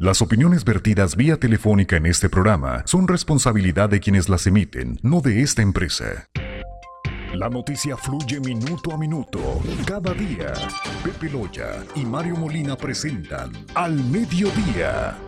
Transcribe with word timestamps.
Las 0.00 0.22
opiniones 0.22 0.64
vertidas 0.64 1.16
vía 1.16 1.38
telefónica 1.38 1.96
en 1.96 2.06
este 2.06 2.28
programa 2.28 2.84
son 2.86 3.08
responsabilidad 3.08 3.88
de 3.88 3.98
quienes 3.98 4.28
las 4.28 4.46
emiten, 4.46 5.00
no 5.02 5.20
de 5.20 5.42
esta 5.42 5.60
empresa. 5.60 6.28
La 7.34 7.48
noticia 7.48 7.96
fluye 7.96 8.38
minuto 8.38 8.92
a 8.92 8.96
minuto, 8.96 9.60
cada 9.84 10.14
día. 10.14 10.52
Pepe 11.02 11.28
Loya 11.28 11.84
y 11.96 12.04
Mario 12.04 12.36
Molina 12.36 12.76
presentan 12.76 13.50
Al 13.74 14.04
Mediodía. 14.04 15.27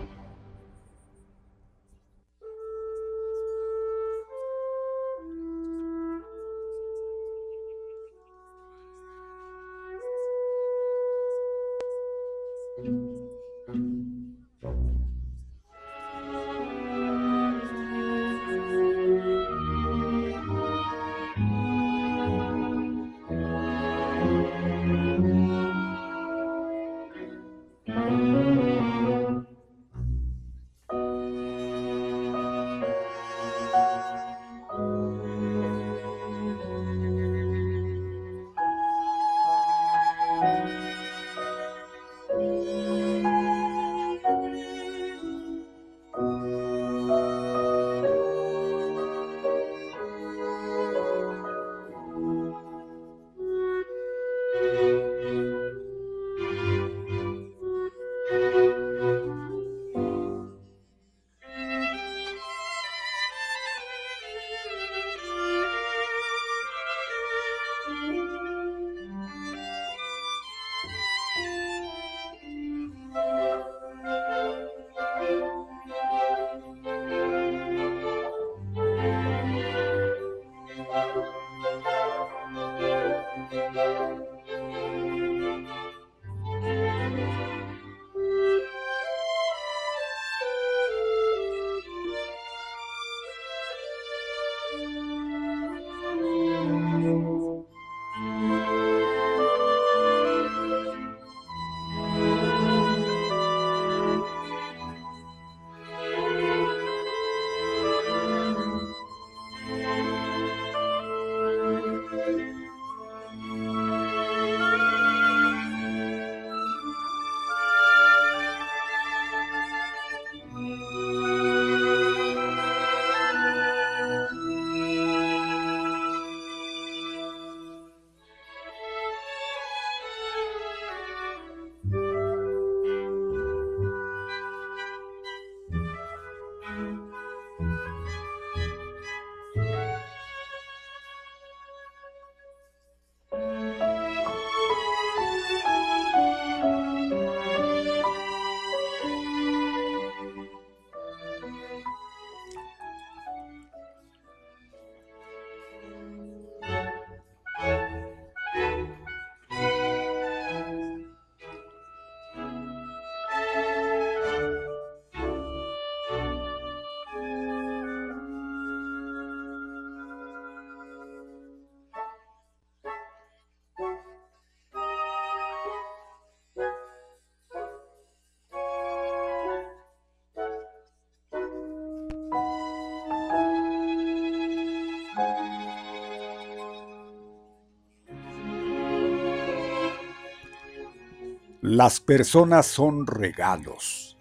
Las 191.82 191.98
personas 191.98 192.66
son 192.66 193.06
regalos. 193.06 194.18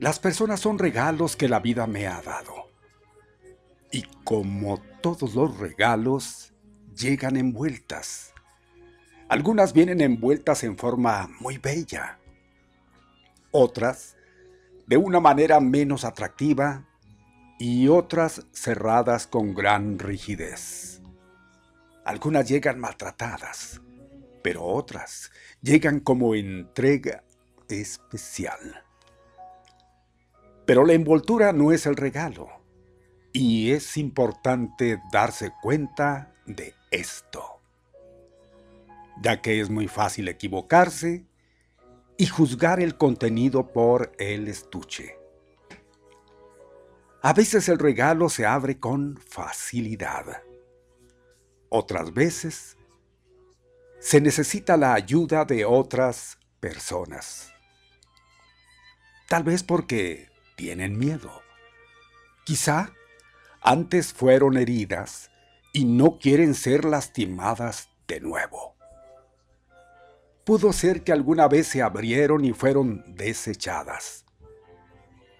Las 0.00 0.18
personas 0.18 0.58
son 0.58 0.76
regalos 0.76 1.36
que 1.36 1.46
la 1.46 1.60
vida 1.60 1.86
me 1.86 2.08
ha 2.08 2.20
dado. 2.20 2.68
Y 3.92 4.02
como 4.24 4.82
todos 5.00 5.36
los 5.36 5.56
regalos, 5.56 6.52
llegan 6.96 7.36
envueltas. 7.36 8.34
Algunas 9.28 9.72
vienen 9.72 10.00
envueltas 10.00 10.64
en 10.64 10.76
forma 10.76 11.30
muy 11.38 11.58
bella. 11.58 12.18
Otras 13.52 14.16
de 14.88 14.96
una 14.96 15.20
manera 15.20 15.60
menos 15.60 16.04
atractiva 16.04 16.88
y 17.60 17.86
otras 17.86 18.44
cerradas 18.50 19.28
con 19.28 19.54
gran 19.54 20.00
rigidez. 20.00 21.02
Algunas 22.04 22.48
llegan 22.48 22.80
maltratadas, 22.80 23.80
pero 24.44 24.62
otras 24.62 25.32
llegan 25.62 26.00
como 26.00 26.34
entrega 26.34 27.24
especial. 27.70 28.84
Pero 30.66 30.84
la 30.84 30.92
envoltura 30.92 31.54
no 31.54 31.72
es 31.72 31.86
el 31.86 31.96
regalo, 31.96 32.50
y 33.32 33.70
es 33.70 33.96
importante 33.96 35.00
darse 35.10 35.50
cuenta 35.62 36.34
de 36.44 36.74
esto, 36.90 37.62
ya 39.22 39.40
que 39.40 39.60
es 39.60 39.70
muy 39.70 39.88
fácil 39.88 40.28
equivocarse 40.28 41.24
y 42.18 42.26
juzgar 42.26 42.80
el 42.80 42.98
contenido 42.98 43.72
por 43.72 44.12
el 44.18 44.48
estuche. 44.48 45.16
A 47.22 47.32
veces 47.32 47.70
el 47.70 47.78
regalo 47.78 48.28
se 48.28 48.44
abre 48.44 48.78
con 48.78 49.16
facilidad. 49.16 50.42
Otras 51.70 52.12
veces 52.12 52.73
se 54.04 54.20
necesita 54.20 54.76
la 54.76 54.92
ayuda 54.92 55.46
de 55.46 55.64
otras 55.64 56.38
personas. 56.60 57.54
Tal 59.30 59.44
vez 59.44 59.62
porque 59.62 60.28
tienen 60.56 60.98
miedo. 60.98 61.40
Quizá 62.44 62.92
antes 63.62 64.12
fueron 64.12 64.58
heridas 64.58 65.30
y 65.72 65.86
no 65.86 66.18
quieren 66.18 66.52
ser 66.54 66.84
lastimadas 66.84 67.88
de 68.06 68.20
nuevo. 68.20 68.76
Pudo 70.44 70.74
ser 70.74 71.02
que 71.02 71.12
alguna 71.12 71.48
vez 71.48 71.68
se 71.68 71.80
abrieron 71.80 72.44
y 72.44 72.52
fueron 72.52 73.02
desechadas. 73.14 74.26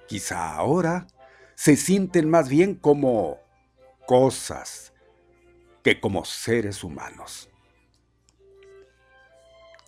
Quizá 0.09 0.55
ahora 0.55 1.07
se 1.55 1.77
sienten 1.77 2.31
más 2.31 2.49
bien 2.49 2.77
como 2.77 3.41
cosas 4.07 4.95
que 5.83 6.01
como 6.01 6.25
seres 6.25 6.83
humanos. 6.83 7.51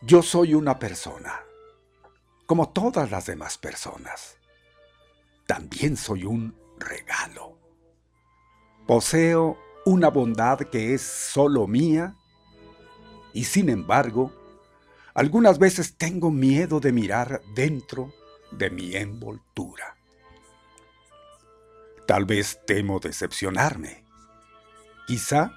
Yo 0.06 0.22
soy 0.22 0.54
una 0.54 0.78
persona. 0.78 1.42
como 2.46 2.68
todas 2.68 3.10
las 3.10 3.26
demás 3.26 3.58
personas. 3.58 4.38
También 5.48 5.96
soy 5.96 6.24
un 6.24 6.56
regalo. 6.78 7.58
Poseo 8.86 9.58
una 9.84 10.08
bondad 10.10 10.60
que 10.60 10.94
es 10.94 11.02
solo 11.02 11.66
mía 11.66 12.14
y 13.32 13.42
sin 13.46 13.68
embargo, 13.68 14.32
algunas 15.12 15.58
veces 15.58 15.96
tengo 15.96 16.30
miedo 16.30 16.78
de 16.78 16.92
mirar 16.92 17.42
dentro 17.56 18.14
de 18.52 18.70
mi 18.70 18.94
envoltura. 18.94 19.96
Tal 22.06 22.26
vez 22.26 22.60
temo 22.64 23.00
decepcionarme. 23.00 24.04
Quizá 25.08 25.50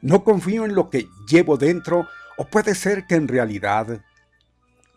no 0.00 0.24
confío 0.24 0.64
en 0.64 0.74
lo 0.74 0.88
que 0.88 1.10
llevo 1.28 1.58
dentro 1.58 2.08
o 2.36 2.46
puede 2.46 2.74
ser 2.74 3.06
que 3.06 3.14
en 3.14 3.28
realidad 3.28 4.04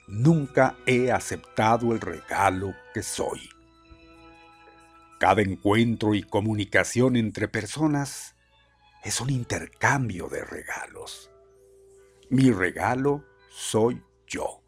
nunca 0.08 0.76
he 0.86 1.12
aceptado 1.12 1.94
el 1.94 2.02
regalo 2.02 2.74
que 2.94 3.04
soy. 3.04 3.50
Cada 5.20 5.42
encuentro 5.42 6.16
y 6.16 6.24
comunicación 6.24 7.16
entre 7.16 7.48
personas 7.48 8.36
es 9.04 9.22
un 9.22 9.30
intercambio 9.30 10.28
de 10.28 10.44
regalos. 10.44 11.30
Mi 12.30 12.52
regalo 12.52 13.26
soy 13.50 14.04
yo. 14.28 14.62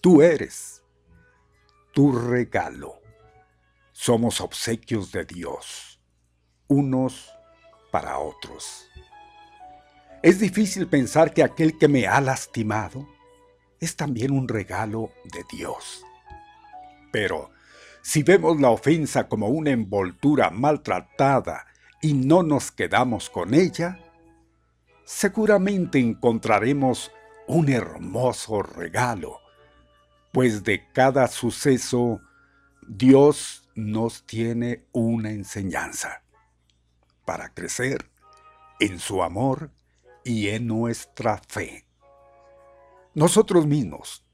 Tú 0.00 0.22
eres 0.22 0.82
tu 1.92 2.12
regalo. 2.12 3.00
Somos 3.92 4.42
obsequios 4.42 5.10
de 5.12 5.24
Dios, 5.24 5.98
unos 6.68 7.32
para 7.90 8.18
otros. 8.18 8.86
Es 10.26 10.40
difícil 10.40 10.88
pensar 10.88 11.32
que 11.32 11.44
aquel 11.44 11.78
que 11.78 11.86
me 11.86 12.08
ha 12.08 12.20
lastimado 12.20 13.06
es 13.78 13.94
también 13.94 14.32
un 14.32 14.48
regalo 14.48 15.12
de 15.22 15.44
Dios. 15.56 16.04
Pero 17.12 17.52
si 18.02 18.24
vemos 18.24 18.60
la 18.60 18.70
ofensa 18.70 19.28
como 19.28 19.46
una 19.46 19.70
envoltura 19.70 20.50
maltratada 20.50 21.64
y 22.02 22.14
no 22.14 22.42
nos 22.42 22.72
quedamos 22.72 23.30
con 23.30 23.54
ella, 23.54 24.00
seguramente 25.04 26.00
encontraremos 26.00 27.12
un 27.46 27.68
hermoso 27.68 28.62
regalo, 28.62 29.38
pues 30.32 30.64
de 30.64 30.88
cada 30.92 31.28
suceso 31.28 32.20
Dios 32.88 33.70
nos 33.76 34.26
tiene 34.26 34.88
una 34.90 35.30
enseñanza 35.30 36.24
para 37.24 37.54
crecer 37.54 38.10
en 38.80 38.98
su 38.98 39.22
amor 39.22 39.70
y 40.26 40.48
en 40.48 40.66
nuestra 40.66 41.38
fe. 41.38 41.86
Nosotros 43.14 43.64
mismos 43.64 44.24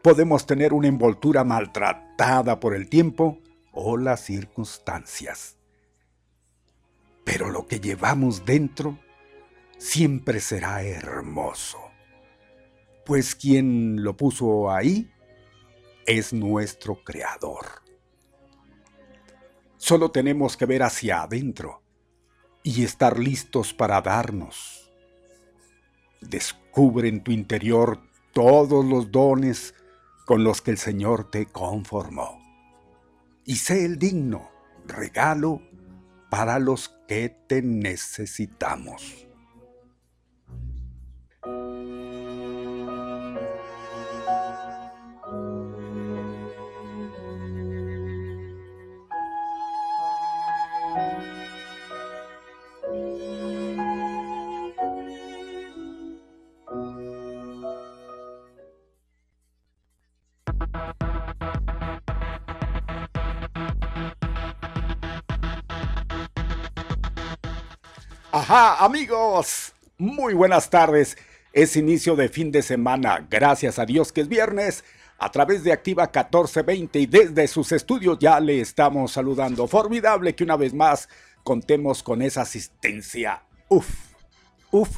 podemos 0.00 0.46
tener 0.46 0.72
una 0.72 0.88
envoltura 0.88 1.44
maltratada 1.44 2.58
por 2.58 2.74
el 2.74 2.88
tiempo 2.88 3.38
o 3.72 3.98
las 3.98 4.24
circunstancias. 4.24 5.58
Pero 7.24 7.50
lo 7.50 7.66
que 7.66 7.80
llevamos 7.80 8.46
dentro 8.46 8.98
siempre 9.76 10.40
será 10.40 10.82
hermoso, 10.82 11.78
pues 13.04 13.34
quien 13.34 14.02
lo 14.02 14.16
puso 14.16 14.70
ahí 14.70 15.12
es 16.06 16.32
nuestro 16.32 17.04
Creador. 17.04 17.66
Solo 19.76 20.10
tenemos 20.10 20.56
que 20.56 20.64
ver 20.64 20.82
hacia 20.82 21.22
adentro 21.22 21.82
y 22.62 22.84
estar 22.84 23.18
listos 23.18 23.74
para 23.74 24.00
darnos. 24.00 24.85
Descubre 26.20 27.08
en 27.08 27.22
tu 27.22 27.32
interior 27.32 28.00
todos 28.32 28.84
los 28.84 29.10
dones 29.10 29.74
con 30.24 30.44
los 30.44 30.60
que 30.62 30.72
el 30.72 30.78
Señor 30.78 31.30
te 31.30 31.46
conformó. 31.46 32.40
Y 33.44 33.56
sé 33.56 33.84
el 33.84 33.98
digno 33.98 34.50
regalo 34.86 35.62
para 36.30 36.58
los 36.58 36.88
que 37.08 37.28
te 37.28 37.62
necesitamos. 37.62 39.25
Ajá, 68.48 68.84
amigos, 68.84 69.74
muy 69.98 70.32
buenas 70.32 70.70
tardes. 70.70 71.18
Es 71.52 71.74
inicio 71.74 72.14
de 72.14 72.28
fin 72.28 72.52
de 72.52 72.62
semana, 72.62 73.26
gracias 73.28 73.80
a 73.80 73.84
Dios 73.84 74.12
que 74.12 74.20
es 74.20 74.28
viernes. 74.28 74.84
A 75.18 75.32
través 75.32 75.64
de 75.64 75.72
Activa 75.72 76.04
1420 76.04 77.00
y 77.00 77.06
desde 77.06 77.48
sus 77.48 77.72
estudios 77.72 78.20
ya 78.20 78.38
le 78.38 78.60
estamos 78.60 79.10
saludando. 79.10 79.66
Formidable 79.66 80.36
que 80.36 80.44
una 80.44 80.56
vez 80.56 80.74
más 80.74 81.08
contemos 81.42 82.04
con 82.04 82.22
esa 82.22 82.42
asistencia. 82.42 83.42
Uf, 83.68 83.88
uf 84.70 84.96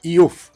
y 0.00 0.20
uf. 0.20 0.50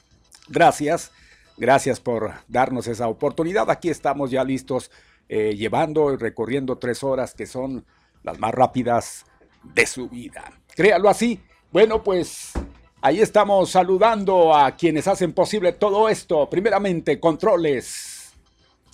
Gracias, 0.47 1.11
gracias 1.57 1.99
por 1.99 2.35
darnos 2.47 2.87
esa 2.87 3.09
oportunidad. 3.09 3.69
Aquí 3.69 3.91
estamos 3.91 4.31
ya 4.31 4.45
listos 4.45 4.93
eh, 5.29 5.57
llevando 5.57 6.13
y 6.13 6.17
recorriendo 6.17 6.79
tres 6.79 7.03
horas 7.03 7.35
que 7.35 7.47
son 7.47 7.85
las 8.23 8.39
más 8.39 8.55
rápidas 8.55 9.27
de 9.65 9.87
su 9.87 10.09
vida. 10.09 10.53
Créalo 10.77 11.09
así, 11.09 11.43
bueno, 11.73 12.03
pues 12.03 12.53
ahí 13.01 13.21
estamos 13.21 13.71
saludando 13.71 14.55
a 14.55 14.77
quienes 14.77 15.07
hacen 15.07 15.33
posible 15.33 15.73
todo 15.73 16.09
esto. 16.09 16.49
Primeramente, 16.49 17.21
controles. 17.21 18.33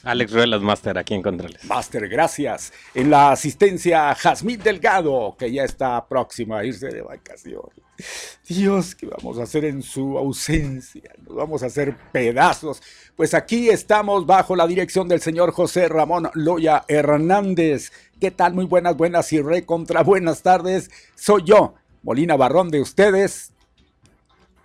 Alex 0.04 0.32
Ruelas, 0.32 0.60
Master, 0.60 0.98
aquí 0.98 1.14
en 1.14 1.22
Controles. 1.22 1.64
Master, 1.64 2.08
gracias. 2.08 2.72
En 2.94 3.10
la 3.10 3.32
asistencia, 3.32 4.14
Jazmín 4.14 4.60
Delgado, 4.62 5.34
que 5.38 5.50
ya 5.50 5.64
está 5.64 6.06
próxima 6.06 6.58
a 6.58 6.64
irse 6.64 6.88
de 6.88 7.00
vacaciones. 7.00 7.84
Dios, 8.46 8.94
¿qué 8.94 9.06
vamos 9.06 9.38
a 9.38 9.44
hacer 9.44 9.64
en 9.64 9.82
su 9.82 10.18
ausencia? 10.18 11.10
Nos 11.26 11.36
vamos 11.36 11.62
a 11.62 11.66
hacer 11.66 11.96
pedazos. 12.12 12.82
Pues 13.16 13.32
aquí 13.32 13.70
estamos 13.70 14.26
bajo 14.26 14.56
la 14.56 14.66
dirección 14.66 15.08
del 15.08 15.22
señor 15.22 15.52
José 15.52 15.88
Ramón 15.88 16.28
Loya 16.34 16.84
Hernández. 16.88 17.90
¿Qué 18.20 18.30
tal? 18.30 18.52
Muy 18.52 18.66
buenas, 18.66 18.96
buenas 18.96 19.32
y 19.32 19.40
re 19.40 19.64
contra 19.64 20.02
buenas 20.02 20.42
tardes. 20.42 20.90
Soy 21.14 21.44
yo, 21.44 21.74
Molina 22.04 22.36
Barrón 22.36 22.70
de 22.70 22.82
ustedes, 22.82 23.54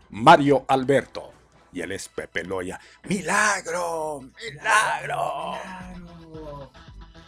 Mario 0.10 0.66
Alberto. 0.68 1.32
Y 1.72 1.80
él 1.80 1.94
es 1.94 2.10
Pepe 2.10 2.44
Loya. 2.44 2.82
¡Milagro! 3.08 4.20
¡Milagro! 4.22 5.54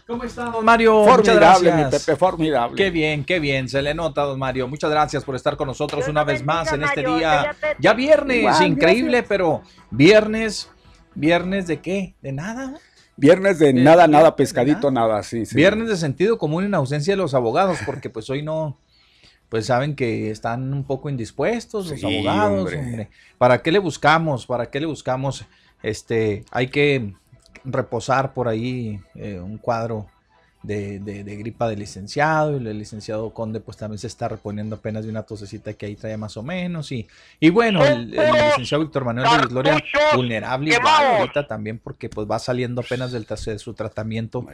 ¿Cómo 0.05 0.25
está, 0.25 0.45
don 0.45 0.65
Mario? 0.65 1.05
Gracias. 1.05 1.75
mi 1.77 1.89
Pepe, 1.89 2.17
formidable. 2.17 2.75
Qué 2.75 2.89
bien, 2.89 3.23
qué 3.23 3.39
bien, 3.39 3.69
se 3.69 3.81
le 3.81 3.93
nota, 3.93 4.23
don 4.23 4.37
Mario. 4.37 4.67
Muchas 4.67 4.91
gracias 4.91 5.23
por 5.23 5.37
estar 5.37 5.55
con 5.55 5.67
nosotros 5.67 6.05
una 6.09 6.25
vez 6.25 6.43
más 6.43 6.73
en 6.73 6.83
este 6.83 7.05
día. 7.05 7.55
Ya 7.79 7.93
viernes, 7.93 8.59
increíble, 8.59 9.23
pero 9.23 9.61
viernes, 9.91 10.69
viernes 11.15 11.67
de 11.67 11.79
qué? 11.79 12.15
¿De 12.21 12.33
nada? 12.33 12.73
Viernes 13.15 13.59
de 13.59 13.71
nada, 13.71 14.07
nada, 14.07 14.35
pescadito, 14.35 14.91
nada, 14.91 15.23
sí, 15.23 15.45
sí. 15.45 15.55
Viernes 15.55 15.87
de 15.87 15.95
sentido 15.95 16.37
común 16.37 16.65
en 16.65 16.73
ausencia 16.73 17.13
de 17.13 17.17
los 17.17 17.33
abogados, 17.33 17.77
porque 17.85 18.09
pues 18.09 18.29
hoy 18.29 18.41
no, 18.41 18.77
pues 19.51 19.65
saben 19.65 19.98
que 19.98 20.31
están 20.31 20.74
un 20.74 20.86
poco 20.86 21.10
indispuestos 21.10 21.89
los 21.89 22.01
abogados. 22.05 22.72
¿Para 23.38 23.62
qué 23.62 23.70
le 23.74 23.79
buscamos? 23.79 24.46
¿Para 24.46 24.72
qué 24.72 24.79
le 24.79 24.86
buscamos? 24.86 25.43
Este, 25.84 26.46
hay 26.51 26.67
que 26.67 27.13
reposar 27.65 28.34
por 28.34 28.48
ahí 28.48 29.01
eh, 29.13 29.41
un 29.41 29.58
cuadro 29.58 30.08
de, 30.63 30.99
de, 30.99 31.35
gripa 31.37 31.67
de 31.67 31.75
licenciado 31.75 32.53
y 32.53 32.67
el 32.67 32.77
licenciado 32.77 33.33
Conde 33.33 33.59
pues 33.59 33.77
también 33.77 33.97
se 33.97 34.07
está 34.07 34.27
reponiendo 34.27 34.75
apenas 34.75 35.03
de 35.03 35.09
una 35.09 35.23
tosecita 35.23 35.73
que 35.73 35.87
ahí 35.87 35.95
trae 35.95 36.17
más 36.17 36.37
o 36.37 36.43
menos 36.43 36.91
y, 36.91 37.07
y 37.39 37.49
bueno, 37.49 37.83
el, 37.83 38.11
licenciado 38.11 38.83
Víctor 38.83 39.05
Manuel 39.05 39.41
de 39.41 39.47
Gloria 39.47 39.83
vulnerable 40.15 40.75
igual 40.75 41.17
ahorita 41.17 41.47
también 41.47 41.79
porque 41.79 42.09
pues 42.09 42.29
va 42.29 42.37
saliendo 42.37 42.81
apenas 42.81 43.11
del 43.11 43.25
de 43.25 43.59
su 43.59 43.73
tratamiento 43.73 44.45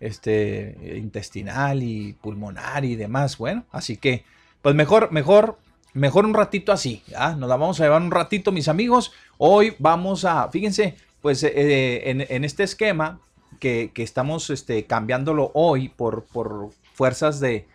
este 0.00 0.94
intestinal 0.96 1.82
y 1.82 2.14
pulmonar 2.14 2.84
y 2.84 2.96
demás, 2.96 3.36
bueno, 3.36 3.66
así 3.72 3.96
que 3.96 4.24
pues 4.62 4.74
mejor, 4.74 5.12
mejor 5.12 5.58
mejor 5.92 6.26
un 6.26 6.34
ratito 6.34 6.72
así, 6.72 7.02
¿ya? 7.08 7.34
Nos 7.34 7.48
la 7.48 7.56
vamos 7.56 7.80
a 7.80 7.84
llevar 7.84 8.02
un 8.02 8.10
ratito, 8.10 8.52
mis 8.52 8.68
amigos. 8.68 9.12
Hoy 9.38 9.74
vamos 9.78 10.24
a, 10.24 10.48
fíjense, 10.50 10.94
pues 11.22 11.42
eh, 11.42 12.10
en, 12.10 12.24
en, 12.28 12.44
este 12.44 12.62
esquema 12.62 13.18
que, 13.58 13.90
estamos 13.96 14.50
este, 14.50 14.84
cambiándolo 14.84 15.50
hoy 15.54 15.88
por, 15.88 16.24
por 16.24 16.70
fuerzas 16.94 17.40
de, 17.40 17.66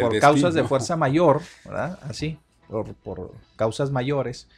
por 0.00 0.18
causas 0.18 0.54
de 0.54 0.64
fuerza 0.64 0.96
mayor, 0.96 1.42
¿verdad? 1.64 1.98
Así, 2.02 2.38
por, 2.68 3.32
causas 3.56 3.90
mayores. 3.90 4.48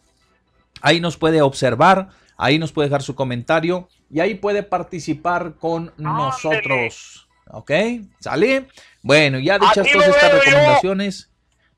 Ahí 0.81 1.01
nos 1.01 1.17
puede 1.17 1.43
observar, 1.43 2.09
ahí 2.37 2.59
nos 2.59 2.73
puede 2.73 2.89
dejar 2.89 3.03
su 3.03 3.15
comentario 3.15 3.89
y 4.11 4.21
ahí 4.21 4.35
puede 4.35 4.63
participar 4.63 5.55
con 5.55 5.93
nosotros. 5.97 7.29
¿Ok? 7.51 7.71
¿Sale? 8.21 8.69
Bueno, 9.03 9.39
ya 9.39 9.59
dichas 9.59 9.87
todas 9.91 10.09
estas 10.09 10.33
recomendaciones, 10.33 11.31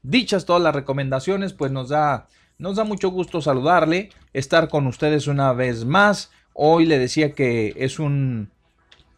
dichas 0.03 0.45
todas 0.45 0.63
las 0.63 0.75
recomendaciones, 0.75 1.53
pues 1.53 1.71
nos 1.71 1.91
da, 1.91 2.27
nos 2.59 2.77
da 2.77 2.85
mucho 2.85 3.11
gusto 3.11 3.41
saludarle, 3.41 4.11
estar 4.33 4.69
con 4.69 4.87
ustedes 4.87 5.27
una 5.27 5.53
vez 5.53 5.85
más. 5.85 6.31
Hoy 6.55 6.87
le 6.87 6.99
decía 6.99 7.33
que 7.33 7.75
es 7.77 7.99
un 7.99 8.51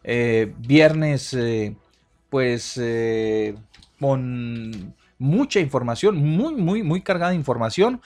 eh, 0.03 0.53
viernes, 0.59 1.33
eh, 1.33 1.75
pues, 2.29 2.79
eh, 2.81 3.55
con 3.99 4.93
mucha 5.17 5.59
información, 5.59 6.17
muy, 6.17 6.53
muy, 6.55 6.83
muy 6.83 7.01
cargada 7.01 7.31
de 7.31 7.37
información. 7.37 8.01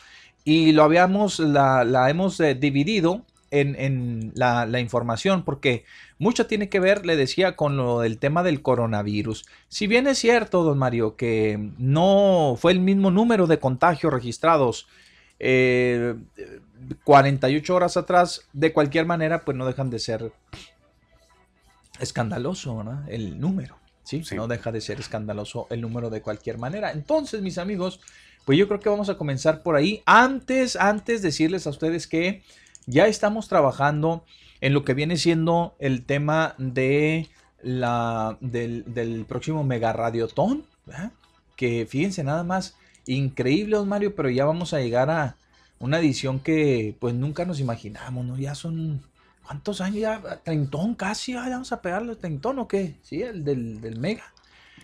Y 0.48 0.72
lo 0.72 0.84
habíamos, 0.84 1.40
la, 1.40 2.10
hemos 2.10 2.38
dividido 2.38 3.26
en, 3.52 4.32
la, 4.34 4.66
la, 4.66 4.80
información 4.80 5.44
porque 5.44 5.84
mucho 6.20 6.48
tiene 6.48 6.70
que 6.70 6.80
ver, 6.80 7.06
le 7.06 7.18
decía, 7.18 7.58
con 7.58 7.76
lo 7.76 8.00
del 8.00 8.18
tema 8.18 8.44
del 8.44 8.62
coronavirus. 8.62 9.46
Si 9.68 9.88
bien 9.88 10.08
es 10.08 10.20
cierto, 10.20 10.64
don 10.64 10.78
Mario, 10.78 11.18
que 11.18 11.72
no 11.78 12.56
fue 12.58 12.72
el 12.72 12.80
mismo 12.80 13.12
número 13.12 13.46
de 13.46 13.60
contagios 13.60 14.14
registrados 14.14 14.88
48 17.04 17.76
horas 17.76 17.98
atrás, 17.98 18.48
de 18.54 18.72
cualquier 18.72 19.06
manera, 19.06 19.42
pues 19.42 19.58
no 19.58 19.66
dejan 19.66 19.90
de 19.90 20.00
ser 20.00 20.32
escandaloso, 22.00 22.86
El 23.10 23.38
número, 23.42 23.76
¿sí? 24.06 24.24
No 24.34 24.48
deja 24.48 24.72
de 24.72 24.80
ser 24.80 25.02
escandaloso 25.02 25.68
el 25.72 25.82
número 25.82 26.10
de 26.10 26.22
cualquier 26.22 26.58
manera. 26.58 26.94
Entonces, 26.94 27.42
mis 27.42 27.58
amigos, 27.58 28.00
pues 28.48 28.58
yo 28.58 28.70
creo 28.70 28.80
que 28.80 28.88
vamos 28.88 29.10
a 29.10 29.18
comenzar 29.18 29.62
por 29.62 29.76
ahí. 29.76 30.02
Antes, 30.06 30.78
antes 30.78 31.22
decirles 31.22 31.68
a 31.68 31.70
ustedes 31.70 32.08
que 32.08 32.44
ya 32.86 33.08
estamos 33.08 33.50
trabajando 33.50 34.24
en 34.62 34.74
lo 34.74 34.86
que 34.86 34.94
viene 34.94 35.18
siendo 35.18 35.76
el 35.80 36.06
tema 36.06 36.56
de 36.58 37.28
la, 37.62 38.38
del, 38.40 39.26
próximo 39.28 39.66
Mega 39.66 39.92
Radiotón, 39.92 40.64
que 41.58 41.86
fíjense 41.90 42.24
nada 42.24 42.46
más, 42.46 42.78
increíble, 43.06 43.76
don 43.76 43.90
Mario, 43.90 44.16
pero 44.16 44.30
ya 44.30 44.46
vamos 44.46 44.74
a 44.74 44.80
llegar 44.80 45.10
a, 45.10 45.36
una 45.80 46.00
edición 46.00 46.40
que 46.40 46.96
pues 47.02 47.14
nunca 47.14 47.44
nos 47.44 47.60
imaginamos, 47.60 48.26
¿no? 48.26 48.38
Ya 48.38 48.56
son, 48.56 49.04
¿cuántos 49.46 49.82
años 49.82 50.00
ya? 50.00 50.22
Treintón 50.46 50.96
casi, 50.96 51.34
ya 51.34 51.50
vamos 51.50 51.74
a 51.74 51.82
pegarle 51.82 52.16
treintón 52.16 52.60
o 52.60 52.68
qué? 52.70 52.96
Sí, 53.04 53.22
el 53.22 53.44
del, 53.44 54.00
Mega. 54.00 54.32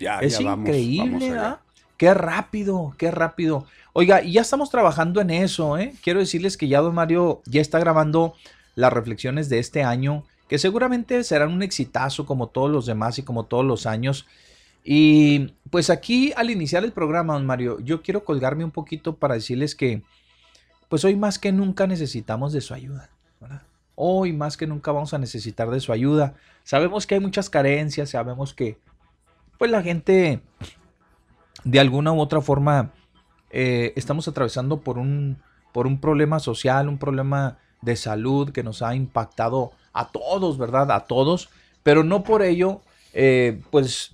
Ya, 0.02 0.20
es 0.20 0.42
increíble, 0.42 1.30
¿ah? 1.40 1.62
Qué 1.98 2.14
rápido, 2.14 2.96
qué 2.98 3.12
rápido. 3.12 3.66
Oiga, 3.94 4.24
y 4.24 4.34
ya 4.34 4.42
estamos 4.42 4.70
trabajando 4.70 5.22
en 5.22 5.30
eso, 5.30 5.78
¿eh? 5.78 5.94
Quiero 6.04 6.20
decirles 6.20 6.58
que 6.58 6.68
ya 6.68 6.82
Don 6.82 6.96
Mario 6.96 7.42
ya 7.46 7.62
está 7.62 7.80
grabando 7.80 8.34
las 8.76 8.92
reflexiones 8.92 9.50
de 9.50 9.60
este 9.60 9.84
año, 9.84 10.24
que 10.48 10.58
seguramente 10.58 11.24
serán 11.24 11.52
un 11.52 11.64
exitazo 11.64 12.26
como 12.26 12.48
todos 12.48 12.72
los 12.72 12.86
demás 12.86 13.20
y 13.20 13.24
como 13.24 13.46
todos 13.46 13.64
los 13.64 13.86
años. 13.86 14.26
Y 14.84 15.54
pues 15.70 15.90
aquí 15.90 16.34
al 16.36 16.50
iniciar 16.50 16.84
el 16.84 16.92
programa, 16.92 17.34
Don 17.34 17.46
Mario, 17.46 17.80
yo 17.80 18.02
quiero 18.02 18.26
colgarme 18.26 18.64
un 18.64 18.72
poquito 18.72 19.16
para 19.16 19.36
decirles 19.36 19.76
que 19.76 20.02
pues 20.90 21.06
hoy 21.06 21.16
más 21.16 21.40
que 21.40 21.52
nunca 21.52 21.88
necesitamos 21.88 22.54
de 22.54 22.62
su 22.62 22.74
ayuda. 22.74 23.10
Hoy 23.96 24.34
más 24.34 24.58
que 24.58 24.68
nunca 24.68 24.92
vamos 24.92 25.14
a 25.14 25.20
necesitar 25.20 25.70
de 25.70 25.80
su 25.80 25.92
ayuda. 25.94 26.34
Sabemos 26.64 27.06
que 27.06 27.16
hay 27.16 27.22
muchas 27.22 27.50
carencias, 27.50 28.10
sabemos 28.10 28.54
que 28.54 28.78
pues 29.58 29.72
la 29.72 29.84
gente 29.84 30.42
de 31.64 31.80
alguna 31.80 32.12
u 32.12 32.20
otra 32.20 32.42
forma 32.42 32.92
eh, 33.52 33.94
estamos 33.96 34.28
atravesando 34.28 34.82
por 34.82 34.98
un, 34.98 35.38
por 35.72 35.88
un 35.88 36.00
problema 36.00 36.40
social, 36.40 36.90
un 36.90 36.98
problema 36.98 37.60
de 37.82 37.96
salud 37.96 38.52
que 38.52 38.64
nos 38.64 38.82
ha 38.82 38.96
impactado 38.96 39.72
a 39.94 40.10
todos, 40.10 40.58
¿verdad? 40.58 40.92
A 40.92 41.06
todos, 41.06 41.50
pero 41.84 42.04
no 42.04 42.24
por 42.24 42.42
ello, 42.42 42.82
eh, 43.14 43.62
pues 43.70 44.14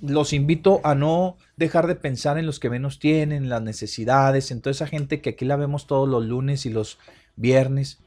los 0.00 0.32
invito 0.32 0.80
a 0.82 0.94
no 0.94 1.36
dejar 1.56 1.86
de 1.86 1.94
pensar 1.94 2.38
en 2.38 2.46
los 2.46 2.58
que 2.58 2.70
menos 2.70 2.98
tienen, 2.98 3.50
las 3.50 3.60
necesidades, 3.60 4.50
en 4.50 4.62
toda 4.62 4.70
esa 4.70 4.86
gente 4.86 5.20
que 5.20 5.30
aquí 5.30 5.44
la 5.44 5.56
vemos 5.56 5.86
todos 5.86 6.08
los 6.08 6.24
lunes 6.24 6.64
y 6.64 6.70
los 6.70 6.98
viernes, 7.36 7.98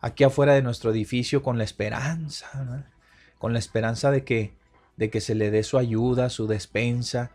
aquí 0.00 0.22
afuera 0.22 0.54
de 0.54 0.62
nuestro 0.62 0.92
edificio 0.92 1.42
con 1.42 1.58
la 1.58 1.64
esperanza, 1.64 2.86
con 3.38 3.52
la 3.52 3.58
esperanza 3.58 4.12
de 4.12 4.22
que, 4.24 4.52
de 4.96 5.10
que 5.10 5.20
se 5.20 5.34
le 5.34 5.50
dé 5.50 5.64
su 5.64 5.78
ayuda, 5.78 6.30
su 6.30 6.46
despensa, 6.46 7.32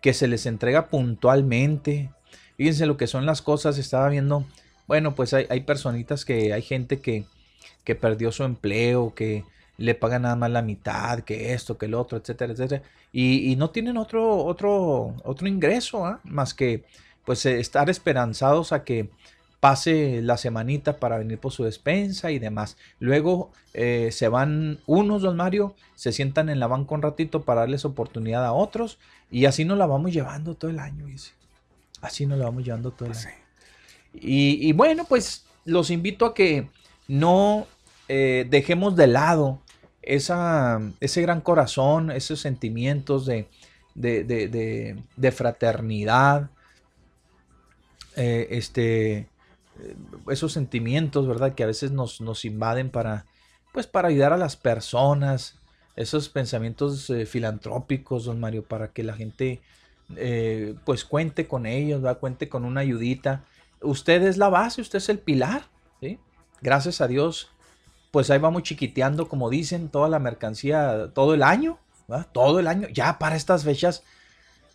que 0.00 0.14
se 0.14 0.28
les 0.28 0.46
entrega 0.46 0.88
puntualmente. 0.88 2.10
Fíjense 2.56 2.86
lo 2.86 2.96
que 2.96 3.06
son 3.06 3.26
las 3.26 3.42
cosas, 3.42 3.78
estaba 3.78 4.08
viendo, 4.08 4.44
bueno, 4.86 5.14
pues 5.14 5.34
hay, 5.34 5.46
hay 5.50 5.60
personitas 5.60 6.24
que, 6.24 6.52
hay 6.52 6.62
gente 6.62 7.00
que, 7.00 7.24
que 7.84 7.94
perdió 7.94 8.32
su 8.32 8.44
empleo, 8.44 9.14
que 9.14 9.44
le 9.78 9.94
pagan 9.94 10.22
nada 10.22 10.36
más 10.36 10.50
la 10.50 10.62
mitad, 10.62 11.20
que 11.20 11.52
esto, 11.52 11.76
que 11.76 11.86
el 11.86 11.94
otro, 11.94 12.18
etcétera, 12.18 12.52
etcétera. 12.52 12.82
Y, 13.12 13.56
no 13.56 13.70
tienen 13.70 13.96
otro, 13.96 14.44
otro, 14.44 15.14
otro 15.24 15.48
ingreso, 15.48 16.04
¿ah? 16.04 16.20
más 16.24 16.52
que 16.54 16.84
pues 17.24 17.44
eh, 17.46 17.58
estar 17.58 17.90
esperanzados 17.90 18.72
a 18.72 18.84
que 18.84 19.10
pase 19.66 20.22
la 20.22 20.36
semanita 20.36 20.98
para 20.98 21.18
venir 21.18 21.40
por 21.40 21.50
su 21.50 21.64
despensa 21.64 22.30
y 22.30 22.38
demás. 22.38 22.76
Luego 23.00 23.50
eh, 23.74 24.10
se 24.12 24.28
van 24.28 24.78
unos, 24.86 25.22
don 25.22 25.36
Mario, 25.36 25.74
se 25.96 26.12
sientan 26.12 26.50
en 26.50 26.60
la 26.60 26.68
banca 26.68 26.94
un 26.94 27.02
ratito 27.02 27.42
para 27.42 27.62
darles 27.62 27.84
oportunidad 27.84 28.44
a 28.44 28.52
otros 28.52 29.00
y 29.28 29.46
así 29.46 29.64
nos 29.64 29.76
la 29.76 29.86
vamos 29.86 30.12
llevando 30.12 30.54
todo 30.54 30.70
el 30.70 30.78
año. 30.78 31.06
Dice. 31.06 31.32
Así 32.00 32.26
nos 32.26 32.38
la 32.38 32.44
vamos 32.44 32.64
llevando 32.64 32.92
todo 32.92 33.06
el 33.06 33.14
pues 33.14 33.26
año. 33.26 33.34
Y, 34.14 34.72
bueno, 34.72 35.04
pues 35.04 35.46
los 35.64 35.90
invito 35.90 36.26
a 36.26 36.32
que 36.32 36.68
no 37.08 37.66
eh, 38.06 38.46
dejemos 38.48 38.94
de 38.94 39.08
lado 39.08 39.58
esa, 40.00 40.80
ese 41.00 41.22
gran 41.22 41.40
corazón, 41.40 42.12
esos 42.12 42.38
sentimientos 42.38 43.26
de, 43.26 43.48
de, 43.96 45.32
fraternidad, 45.32 46.50
eh, 48.14 48.46
este, 48.52 49.26
esos 50.30 50.52
sentimientos, 50.52 51.26
¿verdad? 51.26 51.54
Que 51.54 51.64
a 51.64 51.66
veces 51.66 51.92
nos, 51.92 52.20
nos, 52.20 52.44
invaden 52.44 52.90
para, 52.90 53.26
pues, 53.72 53.86
para 53.86 54.08
ayudar 54.08 54.32
a 54.32 54.36
las 54.36 54.56
personas, 54.56 55.58
esos 55.96 56.28
pensamientos 56.28 57.08
eh, 57.10 57.26
filantrópicos, 57.26 58.24
don 58.24 58.40
Mario, 58.40 58.64
para 58.64 58.92
que 58.92 59.02
la 59.02 59.14
gente 59.14 59.60
eh, 60.14 60.74
pues 60.84 61.04
cuente 61.04 61.48
con 61.48 61.66
ellos, 61.66 62.04
¿va? 62.04 62.16
cuente 62.16 62.48
con 62.48 62.64
una 62.64 62.80
ayudita. 62.80 63.44
Usted 63.80 64.22
es 64.22 64.36
la 64.36 64.48
base, 64.48 64.80
usted 64.80 64.98
es 64.98 65.08
el 65.08 65.18
pilar, 65.18 65.68
¿sí? 66.00 66.18
Gracias 66.60 67.00
a 67.00 67.08
Dios, 67.08 67.50
pues 68.10 68.30
ahí 68.30 68.38
vamos 68.38 68.62
chiquiteando, 68.62 69.28
como 69.28 69.50
dicen, 69.50 69.88
toda 69.88 70.08
la 70.08 70.18
mercancía 70.18 71.10
todo 71.12 71.34
el 71.34 71.42
año, 71.42 71.78
¿va? 72.10 72.24
todo 72.24 72.60
el 72.60 72.66
año. 72.66 72.88
Ya 72.88 73.18
para 73.18 73.36
estas 73.36 73.64
fechas, 73.64 74.04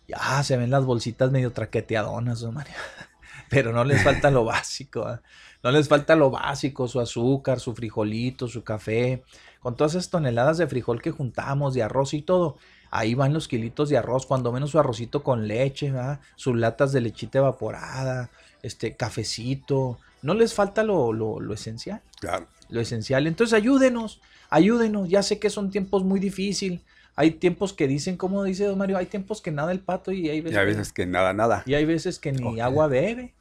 ya 0.06 0.42
se 0.42 0.56
ven 0.56 0.70
las 0.70 0.84
bolsitas 0.84 1.30
medio 1.30 1.52
traqueteadonas, 1.52 2.40
don 2.40 2.54
Mario. 2.54 2.74
Pero 3.52 3.70
no 3.70 3.84
les 3.84 4.02
falta 4.02 4.30
lo 4.30 4.44
básico, 4.46 5.20
no 5.62 5.70
les 5.70 5.86
falta 5.86 6.16
lo 6.16 6.30
básico, 6.30 6.88
su 6.88 7.00
azúcar, 7.00 7.60
su 7.60 7.74
frijolito, 7.74 8.48
su 8.48 8.64
café, 8.64 9.24
con 9.60 9.76
todas 9.76 9.92
esas 9.92 10.08
toneladas 10.08 10.56
de 10.56 10.66
frijol 10.66 11.02
que 11.02 11.10
juntamos, 11.10 11.74
de 11.74 11.82
arroz 11.82 12.14
y 12.14 12.22
todo, 12.22 12.56
ahí 12.90 13.14
van 13.14 13.34
los 13.34 13.48
kilitos 13.48 13.90
de 13.90 13.98
arroz, 13.98 14.24
cuando 14.24 14.52
menos 14.52 14.70
su 14.70 14.78
arrocito 14.78 15.22
con 15.22 15.46
leche, 15.46 15.92
sus 16.34 16.56
latas 16.56 16.92
de 16.92 17.02
lechita 17.02 17.40
evaporada, 17.40 18.30
este 18.62 18.96
cafecito, 18.96 19.98
no 20.22 20.32
les 20.32 20.54
falta 20.54 20.82
lo, 20.82 21.12
lo, 21.12 21.52
esencial. 21.52 22.00
Claro. 22.20 22.46
Lo 22.70 22.80
esencial. 22.80 23.26
Entonces 23.26 23.52
ayúdenos, 23.52 24.22
ayúdenos. 24.48 25.10
Ya 25.10 25.22
sé 25.22 25.38
que 25.38 25.50
son 25.50 25.70
tiempos 25.70 26.04
muy 26.04 26.20
difíciles. 26.20 26.80
Hay 27.14 27.32
tiempos 27.32 27.72
que 27.72 27.86
dicen, 27.86 28.16
como 28.16 28.42
dice 28.42 28.64
don 28.64 28.78
Mario, 28.78 28.96
hay 28.96 29.06
tiempos 29.06 29.42
que 29.42 29.50
nada 29.50 29.70
el 29.72 29.80
pato 29.80 30.12
y 30.12 30.30
hay 30.30 30.40
veces, 30.40 30.56
y 30.56 30.60
hay 30.60 30.66
veces 30.66 30.92
que, 30.92 31.04
nada, 31.04 31.34
nada. 31.34 31.62
Y 31.66 31.74
hay 31.74 31.84
veces 31.84 32.18
que 32.18 32.32
ni 32.32 32.60
agua 32.60 32.86
bebe, 32.86 33.34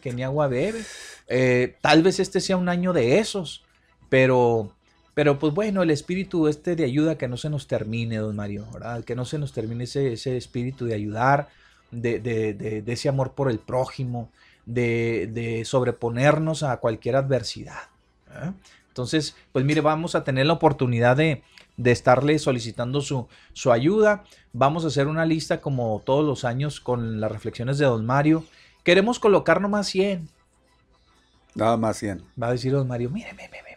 que 0.00 0.12
ni 0.12 0.22
agua 0.22 0.48
bebe. 0.48 0.82
Eh, 1.28 1.76
tal 1.82 2.02
vez 2.02 2.20
este 2.20 2.40
sea 2.40 2.56
un 2.56 2.68
año 2.68 2.92
de 2.92 3.18
esos, 3.18 3.64
pero 4.08 4.72
pero 5.14 5.38
pues 5.38 5.52
bueno, 5.52 5.82
el 5.82 5.90
espíritu 5.90 6.48
este 6.48 6.74
de 6.74 6.84
ayuda 6.84 7.18
que 7.18 7.28
no 7.28 7.36
se 7.36 7.50
nos 7.50 7.66
termine, 7.66 8.16
don 8.16 8.34
Mario, 8.34 8.66
¿verdad? 8.72 9.04
Que 9.04 9.14
no 9.14 9.24
se 9.24 9.38
nos 9.38 9.52
termine 9.52 9.84
ese, 9.84 10.14
ese 10.14 10.36
espíritu 10.36 10.86
de 10.86 10.94
ayudar, 10.94 11.48
de, 11.90 12.18
de, 12.18 12.54
de, 12.54 12.92
ese 12.92 13.10
amor 13.10 13.32
por 13.32 13.50
el 13.50 13.58
prójimo, 13.58 14.30
de, 14.64 15.62
sobreponernos 15.66 16.62
a 16.62 16.78
cualquier 16.78 17.16
adversidad. 17.16 17.90
¿eh? 18.30 18.52
Entonces, 18.88 19.36
pues 19.52 19.64
mire, 19.66 19.82
vamos 19.82 20.14
a 20.14 20.24
tener 20.24 20.46
la 20.46 20.54
oportunidad 20.54 21.16
de, 21.16 21.42
estarle 21.84 22.38
solicitando 22.38 23.00
su, 23.00 23.28
su 23.52 23.72
ayuda. 23.72 24.24
Vamos 24.52 24.84
a 24.84 24.88
hacer 24.88 25.06
una 25.06 25.24
lista 25.24 25.60
como 25.60 26.02
todos 26.04 26.24
los 26.24 26.44
años 26.44 26.80
con 26.80 27.20
las 27.20 27.32
reflexiones 27.32 27.78
de 27.78 27.86
don 27.86 28.04
Mario. 28.04 28.44
Queremos 28.84 29.18
colocar 29.18 29.60
nomás 29.60 29.86
100. 29.88 30.28
Nada 31.54 31.76
más 31.76 31.96
100. 31.98 32.22
Va 32.40 32.48
a 32.48 32.52
decir 32.52 32.72
don 32.72 32.88
Mario, 32.88 33.10
mire, 33.10 33.32
mire, 33.32 33.50
mire 33.50 33.72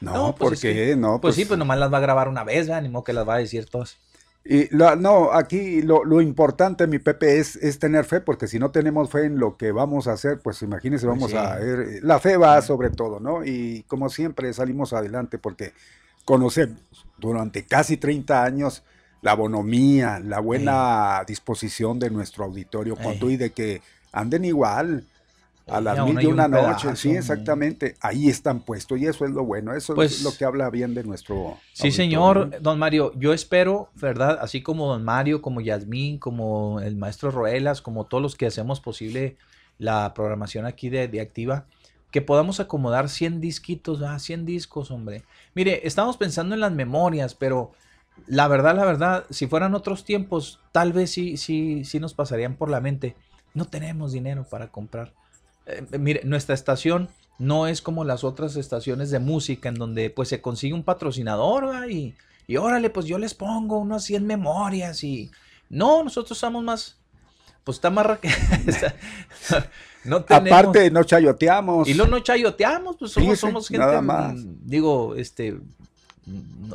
no, 0.00 0.34
pues 0.36 0.60
porque 0.60 0.96
no. 0.96 1.20
Pues, 1.20 1.34
sí, 1.34 1.44
pues 1.44 1.58
nomás 1.58 1.78
las 1.78 1.92
va 1.92 1.98
a 1.98 2.00
grabar 2.00 2.28
una 2.28 2.44
vez, 2.44 2.66
¿verdad? 2.66 2.82
Ni 2.82 2.88
modo 2.88 3.04
que 3.04 3.12
las 3.12 3.28
va 3.28 3.34
a 3.34 3.38
decir 3.38 3.66
todas. 3.66 3.98
Y 4.42 4.68
no, 4.72 5.32
aquí 5.32 5.82
lo, 5.82 6.22
importante, 6.22 6.86
mi 6.86 6.98
Pepe, 6.98 7.38
es, 7.38 7.56
es, 7.56 7.78
tener 7.78 8.06
fe, 8.06 8.22
porque 8.22 8.48
si 8.48 8.58
no 8.58 8.70
tenemos 8.70 9.10
fe 9.10 9.26
en 9.26 9.38
lo 9.38 9.58
que 9.58 9.70
vamos 9.70 10.08
a 10.08 10.12
hacer, 10.12 10.40
pues 10.40 10.62
imagínense, 10.62 11.06
pues 11.06 11.18
vamos 11.18 11.34
a 11.34 11.56
ver, 11.56 12.02
la 12.02 12.18
fe 12.20 12.38
va 12.38 12.60
sobre 12.62 12.88
todo, 12.88 13.20
¿no? 13.20 13.44
Y 13.44 13.84
como 13.86 14.08
siempre 14.08 14.50
salimos 14.54 14.94
adelante 14.94 15.36
porque 15.36 15.74
conocemos 16.30 16.78
durante 17.18 17.64
casi 17.64 17.96
30 17.96 18.44
años 18.44 18.84
la 19.20 19.34
bonomía, 19.34 20.20
la 20.20 20.38
buena 20.38 21.24
disposición 21.26 21.98
de 21.98 22.08
nuestro 22.08 22.44
auditorio, 22.44 22.94
cuando 22.94 23.28
y 23.30 23.36
de 23.36 23.50
que 23.50 23.82
anden 24.12 24.44
igual, 24.44 25.04
a 25.66 25.80
las 25.80 26.04
mil 26.04 26.16
de 26.16 26.26
una 26.28 26.46
noche, 26.46 26.94
sí, 26.94 27.10
exactamente. 27.10 27.96
Ahí 28.00 28.28
están 28.28 28.60
puestos 28.60 28.98
y 28.98 29.06
eso 29.06 29.24
es 29.24 29.32
lo 29.32 29.44
bueno, 29.44 29.74
eso 29.74 29.92
es 29.92 29.96
pues 29.96 30.22
lo 30.22 30.32
que 30.32 30.44
habla 30.44 30.70
bien 30.70 30.94
de 30.94 31.02
nuestro. 31.02 31.58
Sí, 31.72 31.90
señor, 31.90 32.60
don 32.60 32.78
Mario, 32.78 33.12
yo 33.16 33.32
espero, 33.32 33.88
¿verdad? 33.96 34.38
Así 34.40 34.62
como 34.62 34.86
don 34.86 35.04
Mario, 35.04 35.42
como 35.42 35.60
Yasmín, 35.60 36.18
como 36.18 36.80
el 36.80 36.96
maestro 36.96 37.30
Roelas, 37.30 37.82
como 37.82 38.06
todos 38.06 38.22
los 38.22 38.36
que 38.36 38.46
hacemos 38.46 38.80
posible 38.80 39.36
la 39.78 40.14
programación 40.14 40.64
aquí 40.66 40.90
de, 40.90 41.20
Activa, 41.20 41.66
que 42.10 42.22
podamos 42.22 42.60
acomodar 42.60 43.08
100 43.08 43.40
disquitos, 43.40 44.02
ah, 44.02 44.18
100 44.18 44.46
discos, 44.46 44.90
hombre. 44.90 45.24
Mire, 45.54 45.86
estamos 45.86 46.16
pensando 46.16 46.54
en 46.54 46.60
las 46.60 46.72
memorias, 46.72 47.34
pero 47.34 47.72
la 48.26 48.48
verdad, 48.48 48.76
la 48.76 48.84
verdad, 48.84 49.24
si 49.30 49.46
fueran 49.46 49.74
otros 49.74 50.04
tiempos, 50.04 50.60
tal 50.72 50.92
vez 50.92 51.10
sí, 51.10 51.36
sí, 51.36 51.84
sí 51.84 52.00
nos 52.00 52.14
pasarían 52.14 52.56
por 52.56 52.70
la 52.70 52.80
mente. 52.80 53.16
No 53.54 53.64
tenemos 53.64 54.12
dinero 54.12 54.44
para 54.48 54.68
comprar 54.68 55.12
eh, 55.66 55.98
mire, 55.98 56.22
nuestra 56.24 56.54
estación 56.54 57.08
no 57.38 57.66
es 57.66 57.80
como 57.80 58.04
las 58.04 58.24
otras 58.24 58.56
estaciones 58.56 59.10
de 59.10 59.18
música 59.18 59.68
en 59.68 59.76
donde 59.76 60.10
pues 60.10 60.28
se 60.28 60.40
consigue 60.40 60.74
un 60.74 60.82
patrocinador 60.82 61.90
y, 61.90 62.14
y 62.46 62.56
órale, 62.56 62.90
pues 62.90 63.06
yo 63.06 63.18
les 63.18 63.34
pongo 63.34 63.78
unos 63.78 64.04
100 64.04 64.26
memorias 64.26 65.04
y... 65.04 65.30
No, 65.68 66.02
nosotros 66.02 66.36
somos 66.36 66.64
más... 66.64 66.98
Pues 67.64 67.76
está 67.76 67.90
más... 67.90 68.06
no 70.04 70.22
tenemos, 70.24 70.58
Aparte, 70.58 70.90
no 70.90 71.04
chayoteamos. 71.04 71.88
Y 71.88 71.94
lo 71.94 72.06
no 72.06 72.20
chayoteamos, 72.20 72.96
pues 72.98 73.12
somos, 73.12 73.38
somos 73.38 73.68
gente... 73.68 73.84
Digo, 74.62 75.14
este... 75.14 75.58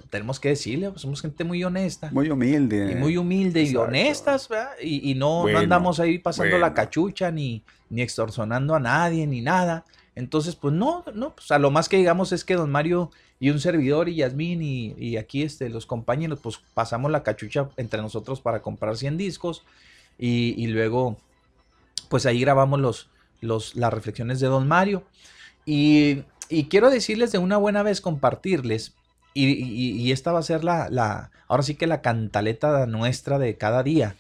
tenemos 0.10 0.40
que 0.40 0.50
decirle, 0.50 0.90
pues 0.90 1.02
somos 1.02 1.22
gente 1.22 1.44
muy 1.44 1.64
honesta. 1.64 2.10
Muy 2.12 2.30
humilde. 2.30 2.92
Y 2.92 2.96
muy 2.96 3.18
humilde 3.18 3.64
y 3.64 3.76
honestas, 3.76 4.48
¿verdad? 4.50 4.72
Y, 4.82 5.16
no, 5.16 5.48
no, 5.48 5.58
andamos 5.58 6.00
ahí 6.00 6.20
pasando 6.20 6.58
la 6.58 6.74
cachucha 6.74 7.32
ni, 7.32 7.64
ni 7.90 8.02
extorsionando 8.02 8.76
a 8.76 8.80
nadie, 8.80 9.26
ni 9.28 9.42
nada. 9.42 9.86
Entonces, 10.16 10.56
pues 10.56 10.74
no, 10.74 11.04
no, 11.14 11.36
pues 11.36 11.52
a 11.52 11.60
lo 11.60 11.72
más 11.72 11.90
que 11.90 11.98
digamos 11.98 12.32
es 12.32 12.46
que 12.46 12.56
don 12.56 12.72
Mario 12.72 13.12
y 13.40 13.50
un 13.50 13.60
servidor 13.60 14.08
y 14.08 14.16
Yasmín 14.16 14.62
y, 14.62 15.18
aquí 15.18 15.44
este, 15.44 15.70
los 15.70 15.86
compañeros, 15.86 16.40
pues 16.42 16.60
pasamos 16.74 17.12
la 17.12 17.22
cachucha 17.22 17.70
entre 17.76 18.02
nosotros 18.02 18.40
para 18.40 18.62
comprar 18.62 18.96
100 18.96 19.18
discos 19.18 19.64
y, 20.18 20.68
luego, 20.68 21.18
pues 22.10 22.26
ahí 22.26 22.40
grabamos 22.40 22.80
los, 22.80 23.10
los, 23.42 23.76
las 23.76 23.94
reflexiones 23.94 24.40
de 24.40 24.48
don 24.48 24.68
Mario. 24.68 25.04
Y, 25.66 26.24
quiero 26.70 26.90
decirles 26.90 27.32
de 27.32 27.38
una 27.38 27.58
buena 27.58 27.84
vez, 27.84 28.02
compartirles, 28.02 28.94
y, 29.34 30.12
esta 30.12 30.32
va 30.32 30.40
a 30.40 30.44
ser 30.44 30.64
la, 30.64 30.90
la, 30.90 31.32
ahora 31.48 31.64
sí 31.64 31.76
que 31.76 31.88
la 31.88 32.02
cantaleta 32.02 32.86
nuestra 32.86 33.40
de 33.40 33.58
cada 33.58 33.84
día, 33.84 34.16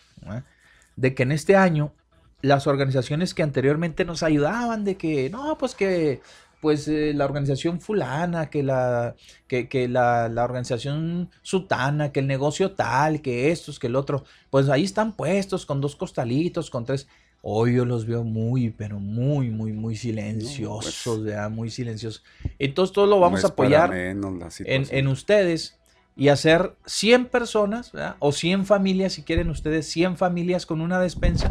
de 0.96 1.14
que 1.14 1.24
en 1.24 1.32
este 1.32 1.56
año 1.56 1.94
las 2.42 2.68
organizaciones 2.68 3.34
que 3.34 3.44
anteriormente 3.44 4.06
nos 4.06 4.22
ayudaban 4.22 4.84
de 4.84 4.98
que, 4.98 5.30
no, 5.30 5.58
pues 5.58 5.74
que 5.74 6.22
pues 6.66 6.88
eh, 6.88 7.14
la 7.14 7.26
organización 7.26 7.80
fulana, 7.80 8.50
que 8.50 8.64
la, 8.64 9.14
que, 9.48 9.70
que 9.70 9.88
la, 9.88 10.30
la, 10.30 10.44
organización 10.44 11.30
sutana, 11.44 12.12
que 12.12 12.22
el 12.22 12.26
negocio 12.26 12.72
tal, 12.72 13.22
que 13.22 13.52
estos, 13.52 13.78
que 13.78 13.86
el 13.86 13.96
otro, 13.96 14.24
pues 14.50 14.68
ahí 14.70 14.84
están 14.84 15.16
puestos 15.16 15.68
con 15.68 15.80
dos 15.80 15.96
costalitos, 15.96 16.72
con 16.72 16.84
tres. 16.84 17.08
Hoy 17.44 17.76
yo 17.76 17.86
los 17.86 18.08
veo 18.08 18.24
muy, 18.24 18.72
pero 18.72 19.00
muy, 19.00 19.52
muy, 19.52 19.74
muy 19.74 19.96
silenciosos, 19.96 21.02
pues, 21.06 21.52
muy 21.52 21.70
silenciosos. 21.70 22.24
Entonces 22.58 22.92
todo 22.96 23.06
lo 23.06 23.20
vamos 23.20 23.44
a 23.44 23.50
apoyar 23.50 23.94
en, 23.94 24.24
en, 24.66 25.08
ustedes 25.08 25.78
y 26.16 26.30
hacer 26.30 26.74
100 26.88 27.28
personas, 27.28 27.92
o 28.18 28.32
100 28.32 28.66
familias, 28.66 29.14
si 29.14 29.22
quieren 29.22 29.52
ustedes, 29.52 29.88
100 29.92 30.18
familias 30.18 30.66
con 30.66 30.82
una 30.82 31.00
despensa 31.00 31.48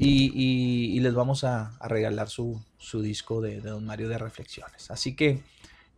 y, 0.00 1.00
les 1.00 1.14
vamos 1.14 1.44
a, 1.44 1.72
regalar 1.86 2.28
su, 2.28 2.60
disco 2.94 3.40
de, 3.40 3.60
Don 3.60 3.84
Mario 3.84 4.08
de 4.08 4.18
Reflexiones. 4.18 4.90
Así 4.90 5.14
que, 5.14 5.40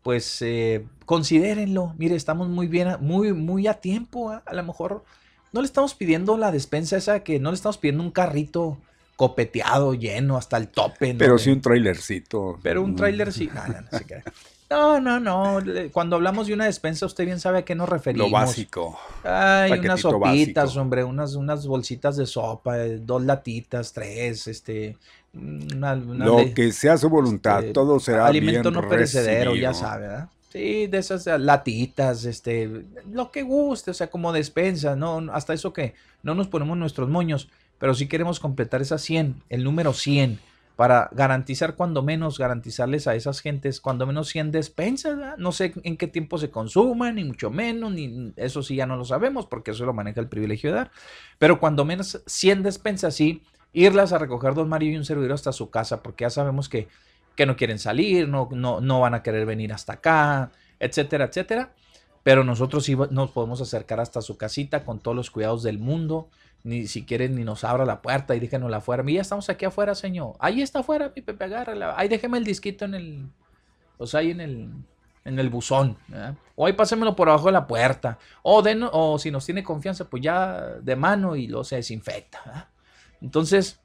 pues, 0.02 0.42
eh, 0.42 0.84
considérenlo. 1.06 1.94
Mire, 1.98 2.16
estamos 2.16 2.48
muy 2.48 2.66
bien, 2.66 2.96
muy, 3.00 3.32
muy 3.32 3.66
a 3.66 3.74
tiempo. 3.74 4.30
¿ah? 4.30 4.42
A 4.46 4.54
lo 4.54 4.64
mejor 4.64 5.04
no 5.52 5.60
le 5.60 5.66
estamos 5.66 5.94
pidiendo 5.94 6.36
la 6.36 6.50
despensa 6.50 6.96
esa 6.96 7.22
que 7.22 7.38
no 7.38 7.50
le 7.50 7.56
estamos 7.56 7.78
pidiendo 7.78 8.02
un 8.02 8.10
carrito 8.10 8.78
copeteado, 9.16 9.94
lleno 9.94 10.36
hasta 10.36 10.56
el 10.56 10.68
tope. 10.68 11.14
Pero 11.16 11.38
sí 11.38 11.50
un 11.50 11.60
trailercito. 11.60 12.58
Pero 12.62 12.82
un 12.82 12.96
trailer 12.96 13.32
sí. 13.32 13.48
No, 13.54 13.66
no, 13.66 13.80
no, 13.80 13.98
no, 14.72 15.00
no, 15.00 15.20
no. 15.20 15.58
Cuando 15.92 16.16
hablamos 16.16 16.46
de 16.46 16.54
una 16.54 16.64
despensa, 16.64 17.06
usted 17.06 17.24
bien 17.24 17.40
sabe 17.40 17.58
a 17.58 17.64
qué 17.64 17.74
nos 17.74 17.88
referimos. 17.88 18.30
Lo 18.30 18.32
básico. 18.32 18.98
Ay, 19.22 19.72
unas 19.72 20.00
sopitas, 20.00 20.76
hombre, 20.76 21.04
unas, 21.04 21.35
unas 21.35 21.66
bolsitas 21.66 22.16
de 22.16 22.26
sopa, 22.26 22.78
eh, 22.78 22.98
dos 22.98 23.22
latitas, 23.22 23.92
tres, 23.92 24.46
este. 24.46 24.96
Lo 25.32 26.52
que 26.54 26.72
sea 26.72 26.98
su 26.98 27.08
voluntad, 27.08 27.61
este, 27.61 27.72
todo 27.72 27.98
será 27.98 28.26
Alimento 28.26 28.70
no 28.70 28.87
perecedero, 28.87 29.54
ya 29.54 29.72
sabe, 29.72 30.06
¿verdad? 30.06 30.28
Sí, 30.50 30.87
de 30.87 30.98
esas 30.98 31.26
eh, 31.26 31.38
latitas, 31.38 32.26
este, 32.26 32.85
lo 33.11 33.30
que 33.30 33.42
guste, 33.42 33.92
o 33.92 33.94
sea, 33.94 34.11
como 34.11 34.32
despensa, 34.32 34.94
¿no? 34.94 35.32
Hasta 35.32 35.54
eso 35.54 35.72
que 35.72 35.94
no 36.22 36.35
nos 36.35 36.48
ponemos 36.48 36.76
nuestros 36.76 37.08
moños, 37.08 37.48
pero 37.78 37.94
sí 37.94 38.08
queremos 38.08 38.40
completar 38.40 38.82
esa 38.82 38.98
100, 38.98 39.42
el 39.48 39.64
número 39.64 39.94
100 39.94 40.38
para 40.76 41.11
garantizar 41.12 41.76
cuando 41.76 42.02
menos, 42.02 42.38
garantizarles 42.38 43.06
a 43.06 43.14
esas 43.14 43.40
gentes 43.40 43.80
cuando 43.80 44.06
menos 44.06 44.28
100 44.28 44.52
despensas, 44.52 45.38
no 45.38 45.52
sé 45.52 45.74
en 45.82 45.96
qué 45.96 46.06
tiempo 46.06 46.38
se 46.38 46.50
consuman, 46.50 47.16
ni 47.16 47.24
mucho 47.24 47.50
menos, 47.50 47.92
ni 47.92 48.32
eso 48.37 48.62
sí 48.62 48.76
ya 48.76 48.87
no 48.87 48.96
lo 48.96 49.04
sabemos 49.04 49.46
porque 49.46 49.72
eso 49.72 49.85
lo 49.85 49.92
maneja 49.92 50.20
el 50.20 50.28
privilegio 50.28 50.70
de 50.70 50.76
dar, 50.76 50.90
pero 51.38 51.61
cuando 51.61 51.85
menos 51.85 52.22
100 52.26 52.62
despensas 52.62 53.14
sí, 53.14 53.42
irlas 53.72 54.12
a 54.12 54.18
recoger 54.18 54.54
dos 54.54 54.66
Mario 54.66 54.92
y 54.92 54.96
un 54.96 55.04
servidor 55.04 55.32
hasta 55.32 55.52
su 55.52 55.70
casa 55.70 56.02
porque 56.02 56.24
ya 56.24 56.30
sabemos 56.30 56.68
que, 56.68 56.88
que 57.37 57.46
no 57.46 57.56
quieren 57.56 57.78
salir, 57.78 58.28
no, 58.28 58.48
no, 58.52 58.80
no 58.80 59.00
van 59.00 59.14
a 59.14 59.22
querer 59.22 59.46
venir 59.46 59.72
hasta 59.72 59.94
acá, 59.94 60.52
etcétera, 60.80 61.26
etcétera. 61.26 61.74
pero 62.22 62.44
nosotros 62.44 62.85
sí 62.85 62.96
nos 63.11 63.30
podemos 63.30 63.61
acercar 63.61 64.00
hasta 64.00 64.22
su 64.22 64.37
casita 64.37 64.85
con 64.85 65.00
todos 65.00 65.16
los 65.16 65.30
cuidados 65.30 65.62
del 65.62 65.78
mundo. 65.78 66.28
Ni 66.64 66.87
si 66.87 67.05
quieren 67.05 67.35
ni 67.35 67.44
nos 67.44 67.64
abra 67.64 67.85
la 67.85 68.03
puerta 68.03 68.37
y 68.37 68.40
déjenosla 68.40 68.79
afuera. 68.79 69.05
Ya 69.07 69.20
estamos 69.20 69.48
aquí 69.48 69.64
afuera, 69.64 69.94
señor. 69.94 70.35
Ahí 70.38 70.62
está 70.62 70.81
afuera, 70.81 71.12
mi 71.14 71.22
Pepe, 71.22 71.44
agárrala. 71.44 71.94
Ahí 71.96 72.09
déjeme 72.09 72.38
el 72.38 72.44
disquito 72.44 72.85
en 72.85 72.94
el. 72.94 73.29
O 73.98 74.07
sea, 74.07 74.20
ahí 74.20 74.31
en 74.31 74.40
el. 74.40 74.70
En 75.25 75.38
el 75.38 75.51
buzón. 75.51 75.96
O 76.57 76.66
ahí 76.66 76.72
pásemelo 76.72 77.14
por 77.14 77.29
abajo 77.29 77.46
de 77.46 77.53
la 77.53 77.66
puerta. 77.66 78.18
O, 78.42 78.61
den, 78.61 78.83
o 78.90 79.18
si 79.18 79.31
nos 79.31 79.46
tiene 79.46 79.62
confianza, 79.62 80.11
pues 80.11 80.22
ya 80.22 80.61
de 80.81 80.96
mano 80.96 81.37
y 81.37 81.46
lo 81.46 81.62
se 81.62 81.77
desinfecta. 81.77 82.70
Entonces, 83.20 83.79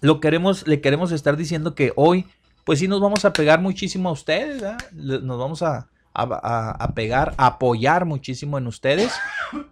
lo 0.00 0.20
queremos, 0.20 0.66
le 0.66 0.80
queremos 0.80 1.12
estar 1.12 1.36
diciendo 1.36 1.74
que 1.74 1.92
hoy, 1.96 2.26
pues 2.64 2.78
sí 2.78 2.88
nos 2.88 3.00
vamos 3.00 3.26
a 3.26 3.32
pegar 3.32 3.60
muchísimo 3.60 4.08
a 4.08 4.12
ustedes. 4.12 4.62
Nos 4.92 5.38
vamos 5.38 5.62
a, 5.62 5.90
a, 6.14 6.92
pegar, 6.94 7.34
a 7.36 7.46
apoyar 7.46 8.04
muchísimo 8.04 8.58
en 8.58 8.66
ustedes 8.66 9.12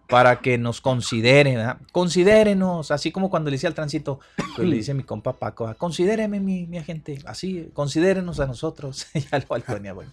para 0.08 0.40
que 0.40 0.58
nos 0.58 0.80
consideren, 0.80 1.56
¿verdad? 1.56 1.78
considérenos, 1.92 2.90
así 2.90 3.12
como 3.12 3.30
cuando 3.30 3.50
le 3.50 3.56
decía 3.56 3.68
al 3.68 3.74
tránsito, 3.74 4.20
pues 4.56 4.68
le 4.68 4.76
dice 4.76 4.94
mi 4.94 5.02
compa 5.02 5.34
Paco, 5.34 5.72
considéreme 5.76 6.40
mi, 6.40 6.66
mi 6.66 6.78
agente, 6.78 7.18
así, 7.26 7.70
considérenos 7.74 8.40
a 8.40 8.46
nosotros, 8.46 9.06
ya 9.14 9.38
lo 9.38 9.94
bueno. 9.94 10.10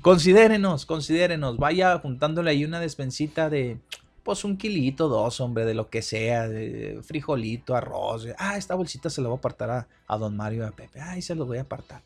considérenos, 0.00 0.86
considérenos, 0.86 1.56
vaya 1.56 1.98
juntándole 1.98 2.50
ahí 2.50 2.64
una 2.64 2.80
despensita 2.80 3.50
de, 3.50 3.78
pues 4.22 4.44
un 4.44 4.56
kilito, 4.56 5.08
dos, 5.08 5.40
hombre, 5.40 5.64
de 5.64 5.74
lo 5.74 5.90
que 5.90 6.02
sea, 6.02 6.48
de 6.48 7.00
frijolito, 7.02 7.74
arroz, 7.74 8.28
ah, 8.38 8.56
esta 8.56 8.74
bolsita 8.74 9.10
se 9.10 9.20
la 9.20 9.28
voy 9.28 9.36
a 9.36 9.38
apartar 9.38 9.70
a, 9.70 9.88
a 10.06 10.16
don 10.16 10.36
Mario 10.36 10.62
y 10.62 10.66
a 10.66 10.70
Pepe, 10.70 11.00
ay, 11.00 11.20
se 11.20 11.34
los 11.34 11.46
voy 11.46 11.58
a 11.58 11.62
apartar 11.62 12.02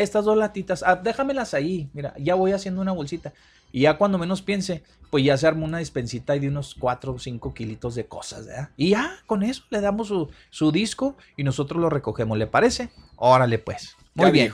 estas 0.00 0.24
dos 0.24 0.36
latitas, 0.36 0.82
ah, 0.82 0.96
déjamelas 0.96 1.54
ahí, 1.54 1.88
mira, 1.92 2.14
ya 2.18 2.34
voy 2.34 2.52
haciendo 2.52 2.80
una 2.80 2.92
bolsita. 2.92 3.32
Y 3.72 3.82
ya 3.82 3.96
cuando 3.96 4.18
menos 4.18 4.42
piense, 4.42 4.82
pues 5.10 5.24
ya 5.24 5.36
se 5.36 5.46
arma 5.46 5.64
una 5.64 5.78
dispensita 5.78 6.34
de 6.34 6.48
unos 6.48 6.74
4 6.78 7.12
o 7.12 7.18
5 7.18 7.54
kilitos 7.54 7.94
de 7.94 8.06
cosas, 8.06 8.46
¿verdad? 8.46 8.70
Y 8.76 8.90
ya 8.90 9.18
con 9.26 9.42
eso 9.42 9.64
le 9.70 9.80
damos 9.80 10.12
su, 10.50 10.72
disco 10.72 11.16
y 11.36 11.42
nosotros 11.42 11.80
lo 11.80 11.88
recogemos, 11.88 12.36
¿le 12.36 12.46
parece? 12.46 12.90
Órale 13.16 13.58
pues. 13.58 13.96
Muy 14.14 14.30
bien. 14.30 14.52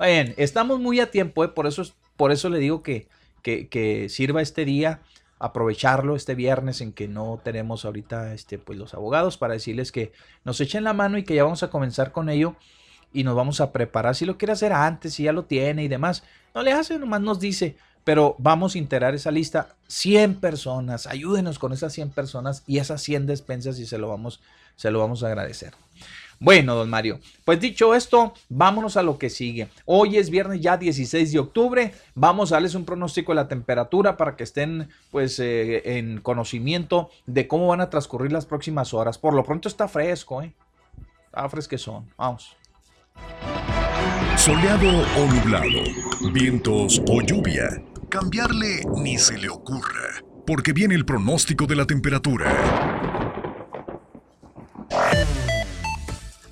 Bien, 0.00 0.34
estamos 0.36 0.80
muy 0.80 1.00
a 1.00 1.10
tiempo, 1.10 1.44
¿eh? 1.44 1.48
por, 1.48 1.66
eso, 1.66 1.82
por 2.16 2.32
eso 2.32 2.50
le 2.50 2.58
digo 2.58 2.82
que, 2.82 3.08
que, 3.42 3.68
que, 3.68 4.08
sirva 4.08 4.42
este 4.42 4.64
día, 4.64 5.00
aprovecharlo 5.38 6.16
este 6.16 6.34
viernes 6.34 6.80
en 6.80 6.92
que 6.92 7.08
no 7.08 7.40
tenemos 7.42 7.84
ahorita 7.84 8.34
este, 8.34 8.58
pues, 8.58 8.78
los 8.78 8.94
abogados 8.94 9.38
para 9.38 9.54
decirles 9.54 9.92
que 9.92 10.12
nos 10.44 10.60
echen 10.60 10.84
la 10.84 10.92
mano 10.92 11.18
y 11.18 11.24
que 11.24 11.34
ya 11.34 11.44
vamos 11.44 11.62
a 11.62 11.70
comenzar 11.70 12.12
con 12.12 12.28
ello 12.28 12.56
y 13.16 13.24
nos 13.24 13.34
vamos 13.34 13.62
a 13.62 13.72
preparar. 13.72 14.14
Si 14.14 14.26
lo 14.26 14.36
quiere 14.36 14.52
hacer 14.52 14.74
antes, 14.74 15.14
si 15.14 15.22
ya 15.22 15.32
lo 15.32 15.44
tiene 15.44 15.82
y 15.82 15.88
demás, 15.88 16.22
no 16.54 16.62
le 16.62 16.72
hace, 16.72 16.98
nomás 16.98 17.22
nos 17.22 17.40
dice, 17.40 17.74
pero 18.04 18.36
vamos 18.38 18.74
a 18.74 18.78
integrar 18.78 19.14
esa 19.14 19.30
lista 19.30 19.74
100 19.86 20.34
personas, 20.34 21.06
ayúdenos 21.06 21.58
con 21.58 21.72
esas 21.72 21.94
100 21.94 22.10
personas 22.10 22.62
y 22.66 22.76
esas 22.76 23.02
100 23.02 23.26
despensas 23.26 23.78
y 23.78 23.86
se 23.86 23.96
lo 23.96 24.08
vamos, 24.08 24.40
se 24.76 24.90
lo 24.90 24.98
vamos 24.98 25.22
a 25.22 25.28
agradecer. 25.28 25.72
Bueno, 26.38 26.74
don 26.74 26.90
Mario, 26.90 27.18
pues 27.46 27.58
dicho 27.58 27.94
esto, 27.94 28.34
vámonos 28.50 28.98
a 28.98 29.02
lo 29.02 29.16
que 29.16 29.30
sigue. 29.30 29.70
Hoy 29.86 30.18
es 30.18 30.28
viernes 30.28 30.60
ya 30.60 30.76
16 30.76 31.32
de 31.32 31.38
octubre. 31.38 31.94
Vamos 32.14 32.52
a 32.52 32.56
darles 32.56 32.74
un 32.74 32.84
pronóstico 32.84 33.32
de 33.32 33.36
la 33.36 33.48
temperatura 33.48 34.18
para 34.18 34.36
que 34.36 34.44
estén 34.44 34.90
pues 35.10 35.38
eh, 35.38 35.98
en 35.98 36.20
conocimiento 36.20 37.08
de 37.24 37.48
cómo 37.48 37.68
van 37.68 37.80
a 37.80 37.88
transcurrir 37.88 38.30
las 38.30 38.44
próximas 38.44 38.92
horas. 38.92 39.16
Por 39.16 39.32
lo 39.32 39.42
pronto 39.42 39.70
está 39.70 39.88
fresco, 39.88 40.42
¿eh? 40.42 40.52
Está 41.24 41.48
fresquezón. 41.48 42.12
Vamos. 42.18 42.54
Soleado 44.36 44.88
o 44.88 45.26
nublado, 45.34 46.32
vientos 46.32 47.02
o 47.08 47.20
lluvia, 47.20 47.82
cambiarle 48.08 48.82
ni 49.02 49.18
se 49.18 49.36
le 49.38 49.48
ocurra, 49.48 50.22
porque 50.46 50.72
viene 50.72 50.94
el 50.94 51.04
pronóstico 51.04 51.66
de 51.66 51.74
la 51.74 51.86
temperatura. 51.86 52.52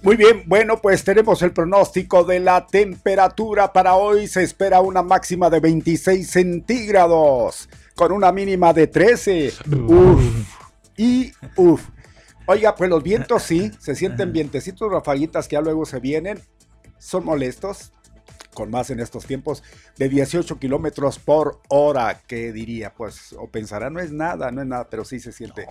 Muy 0.02 0.16
bien, 0.16 0.42
bueno, 0.46 0.82
pues 0.82 1.02
tenemos 1.04 1.40
el 1.42 1.52
pronóstico 1.52 2.24
de 2.24 2.40
la 2.40 2.66
temperatura 2.66 3.72
para 3.72 3.94
hoy. 3.94 4.26
Se 4.28 4.42
espera 4.42 4.80
una 4.80 5.02
máxima 5.02 5.48
de 5.48 5.60
26 5.60 6.28
centígrados, 6.28 7.68
con 7.94 8.12
una 8.12 8.30
mínima 8.32 8.72
de 8.72 8.86
13. 8.86 9.52
Uf. 9.86 10.22
Y 10.96 11.32
uf. 11.56 11.82
Oiga, 12.46 12.74
pues 12.74 12.90
los 12.90 13.02
vientos 13.02 13.44
sí, 13.44 13.70
se 13.78 13.94
sienten 13.94 14.32
vientecitos, 14.32 14.92
rafaguitas 14.92 15.48
que 15.48 15.54
ya 15.54 15.62
luego 15.62 15.86
se 15.86 16.00
vienen 16.00 16.42
son 16.98 17.24
molestos, 17.24 17.92
con 18.54 18.70
más 18.70 18.90
en 18.90 19.00
estos 19.00 19.26
tiempos, 19.26 19.62
de 19.98 20.08
18 20.08 20.58
kilómetros 20.58 21.18
por 21.18 21.60
hora, 21.68 22.20
que 22.26 22.52
diría, 22.52 22.94
pues, 22.94 23.34
o 23.34 23.48
pensará, 23.48 23.90
no 23.90 24.00
es 24.00 24.12
nada, 24.12 24.50
no 24.50 24.62
es 24.62 24.68
nada, 24.68 24.88
pero 24.88 25.04
sí 25.04 25.20
se 25.20 25.32
siente. 25.32 25.66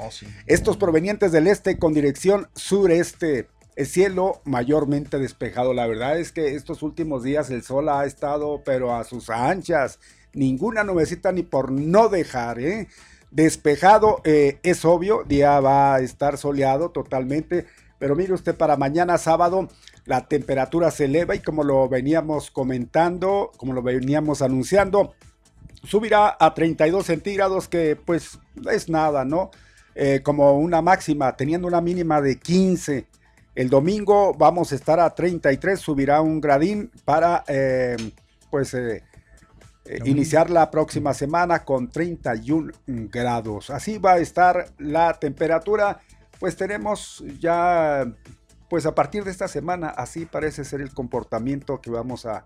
Estos 0.45 0.77
provenientes 0.77 1.31
del 1.31 1.47
este 1.47 1.79
con 1.79 1.93
dirección 1.93 2.47
sureste, 2.55 3.47
el 3.75 3.87
cielo 3.87 4.41
mayormente 4.43 5.17
despejado. 5.17 5.73
La 5.73 5.87
verdad 5.87 6.19
es 6.19 6.31
que 6.31 6.55
estos 6.55 6.83
últimos 6.83 7.23
días 7.23 7.49
el 7.49 7.63
sol 7.63 7.89
ha 7.89 8.05
estado, 8.05 8.61
pero 8.63 8.95
a 8.95 9.03
sus 9.03 9.29
anchas, 9.29 9.99
ninguna 10.33 10.83
nubecita 10.83 11.31
ni 11.31 11.43
por 11.43 11.71
no 11.71 12.09
dejar, 12.09 12.59
¿eh? 12.59 12.87
Despejado, 13.31 14.21
eh, 14.25 14.59
es 14.61 14.85
obvio, 14.85 15.23
día 15.23 15.59
va 15.59 15.95
a 15.95 15.99
estar 16.01 16.37
soleado 16.37 16.91
totalmente, 16.91 17.65
pero 17.97 18.15
mire 18.15 18.33
usted, 18.33 18.55
para 18.55 18.77
mañana 18.77 19.17
sábado 19.17 19.69
la 20.05 20.27
temperatura 20.27 20.91
se 20.91 21.05
eleva 21.05 21.35
y 21.35 21.39
como 21.39 21.63
lo 21.63 21.87
veníamos 21.87 22.51
comentando, 22.51 23.51
como 23.57 23.73
lo 23.73 23.81
veníamos 23.81 24.41
anunciando, 24.41 25.13
subirá 25.83 26.35
a 26.39 26.53
32 26.53 27.05
centígrados, 27.05 27.67
que 27.67 27.95
pues 27.95 28.39
es 28.69 28.89
nada, 28.89 29.25
¿no? 29.25 29.51
Eh, 29.95 30.21
como 30.23 30.57
una 30.57 30.81
máxima, 30.81 31.35
teniendo 31.35 31.67
una 31.67 31.81
mínima 31.81 32.21
de 32.21 32.39
15. 32.39 33.07
El 33.55 33.69
domingo 33.69 34.33
vamos 34.33 34.71
a 34.71 34.75
estar 34.75 34.99
a 34.99 35.13
33, 35.13 35.79
subirá 35.79 36.21
un 36.21 36.41
gradín 36.41 36.91
para 37.05 37.43
eh, 37.47 37.95
pues 38.49 38.73
eh, 38.73 39.03
iniciar 40.05 40.49
la 40.49 40.71
próxima 40.71 41.13
semana 41.13 41.63
con 41.63 41.89
31 41.89 42.71
grados. 42.87 43.69
Así 43.69 43.99
va 43.99 44.13
a 44.13 44.17
estar 44.17 44.65
la 44.79 45.13
temperatura. 45.13 45.99
Pues 46.39 46.55
tenemos 46.57 47.23
ya 47.39 48.05
pues 48.73 48.87
a 48.87 48.95
partir 48.95 49.23
de 49.23 49.29
esta 49.29 49.47
semana 49.47 49.89
así 49.89 50.25
parece 50.25 50.65
ser 50.65 50.81
el 50.81 50.91
comportamiento 50.95 51.79
que 51.79 51.91
vamos 51.91 52.25
a, 52.25 52.43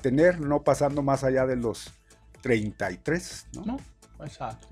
tener, 0.00 0.40
no 0.40 0.64
pasando 0.64 1.02
más 1.02 1.22
allá 1.22 1.46
de 1.46 1.54
los 1.54 1.92
33, 2.40 3.46
¿no? 3.52 3.64
No, 3.64 3.80
exacto. 4.24 4.66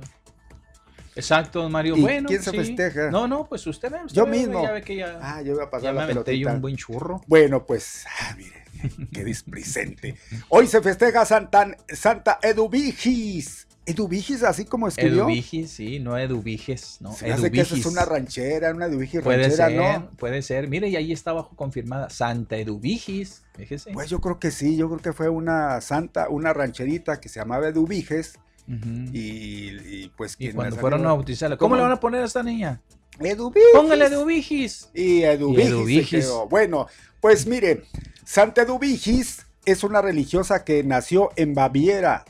Exacto, 1.15 1.71
Mario. 1.71 1.97
¿Y 1.97 2.01
bueno, 2.01 2.27
¿quién 2.27 2.43
se 2.43 2.51
festeja? 2.51 3.09
No, 3.09 3.29
no, 3.29 3.45
pues 3.45 3.65
usted 3.69 3.89
ve. 3.89 3.99
yo 4.09 4.27
mismo. 4.27 4.65
Ya 4.65 4.73
ve 4.73 4.83
que 4.83 4.97
ya, 4.97 5.21
ah, 5.23 5.41
yo 5.43 5.55
voy 5.55 5.63
a 5.63 5.71
pasar 5.71 5.95
la 5.95 6.09
pelotita. 6.09 6.55
un 6.55 6.61
buen 6.61 6.75
churro. 6.75 7.21
Bueno, 7.29 7.65
pues, 7.65 8.05
ah, 8.23 8.35
mire, 8.37 8.65
qué 9.13 9.23
displicente. 9.23 10.17
Hoy 10.49 10.67
se 10.67 10.83
festeja 10.83 11.25
Santa, 11.25 11.71
Santa 11.87 12.41
Eduvigis. 12.43 13.69
Eduvigis, 13.91 14.43
así 14.43 14.65
como 14.65 14.89
escribió. 14.89 15.25
Eduvigis, 15.25 15.71
sí, 15.71 15.99
no 15.99 16.17
Eduviges, 16.19 16.99
¿no? 17.01 17.13
Se 17.13 17.33
hace 17.33 17.51
que 17.51 17.61
eso 17.61 17.77
es 17.77 17.87
una 17.87 18.05
ranchera, 18.05 18.73
una 18.73 18.87
Eduvigis 18.87 19.23
puede 19.23 19.49
ranchera, 19.49 19.69
ser, 19.69 20.01
¿no? 20.01 20.11
Puede 20.17 20.43
ser. 20.43 20.69
Mire, 20.69 20.89
y 20.89 20.97
ahí 20.97 21.13
está 21.13 21.31
abajo 21.31 21.55
confirmada 21.57 22.11
Santa 22.11 22.57
Eduvigis, 22.57 23.43
fíjese. 23.57 23.93
Pues 23.93 24.11
yo 24.11 24.21
creo 24.21 24.39
que 24.39 24.51
sí, 24.51 24.77
yo 24.77 24.89
creo 24.89 25.01
que 25.01 25.13
fue 25.13 25.29
una 25.29 25.81
santa, 25.81 26.29
una 26.29 26.53
rancherita 26.53 27.21
que 27.21 27.29
se 27.29 27.41
llamaba 27.41 27.69
Eduviges. 27.69 28.39
y, 28.67 30.09
pues 30.11 30.37
y 30.39 30.53
cuando 30.53 30.77
fueron 30.77 31.05
a 31.05 31.09
bautizarla, 31.09 31.57
¿cómo, 31.57 31.77
le 31.77 31.83
van 31.83 31.93
a 31.93 32.01
poner 32.01 32.23
a 32.23 32.27
esta 32.27 32.43
niña? 32.43 32.81
Eduvigis. 33.19 33.69
Póngale 33.75 34.07
Eduvigis. 34.07 34.91
Y 34.95 35.23
Eduvigis. 35.23 36.29
Bueno, 36.49 36.87
pues 37.21 37.47
mire, 37.47 37.83
Santa 38.25 38.63
Eduvigis 38.63 39.47
es 39.65 39.85
una 39.85 40.01
religiosa 40.01 40.65
que 40.65 40.83
nació 40.85 41.31
en 41.37 41.55
Baviera 41.55 42.25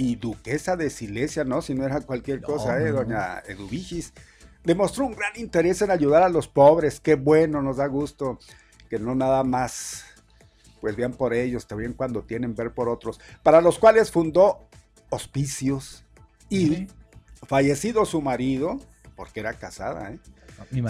y 0.00 0.16
duquesa 0.16 0.76
de 0.76 0.88
Silesia, 0.88 1.44
¿no? 1.44 1.60
Si 1.60 1.74
no 1.74 1.84
era 1.84 2.00
cualquier 2.00 2.40
cosa, 2.40 2.80
¿eh? 2.80 2.90
Doña 2.90 3.40
Eduvigis. 3.40 4.14
Demostró 4.64 5.04
un 5.04 5.12
gran 5.12 5.32
interés 5.36 5.82
en 5.82 5.90
ayudar 5.90 6.22
a 6.22 6.30
los 6.30 6.48
pobres. 6.48 7.00
Qué 7.00 7.16
bueno, 7.16 7.60
nos 7.60 7.76
da 7.76 7.86
gusto 7.86 8.38
que 8.88 8.98
no 8.98 9.14
nada 9.14 9.44
más, 9.44 10.06
pues 10.80 10.96
vean 10.96 11.12
por 11.12 11.34
ellos, 11.34 11.66
también 11.66 11.92
cuando 11.92 12.22
tienen 12.22 12.54
ver 12.54 12.72
por 12.72 12.88
otros. 12.88 13.20
Para 13.42 13.60
los 13.60 13.78
cuales 13.78 14.10
fundó 14.10 14.70
hospicios 15.10 16.02
y 16.48 16.86
fallecido 17.46 18.06
su 18.06 18.22
marido, 18.22 18.80
porque 19.16 19.40
era 19.40 19.52
casada, 19.52 20.12
¿eh? 20.12 20.18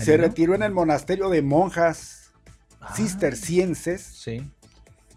se 0.04 0.18
retiró 0.18 0.54
en 0.54 0.62
el 0.62 0.72
monasterio 0.72 1.30
de 1.30 1.42
monjas 1.42 2.30
ah. 2.80 2.94
cistercienses 2.94 4.02
sí. 4.02 4.48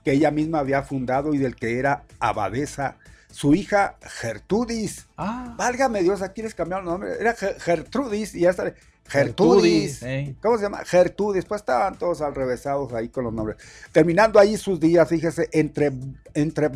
que 0.03 0.13
ella 0.13 0.31
misma 0.31 0.59
había 0.59 0.81
fundado 0.81 1.35
y 1.35 1.37
del 1.37 1.55
que 1.55 1.77
era 1.77 2.05
abadesa 2.19 2.97
su 3.33 3.55
hija 3.55 3.97
Gertrudis. 4.01 5.07
Ah. 5.17 5.55
Válgame 5.57 6.03
Dios, 6.03 6.21
aquí 6.21 6.43
les 6.43 6.53
cambiaron 6.53 6.85
el 6.85 6.91
nombre. 6.91 7.11
Era 7.19 7.33
Gertrudis 7.33 8.35
y 8.35 8.41
ya 8.41 8.51
está. 8.51 8.73
Gertrudis. 9.07 10.05
¿Cómo 10.39 10.57
se 10.57 10.63
llama? 10.63 10.85
Gertrudis. 10.85 11.43
Pues 11.45 11.61
estaban 11.61 11.97
todos 11.97 12.21
alrevesados 12.21 12.93
ahí 12.93 13.09
con 13.09 13.23
los 13.23 13.33
nombres. 13.33 13.57
Terminando 13.91 14.39
ahí 14.39 14.55
sus 14.55 14.79
días, 14.79 15.09
fíjese, 15.09 15.49
entre, 15.51 15.91
entre 16.35 16.67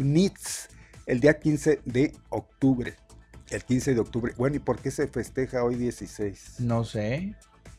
el 1.06 1.20
día 1.20 1.40
15 1.40 1.82
de 1.86 2.14
octubre. 2.30 2.96
El 3.50 3.64
15 3.64 3.94
de 3.94 4.00
octubre. 4.00 4.34
Bueno, 4.36 4.56
¿y 4.56 4.60
por 4.60 4.80
qué 4.80 4.90
se 4.90 5.08
festeja 5.08 5.64
hoy 5.64 5.76
16? 5.76 6.56
No 6.60 6.84
sé. 6.84 7.36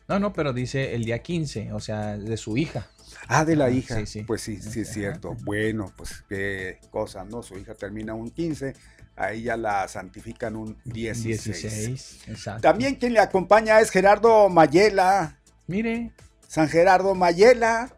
No, 0.06 0.20
no, 0.20 0.32
pero 0.32 0.52
dice 0.52 0.94
el 0.94 1.04
día 1.04 1.18
15, 1.18 1.72
o 1.72 1.80
sea, 1.80 2.16
de 2.16 2.36
su 2.36 2.56
hija. 2.56 2.86
Ah, 3.26 3.44
de 3.44 3.56
la 3.56 3.70
hija. 3.70 3.96
Sí, 4.00 4.06
sí. 4.06 4.22
Pues 4.22 4.42
sí, 4.42 4.60
sí 4.60 4.80
es 4.80 4.92
cierto. 4.92 5.36
Bueno, 5.42 5.92
pues 5.96 6.24
qué 6.28 6.78
cosa, 6.90 7.24
¿no? 7.24 7.42
Su 7.42 7.58
hija 7.58 7.74
termina 7.74 8.14
un 8.14 8.30
15, 8.30 8.74
ahí 9.16 9.42
ya 9.42 9.56
la 9.56 9.88
santifican 9.88 10.56
un 10.56 10.76
16. 10.84 11.44
16, 11.44 12.28
exacto. 12.28 12.62
También 12.62 12.94
quien 12.94 13.14
le 13.14 13.20
acompaña 13.20 13.80
es 13.80 13.90
Gerardo 13.90 14.48
Mayela. 14.48 15.36
Mire. 15.66 16.12
San 16.46 16.68
Gerardo 16.68 17.14
Mayela. 17.14 17.90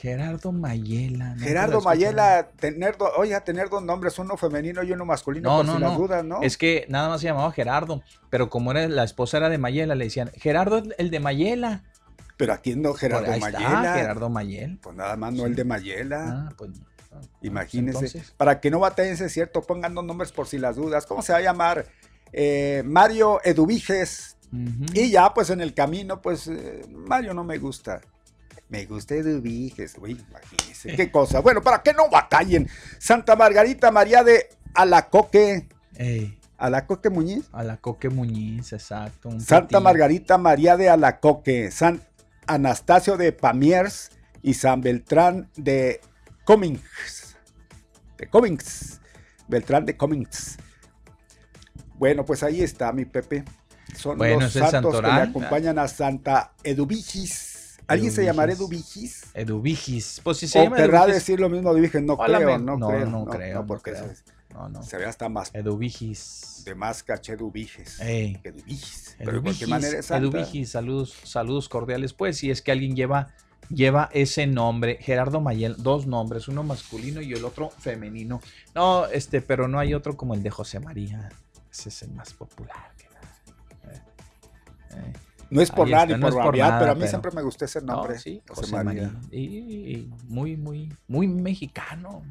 Gerardo 0.00 0.52
Mayela. 0.52 1.34
Gerardo 1.38 1.80
Mayela, 1.80 2.48
tener 2.60 2.96
oye, 3.16 3.38
tener 3.40 3.68
dos 3.68 3.82
nombres, 3.82 4.18
uno 4.18 4.36
femenino 4.36 4.84
y 4.84 4.92
uno 4.92 5.04
masculino, 5.04 5.62
no, 5.64 5.72
por 5.72 5.80
no, 5.80 5.90
si 5.90 5.96
dudas, 5.96 6.24
¿no? 6.24 6.40
Es 6.40 6.56
que 6.56 6.86
nada 6.88 7.08
más 7.08 7.20
se 7.20 7.26
llamaba 7.26 7.50
Gerardo, 7.50 8.02
pero 8.30 8.48
como 8.48 8.70
era 8.70 8.88
la 8.88 9.02
esposa 9.02 9.38
era 9.38 9.48
de 9.48 9.58
Mayela, 9.58 9.96
le 9.96 10.04
decían, 10.04 10.30
Gerardo 10.36 10.82
el 10.98 11.10
de 11.10 11.20
Mayela. 11.20 11.82
Pero 12.38 12.58
no 12.76 12.94
Gerardo 12.94 13.38
Mayela. 13.38 13.94
Gerardo 13.94 14.30
Mayel. 14.30 14.78
Pues 14.78 14.96
nada 14.96 15.16
más 15.16 15.34
no 15.34 15.44
el 15.44 15.56
de 15.56 15.64
Mayela. 15.64 16.48
Ah, 16.48 16.54
pues. 16.56 16.70
Ah, 17.12 17.20
Imagínense. 17.42 18.22
Para 18.36 18.60
que 18.60 18.70
no 18.70 18.78
batallen, 18.78 19.12
es 19.12 19.32
cierto, 19.32 19.60
pongan 19.62 19.94
dos 19.94 20.04
nombres 20.04 20.30
por 20.30 20.46
si 20.46 20.56
las 20.56 20.76
dudas. 20.76 21.04
¿Cómo 21.04 21.20
se 21.20 21.32
va 21.32 21.38
a 21.38 21.42
llamar? 21.42 21.86
Eh, 22.32 22.82
Mario 22.86 23.40
Eduviges. 23.44 24.36
Y 24.94 25.10
ya, 25.10 25.34
pues 25.34 25.50
en 25.50 25.60
el 25.60 25.74
camino, 25.74 26.22
pues 26.22 26.46
eh, 26.46 26.82
Mario 26.88 27.34
no 27.34 27.42
me 27.42 27.58
gusta. 27.58 28.00
Me 28.68 28.86
gusta 28.86 29.16
Eduviges. 29.16 29.96
Uy, 30.00 30.12
imagínense. 30.12 30.94
Qué 30.94 31.10
cosa. 31.10 31.40
Bueno, 31.40 31.60
para 31.60 31.82
que 31.82 31.92
no 31.92 32.08
batallen. 32.08 32.68
Santa 32.98 33.34
Margarita 33.34 33.90
María 33.90 34.22
de 34.22 34.48
Alacoque. 34.74 35.68
Ey. 35.96 36.38
Alacoque 36.56 37.10
Muñiz. 37.10 37.48
Alacoque 37.52 38.10
Muñiz, 38.10 38.72
exacto. 38.72 39.30
Santa 39.40 39.80
Margarita 39.80 40.38
María 40.38 40.76
de 40.76 40.88
Alacoque. 40.88 41.70
San 41.70 42.00
Anastasio 42.48 43.16
de 43.16 43.32
Pamiers 43.32 44.10
y 44.42 44.54
San 44.54 44.80
Beltrán 44.80 45.50
de 45.56 46.00
Cummings. 46.44 47.36
De 48.16 48.28
Cummings. 48.28 49.00
Beltrán 49.46 49.86
de 49.86 49.96
Cummings. 49.96 50.58
Bueno, 51.94 52.24
pues 52.24 52.42
ahí 52.42 52.62
está 52.62 52.92
mi 52.92 53.04
Pepe. 53.04 53.44
Son 53.94 54.18
los 54.18 54.52
santos 54.52 55.00
que 55.00 55.02
le 55.02 55.12
acompañan 55.12 55.78
a 55.78 55.88
Santa 55.88 56.52
Eduvigis. 56.62 57.78
¿Alguien 57.86 58.12
se 58.12 58.24
llamará 58.24 58.52
Eduvigis? 58.52 59.24
Eduvigis. 59.34 60.20
Pues 60.22 60.38
si 60.38 60.48
se 60.48 60.60
o 60.60 60.64
llama 60.64 60.76
querrá 60.76 61.06
decir 61.06 61.40
lo 61.40 61.48
mismo 61.48 61.70
Eduvigis. 61.72 62.02
No, 62.02 62.16
creo, 62.18 62.58
no, 62.58 62.88
creo, 62.88 63.06
no, 63.06 63.24
creo. 63.26 63.54
No, 63.54 63.66
porque 63.66 63.92
no, 63.92 64.06
no. 64.68 64.82
se 64.82 64.96
ve 64.96 65.04
hasta 65.04 65.28
más. 65.28 65.50
Eduvigis. 65.54 66.62
De 66.64 66.74
más 66.74 67.02
caché 67.02 67.34
Eduvigis. 67.34 68.00
Eduvigis. 68.00 69.16
Pero 69.18 69.32
de 69.32 69.40
cualquier 69.42 69.68
manera 69.68 69.98
es 69.98 70.06
saludos, 70.06 71.14
saludos 71.24 71.68
cordiales. 71.68 72.12
Pues 72.12 72.38
si 72.38 72.50
es 72.50 72.62
que 72.62 72.72
alguien 72.72 72.96
lleva, 72.96 73.34
lleva 73.68 74.08
ese 74.12 74.46
nombre, 74.46 74.98
Gerardo 75.00 75.40
Mayel, 75.40 75.76
dos 75.78 76.06
nombres, 76.06 76.48
uno 76.48 76.62
masculino 76.62 77.20
y 77.20 77.32
el 77.32 77.44
otro 77.44 77.70
femenino. 77.70 78.40
No, 78.74 79.06
este, 79.06 79.40
pero 79.40 79.68
no 79.68 79.78
hay 79.78 79.94
otro 79.94 80.16
como 80.16 80.34
el 80.34 80.42
de 80.42 80.50
José 80.50 80.80
María. 80.80 81.30
Ese 81.70 81.90
es 81.90 82.02
el 82.02 82.12
más 82.12 82.32
popular. 82.32 82.92
Eh, 83.84 84.00
eh. 84.92 85.12
No 85.50 85.60
es 85.60 85.70
por 85.70 85.88
nada 85.88 86.06
ni 86.06 86.14
por, 86.14 86.34
no 86.34 86.50
pero 86.50 86.92
a 86.92 86.94
mí 86.94 87.06
siempre 87.06 87.30
me 87.32 87.42
gustó 87.42 87.64
ese 87.64 87.80
nombre. 87.80 88.18
sí, 88.18 88.42
José, 88.48 88.84
María. 88.84 89.12
Y, 89.30 90.08
muy, 90.28 90.56
muy, 90.56 90.92
muy 91.06 91.28
mexicano, 91.28 92.22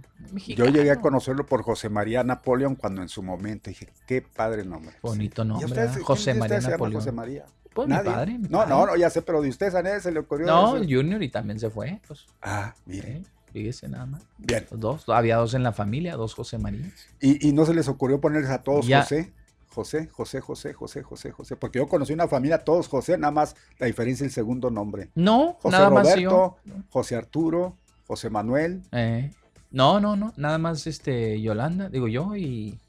Yo 0.47 0.65
llegué 0.65 0.91
a 0.91 0.97
conocerlo 0.97 1.45
por 1.45 1.63
José 1.63 1.89
María 1.89 2.23
Napoleón 2.23 2.75
cuando 2.75 3.01
en 3.01 3.09
su 3.09 3.23
momento 3.23 3.69
dije, 3.69 3.89
qué 4.05 4.21
padre 4.21 4.63
nombre. 4.63 4.95
Bonito 5.01 5.43
nombre. 5.43 5.87
José 6.03 6.33
María 6.33 6.59
Napoleón. 6.59 7.01
José 7.01 7.11
María? 7.11 7.45
Pues 7.73 7.87
mi 7.87 7.95
padre, 7.95 8.39
no, 8.49 8.65
no, 8.65 8.87
no, 8.87 8.95
ya 8.95 9.07
sé, 9.11 9.21
pero 9.21 9.39
de 9.39 9.49
ustedes 9.49 9.75
a 9.75 9.83
nadie 9.83 9.99
se 9.99 10.11
le 10.11 10.19
ocurrió. 10.19 10.47
No, 10.47 10.77
el 10.77 10.91
Junior 10.91 11.21
y 11.21 11.29
también 11.29 11.59
se 11.59 11.69
fue. 11.69 12.01
Pues. 12.07 12.25
Ah, 12.41 12.73
mire. 12.87 13.21
fíjese 13.53 13.87
nada 13.87 14.07
más. 14.07 14.23
Bien. 14.39 14.65
Dos, 14.71 15.07
había 15.09 15.35
dos 15.35 15.53
en 15.53 15.61
la 15.61 15.73
familia, 15.73 16.15
dos 16.15 16.33
José 16.33 16.57
María. 16.57 16.91
¿Y, 17.21 17.47
y 17.47 17.53
no 17.53 17.67
se 17.67 17.75
les 17.75 17.87
ocurrió 17.87 18.19
ponerles 18.19 18.49
a 18.49 18.63
todos 18.63 18.87
José? 18.87 19.31
José, 19.77 20.07
José, 20.11 20.41
José, 20.41 20.73
José, 20.73 21.03
José, 21.03 21.31
José. 21.31 21.55
Porque 21.55 21.77
yo 21.77 21.87
conocí 21.87 22.11
una 22.11 22.27
familia, 22.27 22.57
todos 22.57 22.87
José, 22.87 23.15
nada 23.15 23.29
más 23.29 23.55
la 23.77 23.85
diferencia 23.85 24.25
el 24.25 24.31
segundo 24.31 24.71
nombre. 24.71 25.11
No, 25.13 25.55
José 25.61 25.77
nada 25.77 25.89
Roberto, 25.89 26.57
más 26.65 26.75
José 26.89 27.15
Arturo, 27.15 27.77
José 28.07 28.31
Manuel. 28.31 28.81
Eh, 28.91 29.29
no, 29.69 29.99
no, 29.99 30.15
no, 30.15 30.33
nada 30.35 30.57
más 30.57 30.87
este 30.87 31.39
Yolanda, 31.39 31.89
digo 31.89 32.07
yo, 32.07 32.35
y, 32.35 32.79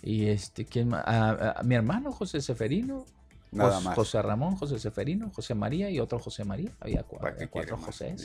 y 0.00 0.28
este, 0.28 0.64
¿quién 0.64 0.94
a, 0.94 1.60
mi 1.64 1.74
hermano 1.74 2.12
José 2.12 2.40
Seferino. 2.40 3.04
Nada 3.50 3.80
más. 3.80 3.94
José 3.94 4.22
Ramón, 4.22 4.56
José 4.56 4.78
Seferino, 4.78 5.30
José 5.34 5.54
María 5.54 5.90
y 5.90 6.00
otro 6.00 6.18
José 6.18 6.46
María. 6.46 6.70
Había 6.80 7.02
cuatro, 7.02 7.46
cuatro 7.50 7.76
José. 7.76 8.16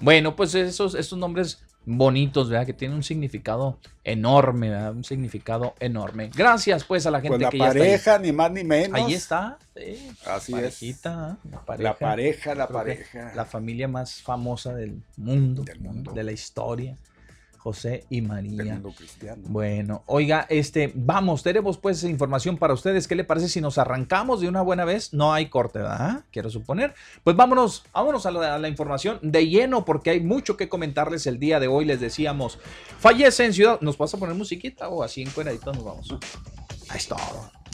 Bueno, 0.00 0.36
pues 0.36 0.54
esos, 0.54 0.94
esos 0.94 1.18
nombres 1.18 1.58
bonitos, 1.96 2.50
¿verdad? 2.50 2.66
Que 2.66 2.74
tienen 2.74 2.96
un 2.96 3.02
significado 3.02 3.78
enorme, 4.04 4.68
¿verdad? 4.68 4.92
Un 4.92 5.04
significado 5.04 5.74
enorme. 5.80 6.30
Gracias, 6.34 6.84
pues, 6.84 7.06
a 7.06 7.10
la 7.10 7.20
gente 7.20 7.38
pues 7.38 7.54
la 7.54 7.66
pareja, 7.66 8.18
ni 8.18 8.30
más 8.30 8.50
ni 8.52 8.62
menos. 8.62 9.00
Ahí 9.00 9.14
está. 9.14 9.58
Así 10.26 10.54
es. 10.54 11.04
La 11.04 11.36
pareja, 11.64 11.82
la 11.82 11.94
pareja. 11.94 12.54
La, 12.54 12.68
pareja. 12.68 13.32
La 13.34 13.44
familia 13.46 13.88
más 13.88 14.20
famosa 14.20 14.74
del 14.74 15.00
mundo, 15.16 15.62
del 15.62 15.80
mundo. 15.80 16.12
de 16.12 16.22
la 16.24 16.32
historia. 16.32 16.96
José 17.58 18.06
y 18.08 18.22
María. 18.22 18.80
Bueno, 19.44 20.02
oiga, 20.06 20.46
este, 20.48 20.92
vamos, 20.94 21.42
tenemos 21.42 21.76
pues 21.76 22.04
información 22.04 22.56
para 22.56 22.72
ustedes. 22.72 23.06
¿Qué 23.08 23.14
le 23.14 23.24
parece 23.24 23.48
si 23.48 23.60
nos 23.60 23.78
arrancamos 23.78 24.40
de 24.40 24.48
una 24.48 24.62
buena 24.62 24.84
vez? 24.84 25.12
No 25.12 25.32
hay 25.32 25.46
corte, 25.46 25.80
¿verdad? 25.80 26.24
Quiero 26.30 26.50
suponer. 26.50 26.94
Pues 27.24 27.36
vámonos, 27.36 27.84
vámonos 27.92 28.24
a 28.26 28.30
la, 28.30 28.54
a 28.54 28.58
la 28.58 28.68
información 28.68 29.18
de 29.22 29.48
lleno 29.48 29.84
porque 29.84 30.10
hay 30.10 30.20
mucho 30.20 30.56
que 30.56 30.68
comentarles 30.68 31.26
el 31.26 31.38
día 31.38 31.60
de 31.60 31.68
hoy. 31.68 31.84
Les 31.84 32.00
decíamos, 32.00 32.58
fallece 32.98 33.44
en 33.44 33.52
Ciudad. 33.52 33.80
¿Nos 33.80 33.98
vas 33.98 34.14
a 34.14 34.18
poner 34.18 34.34
musiquita 34.34 34.88
o 34.88 35.02
así 35.02 35.22
en 35.22 35.30
cueradito 35.30 35.72
nos 35.72 35.84
vamos? 35.84 36.14
Ahí 36.88 36.96
está. 36.96 37.16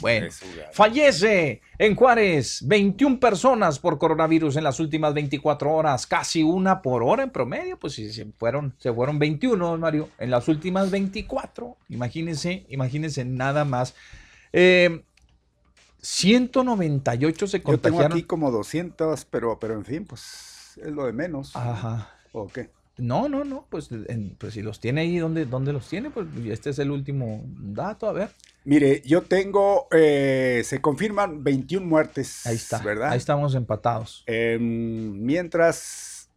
Bueno, 0.01 0.27
fallece 0.73 1.61
en 1.77 1.95
Juárez 1.95 2.63
21 2.65 3.19
personas 3.19 3.77
por 3.79 3.97
coronavirus 3.97 4.57
en 4.57 4.63
las 4.63 4.79
últimas 4.79 5.13
24 5.13 5.71
horas, 5.71 6.07
casi 6.07 6.43
una 6.43 6.81
por 6.81 7.03
hora 7.03 7.23
en 7.23 7.29
promedio, 7.29 7.77
pues 7.79 7.93
si 7.93 8.11
se 8.11 8.25
fueron, 8.37 8.73
se 8.77 8.93
fueron 8.93 9.19
21, 9.19 9.77
Mario, 9.77 10.09
en 10.19 10.31
las 10.31 10.47
últimas 10.47 10.91
24, 10.91 11.77
imagínense, 11.89 12.65
imagínense 12.69 13.25
nada 13.25 13.65
más. 13.65 13.95
198 14.51 17.45
eh, 17.45 17.47
se 17.47 17.61
contagiaron. 17.61 17.93
Yo 17.93 18.03
tengo 18.03 18.15
aquí 18.15 18.23
como 18.23 18.51
200, 18.51 19.25
pero, 19.25 19.59
pero 19.59 19.73
en 19.73 19.85
fin, 19.85 20.05
pues 20.05 20.77
es 20.77 20.91
lo 20.91 21.05
de 21.05 21.13
menos. 21.13 21.55
Ajá. 21.55 22.09
¿O 22.31 22.47
qué? 22.47 22.69
No, 22.97 23.27
no, 23.27 23.43
no, 23.43 23.65
pues, 23.69 23.89
pues 24.37 24.53
si 24.53 24.61
los 24.61 24.79
tiene 24.79 25.01
ahí, 25.01 25.17
¿dónde, 25.17 25.45
¿dónde 25.45 25.73
los 25.73 25.87
tiene? 25.87 26.11
Pues 26.11 26.27
este 26.45 26.69
es 26.69 26.79
el 26.79 26.91
último 26.91 27.43
dato, 27.45 28.07
a 28.07 28.13
ver. 28.13 28.29
Mire, 28.65 29.03
yo 29.05 29.21
tengo, 29.21 29.87
eh, 29.91 30.63
se 30.65 30.81
confirman 30.81 31.43
21 31.43 31.85
muertes. 31.85 32.47
Ahí 32.47 32.55
está, 32.55 32.79
¿verdad? 32.79 33.11
Ahí 33.11 33.17
estamos 33.17 33.53
empatados. 33.53 34.23
Em, 34.25 35.21
mientras 35.23 36.29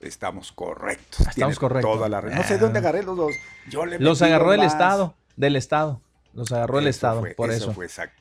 estamos 0.00 0.50
correctos. 0.50 1.28
Estamos 1.28 1.58
correctos. 1.60 1.94
Toda 1.94 2.08
la 2.08 2.20
No 2.20 2.42
sé 2.42 2.58
dónde 2.58 2.80
agarré 2.80 3.04
los 3.04 3.16
dos. 3.16 3.32
Yo 3.70 3.86
los 3.86 4.22
agarró 4.22 4.52
el 4.52 4.62
Estado, 4.62 5.14
del 5.36 5.54
Estado. 5.54 6.00
Los 6.34 6.50
agarró 6.50 6.78
el 6.78 6.86
Estado, 6.86 7.22
por 7.36 7.50
eso. 7.50 7.74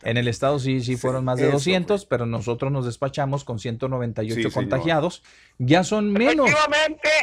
en 0.03 0.17
el 0.17 0.27
Estado 0.27 0.59
sí, 0.59 0.81
sí 0.81 0.97
fueron 0.97 1.23
más 1.23 1.39
de 1.39 1.49
200, 1.49 2.05
pero 2.05 2.25
nosotros 2.25 2.69
nos 2.71 2.85
despachamos 2.85 3.45
con 3.45 3.57
198 3.57 4.51
contagiados. 4.51 5.23
Ya 5.57 5.83
son 5.83 6.11
menos. 6.11 6.49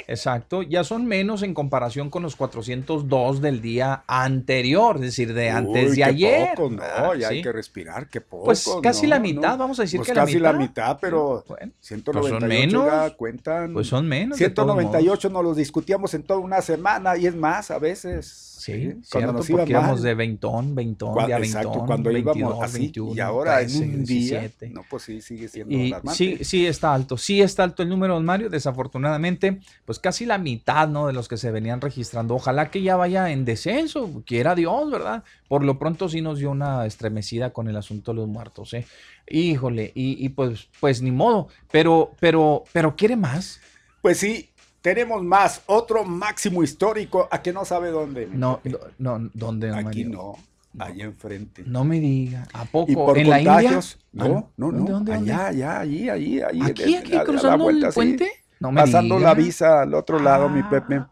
Exacto, 0.07 0.63
ya 0.63 0.85
son 0.85 1.07
menos 1.07 1.43
en 1.43 1.53
comparación 1.53 2.09
con 2.09 2.23
los 2.23 2.37
402 2.37 3.43
del 3.43 3.61
día 3.61 4.05
anterior, 4.07 4.97
es 4.97 5.03
decir, 5.03 5.35
de 5.35 5.51
antes 5.51 5.95
de 5.95 6.05
ayer. 6.05 6.49
Poco, 6.55 6.71
no, 6.71 7.15
ya 7.15 7.29
hay 7.29 7.43
que 7.43 7.53
respirar, 7.53 8.09
que 8.09 8.23
poco. 8.23 8.47
Pues 8.47 8.67
casi 8.83 9.07
la 9.07 9.19
mitad, 9.19 9.59
vamos 9.59 9.79
a 9.81 9.83
decir 9.83 9.99
pues 9.99 10.09
que 10.09 10.15
casi 10.15 10.39
la 10.39 10.55
mitad, 10.55 10.99
pero 11.01 11.45
198 11.81 12.13
pues 12.13 12.31
son 12.31 12.49
menos, 12.49 13.13
cuentan. 13.13 13.73
Pues 13.75 13.87
son 13.89 14.09
menos. 14.09 14.39
198 14.39 15.29
nos 15.29 15.45
los 15.45 15.57
discutíamos 15.57 16.15
en 16.15 16.23
toda 16.23 16.41
una 16.41 16.63
semana 16.63 17.17
y 17.19 17.27
es 17.27 17.35
más 17.35 17.71
a 17.71 17.79
veces. 17.79 18.48
Sí, 18.59 18.97
cuando 19.13 19.35
nos 19.35 19.49
porque 19.49 19.71
íbamos 19.71 20.03
de 20.03 20.15
veintón, 20.15 20.75
veintón, 20.75 21.13
cuando, 21.13 21.37
de 21.37 21.47
exacto, 21.47 21.85
cuando 21.87 22.11
íbamos 22.11 22.61
así, 22.61 22.93
y 23.15 23.21
ahora 23.21 23.63
en 23.63 23.77
un 23.77 24.05
día, 24.05 24.51
no, 24.73 24.85
pues 24.91 25.05
sí, 25.05 25.21
sigue 25.21 25.47
siendo 25.47 25.73
y 25.73 25.95
Sí, 26.13 26.39
sí 26.43 26.67
está 26.67 26.93
alto, 26.93 27.17
sí 27.17 27.41
está 27.41 27.63
alto 27.63 27.85
el 27.85 27.89
número, 27.89 28.15
don 28.15 28.25
Mario, 28.25 28.51
desafortunadamente, 28.51 29.61
pues 29.85 30.01
casi 30.01 30.27
la 30.27 30.39
mitad, 30.39 30.89
¿no? 30.89 31.07
De 31.07 31.13
los 31.13 31.29
que 31.29 31.37
se 31.37 31.53
venían 31.53 31.81
registrando, 31.81 32.35
ojalá 32.35 32.69
que 32.69 32.83
ya 32.83 32.97
vaya 32.97 33.31
en 33.31 33.45
descenso, 33.45 34.25
quiera 34.27 34.57
Dios, 34.57 34.91
¿verdad? 34.91 35.23
Por 35.47 35.63
lo 35.63 35.79
pronto 35.79 36.09
sí 36.09 36.21
nos 36.21 36.41
dio 36.41 36.51
una 36.51 36.85
estremecida 36.85 37.51
con 37.51 37.69
el 37.69 37.77
asunto 37.77 38.11
de 38.11 38.17
los 38.17 38.29
muertos, 38.29 38.75
¿eh? 38.75 38.85
Híjole, 39.29 39.93
y, 39.95 40.25
y 40.25 40.31
pues, 40.31 40.69
pues 40.81 41.01
ni 41.01 41.13
modo, 41.13 41.47
pero, 41.71 42.11
pero, 42.19 42.65
pero 42.73 42.97
quiere 42.97 43.15
más. 43.15 43.61
Pues 44.03 44.19
sí, 44.19 44.51
tenemos 44.83 45.23
más, 45.23 45.63
otro 45.67 46.05
máximo 46.05 46.63
histórico, 46.63 47.29
a 47.31 47.43
que 47.43 47.53
no 47.53 47.65
sabe 47.65 47.91
dónde. 47.91 48.29
No, 48.33 48.61
no, 48.99 49.31
¿dónde? 49.35 49.71
Aquí 49.75 50.05
no. 50.05 50.37
ahí 50.79 51.01
enfrente. 51.03 51.63
No 51.67 51.83
me 51.85 51.99
diga. 52.01 52.47
¿A 52.53 52.65
poco? 52.65 52.93
Y 52.93 52.95
por 52.95 53.19
¿En 53.19 53.27
contagios, 53.27 53.99
la 54.13 54.27
India? 54.27 54.35
no, 54.35 54.53
no, 54.57 54.73
no, 54.73 54.79
¿Dónde, 54.79 54.93
dónde, 54.93 55.13
dónde? 55.15 55.33
allá, 55.33 55.47
allá, 55.49 55.81
allí, 55.81 56.09
allí, 56.09 56.41
allí. 56.43 56.63
¿Aquí, 56.63 56.95
a 56.97 57.15
la 57.19 57.25
cruzando 57.25 57.65
vuelta, 57.65 57.87
el 57.89 57.93
sí. 57.93 57.97
puente? 57.97 58.31
No 58.61 58.73
me 58.73 58.81
pasando 58.81 59.17
diga. 59.17 59.29
la 59.29 59.35
visa 59.35 59.83
al 59.83 59.95
otro 59.95 60.19
lado, 60.19 60.49
mi 60.49 60.61
Ah. 60.61 60.69
Pepe. 60.71 61.03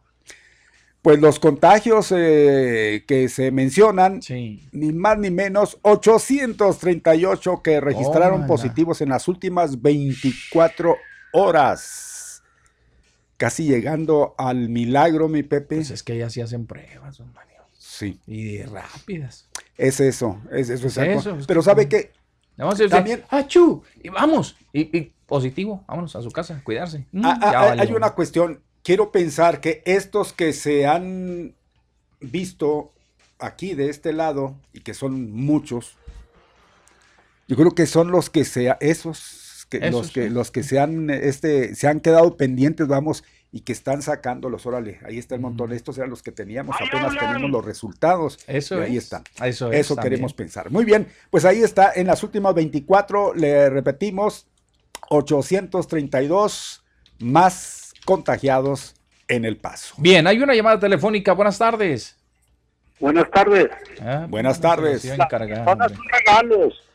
Pues 1.03 1.21
los 1.21 1.39
contagios 1.39 2.13
eh, 2.17 3.05
que 3.07 3.29
se 3.29 3.53
mencionan, 3.53 4.21
Sí. 4.23 4.69
ni 4.73 4.93
más 4.93 5.17
ni 5.19 5.31
menos, 5.31 5.79
838 5.83 7.63
que 7.63 7.81
registraron 7.81 8.47
positivos 8.47 9.01
en 9.01 9.11
las 9.11 9.29
últimas 9.29 9.81
24 9.81 10.97
horas. 11.33 12.16
Casi 13.37 13.65
llegando 13.65 14.35
al 14.39 14.69
milagro, 14.69 15.29
mi 15.29 15.43
Pepe. 15.43 15.77
Pues 15.77 15.91
es 15.91 16.03
que 16.03 16.17
ya 16.17 16.31
sí 16.31 16.41
hacen 16.41 16.67
pruebas, 16.67 17.19
don 17.19 17.33
Mario. 17.33 17.63
Sí, 17.79 18.19
Y 18.27 18.63
rápidas. 18.63 19.49
es 19.77 20.01
eso, 20.01 20.41
es 20.51 20.71
eso. 20.71 20.87
Es 20.87 20.97
eso, 20.97 21.37
es 21.37 21.47
Pero 21.47 21.61
que- 21.61 21.65
sabe 21.65 21.89
que 21.89 22.13
Vamos 22.59 22.75
a 22.77 22.79
decir, 22.79 22.91
También- 22.91 23.23
¡achú! 23.29 23.83
Y 24.03 24.09
vamos. 24.09 24.57
Y, 24.73 24.97
y 24.97 25.13
positivo, 25.27 25.85
vámonos 25.87 26.17
a 26.17 26.23
su 26.23 26.31
casa, 26.31 26.59
cuidarse. 26.65 27.05
Mm, 27.13 27.27
Ah, 27.27 27.39
ah, 27.43 27.53
ah, 27.55 27.77
hay 27.79 27.93
una 27.93 28.15
cuestión. 28.15 28.63
Quiero 28.83 29.13
pensar 29.13 29.61
que 29.61 29.83
estos 29.85 30.33
que 30.33 30.55
se 30.55 30.87
han 30.87 31.55
visto 32.21 32.95
aquí 33.39 33.75
de 33.75 33.91
este 33.91 34.15
lado 34.15 34.57
y 34.73 34.81
que 34.81 34.95
son 34.95 35.33
muchos, 35.33 35.99
yo 37.47 37.57
creo 37.57 37.75
que 37.75 37.85
son 37.85 38.11
los 38.11 38.31
que 38.31 38.47
se 38.47 38.75
esos 38.81 39.46
que 39.69 39.91
los 39.91 40.13
que 40.13 40.31
los 40.31 40.51
que 40.51 40.63
se 40.63 40.79
han 40.79 41.11
este 41.11 41.75
se 41.75 41.89
han 41.89 42.01
quedado 42.01 42.37
pendientes, 42.37 42.87
vamos, 42.87 43.25
y 43.51 43.61
que 43.61 43.73
están 43.73 44.03
sacándolos, 44.03 44.67
órale, 44.67 45.01
ahí 45.05 45.19
está 45.19 45.35
el 45.35 45.41
montón. 45.41 45.73
Estos 45.73 45.99
eran 45.99 46.11
los 46.11 46.23
que 46.23 46.33
teníamos, 46.33 46.77
apenas 46.77 47.17
tenemos 47.19 47.51
los 47.51 47.65
resultados. 47.65 48.39
Eso 48.47 48.79
y 48.81 48.83
ahí 48.83 48.97
es. 48.97 49.05
están. 49.05 49.25
Eso 49.43 49.73
es. 49.73 49.81
Eso 49.81 49.97
queremos 49.97 50.35
pensar. 50.35 50.71
Muy 50.71 50.85
bien, 50.85 51.09
pues 51.31 51.45
ahí 51.45 51.63
está, 51.63 51.93
en 51.95 52.07
las 52.07 52.23
últimas 52.23 52.55
24, 52.55 53.35
le 53.35 53.71
repetimos, 53.71 54.47
832 55.09 56.85
más 57.21 57.95
contagiados 58.05 58.95
en 59.29 59.45
El 59.45 59.57
Paso. 59.57 59.95
Bien, 59.99 60.27
hay 60.27 60.39
una 60.39 60.55
llamada 60.55 60.79
telefónica. 60.79 61.33
Buenas 61.33 61.59
tardes. 61.59 62.17
Buenas 63.01 63.31
tardes. 63.31 63.69
Ah, 64.01 64.27
Buenas 64.29 64.59
pues, 64.59 64.71
tardes. 64.71 65.05
encargar, 65.05 65.65
Son 65.65 65.79
regalos 66.11 66.86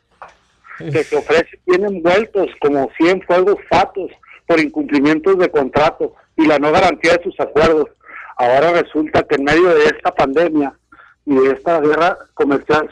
que 0.77 1.03
se 1.03 1.15
ofrecen, 1.17 1.59
tienen 1.65 2.01
vueltos 2.01 2.47
como 2.59 2.89
100 2.97 3.21
fuegos 3.23 3.55
fatos 3.69 4.11
por 4.47 4.59
incumplimientos 4.59 5.37
de 5.37 5.49
contrato 5.49 6.13
y 6.35 6.45
la 6.45 6.59
no 6.59 6.71
garantía 6.71 7.17
de 7.17 7.23
sus 7.23 7.39
acuerdos. 7.39 7.87
Ahora 8.37 8.71
resulta 8.73 9.23
que 9.23 9.35
en 9.35 9.43
medio 9.43 9.69
de 9.69 9.85
esta 9.85 10.11
pandemia 10.11 10.73
y 11.25 11.35
de 11.35 11.51
esta 11.51 11.79
guerra 11.79 12.17
comercial 12.33 12.89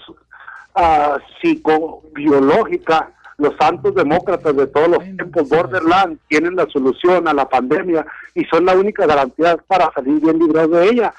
ah, 0.75 1.17
psicobiológica, 1.41 3.11
los 3.37 3.55
santos 3.59 3.95
demócratas 3.95 4.55
de 4.55 4.67
todos 4.67 4.89
los 4.89 5.03
tiempos, 5.03 5.49
Borderland, 5.49 6.19
tienen 6.27 6.55
la 6.55 6.67
solución 6.67 7.27
a 7.27 7.33
la 7.33 7.47
pandemia 7.47 8.05
y 8.35 8.43
son 8.45 8.65
la 8.65 8.75
única 8.75 9.05
garantía 9.05 9.57
para 9.65 9.91
salir 9.93 10.19
bien 10.21 10.37
librados 10.37 10.71
de 10.71 10.89
ella. 10.89 11.13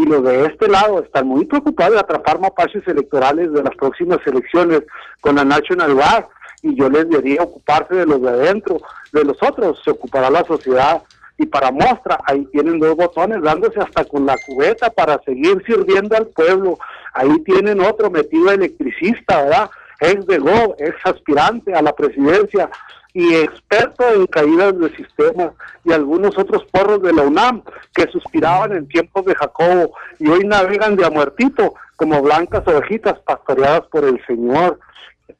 Y 0.00 0.06
los 0.06 0.24
de 0.24 0.46
este 0.46 0.66
lado 0.66 1.02
están 1.02 1.26
muy 1.26 1.44
preocupados 1.44 1.92
de 1.92 2.00
atrapar 2.00 2.40
mapaches 2.40 2.88
electorales 2.88 3.52
de 3.52 3.62
las 3.62 3.74
próximas 3.74 4.18
elecciones 4.24 4.80
con 5.20 5.34
la 5.34 5.44
National 5.44 5.92
Guard. 5.92 6.24
Y 6.62 6.74
yo 6.74 6.88
les 6.88 7.06
diría 7.10 7.42
ocuparse 7.42 7.94
de 7.94 8.06
los 8.06 8.22
de 8.22 8.30
adentro, 8.30 8.80
de 9.12 9.24
los 9.24 9.36
otros 9.42 9.78
se 9.84 9.90
ocupará 9.90 10.30
la 10.30 10.42
sociedad. 10.44 11.02
Y 11.36 11.44
para 11.44 11.70
muestra, 11.70 12.18
ahí 12.24 12.46
tienen 12.46 12.80
dos 12.80 12.96
botones 12.96 13.42
dándose 13.42 13.78
hasta 13.78 14.06
con 14.06 14.24
la 14.24 14.36
cubeta 14.46 14.88
para 14.88 15.20
seguir 15.22 15.62
sirviendo 15.66 16.16
al 16.16 16.28
pueblo. 16.28 16.78
Ahí 17.12 17.38
tienen 17.40 17.80
otro 17.82 18.10
metido 18.10 18.50
electricista, 18.50 19.42
¿verdad? 19.42 19.70
Ex 20.00 20.26
de 20.26 20.38
Go, 20.38 20.76
ex 20.78 20.96
aspirante 21.04 21.74
a 21.74 21.82
la 21.82 21.92
presidencia 21.94 22.70
y 23.12 23.34
experto 23.34 24.04
en 24.14 24.26
caídas 24.26 24.78
del 24.78 24.96
sistema 24.96 25.52
y 25.84 25.92
algunos 25.92 26.36
otros 26.38 26.64
porros 26.70 27.02
de 27.02 27.12
la 27.12 27.22
UNAM 27.22 27.62
que 27.94 28.10
suspiraban 28.10 28.72
en 28.72 28.86
tiempos 28.88 29.24
de 29.24 29.34
Jacobo 29.34 29.92
y 30.18 30.28
hoy 30.28 30.46
navegan 30.46 30.96
de 30.96 31.04
a 31.04 31.10
muertito 31.10 31.74
como 31.96 32.22
blancas 32.22 32.66
ovejitas 32.66 33.18
pastoreadas 33.20 33.82
por 33.90 34.04
el 34.04 34.24
Señor. 34.26 34.78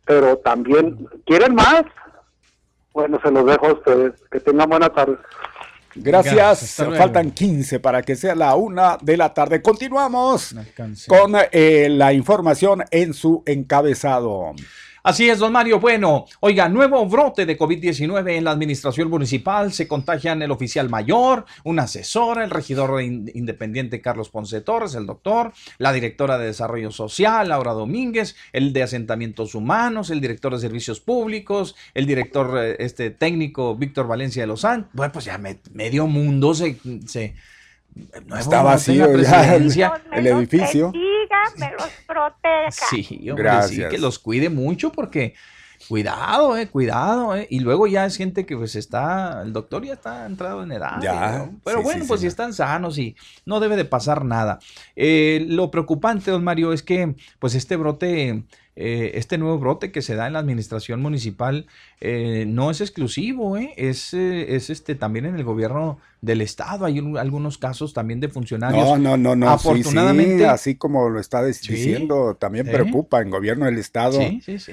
Pero 0.05 0.37
también, 0.39 1.07
¿quieren 1.25 1.55
más? 1.55 1.85
Bueno, 2.93 3.21
se 3.23 3.31
los 3.31 3.47
dejo 3.47 3.67
a 3.67 3.73
ustedes. 3.73 4.13
Que 4.31 4.41
tengan 4.41 4.69
buena 4.69 4.89
tarde. 4.89 5.17
Gracias. 5.95 6.77
Faltan 6.97 7.31
15 7.31 7.81
para 7.81 8.03
que 8.03 8.17
sea 8.17 8.35
la 8.35 8.55
una 8.57 8.99
de 9.01 9.17
la 9.17 9.33
tarde. 9.33 9.63
Continuamos 9.63 10.55
con 11.07 11.35
eh, 11.53 11.89
la 11.91 12.13
información 12.13 12.85
en 12.91 13.15
su 13.15 13.43
encabezado. 13.47 14.55
Así 15.03 15.29
es, 15.31 15.39
don 15.39 15.53
Mario. 15.53 15.81
Bueno, 15.81 16.27
oiga, 16.41 16.69
nuevo 16.69 17.05
brote 17.07 17.47
de 17.47 17.57
COVID-19 17.59 18.37
en 18.37 18.45
la 18.45 18.51
administración 18.51 19.09
municipal. 19.09 19.73
Se 19.73 19.89
contagian 19.89 20.43
el 20.43 20.51
oficial 20.51 20.91
mayor, 20.91 21.47
una 21.65 21.85
asesora, 21.85 22.45
el 22.45 22.51
regidor 22.51 23.01
in- 23.03 23.31
independiente 23.35 24.01
Carlos 24.03 24.29
Ponce 24.29 24.61
Torres, 24.61 24.95
el 24.95 25.07
doctor, 25.07 25.53
la 25.79 25.93
directora 25.93 26.37
de 26.39 26.47
Desarrollo 26.47 26.91
Social, 26.91 27.49
Laura 27.49 27.73
Domínguez, 27.73 28.37
el 28.53 28.73
de 28.73 28.83
Asentamientos 28.83 29.55
Humanos, 29.55 30.11
el 30.11 30.21
director 30.21 30.53
de 30.53 30.61
Servicios 30.61 31.01
Públicos, 31.01 31.75
el 31.95 32.07
director 32.07 32.59
eh, 32.63 32.77
este, 32.81 33.11
técnico 33.11 33.75
Víctor 33.77 34.07
Valencia 34.07 34.43
de 34.43 34.49
los 34.49 34.61
Santos. 34.61 34.91
Bueno, 34.93 35.13
pues 35.13 35.25
ya 35.25 35.39
me- 35.39 35.61
medio 35.73 36.07
mundo 36.07 36.53
se... 36.55 36.77
se 37.07 37.35
nuevo 37.95 38.37
Está 38.37 38.63
vacío 38.63 39.17
ya. 39.19 39.57
el 39.57 39.65
los 40.25 40.39
edificio. 40.39 40.93
bendiga, 40.93 41.43
me 41.59 41.71
los 41.73 41.91
proteja. 42.07 42.71
Sí, 42.71 43.07
hombre, 43.11 43.23
sí, 43.29 43.35
Gracias. 43.43 43.91
que 43.91 43.99
los 43.99 44.19
cuide 44.19 44.49
mucho 44.51 44.91
porque 44.93 45.35
cuidado, 45.89 46.57
eh, 46.57 46.69
cuidado, 46.69 47.35
eh. 47.37 47.47
Y 47.51 47.61
luego 47.61 47.87
ya 47.87 48.05
es 48.07 48.17
gente 48.17 48.47
que 48.47 48.57
pues 48.57 48.77
está, 48.77 49.43
el 49.43 49.53
doctor 49.53 49.85
ya 49.85 49.95
está 49.95 50.27
entrado 50.27 50.63
en 50.63 50.73
edad. 50.73 51.01
Ya, 51.01 51.39
¿no? 51.39 51.61
Pero 51.65 51.79
sí, 51.79 51.85
bueno, 51.85 52.03
sí, 52.03 52.09
pues 52.09 52.21
si 52.21 52.27
están 52.27 52.53
sanos 52.53 52.99
y 52.99 53.17
no 53.45 53.61
debe 53.61 53.77
de 53.77 53.85
pasar 53.85 54.25
nada. 54.25 54.59
Eh, 54.95 55.45
lo 55.49 55.71
preocupante, 55.71 56.31
don 56.31 56.45
Mario, 56.45 56.73
es 56.73 56.83
que 56.83 57.15
pues 57.39 57.55
este 57.55 57.77
brote, 57.77 58.45
eh, 58.81 59.13
este 59.19 59.37
nuevo 59.39 59.59
brote 59.59 59.93
que 59.93 60.01
se 60.03 60.15
da 60.15 60.27
en 60.27 60.33
la 60.33 60.39
administración 60.39 61.03
municipal 61.03 61.67
eh, 62.01 62.45
no 62.49 62.71
es 62.71 62.81
exclusivo, 62.81 63.57
eh, 63.59 63.75
es, 63.77 64.15
eh, 64.15 64.57
es 64.57 64.71
este 64.71 64.95
también 64.95 65.27
en 65.27 65.37
el 65.37 65.45
gobierno 65.45 65.99
del 66.23 66.41
estado. 66.41 66.85
Hay 66.87 66.99
un- 66.99 67.19
algunos 67.19 67.59
casos 67.59 67.93
también 67.93 68.21
de 68.21 68.29
funcionarios. 68.29 68.85
No, 68.85 68.97
no, 68.99 69.17
no, 69.17 69.37
no. 69.37 69.51
Afortunadamente- 69.51 70.39
sí, 70.39 70.45
así 70.45 70.75
como 70.77 71.09
lo 71.11 71.21
está 71.21 71.41
Sí. 71.53 71.73
diciendo, 71.75 72.37
también 72.41 72.67
preocupa 72.67 73.21
en 73.21 73.31
gobierno 73.31 73.67
del 73.67 73.79
estado. 73.79 74.19
Sí, 74.21 74.41
sí, 74.45 74.59
sí. 74.59 74.73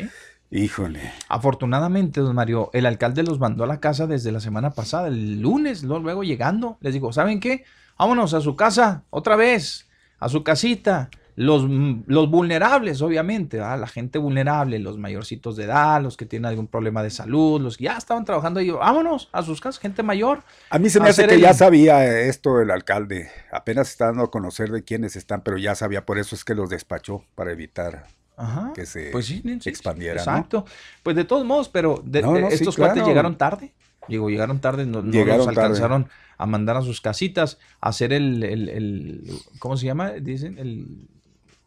Híjole. 0.50 1.02
Afortunadamente, 1.28 2.22
don 2.22 2.36
Mario, 2.36 2.70
el 2.74 2.86
alcalde 2.86 3.24
los 3.24 3.40
mandó 3.40 3.64
a 3.64 3.68
la 3.68 3.80
casa 3.80 4.08
desde 4.08 4.32
la 4.32 4.40
semana 4.40 4.72
pasada, 4.72 5.08
el 5.10 5.42
lunes, 5.42 5.84
luego 5.84 6.24
llegando, 6.24 6.78
les 6.82 6.94
digo, 6.94 7.12
¿saben 7.12 7.40
qué? 7.40 7.64
Vámonos 8.00 8.34
a 8.34 8.42
su 8.42 8.56
casa, 8.56 9.04
otra 9.10 9.36
vez, 9.36 9.88
a 10.20 10.30
su 10.30 10.44
casita. 10.44 11.10
Los, 11.40 11.68
mm, 11.70 12.06
los 12.08 12.32
vulnerables, 12.32 13.00
obviamente, 13.04 13.58
¿verdad? 13.58 13.80
la 13.80 13.86
gente 13.88 14.18
vulnerable, 14.18 14.80
los 14.80 14.98
mayorcitos 14.98 15.56
de 15.56 15.66
edad, 15.66 16.02
los 16.02 16.18
que 16.18 16.26
tienen 16.26 16.48
algún 16.48 16.66
problema 16.66 17.04
de 17.04 17.12
salud, 17.12 17.62
los 17.62 17.78
que 17.78 17.84
ya 17.84 17.96
estaban 17.96 18.26
trabajando 18.26 18.60
ahí, 18.60 18.72
vámonos 18.72 19.30
a 19.32 19.44
sus 19.44 19.62
casas, 19.62 19.80
gente 19.80 20.02
mayor. 20.02 20.42
A 20.72 20.80
mí 20.80 20.90
se 20.90 21.00
me 21.00 21.10
hace 21.10 21.28
que 21.28 21.36
el- 21.36 21.42
ya 21.42 21.54
sabía 21.54 22.04
eh, 22.06 22.28
esto 22.28 22.60
el 22.60 22.72
alcalde. 22.72 23.30
Apenas 23.52 23.88
está 23.90 24.08
dando 24.08 24.24
a 24.24 24.32
conocer 24.32 24.72
de 24.72 24.84
quiénes 24.84 25.16
están, 25.16 25.42
pero 25.44 25.60
ya 25.60 25.76
sabía, 25.76 26.08
por 26.08 26.18
eso 26.18 26.34
es 26.34 26.44
que 26.44 26.56
los 26.56 26.72
despachó, 26.72 27.24
para 27.36 27.52
evitar 27.52 28.08
Ajá. 28.36 28.72
que 28.74 28.88
se 28.88 29.12
pues 29.12 29.28
sí, 29.28 29.42
sí, 29.46 29.60
sí, 29.62 29.70
expandiera, 29.70 30.16
¿no? 30.16 30.22
Exacto. 30.22 30.66
Pues 31.04 31.16
de 31.16 31.24
todos 31.24 31.46
modos, 31.46 31.70
pero 31.70 32.02
de- 32.04 32.24
No, 32.24 32.34
no, 32.40 32.48
sí, 32.50 32.56
estos 32.56 32.76
cuates 32.76 32.96
claro. 32.96 33.08
llegaron 33.10 33.38
tarde. 33.38 33.74
Digo, 34.08 34.28
llegaron 34.32 34.60
tarde, 34.60 34.88
no, 34.88 35.04
no 35.04 35.12
Llegaron 35.12 35.46
los 35.46 35.54
tarde. 35.54 35.62
alcanzaron 35.62 36.10
a 36.40 36.46
mandar 36.48 36.78
a 36.78 36.82
sus 36.82 37.00
casitas, 37.00 37.60
a 37.80 37.90
hacer 37.90 38.12
el, 38.12 38.42
el- 38.44 38.70
el- 38.70 39.32
¿cómo 39.60 39.78
se 39.78 39.86
llama? 39.86 40.14
Dicen, 40.14 40.58
el 40.58 41.10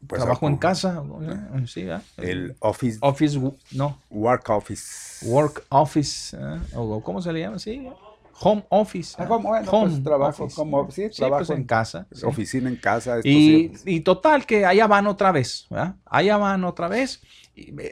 Pues, 0.07 0.21
trabajo 0.23 0.49
en 0.49 0.57
casa. 0.57 0.95
¿no? 1.07 1.67
Sí, 1.67 1.85
¿verdad? 1.85 2.03
El 2.17 2.57
office, 2.61 2.99
Office, 3.03 3.39
no, 3.73 3.99
work 4.11 4.49
office. 4.49 5.25
work 5.27 5.65
office, 5.69 6.37
¿eh? 6.37 6.59
o 6.75 7.03
¿cómo 7.03 7.21
se 7.21 7.33
le 7.33 7.41
llama? 7.41 7.59
Sí, 7.59 7.87
home 8.41 8.65
office. 8.71 9.15
Ah, 9.19 9.25
¿eh? 9.25 9.29
como, 9.29 9.49
bueno, 9.51 9.71
pues, 9.71 10.03
trabajo 10.03 10.49
como- 10.55 10.91
sí, 10.91 11.11
trabajo 11.11 11.39
pues, 11.41 11.51
en 11.51 11.59
en- 11.59 11.65
casa. 11.67 12.07
sí. 12.13 12.25
Oficina 12.25 12.69
en 12.71 12.77
casa. 12.77 13.17
esto 13.19 13.29
Y, 13.29 13.73
sí. 13.77 13.83
y 13.97 14.01
total, 14.01 14.47
que 14.47 14.65
allá 14.65 14.87
van 14.87 15.07
otra 15.07 15.31
vez, 15.33 15.67
¿verdad? 15.69 15.97
Allá 16.07 16.39
van 16.39 16.65
otra 16.65 16.89
vez. 16.89 17.21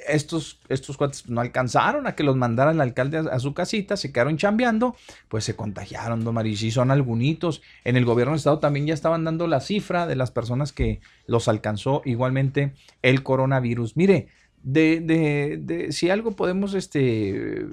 Estos, 0.09 0.61
estos 0.69 0.97
cuates 0.97 1.29
no 1.29 1.41
alcanzaron 1.41 2.07
a 2.07 2.15
que 2.15 2.23
los 2.23 2.37
mandara 2.37 2.71
el 2.73 2.81
alcalde 2.81 3.19
a, 3.19 3.39
su 3.39 3.55
casita, 3.55 3.97
se 3.97 4.13
quedaron 4.13 4.37
chambeando, 4.37 4.97
pues 5.29 5.45
se 5.45 5.57
contagiaron, 5.57 6.25
don 6.25 6.35
Mario, 6.35 6.53
y 6.53 6.71
son 6.71 6.91
algunitos. 6.91 7.63
En 7.85 7.97
el 7.97 8.05
gobierno 8.05 8.33
del 8.33 8.39
estado 8.39 8.59
también 8.59 8.87
ya 8.87 8.95
estaban 8.95 9.25
dando 9.25 9.47
la 9.47 9.61
cifra 9.61 10.07
de 10.07 10.17
las 10.17 10.31
personas 10.31 10.73
que 10.73 11.01
los 11.27 11.49
alcanzó 11.49 12.03
igualmente 12.05 12.73
el 13.03 13.23
coronavirus. 13.23 13.97
Mire, 13.97 14.29
de, 14.63 15.01
de- 15.01 15.59
de- 15.61 15.93
si 15.93 16.11
algo 16.11 16.33
podemos 16.33 16.75
este, 16.75 17.65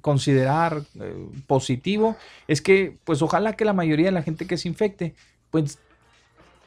considerar 0.00 0.82
eh, 1.00 1.14
positivo, 1.46 2.16
es 2.48 2.60
que 2.62 2.96
pues 3.04 3.22
ojalá 3.22 3.54
que 3.54 3.64
la 3.64 3.72
mayoría 3.72 4.06
de 4.06 4.12
la 4.12 4.22
gente 4.22 4.46
que 4.46 4.56
se 4.56 4.68
infecte, 4.68 5.14
pues 5.50 5.78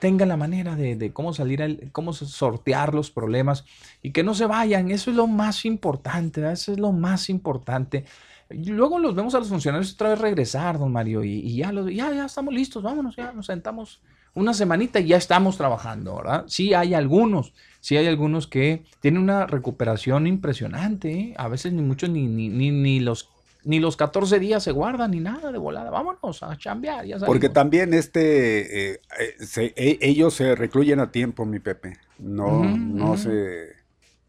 tenga 0.04 0.26
la 0.26 0.36
manera 0.36 0.76
de, 0.76 1.14
cómo 1.14 1.32
salir, 1.32 1.64
al, 1.64 1.89
cómo 1.93 2.12
sortear 2.12 2.93
los 2.93 3.10
problemas 3.10 3.64
y 4.01 4.12
que 4.12 4.22
no 4.22 4.34
se 4.34 4.45
vayan. 4.45 4.91
Eso 4.91 5.12
es 5.12 5.16
lo 5.16 5.28
más 5.28 5.64
importante, 5.64 6.41
eso 6.51 6.74
es 6.74 6.78
lo 6.78 6.91
más 6.91 7.30
importante. 7.30 8.04
luego 8.49 8.99
los 8.99 9.16
vemos 9.16 9.34
a 9.34 9.39
los 9.39 9.47
funcionarios 9.47 9.93
otra 9.93 10.10
vez 10.10 10.20
regresar, 10.20 10.78
don 10.78 10.91
Mario, 10.91 11.24
y, 11.24 11.56
ya, 11.56 11.72
ya, 11.72 12.14
ya 12.14 12.26
estamos 12.26 12.54
listos, 12.54 12.84
vámonos, 12.84 13.16
ya 13.16 13.32
nos 13.32 13.45
sentamos 13.45 14.01
una 14.36 14.54
semanita 14.54 14.99
y 14.99 15.06
ya 15.06 15.16
estamos 15.16 15.56
trabajando, 15.56 16.18
¿verdad? 16.18 16.43
Sí 16.47 16.74
hay 16.74 16.95
algunos, 16.95 17.54
sí 17.80 17.95
hay 17.95 18.08
algunos 18.08 18.45
que 18.45 18.84
tienen 18.99 19.22
una 19.22 19.47
recuperación 19.47 20.28
impresionante, 20.28 21.12
¿eh? 21.14 21.34
a 21.38 21.47
veces 21.47 21.72
ni 21.72 21.82
muchos 21.82 22.10
ni, 22.10 22.28
ni, 22.28 22.49
ni, 22.49 22.72
ni 22.72 22.99
los 22.99 23.30
ni 23.64 23.80
los 23.80 23.97
14 23.97 24.39
días 24.39 24.64
se 24.64 24.72
guardan 24.72 25.11
ni 25.11 25.20
nada 25.20 25.51
de 25.51 25.57
volada. 25.57 25.89
Vámonos 25.89 26.43
a 26.43 26.57
chambear. 26.57 27.05
Ya 27.05 27.18
Porque 27.20 27.49
también 27.49 27.93
este, 27.93 28.93
eh, 28.93 29.01
eh, 29.20 29.74
e, 29.76 29.97
ellos 30.01 30.34
se 30.34 30.55
recluyen 30.55 30.99
a 30.99 31.11
tiempo, 31.11 31.45
mi 31.45 31.59
Pepe. 31.59 31.97
No, 32.20 32.64
no 32.64 33.18
se 33.18 33.84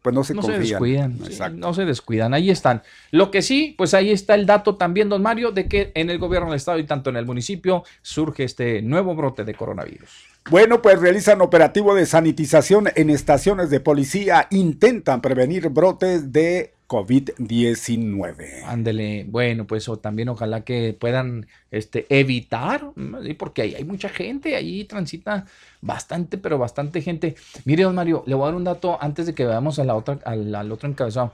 pues 0.05 0.13
no 0.13 0.23
se, 0.23 0.35
descuidan. 0.59 1.17
no 1.55 1.73
se 1.73 1.83
descuidan, 1.83 2.35
ahí 2.35 2.51
están. 2.51 2.83
Lo 3.09 3.31
que 3.31 3.41
sí, 3.41 3.73
pues 3.75 3.95
ahí 3.95 4.11
está 4.11 4.35
el 4.35 4.45
dato 4.45 4.75
también, 4.75 5.09
don 5.09 5.23
Mario, 5.23 5.51
de 5.51 5.67
que 5.67 5.91
en 5.95 6.11
el 6.11 6.19
gobierno 6.19 6.49
del 6.49 6.57
estado 6.57 6.77
y 6.77 6.83
tanto 6.83 7.09
en 7.09 7.15
el 7.15 7.25
municipio 7.25 7.83
surge 8.03 8.43
este 8.43 8.83
nuevo 8.83 9.15
brote 9.15 9.43
de 9.43 9.55
coronavirus. 9.55 10.11
Bueno, 10.51 10.83
pues 10.83 10.99
realizan 10.99 11.41
operativo 11.41 11.95
de 11.95 12.05
sanitización 12.05 12.87
en 12.95 13.09
estaciones 13.09 13.71
de 13.71 13.79
policía, 13.79 14.45
intentan 14.51 15.21
prevenir 15.21 15.69
brotes 15.69 16.31
de 16.31 16.74
COVID-19. 16.87 18.63
Ándele, 18.65 19.25
bueno, 19.27 19.65
pues 19.65 19.89
o 19.89 19.97
también 19.97 20.29
ojalá 20.29 20.61
que 20.61 20.95
puedan 20.97 21.47
este, 21.71 22.05
evitar, 22.09 22.91
porque 23.37 23.63
ahí 23.63 23.75
hay 23.75 23.83
mucha 23.83 24.09
gente, 24.09 24.55
ahí 24.55 24.85
transita 24.85 25.45
bastante, 25.81 26.37
pero 26.37 26.57
bastante 26.57 27.01
gente. 27.01 27.35
Mire, 27.65 27.83
don 27.83 27.95
Mario, 27.95 28.23
le 28.27 28.35
voy 28.35 28.43
a 28.43 28.45
dar 28.47 28.55
un 28.55 28.63
dato 28.63 29.01
antes 29.01 29.25
de 29.25 29.33
que 29.33 29.45
veamos 29.45 29.79
a 29.79 29.83
la 29.83 29.95
otra, 29.95 30.19
al, 30.25 30.71
otro 30.71 30.87
encabezado. 30.89 31.33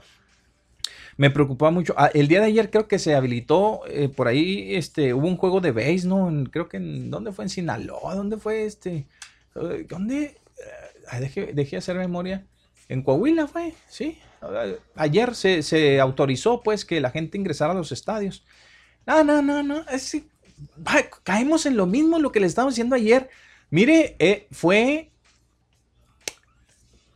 Me 1.18 1.30
preocupaba 1.30 1.70
mucho. 1.70 1.94
Ah, 1.98 2.10
el 2.14 2.26
día 2.26 2.40
de 2.40 2.46
ayer 2.46 2.70
creo 2.70 2.88
que 2.88 2.98
se 2.98 3.14
habilitó 3.14 3.82
eh, 3.86 4.08
por 4.08 4.28
ahí, 4.28 4.74
este, 4.74 5.12
hubo 5.12 5.26
un 5.26 5.36
juego 5.36 5.60
de 5.60 5.72
base, 5.72 6.06
¿no? 6.06 6.32
creo 6.50 6.68
que 6.68 6.78
en, 6.78 7.10
¿dónde 7.10 7.32
fue? 7.32 7.44
En 7.44 7.50
Sinaloa, 7.50 8.14
¿dónde 8.14 8.38
fue 8.38 8.64
este? 8.64 9.06
¿Dónde? 9.54 10.36
Uh, 11.12 11.52
dejé 11.52 11.76
hacer 11.76 11.96
memoria. 11.96 12.46
En 12.88 13.02
Coahuila 13.02 13.46
fue, 13.46 13.74
sí. 13.88 14.18
Ayer 14.96 15.34
se, 15.34 16.00
autorizó 16.00 16.62
pues 16.62 16.84
que 16.84 17.00
la 17.00 17.10
gente 17.10 17.38
ingresara 17.38 17.72
a 17.72 17.76
los 17.76 17.92
estadios. 17.92 18.44
No, 19.06 19.22
no, 19.24 19.42
no, 19.42 19.62
no. 19.62 19.84
caemos 21.22 21.66
en 21.66 21.76
lo 21.76 21.86
mismo 21.86 22.18
lo 22.18 22.32
que 22.32 22.40
le 22.40 22.46
estábamos 22.46 22.74
diciendo 22.74 22.96
ayer. 22.96 23.30
Mire, 23.70 24.16
eh, 24.18 24.46
fue 24.50 25.10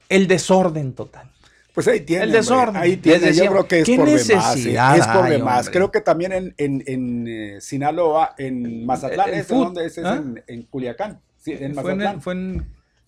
el 0.09 0.27
desorden 0.27 0.95
total. 0.95 1.31
Pues 1.77 1.89
ahí 1.89 2.01
tiene. 2.01 2.25
El 2.25 2.33
desorden. 2.33 2.77
Ahí 2.77 2.97
tiene. 2.97 3.35
Yo 3.35 3.51
creo 3.51 3.69
que 3.69 3.81
es 3.81 3.91
por 3.91 4.09
demás. 4.09 4.57
Es 4.57 5.07
por 5.07 5.29
demás. 5.29 5.69
Creo 5.69 5.91
que 5.91 6.01
también 6.01 6.33
en, 6.33 6.55
en, 6.57 6.83
en 6.87 7.29
eh, 7.29 7.61
Sinaloa, 7.61 8.35
en 8.39 8.87
Mazatlán, 8.87 9.35
¿es 9.35 9.51
es? 9.51 9.99
¿Ah? 10.05 10.23
en, 10.47 10.63
Culiacán. 10.63 11.21
Sí, 11.37 11.53
en 11.53 11.75
Mazatlán. 11.75 12.23
Fue 12.23 12.35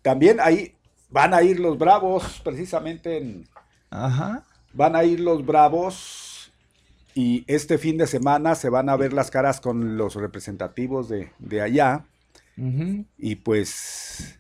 También 0.02 0.38
ahí 0.40 0.74
van 1.08 1.32
a 1.32 1.42
ir 1.42 1.58
los 1.58 1.78
Bravos, 1.78 2.42
precisamente 2.44 3.16
en. 3.16 3.48
Ajá. 3.90 4.44
Van 4.72 4.96
a 4.96 5.04
ir 5.04 5.20
los 5.20 5.44
Bravos 5.44 6.52
y 7.14 7.44
este 7.46 7.78
fin 7.78 7.98
de 7.98 8.06
semana 8.06 8.54
se 8.54 8.68
van 8.68 8.88
a 8.88 8.96
ver 8.96 9.12
las 9.12 9.30
caras 9.30 9.60
con 9.60 9.96
los 9.96 10.14
representativos 10.14 11.08
de, 11.08 11.32
de 11.38 11.60
allá. 11.60 12.04
Y 13.18 13.36
pues. 13.36 14.38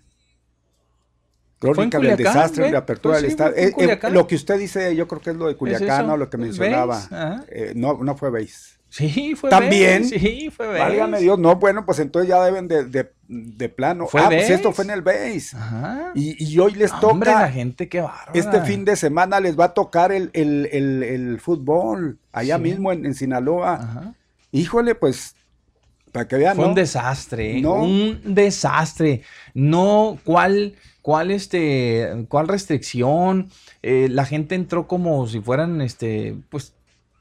Crónica 1.60 1.98
del 1.98 2.16
desastre, 2.16 2.70
de 2.70 2.76
apertura 2.76 3.16
del 3.16 3.26
Estado. 3.26 3.54
Eh, 3.56 3.72
eh, 3.76 3.98
lo 4.10 4.26
que 4.26 4.36
usted 4.36 4.58
dice, 4.58 4.94
yo 4.94 5.08
creo 5.08 5.20
que 5.20 5.30
es 5.30 5.36
lo 5.36 5.48
de 5.48 5.56
Culiacán 5.56 6.08
o 6.10 6.16
lo 6.16 6.30
que 6.30 6.36
mencionaba. 6.36 7.44
Eh, 7.48 7.72
no, 7.74 8.02
no 8.02 8.16
fue 8.16 8.30
Beis. 8.30 8.77
Sí, 8.90 9.34
fue 9.34 9.50
También. 9.50 10.04
Sí, 10.04 10.50
fue 10.54 10.66
base. 10.66 10.78
Válgame 10.78 11.20
Dios, 11.20 11.38
no, 11.38 11.56
bueno, 11.56 11.84
pues 11.84 11.98
entonces 11.98 12.28
ya 12.28 12.42
deben 12.42 12.68
de, 12.68 12.84
de, 12.84 13.12
de 13.28 13.68
plano. 13.68 14.06
¿Fue 14.06 14.20
ah, 14.20 14.26
pues 14.28 14.48
esto 14.48 14.72
fue 14.72 14.84
en 14.84 14.90
el 14.90 15.02
base. 15.02 15.56
Ajá. 15.56 16.12
Y, 16.14 16.42
y, 16.42 16.58
hoy 16.58 16.72
les 16.72 16.90
toca. 16.92 17.08
Hombre, 17.08 17.30
la 17.32 17.50
gente, 17.50 17.88
qué 17.88 18.00
bárbara. 18.00 18.32
Este 18.32 18.60
fin 18.62 18.84
de 18.84 18.96
semana 18.96 19.40
les 19.40 19.58
va 19.58 19.66
a 19.66 19.74
tocar 19.74 20.10
el, 20.12 20.30
el, 20.32 20.68
el, 20.72 21.02
el 21.02 21.40
fútbol, 21.40 22.18
allá 22.32 22.56
mismo 22.56 22.90
en, 22.90 23.04
en 23.04 23.14
Sinaloa. 23.14 23.74
Ajá. 23.74 24.14
Híjole, 24.52 24.94
pues 24.94 25.36
para 26.12 26.26
que 26.26 26.36
vean. 26.36 26.56
Fue 26.56 26.66
un 26.66 26.74
desastre, 26.74 27.60
¿No? 27.60 27.74
un 27.74 28.20
desastre. 28.24 29.22
No, 29.54 30.18
¿cuál, 30.24 30.74
cuál, 31.02 31.30
este, 31.30 32.24
cuál 32.28 32.48
restricción? 32.48 33.50
Eh, 33.82 34.08
la 34.10 34.24
gente 34.24 34.54
entró 34.54 34.86
como 34.86 35.26
si 35.26 35.40
fueran, 35.40 35.80
este, 35.80 36.36
pues 36.48 36.74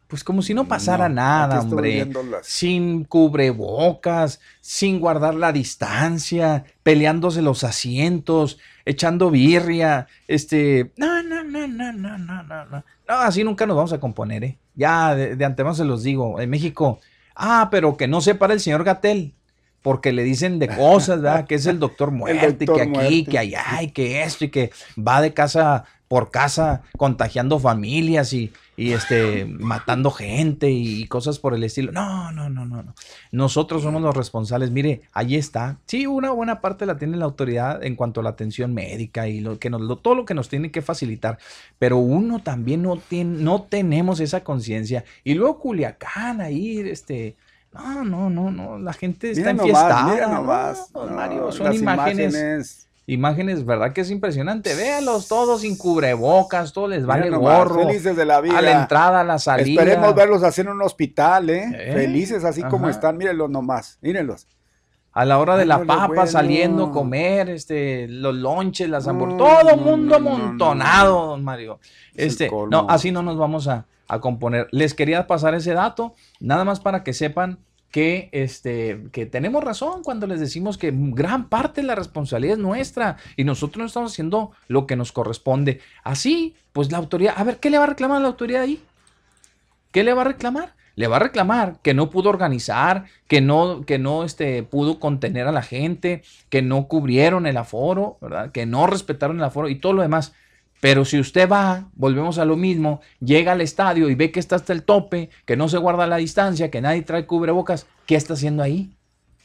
pues 0.07 0.23
como 0.23 0.41
si 0.41 0.53
no 0.53 0.67
pasara 0.67 1.09
nada, 1.09 1.61
hombre. 1.61 2.09
Sin 2.41 3.03
cubrebocas, 3.03 4.39
sin 4.61 4.99
guardar 4.99 5.35
la 5.35 5.51
distancia, 5.51 6.63
peleándose 6.83 7.41
los 7.41 7.63
asientos, 7.63 8.57
echando 8.85 9.29
birria, 9.29 10.07
este, 10.27 10.91
no, 10.95 11.21
no, 11.23 11.43
no, 11.43 11.67
no, 11.67 11.91
no, 11.91 12.17
no, 12.17 12.43
no, 12.43 12.65
no. 12.65 12.83
No, 13.07 13.13
así 13.15 13.43
nunca 13.43 13.65
nos 13.65 13.75
vamos 13.75 13.93
a 13.93 13.99
componer, 13.99 14.43
¿eh? 14.43 14.57
Ya 14.75 15.13
de, 15.13 15.35
de 15.35 15.45
antemano 15.45 15.75
se 15.75 15.85
los 15.85 16.03
digo, 16.03 16.39
en 16.39 16.49
México, 16.49 16.99
ah, 17.35 17.67
pero 17.69 17.97
que 17.97 18.07
no 18.07 18.21
se 18.21 18.35
para 18.35 18.53
el 18.53 18.59
señor 18.61 18.83
Gatel, 18.85 19.33
porque 19.81 20.13
le 20.13 20.23
dicen 20.23 20.59
de 20.59 20.69
cosas, 20.69 21.21
¿verdad? 21.21 21.47
Que 21.47 21.55
es 21.55 21.65
el 21.65 21.79
doctor 21.79 22.11
muerte, 22.11 22.65
que 22.65 22.81
aquí, 22.81 23.25
que 23.25 23.37
allá, 23.37 23.81
y 23.81 23.91
que 23.91 24.23
esto, 24.23 24.45
y 24.45 24.49
que 24.49 24.71
va 24.97 25.21
de 25.21 25.33
casa 25.33 25.85
por 26.07 26.31
casa 26.31 26.83
contagiando 26.97 27.59
familias 27.59 28.31
y, 28.33 28.53
y 28.79 28.93
este, 28.93 29.45
matando 29.45 30.11
gente 30.11 30.69
y 30.69 31.07
cosas 31.07 31.39
por 31.39 31.55
el 31.55 31.63
estilo. 31.63 31.91
No, 31.91 32.31
no, 32.31 32.47
no, 32.47 32.63
no, 32.63 32.83
no. 32.83 32.93
Nosotros 33.31 33.81
somos 33.81 34.03
los 34.03 34.15
responsables. 34.15 34.69
Mire, 34.69 35.01
ahí 35.13 35.35
está. 35.35 35.79
Sí, 35.87 36.05
una 36.05 36.29
buena 36.29 36.61
parte 36.61 36.85
la 36.85 36.95
tiene 36.95 37.17
la 37.17 37.25
autoridad 37.25 37.83
en 37.83 37.95
cuanto 37.95 38.21
a 38.21 38.23
la 38.23 38.29
atención 38.29 38.75
médica 38.75 39.27
y 39.27 39.39
lo 39.39 39.57
que 39.57 39.71
nos, 39.71 40.03
todo 40.03 40.13
lo 40.13 40.25
que 40.25 40.35
nos 40.35 40.47
tiene 40.47 40.69
que 40.69 40.83
facilitar. 40.83 41.39
Pero 41.79 41.97
uno 41.97 42.43
también 42.43 42.83
no, 42.83 42.97
tiene, 42.97 43.41
no 43.41 43.63
tenemos 43.63 44.19
esa 44.19 44.43
conciencia. 44.43 45.03
Y 45.23 45.33
luego 45.33 45.57
Culiacán 45.57 46.39
ahí, 46.39 46.79
este... 46.79 47.35
No, 47.73 48.03
no, 48.03 48.29
no, 48.29 48.51
no. 48.51 48.77
La 48.77 48.93
gente 48.93 49.31
está 49.31 49.49
enfiestada. 49.49 50.27
Nomás, 50.27 50.91
Mario, 50.93 51.51
son 51.51 51.73
imágenes 51.73 52.33
imágenes, 52.33 52.86
¿verdad? 53.65 53.93
Que 53.93 54.01
es 54.01 54.11
impresionante. 54.11 54.75
Véalos 54.75 55.29
todos 55.29 55.61
sin 55.61 55.77
cubrebocas, 55.77 56.73
todos 56.73 56.89
les 56.89 57.05
vale 57.05 57.29
gorro. 57.29 57.87
Felices 57.87 58.17
de 58.17 58.25
la 58.25 58.41
vida. 58.41 58.57
A 58.57 58.61
la 58.61 58.81
entrada, 58.81 59.21
a 59.21 59.23
la 59.23 59.39
salida. 59.39 59.81
Esperemos 59.81 60.13
verlos 60.13 60.43
así 60.43 60.61
en 60.61 60.69
un 60.69 60.81
hospital, 60.81 61.49
¿eh? 61.49 61.71
¿Eh? 61.73 61.93
Felices 61.93 62.43
así 62.43 62.61
como 62.63 62.89
están, 62.89 63.15
mírenlos 63.17 63.49
nomás, 63.49 63.97
mírenlos. 64.01 64.47
A 65.13 65.25
la 65.25 65.39
hora 65.39 65.55
de 65.55 65.65
la 65.65 65.83
papa, 65.85 66.27
saliendo, 66.27 66.91
comer, 66.91 67.49
este, 67.49 68.07
los 68.09 68.35
lonches, 68.35 68.89
las 68.89 69.07
hamburguesas, 69.07 69.61
todo 69.61 69.77
mundo 69.77 70.17
amontonado, 70.17 71.27
don 71.27 71.43
Mario. 71.43 71.79
Este, 72.13 72.51
no, 72.69 72.87
así 72.89 73.11
no 73.11 73.23
nos 73.23 73.37
vamos 73.37 73.67
a, 73.69 73.85
a 74.07 74.19
componer. 74.19 74.67
Les 74.71 74.93
quería 74.93 75.25
pasar 75.25 75.55
ese 75.55 75.73
dato, 75.73 76.13
nada 76.39 76.65
más 76.65 76.81
para 76.81 77.03
que 77.03 77.13
sepan 77.13 77.57
que, 77.91 78.29
este, 78.31 79.07
que 79.11 79.25
tenemos 79.25 79.63
razón 79.63 80.03
cuando 80.03 80.27
les 80.27 80.39
decimos 80.39 80.77
que 80.77 80.91
gran 80.93 81.49
parte 81.49 81.81
de 81.81 81.87
la 81.87 81.95
responsabilidad 81.95 82.57
es 82.57 82.63
nuestra 82.63 83.17
y 83.35 83.43
nosotros 83.43 83.79
no 83.79 83.85
estamos 83.85 84.11
haciendo 84.11 84.51
lo 84.67 84.85
que 84.85 84.95
nos 84.95 85.11
corresponde. 85.11 85.79
Así, 86.03 86.55
pues 86.73 86.91
la 86.91 86.97
autoridad, 86.97 87.35
a 87.37 87.43
ver, 87.43 87.59
¿qué 87.59 87.69
le 87.69 87.77
va 87.77 87.85
a 87.85 87.87
reclamar 87.87 88.21
la 88.21 88.27
autoridad 88.27 88.63
ahí? 88.63 88.81
¿Qué 89.91 90.03
le 90.03 90.13
va 90.13 90.21
a 90.21 90.25
reclamar? 90.25 90.75
Le 90.95 91.07
va 91.07 91.17
a 91.17 91.19
reclamar 91.19 91.77
que 91.81 91.93
no 91.93 92.09
pudo 92.09 92.29
organizar, 92.29 93.05
que 93.27 93.39
no, 93.39 93.85
que 93.85 93.99
no 93.99 94.23
este, 94.23 94.63
pudo 94.63 94.99
contener 94.99 95.47
a 95.47 95.51
la 95.51 95.61
gente, 95.61 96.23
que 96.49 96.61
no 96.61 96.87
cubrieron 96.87 97.45
el 97.45 97.57
aforo, 97.57 98.17
¿verdad? 98.19 98.51
Que 98.51 98.65
no 98.65 98.87
respetaron 98.87 99.37
el 99.37 99.43
aforo 99.43 99.69
y 99.69 99.75
todo 99.75 99.93
lo 99.93 100.01
demás. 100.01 100.33
Pero 100.79 101.05
si 101.05 101.19
usted 101.19 101.49
va, 101.49 101.89
volvemos 101.93 102.37
a 102.37 102.45
lo 102.45 102.55
mismo, 102.55 103.01
llega 103.19 103.53
al 103.53 103.61
estadio 103.61 104.09
y 104.09 104.15
ve 104.15 104.31
que 104.31 104.39
está 104.39 104.55
hasta 104.55 104.73
el 104.73 104.83
tope, 104.83 105.29
que 105.45 105.57
no 105.57 105.69
se 105.69 105.77
guarda 105.77 106.05
la 106.05 106.17
distancia, 106.17 106.69
que 106.69 106.81
nadie 106.81 107.01
trae 107.01 107.25
cubrebocas, 107.25 107.87
¿qué 108.05 108.15
está 108.15 108.33
haciendo 108.33 108.61
ahí? 108.61 108.91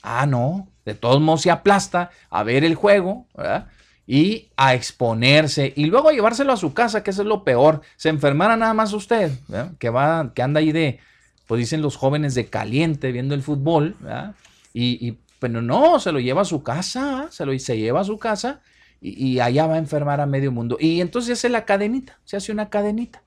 Ah, 0.03 0.27
no, 0.27 0.69
de 0.85 0.95
todos 0.95 1.21
modos 1.21 1.43
se 1.43 1.51
aplasta 1.51 2.11
a 2.29 2.43
ver 2.43 2.65
el 2.65 2.75
juego, 2.75 3.27
¿verdad? 3.35 3.69
Y 4.07 4.49
a 4.57 4.75
exponerse 4.75 5.73
y 5.75 5.87
luego 5.87 6.11
a 6.11 6.13
llevárselo 6.13 6.53
a 6.53 6.57
su 6.57 6.75
casa, 6.75 7.03
que 7.03 7.11
eso 7.13 7.23
es 7.23 7.29
lo 7.29 7.45
peor. 7.45 7.81
Se 7.97 8.11
enfermara 8.11 8.57
nada 8.57 8.75
más 8.75 8.93
usted, 8.93 9.33
que 9.79 9.89
va, 9.89 10.33
que 10.35 10.43
anda 10.43 10.61
ahí 10.61 10.73
de, 10.73 10.99
pues 11.47 11.61
dicen 11.61 11.81
los 11.81 11.97
jóvenes 11.97 12.35
de 12.35 12.47
caliente 12.47 13.11
viendo 13.11 13.35
el 13.35 13.43
fútbol, 13.43 13.97
¿verdad? 14.01 14.35
Y, 14.75 15.07
y 15.07 15.19
pero 15.39 15.63
no, 15.63 15.99
se 15.99 16.13
lo 16.13 16.21
lleva 16.21 16.43
a 16.43 16.45
su 16.45 16.63
casa, 16.63 17.29
se 17.31 17.47
lo 17.47 17.59
se 17.59 17.79
lleva 17.79 18.01
a 18.01 18.05
su 18.05 18.19
casa 18.19 18.61
y, 19.03 19.41
allá 19.41 19.67
va 19.67 19.75
a 19.75 19.79
enfermar 19.79 20.21
a 20.21 20.27
medio 20.27 20.53
mundo. 20.53 20.77
Y 20.81 21.01
entonces 21.01 21.27
se 21.27 21.33
hace 21.33 21.49
la 21.49 21.65
cadenita, 21.65 22.19
se 22.25 22.37
hace 22.37 22.53
una 22.53 22.71
cadenita. 22.71 23.23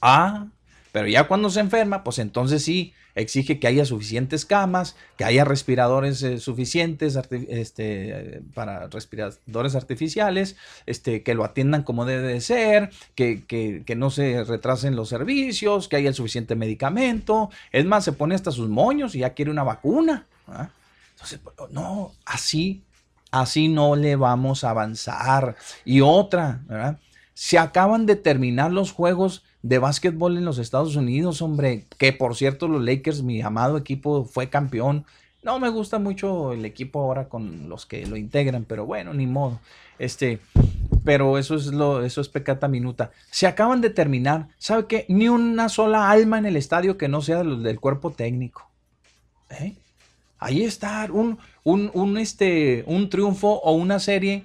Ah, 0.00 0.46
Pero 0.92 1.06
ya 1.06 1.28
cuando 1.28 1.50
se 1.50 1.60
enferma, 1.60 2.02
pues 2.02 2.18
entonces 2.18 2.64
sí 2.64 2.94
exige 3.14 3.58
que 3.58 3.66
haya 3.66 3.84
suficientes 3.84 4.46
camas, 4.46 4.96
que 5.16 5.24
haya 5.24 5.44
respiradores 5.44 6.22
eh, 6.22 6.38
suficientes 6.38 7.18
este, 7.48 8.42
para 8.54 8.86
respiradores 8.88 9.74
artificiales, 9.74 10.56
este, 10.84 11.22
que 11.22 11.34
lo 11.34 11.44
atiendan 11.44 11.82
como 11.82 12.04
debe 12.04 12.28
de 12.28 12.40
ser, 12.40 12.90
que, 13.14 13.44
que, 13.44 13.96
no 13.96 14.10
se 14.10 14.44
retrasen 14.44 14.96
los 14.96 15.08
servicios, 15.08 15.88
que 15.88 15.96
haya 15.96 16.10
el 16.10 16.14
suficiente 16.14 16.54
medicamento. 16.54 17.50
Es 17.72 17.84
más, 17.84 18.04
se 18.04 18.12
pone 18.12 18.34
hasta 18.34 18.50
sus 18.50 18.68
moños 18.68 19.14
y 19.14 19.20
ya 19.20 19.34
quiere 19.34 19.50
una 19.50 19.64
vacuna. 19.64 20.26
Entonces, 21.14 21.40
no, 21.70 22.12
así, 22.26 22.82
así 23.40 23.68
no 23.68 23.96
le 23.96 24.16
vamos 24.16 24.64
a 24.64 24.70
avanzar. 24.70 25.56
Y 25.84 26.00
otra, 26.00 26.62
¿verdad? 26.66 26.98
Se 27.34 27.58
acaban 27.58 28.06
de 28.06 28.16
terminar 28.16 28.72
los 28.72 28.92
juegos 28.92 29.44
de 29.62 29.78
básquetbol 29.78 30.36
en 30.36 30.44
los 30.44 30.58
Estados 30.58 30.96
Unidos, 30.96 31.42
hombre. 31.42 31.86
Que 31.98 32.12
por 32.12 32.36
cierto, 32.36 32.68
los 32.68 32.82
Lakers, 32.82 33.22
mi 33.22 33.42
amado 33.42 33.76
equipo, 33.76 34.24
fue 34.24 34.48
campeón. 34.48 35.04
No 35.42 35.60
me 35.60 35.68
gusta 35.68 35.98
mucho 35.98 36.52
el 36.52 36.64
equipo 36.64 37.00
ahora 37.00 37.28
con 37.28 37.68
los 37.68 37.86
que 37.86 38.06
lo 38.06 38.16
integran, 38.16 38.64
pero 38.64 38.86
bueno, 38.86 39.14
ni 39.14 39.26
modo. 39.26 39.60
Este, 39.98 40.40
pero 41.04 41.38
eso 41.38 41.54
es 41.54 41.66
lo, 41.66 42.04
eso 42.04 42.20
es 42.20 42.28
pecata 42.28 42.68
minuta. 42.68 43.12
Se 43.30 43.46
acaban 43.46 43.80
de 43.80 43.90
terminar. 43.90 44.48
¿Sabe 44.58 44.86
qué? 44.86 45.06
Ni 45.08 45.28
una 45.28 45.68
sola 45.68 46.10
alma 46.10 46.38
en 46.38 46.46
el 46.46 46.56
estadio 46.56 46.98
que 46.98 47.08
no 47.08 47.22
sea 47.22 47.44
del 47.44 47.80
cuerpo 47.80 48.10
técnico. 48.10 48.70
¿Eh? 49.50 49.76
Ahí 50.38 50.62
está, 50.64 51.08
un, 51.10 51.38
un, 51.64 52.18
este, 52.18 52.84
un 52.86 53.08
triunfo 53.08 53.60
o 53.62 53.72
una 53.72 53.98
serie 53.98 54.44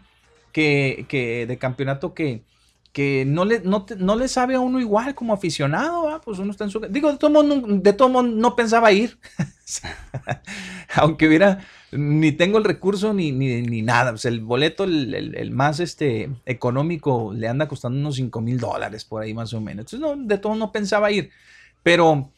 que, 0.52 1.06
que 1.10 1.46
de 1.48 1.58
campeonato 1.58 2.14
que, 2.14 2.44
que 2.92 3.24
no 3.26 3.46
le, 3.46 3.62
no, 3.62 4.16
le 4.16 4.28
sabe 4.28 4.56
a 4.56 4.60
uno 4.60 4.80
igual 4.80 5.16
como 5.16 5.34
aficionado, 5.34 6.20
pues 6.24 6.40
uno 6.40 6.52
está 6.52 6.66
en 6.66 6.72
su... 6.72 6.80
Digo, 6.90 7.12
de 7.12 7.94
todo 7.94 8.10
modo 8.10 8.24
no 8.24 8.56
pensaba 8.56 8.92
ir, 8.92 9.18
aunque 10.96 11.28
hubiera, 11.28 11.66
ni 11.92 12.34
tengo 12.34 12.58
el 12.58 12.66
recurso 12.66 13.14
ni, 13.14 13.32
ni, 13.32 13.82
nada, 13.82 14.12
pues 14.12 14.26
el 14.26 14.42
boleto, 14.42 14.84
el, 14.84 15.52
más 15.52 15.80
este, 15.80 16.30
económico, 16.46 17.34
le 17.34 17.48
anda 17.48 17.70
costando 17.70 17.98
unos 17.98 18.16
5 18.16 18.42
mil 18.42 18.60
dólares 18.60 19.06
por 19.06 19.22
ahí 19.22 19.34
más 19.34 19.54
o 19.54 19.62
menos. 19.62 19.94
No, 19.94 20.18
de 20.18 20.38
todo 20.38 20.56
no 20.56 20.74
pensaba 20.74 21.12
ir, 21.12 21.32
pero, 21.84 22.30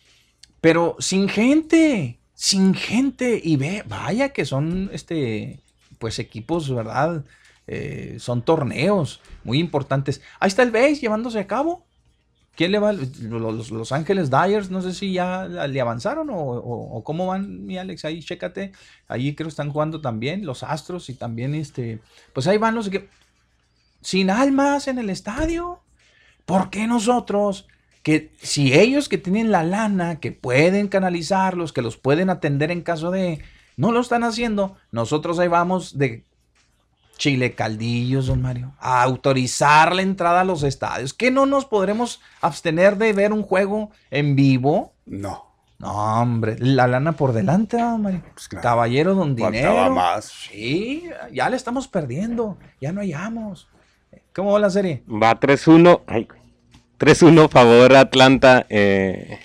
pero 0.62 0.96
sin 1.00 1.30
gente, 1.30 2.20
sin 2.44 2.74
gente, 2.74 3.40
y 3.42 3.56
ve, 3.56 3.86
vaya 3.88 4.34
que 4.34 4.44
son, 4.44 4.90
este, 4.92 5.62
pues 5.98 6.20
equipos, 6.20 6.70
¿verdad?, 6.70 7.24
eh, 7.68 8.18
son 8.20 8.42
torneos 8.42 9.22
muy 9.46 9.60
importantes. 9.60 10.22
Ahí 10.42 10.50
está 10.50 10.62
el 10.62 10.72
base 10.72 10.96
llevándose 10.96 11.40
a 11.40 11.48
cabo. 11.48 11.86
¿Quién 12.58 12.74
le 12.74 12.80
va? 12.80 12.92
Los, 12.92 13.72
los 13.72 13.94
Ángeles 13.94 14.30
Dyers, 14.30 14.70
no 14.70 14.82
sé 14.82 14.94
si 14.94 15.14
ya 15.14 15.46
le 15.46 15.80
avanzaron 15.80 16.28
o, 16.30 17.02
cómo 17.06 17.28
van, 17.28 17.66
mi 17.66 17.78
Alex, 17.78 18.04
ahí 18.04 18.22
chécate. 18.22 18.74
Ahí 19.08 19.36
creo 19.36 19.48
están 19.48 19.72
jugando 19.72 20.02
también 20.02 20.46
los 20.46 20.64
Astros 20.64 21.10
y 21.10 21.14
también 21.14 21.56
este, 21.56 22.02
pues 22.34 22.46
ahí 22.48 22.58
van 22.58 22.76
los 22.76 22.90
que 22.90 23.08
sin 24.02 24.30
almas 24.30 24.90
en 24.90 25.00
el 25.00 25.10
estadio. 25.10 25.80
¿Por 26.46 26.70
qué 26.70 26.88
nosotros? 26.88 27.68
Que 28.04 28.32
si 28.42 28.74
ellos 28.74 29.10
que 29.10 29.18
tienen 29.18 29.52
la 29.52 29.64
lana, 29.64 30.20
que 30.20 30.32
pueden 30.32 30.90
canalizarlos, 30.90 31.74
que 31.74 31.82
los 31.82 31.98
pueden 31.98 32.30
atender 32.30 32.70
en 32.70 32.82
caso 32.82 33.12
de, 33.12 33.42
no 33.78 33.92
lo 33.92 34.02
están 34.02 34.24
haciendo, 34.24 34.76
nosotros 34.92 35.40
ahí 35.40 35.48
vamos 35.48 35.98
de 35.98 36.26
Chile 37.18 37.54
Caldillos, 37.54 38.28
don 38.28 38.42
Mario. 38.42 38.74
A 38.80 39.02
autorizar 39.04 39.96
la 39.96 40.02
entrada 40.02 40.42
a 40.42 40.44
los 40.44 40.64
estadios. 40.64 41.14
¿Que 41.14 41.32
no 41.32 41.46
nos 41.46 41.66
podremos 41.66 42.22
abstener 42.42 42.98
de 42.98 43.14
ver 43.14 43.32
un 43.32 43.44
juego 43.44 43.92
en 44.12 44.36
vivo? 44.36 44.94
No. 45.06 45.46
No, 45.80 46.22
hombre, 46.22 46.56
la 46.60 46.88
lana 46.88 47.14
por 47.14 47.34
delante, 47.34 47.78
don 47.78 48.02
Mario. 48.02 48.24
Pues 48.34 48.48
Caballero 48.48 49.16
don 49.16 49.36
dinero. 49.36 49.92
más. 49.92 50.26
Sí, 50.26 51.10
ya 51.32 51.50
le 51.50 51.58
estamos 51.58 51.88
perdiendo. 51.88 52.58
Ya 52.80 52.92
no 52.92 53.02
hallamos. 53.02 53.68
¿Cómo 54.34 54.54
va 54.54 54.60
la 54.60 54.70
serie? 54.70 55.04
Va 55.08 55.40
3-1. 55.40 56.02
3-1 57.04 57.50
favor 57.50 57.94
Atlanta. 57.98 58.66
Eh, 58.70 59.38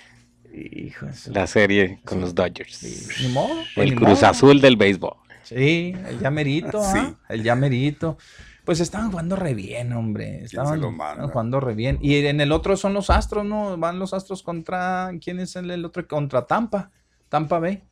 la 1.27 1.45
serie 1.45 1.99
con 2.05 2.21
los 2.21 2.33
Dodgers. 2.33 3.19
Ni 3.21 3.27
modo. 3.33 3.53
El 3.75 3.95
Cruz 3.95 4.23
Azul 4.23 4.61
del 4.61 4.77
béisbol. 4.77 5.17
Sí, 5.43 5.93
el 6.07 6.19
llamerito, 6.19 6.81
¿ah? 6.83 7.15
el 7.27 7.43
llamerito. 7.43 8.17
Pues 8.63 8.79
estaban 8.79 9.11
jugando 9.11 9.35
re 9.35 9.55
bien, 9.55 9.91
hombre. 9.91 10.45
Estaban, 10.45 10.81
jugando 10.81 11.59
re 11.59 11.73
bien. 11.73 11.99
Y 12.01 12.15
en 12.25 12.39
el 12.39 12.53
otro 12.53 12.77
son 12.77 12.93
los 12.93 13.09
Astros, 13.09 13.43
¿no? 13.43 13.75
Van 13.75 13.99
los 13.99 14.13
Astros 14.13 14.41
contra. 14.41 15.11
¿Quién 15.21 15.39
es 15.39 15.57
el, 15.57 15.83
otro? 15.83 16.07
Contra 16.07 16.47
Tampa. 16.47 16.91
Tampa 17.27 17.59
Bay. 17.59 17.83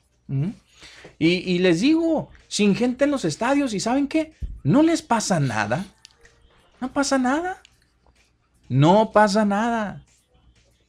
y, 1.20 1.28
y, 1.28 1.60
les 1.60 1.82
digo, 1.82 2.30
sin 2.48 2.74
gente 2.74 3.04
en 3.04 3.12
los 3.12 3.26
estadios, 3.26 3.74
¿y 3.74 3.82
saben 3.82 4.08
qué? 4.08 4.34
No 4.64 4.82
les 4.82 5.02
pasa 5.02 5.42
nada. 5.42 5.86
No 6.80 6.94
pasa 6.94 7.18
nada. 7.18 7.62
No 8.70 9.12
pasa 9.12 9.46
nada. 9.46 10.04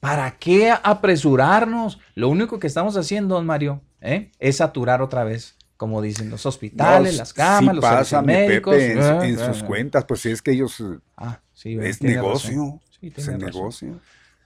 ¿Para 0.01 0.31
qué 0.39 0.73
apresurarnos? 0.83 1.99
Lo 2.15 2.29
único 2.29 2.59
que 2.59 2.67
estamos 2.67 2.97
haciendo, 2.97 3.35
don 3.35 3.47
Mario, 3.47 3.81
¿eh? 4.01 4.31
es 4.39 4.57
saturar 4.57 5.03
otra 5.03 5.25
vez 5.25 5.59
como 5.79 6.03
dicen 6.03 6.29
los 6.29 6.45
hospitales, 6.45 7.17
las 7.17 7.33
camas, 7.33 7.77
los 7.77 7.83
pasa, 7.83 8.21
médicos. 8.21 8.75
en, 8.75 8.99
ah, 8.99 9.47
sus 9.47 9.63
ah. 9.63 9.67
cuentas, 9.67 10.05
pues 10.07 10.27
es 10.27 10.43
que 10.43 10.51
ellos 10.51 10.83
ah, 11.17 11.39
sí, 11.55 11.79
es 11.81 12.03
negocio, 12.03 12.81
sí, 13.01 13.13
es 13.17 13.29
negocio. 13.29 14.01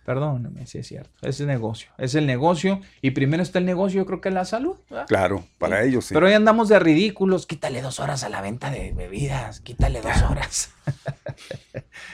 Perdóname, 0.05 0.67
sí 0.67 0.79
es 0.79 0.89
cierto, 0.89 1.11
es 1.23 1.39
el 1.39 1.47
negocio, 1.47 1.91
es 1.97 2.17
el 2.17 2.27
negocio 2.27 2.81
y 3.01 3.13
primero 3.13 3.41
está 3.41 3.61
el 3.61 3.67
negocio, 3.67 4.03
yo 4.03 4.07
creo 4.07 4.21
que 4.21 4.33
la 4.33 4.45
salud. 4.45 4.77
Claro, 5.07 5.45
para 5.59 5.85
ellos 5.85 6.07
sí. 6.07 6.15
Pero 6.15 6.27
hoy 6.27 6.33
andamos 6.33 6.69
de 6.69 6.81
ridículos, 6.81 7.47
quítale 7.47 7.83
dos 7.83 8.01
horas 8.01 8.25
a 8.25 8.29
la 8.29 8.41
venta 8.41 8.71
de 8.71 8.93
bebidas, 8.93 9.61
quítale 9.61 10.01
dos 10.01 10.23
horas. 10.29 10.73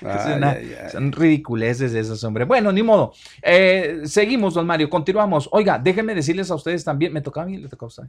Son 0.93 1.13
ridiculeces 1.13 1.95
esos, 1.95 2.23
hombre. 2.25 2.45
Bueno, 2.45 2.73
ni 2.73 2.83
modo. 2.83 3.15
Eh, 3.41 4.03
seguimos, 4.05 4.53
don 4.53 4.67
Mario, 4.67 4.91
continuamos. 4.91 5.49
Oiga, 5.53 5.79
déjenme 5.79 6.15
decirles 6.15 6.51
a 6.51 6.57
ustedes 6.57 6.85
también, 6.85 7.13
¿me 7.13 7.23
tocaba 7.23 7.45
a 7.45 7.49
mí? 7.49 7.57
¿Le 7.57 7.69
tocaba 7.69 7.87
a 7.87 7.89
usted? 7.89 8.05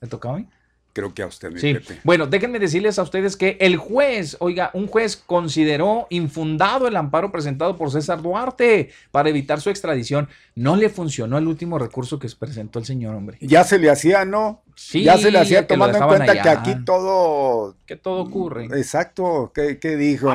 ¿Me 0.00 0.08
tocaba 0.08 0.36
a 0.36 0.38
mí? 0.38 0.48
Creo 0.94 1.12
que 1.12 1.24
a 1.24 1.26
usted, 1.26 1.50
mi 1.50 1.58
sí. 1.58 1.76
Bueno, 2.04 2.28
déjenme 2.28 2.60
decirles 2.60 3.00
a 3.00 3.02
ustedes 3.02 3.36
que 3.36 3.56
el 3.60 3.76
juez, 3.76 4.36
oiga, 4.38 4.70
un 4.74 4.86
juez 4.86 5.16
consideró 5.16 6.06
infundado 6.08 6.86
el 6.86 6.94
amparo 6.94 7.32
presentado 7.32 7.76
por 7.76 7.90
César 7.90 8.22
Duarte 8.22 8.90
para 9.10 9.28
evitar 9.28 9.60
su 9.60 9.70
extradición. 9.70 10.28
No 10.54 10.76
le 10.76 10.88
funcionó 10.88 11.36
el 11.36 11.48
último 11.48 11.80
recurso 11.80 12.20
que 12.20 12.28
presentó 12.38 12.78
el 12.78 12.84
señor, 12.84 13.16
hombre. 13.16 13.38
Ya 13.40 13.64
se 13.64 13.80
le 13.80 13.90
hacía, 13.90 14.24
¿no? 14.24 14.62
Sí. 14.76 15.02
Ya 15.02 15.18
se 15.18 15.32
le 15.32 15.40
hacía 15.40 15.66
tomando 15.66 15.98
en 15.98 16.06
cuenta 16.06 16.40
que 16.40 16.48
aquí 16.48 16.76
todo... 16.84 17.74
Que 17.86 17.96
todo 17.96 18.22
ocurre. 18.22 18.66
Exacto. 18.66 19.50
¿Qué, 19.52 19.80
qué 19.80 19.96
dijo? 19.96 20.32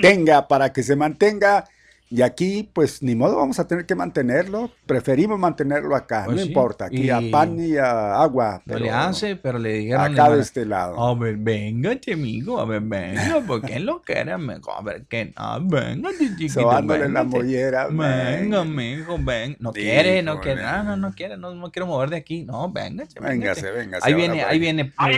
Tenga 0.00 0.48
para 0.48 0.72
que 0.72 0.82
se 0.82 0.96
mantenga 0.96 1.66
y 2.12 2.20
aquí, 2.20 2.68
pues 2.70 3.02
ni 3.02 3.14
modo, 3.14 3.36
vamos 3.36 3.58
a 3.58 3.66
tener 3.66 3.86
que 3.86 3.94
mantenerlo. 3.94 4.70
Preferimos 4.84 5.38
mantenerlo 5.38 5.96
acá, 5.96 6.24
pues 6.26 6.36
no 6.36 6.42
importa. 6.42 6.84
Aquí 6.84 7.08
a 7.08 7.22
pan 7.30 7.58
y 7.58 7.78
a 7.78 8.20
agua. 8.20 8.60
Pero 8.66 8.80
le 8.80 8.90
hace, 8.90 9.36
pero 9.36 9.58
le 9.58 9.72
dijeron. 9.72 10.12
Acá 10.12 10.28
de 10.28 10.42
este 10.42 10.66
lado. 10.66 11.02
A 11.02 11.14
ver, 11.14 11.38
venga, 11.38 11.98
amigo, 12.12 12.60
a 12.60 12.66
ver, 12.66 12.82
venga, 12.82 13.40
¿por 13.46 13.62
qué 13.62 13.80
lo 13.80 14.02
quiere? 14.02 14.30
A 14.30 14.36
ver, 14.82 15.06
que 15.08 15.32
no, 15.34 15.66
venga, 15.66 16.10
chiquito. 16.18 16.68
Venga, 16.82 17.08
la 17.08 17.24
mollera. 17.24 17.86
Venga, 17.88 18.60
amigo, 18.60 19.16
ven. 19.18 19.56
No 19.58 19.72
quiere, 19.72 20.22
no 20.22 20.38
quiere, 20.38 20.60
no, 20.60 20.82
no, 20.82 20.96
no 20.98 21.12
quiere, 21.14 21.38
no, 21.38 21.54
no 21.54 21.72
quiero 21.72 21.86
mover 21.86 22.10
de 22.10 22.16
aquí. 22.16 22.44
No, 22.44 22.70
venga, 22.70 23.06
véngase, 23.22 23.70
véngase. 23.70 24.06
Ahí 24.06 24.12
viene, 24.12 24.42
ahí 24.42 24.58
viene. 24.58 24.92
Ahí 24.98 25.16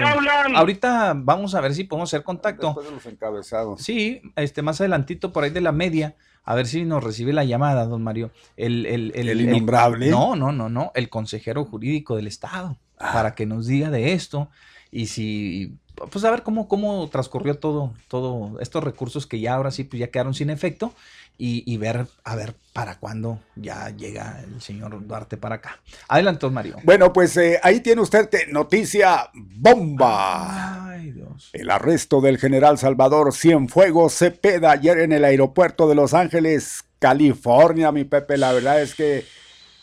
ahorita 0.55 1.14
vamos 1.16 1.57
a 1.57 1.61
ver 1.61 1.74
si 1.74 1.82
podemos 1.82 2.09
hacer 2.09 2.22
contacto. 2.22 2.68
Después 2.68 2.86
de 2.86 2.92
los 2.92 3.07
encabezados. 3.07 3.82
Sí, 3.82 4.22
este, 4.36 4.62
más 4.62 4.80
adelantito 4.80 5.32
por 5.32 5.42
ahí 5.42 5.51
de 5.51 5.61
la 5.61 5.72
media 5.72 6.14
a 6.45 6.55
ver 6.55 6.66
si 6.66 6.84
nos 6.84 7.03
recibe 7.03 7.32
la 7.32 7.45
llamada, 7.45 7.86
don 7.86 8.03
Mario. 8.03 8.30
El, 8.57 8.86
el, 8.86 9.12
el, 9.14 9.40
innombrable. 9.40 10.11
no, 10.11 10.36
no, 10.36 10.53
no, 10.53 10.68
no. 10.68 10.92
El 10.95 11.09
consejero 11.09 11.64
jurídico 11.64 12.16
del 12.16 12.26
Estado. 12.26 12.76
Ah. 12.99 13.12
Para 13.12 13.34
que 13.34 13.47
nos 13.47 13.66
diga 13.66 13.90
de 13.90 14.12
esto. 14.12 14.51
Y 14.90 15.07
si. 15.07 15.76
Pues 16.11 16.24
a 16.24 16.30
ver 16.30 16.42
cómo, 16.42 16.66
cómo 16.66 17.09
transcurrió 17.09 17.57
todo, 17.59 17.95
todo 18.09 18.59
estos 18.61 18.82
recursos 18.82 19.26
que 19.26 19.38
ya 19.38 19.55
ahora 19.55 19.70
sí 19.70 19.84
pues 19.84 20.01
ya 20.01 20.09
quedaron 20.09 20.34
sin 20.34 20.51
efecto 20.51 20.92
y, 21.37 21.76
ver, 21.78 22.07
a 22.22 22.37
ver, 22.37 22.55
para 22.72 22.99
cuándo 22.99 23.41
ya 23.57 23.91
llega 23.91 24.41
el 24.45 24.61
señor 24.61 25.05
Duarte 25.07 25.37
para 25.37 25.57
acá. 25.57 25.80
Adelante, 26.09 26.49
Mario. 26.49 26.76
Bueno, 26.85 27.12
pues 27.12 27.37
eh, 27.37 27.59
ahí 27.62 27.80
tiene 27.80 28.03
usted 28.03 28.28
noticia 28.53 29.30
bomba. 29.35 30.91
Ay, 30.91 31.11
Dios. 31.11 31.51
El 31.53 31.70
arresto 31.70 32.20
del 32.20 32.39
general 32.39 32.78
Salvador 32.78 33.32
Cienfuegos 33.35 34.14
Cepeda 34.14 34.70
ayer 34.70 35.01
en 35.01 35.12
el 35.12 35.24
aeropuerto 35.24 35.89
de 35.89 35.97
Los 35.97 36.14
Ángeles, 36.14 36.85
California, 37.01 37.91
mi 37.91 38.05
Pepe. 38.05 38.39
La 38.39 38.53
verdad 38.53 38.80
es 38.80 38.95
que 38.95 39.24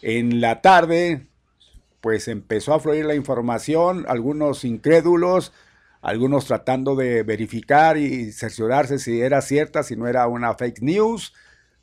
en 0.02 0.39
la 0.39 0.62
tarde, 0.62 1.28
pues 1.99 2.30
empezó 2.30 2.74
a 2.74 2.80
fluir 2.80 3.06
la 3.06 3.16
información, 3.16 4.06
algunos 4.08 4.64
incrédulos, 4.64 5.52
algunos 6.02 6.45
tratando 6.45 6.95
de 6.95 7.24
verificar 7.24 7.97
y 7.97 8.32
cerciorarse 8.32 8.97
si 8.99 9.22
era 9.22 9.41
cierta, 9.41 9.84
si 9.84 9.95
no 9.95 10.08
era 10.08 10.28
una 10.28 10.54
fake 10.56 10.82
news. 10.82 11.34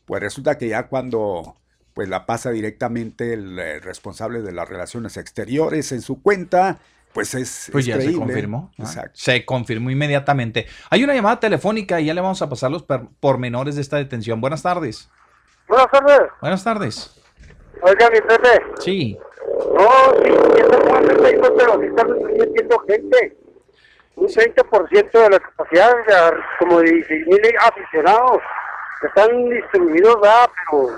Pues 0.04 0.22
resulta 0.22 0.58
que 0.58 0.68
ya 0.68 0.88
cuando 0.88 1.56
pues 1.94 2.08
la 2.08 2.26
pasa 2.26 2.50
directamente 2.50 3.32
el 3.32 3.58
eh, 3.58 3.80
responsable 3.80 4.40
de 4.42 4.52
las 4.52 4.68
relaciones 4.68 5.16
exteriores 5.16 5.92
en 5.92 6.00
su 6.02 6.22
cuenta. 6.22 6.78
Pues 7.12 7.34
es. 7.34 7.68
Pues 7.72 7.88
es 7.88 7.94
ya 7.96 8.00
se 8.00 8.12
confirmó. 8.12 8.70
Exacto. 8.78 9.12
Se 9.14 9.44
confirmó 9.44 9.90
inmediatamente. 9.90 10.66
Hay 10.90 11.02
una 11.04 11.14
llamada 11.14 11.40
telefónica 11.40 12.00
y 12.00 12.06
ya 12.06 12.14
le 12.14 12.20
vamos 12.20 12.40
a 12.42 12.48
pasar 12.48 12.70
los 12.70 12.82
per- 12.82 13.06
pormenores 13.18 13.74
de 13.76 13.80
esta 13.82 13.96
detención. 13.96 14.40
Buenas 14.40 14.62
tardes. 14.62 15.08
Buenas 15.68 15.90
tardes. 15.90 16.20
Buenas 16.40 16.64
tardes. 16.64 17.20
Oiga, 17.82 18.10
mi 18.10 18.20
Pepe. 18.20 18.62
Sí. 18.80 19.18
No, 19.74 19.88
sí, 20.22 20.30
sí 20.30 21.34
pero 21.56 21.80
sí 21.80 21.86
están 21.86 22.08
metiendo 22.38 22.78
gente. 22.86 23.36
Un 24.20 24.26
30% 24.26 25.10
de 25.12 25.30
la 25.30 25.38
capacidad, 25.38 25.92
como 26.58 26.80
de 26.80 26.90
16 26.92 27.26
mil 27.26 27.40
aficionados. 27.64 28.42
Están 29.06 29.48
distribuidos, 29.48 30.20
¿verdad? 30.20 30.50
Pero 30.70 30.88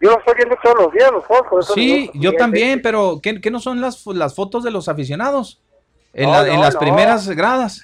yo 0.00 0.10
los 0.10 0.18
estoy 0.18 0.34
viendo 0.36 0.56
todos 0.62 0.76
los 0.78 0.92
días, 0.92 1.10
los 1.10 1.24
juegos. 1.26 1.46
por 1.48 1.60
eso 1.62 1.74
Sí, 1.74 2.10
no- 2.14 2.20
yo 2.20 2.32
también, 2.34 2.80
pero 2.80 3.18
¿qué, 3.22 3.40
qué 3.40 3.50
no 3.50 3.58
son 3.58 3.80
las, 3.80 4.06
las 4.06 4.34
fotos 4.36 4.62
de 4.62 4.70
los 4.70 4.88
aficionados? 4.88 5.60
En, 6.12 6.30
No, 6.30 6.42
la- 6.42 6.48
en 6.54 6.60
las 6.60 6.76
primeras 6.76 7.28
gradas. 7.30 7.82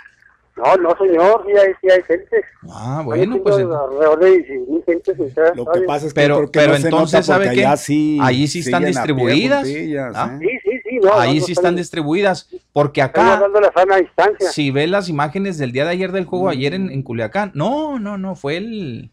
No, 0.59 0.77
no, 0.77 0.97
señor, 0.97 1.45
sí 1.47 1.53
hay, 1.57 1.73
sí 1.81 1.91
hay 1.91 2.03
gente. 2.03 2.37
Ah, 2.71 3.03
bueno, 3.05 3.39
pues. 3.43 3.57
chingo 3.57 3.69
de 3.71 3.77
alrededor 3.85 4.19
de 4.21 4.31
16 4.33 4.69
mil 4.69 4.85
gente. 4.85 5.15
sí, 5.15 5.23
está- 5.23 5.55
Lo 5.55 5.65
que 5.67 5.81
pasa 5.83 6.07
es 6.07 6.13
que 6.15 6.21
Pero, 6.21 6.51
que 6.51 6.59
pero 6.59 6.73
no 6.73 6.79
se 6.79 6.85
entonces, 6.89 7.13
nota 7.21 7.23
¿sabe 7.23 7.49
allá 7.51 7.77
sí 7.77 8.19
Ahí 8.21 8.47
sí 8.49 8.61
están 8.61 8.85
distribuidas. 8.85 9.67
¿ah? 10.15 10.37
Sí, 10.41 10.47
sí, 10.65 10.71
sí. 10.85 10.99
No, 11.03 11.15
Ahí 11.19 11.39
no, 11.39 11.45
sí 11.47 11.53
no 11.53 11.61
están 11.61 11.77
distribuidas. 11.77 12.49
Porque 12.73 13.03
acá, 13.03 13.39
la 13.41 13.73
sana 13.73 13.97
distancia. 13.97 14.51
si 14.51 14.71
ves 14.71 14.91
las 14.91 15.09
imágenes 15.09 15.59
del 15.59 15.73
día 15.73 15.85
de 15.85 15.91
ayer 15.91 16.13
del 16.13 16.25
juego, 16.25 16.47
Mm. 16.47 16.49
ayer 16.49 16.75
en, 16.75 16.91
en 16.91 17.03
Culiacán, 17.03 17.53
no, 17.55 17.99
no, 17.99 18.19
no, 18.19 18.35
fue 18.35 18.57
el. 18.57 19.11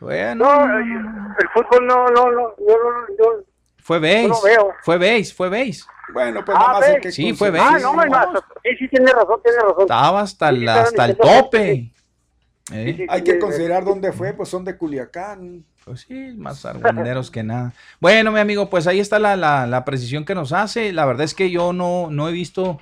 Fue, 0.00 0.34
No, 0.34 0.64
el 0.64 1.48
fútbol 1.54 1.86
no, 1.86 2.08
no, 2.08 2.30
no, 2.30 2.54
yo 2.58 2.66
no, 2.66 3.16
yo, 3.18 3.44
Fue 3.78 3.98
base. 4.00 4.28
no 4.28 4.42
veo. 4.42 4.70
Fue 4.82 4.98
base, 4.98 5.32
fue 5.34 5.48
base. 5.48 5.82
Bueno, 6.12 6.44
pues 6.44 6.56
Ah, 6.56 6.60
nada 6.60 6.72
más 6.74 6.82
hay 6.88 6.94
ve. 6.94 7.00
que 7.00 7.12
Sí, 7.12 7.32
fue 7.34 7.48
considerar- 7.50 7.74
Ah, 7.76 7.78
no, 7.80 8.02
hermano, 8.02 8.40
sí, 8.62 8.76
sí, 8.78 8.88
tiene 8.88 9.12
razón, 9.12 9.40
tiene 9.42 9.58
razón. 9.60 9.80
Estaba 9.82 10.20
hasta 10.20 10.48
Sí, 10.50 10.54
el, 10.56 10.62
estaban 10.62 10.84
hasta 10.84 11.04
el 11.06 11.16
tope. 11.16 11.70
¿Eh? 11.72 11.90
Sí, 12.86 12.94
sí, 12.96 13.06
Hay 13.10 13.22
que 13.24 13.38
considerar 13.38 13.82
sí. 13.82 13.88
dónde 13.88 14.12
fue, 14.12 14.32
pues 14.32 14.48
son 14.48 14.64
de 14.64 14.76
Culiacán. 14.76 15.64
Pues 15.84 16.00
sí, 16.02 16.32
más 16.36 16.64
argüenderos 16.64 17.30
que 17.30 17.42
nada. 17.42 17.72
Bueno, 18.00 18.32
mi 18.32 18.40
amigo, 18.40 18.70
pues 18.70 18.86
ahí 18.86 19.00
está 19.00 19.18
la, 19.18 19.36
la, 19.36 19.66
la 19.66 19.84
precisión 19.84 20.24
que 20.24 20.34
nos 20.34 20.52
hace. 20.52 20.92
La 20.92 21.04
verdad 21.04 21.24
es 21.24 21.34
que 21.34 21.50
yo 21.50 21.74
no, 21.74 22.08
no 22.10 22.26
he 22.28 22.32
visto, 22.32 22.78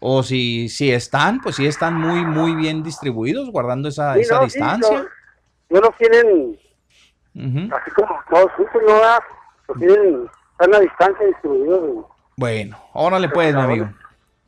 o 0.00 0.22
si, 0.22 0.70
si 0.70 0.90
están, 0.90 1.40
pues 1.42 1.56
sí 1.56 1.66
están 1.66 1.94
muy, 2.00 2.24
muy 2.24 2.54
bien 2.54 2.82
distribuidos, 2.82 3.50
guardando 3.50 3.88
esa, 3.90 4.14
Sí, 4.14 4.20
esa 4.20 4.36
no, 4.36 4.40
sí, 4.48 4.58
distancia. 4.58 4.98
no, 4.98 5.04
no 5.70 5.80
los 5.80 5.96
tienen 5.98 6.58
Ujú. 7.34 7.74
así 7.76 7.90
como 7.90 8.18
todos 8.30 8.50
juntos, 8.52 8.82
no, 8.86 8.94
los 9.68 9.78
tienen 9.78 10.26
están 10.52 10.74
a 10.74 10.80
distancia 10.80 11.26
distribuidos. 11.26 12.06
Bueno, 12.38 12.78
órale 12.92 13.30
pues, 13.30 13.54
mi 13.54 13.60
amigo. 13.62 13.90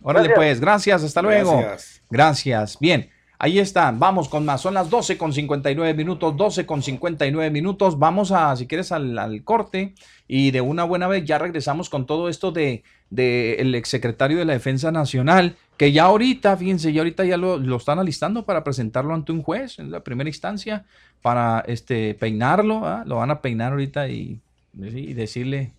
Órale 0.02 0.28
Gracias. 0.28 0.36
pues, 0.36 0.60
gracias, 0.60 1.04
hasta 1.04 1.22
luego. 1.22 1.58
Gracias. 1.58 2.02
Gracias. 2.10 2.78
Bien, 2.78 3.08
ahí 3.38 3.58
están, 3.58 3.98
vamos 3.98 4.28
con 4.28 4.44
más. 4.44 4.60
Son 4.60 4.74
las 4.74 4.90
12 4.90 5.16
con 5.16 5.32
59 5.32 5.94
minutos, 5.94 6.36
12 6.36 6.66
con 6.66 6.82
59 6.82 7.50
minutos. 7.50 7.98
Vamos 7.98 8.30
a, 8.30 8.54
si 8.56 8.66
quieres, 8.66 8.92
al, 8.92 9.18
al 9.18 9.42
corte 9.42 9.94
y 10.26 10.50
de 10.50 10.60
una 10.60 10.84
buena 10.84 11.08
vez 11.08 11.24
ya 11.24 11.38
regresamos 11.38 11.88
con 11.88 12.04
todo 12.04 12.28
esto 12.28 12.52
de, 12.52 12.84
de 13.08 13.54
el 13.54 13.74
exsecretario 13.74 14.36
de 14.36 14.44
la 14.44 14.52
Defensa 14.52 14.92
Nacional, 14.92 15.56
que 15.78 15.90
ya 15.90 16.04
ahorita, 16.04 16.58
fíjense, 16.58 16.92
ya 16.92 17.00
ahorita 17.00 17.24
ya 17.24 17.38
lo, 17.38 17.56
lo 17.56 17.76
están 17.76 17.98
alistando 17.98 18.44
para 18.44 18.64
presentarlo 18.64 19.14
ante 19.14 19.32
un 19.32 19.42
juez 19.42 19.78
en 19.78 19.90
la 19.90 20.00
primera 20.00 20.28
instancia, 20.28 20.84
para 21.22 21.64
este 21.66 22.14
peinarlo, 22.14 22.86
¿ah? 22.86 23.02
lo 23.06 23.16
van 23.16 23.30
a 23.30 23.40
peinar 23.40 23.72
ahorita 23.72 24.08
y, 24.08 24.40
y 24.74 25.14
decirle 25.14 25.72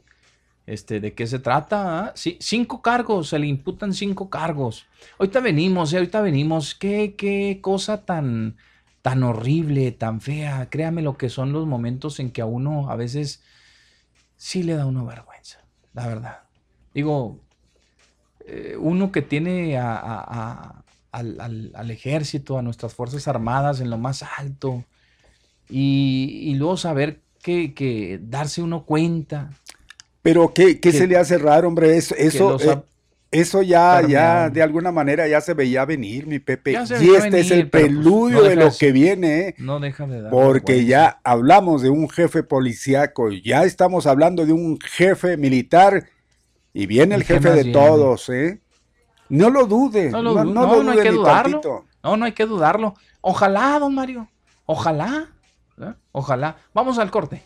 este, 0.70 1.00
de 1.00 1.14
qué 1.14 1.26
se 1.28 1.40
trata. 1.40 2.00
¿ah? 2.00 2.12
Sí, 2.16 2.38
cinco 2.40 2.82
cargos, 2.82 3.30
se 3.30 3.40
le 3.40 3.48
imputan 3.48 3.94
cinco 3.94 4.30
cargos. 4.30 4.86
Ahorita 5.18 5.40
venimos, 5.40 5.92
eh, 5.92 5.98
ahorita 5.98 6.22
venimos. 6.22 6.76
Qué, 6.76 7.16
qué 7.18 7.60
cosa 7.62 8.06
tan, 8.06 8.58
tan 9.02 9.24
horrible, 9.24 9.92
tan 9.92 10.22
fea. 10.22 10.70
Créame 10.70 11.02
lo 11.02 11.18
que 11.18 11.30
son 11.30 11.52
los 11.52 11.66
momentos 11.66 12.20
en 12.20 12.32
que 12.32 12.42
a 12.42 12.46
uno 12.46 12.90
a 12.92 12.96
veces 12.96 13.42
sí 14.38 14.64
le 14.64 14.76
da 14.76 14.86
una 14.86 15.04
vergüenza, 15.04 15.60
la 15.94 16.08
verdad. 16.08 16.40
Digo, 16.94 17.40
eh, 18.46 18.76
uno 18.80 19.12
que 19.12 19.22
tiene 19.22 19.78
al, 19.78 20.86
al- 21.12 21.72
al 21.74 21.92
ejército, 21.92 22.58
a 22.58 22.62
nuestras 22.62 22.94
Fuerzas 22.94 23.28
Armadas 23.28 23.82
en 23.82 23.90
lo 23.90 23.98
más 23.98 24.24
alto, 24.38 24.86
y, 25.70 26.42
y 26.44 26.56
luego 26.56 26.78
saber 26.78 27.22
que, 27.42 27.74
que 27.74 28.20
darse 28.22 28.62
uno 28.62 28.86
cuenta 28.86 29.52
Pero 30.22 30.54
¿qué, 30.54 30.80
qué 30.80 30.92
Que- 30.92 30.98
se 30.98 31.08
le 31.08 31.18
hace 31.18 31.38
raro, 31.38 31.68
hombre? 31.68 31.96
Eso, 31.98 32.16
eso, 32.18 32.52
los 32.52 32.66
eh, 32.66 32.82
eso 33.32 33.62
ya, 33.62 34.02
ya 34.08 34.50
de 34.50 34.62
alguna 34.64 34.92
manera 34.92 35.28
ya 35.28 35.40
se 35.40 35.54
veía 35.54 35.86
venir, 35.86 36.26
mi 36.26 36.40
Pepe. 36.40 36.72
Y 37.00 37.14
este 37.16 37.40
es 37.40 37.52
el 37.52 37.70
pues, 37.70 37.84
preludio 37.84 38.38
no 38.38 38.44
de 38.44 38.56
lo 38.56 38.72
que 38.78 38.92
viene, 38.92 39.40
¿eh? 39.40 39.56
no 39.60 39.80
deja 39.80 40.08
de 40.08 40.22
dar 40.22 40.32
Porque 40.32 40.86
ya 40.86 41.20
hablamos 41.24 41.82
de 41.84 41.90
un 41.90 42.10
jefe 42.10 42.42
policíaco, 42.44 43.30
ya 43.32 43.64
estamos 43.66 44.08
hablando 44.08 44.46
de 44.46 44.54
un 44.54 44.80
jefe 44.80 45.38
militar 45.38 46.08
y 46.74 46.88
viene 46.88 47.16
el 47.16 47.22
¿Y 47.22 47.26
qué 47.26 47.36
jefe 47.36 47.52
de 47.52 47.66
todos, 47.72 48.30
¿eh? 48.30 48.62
No 49.30 49.52
lo 49.52 49.68
dude, 49.68 50.10
No, 50.10 50.24
lo 50.24 50.34
no, 50.34 50.44
lo 50.44 50.54
no, 50.54 50.84
no 50.84 50.92
hay 50.92 51.00
que 51.00 51.12
dudarlo. 51.12 51.60
tantito. 51.60 51.86
No, 52.04 52.18
no 52.18 52.26
hay 52.26 52.32
que 52.32 52.46
dudarlo. 52.48 52.96
Ojalá, 53.22 53.78
don 53.78 53.94
Mario. 53.94 54.28
Ojalá. 54.66 55.28
¿eh? 55.80 55.94
Ojalá. 56.12 56.58
Vamos 56.74 56.98
al 56.98 57.12
corte. 57.12 57.44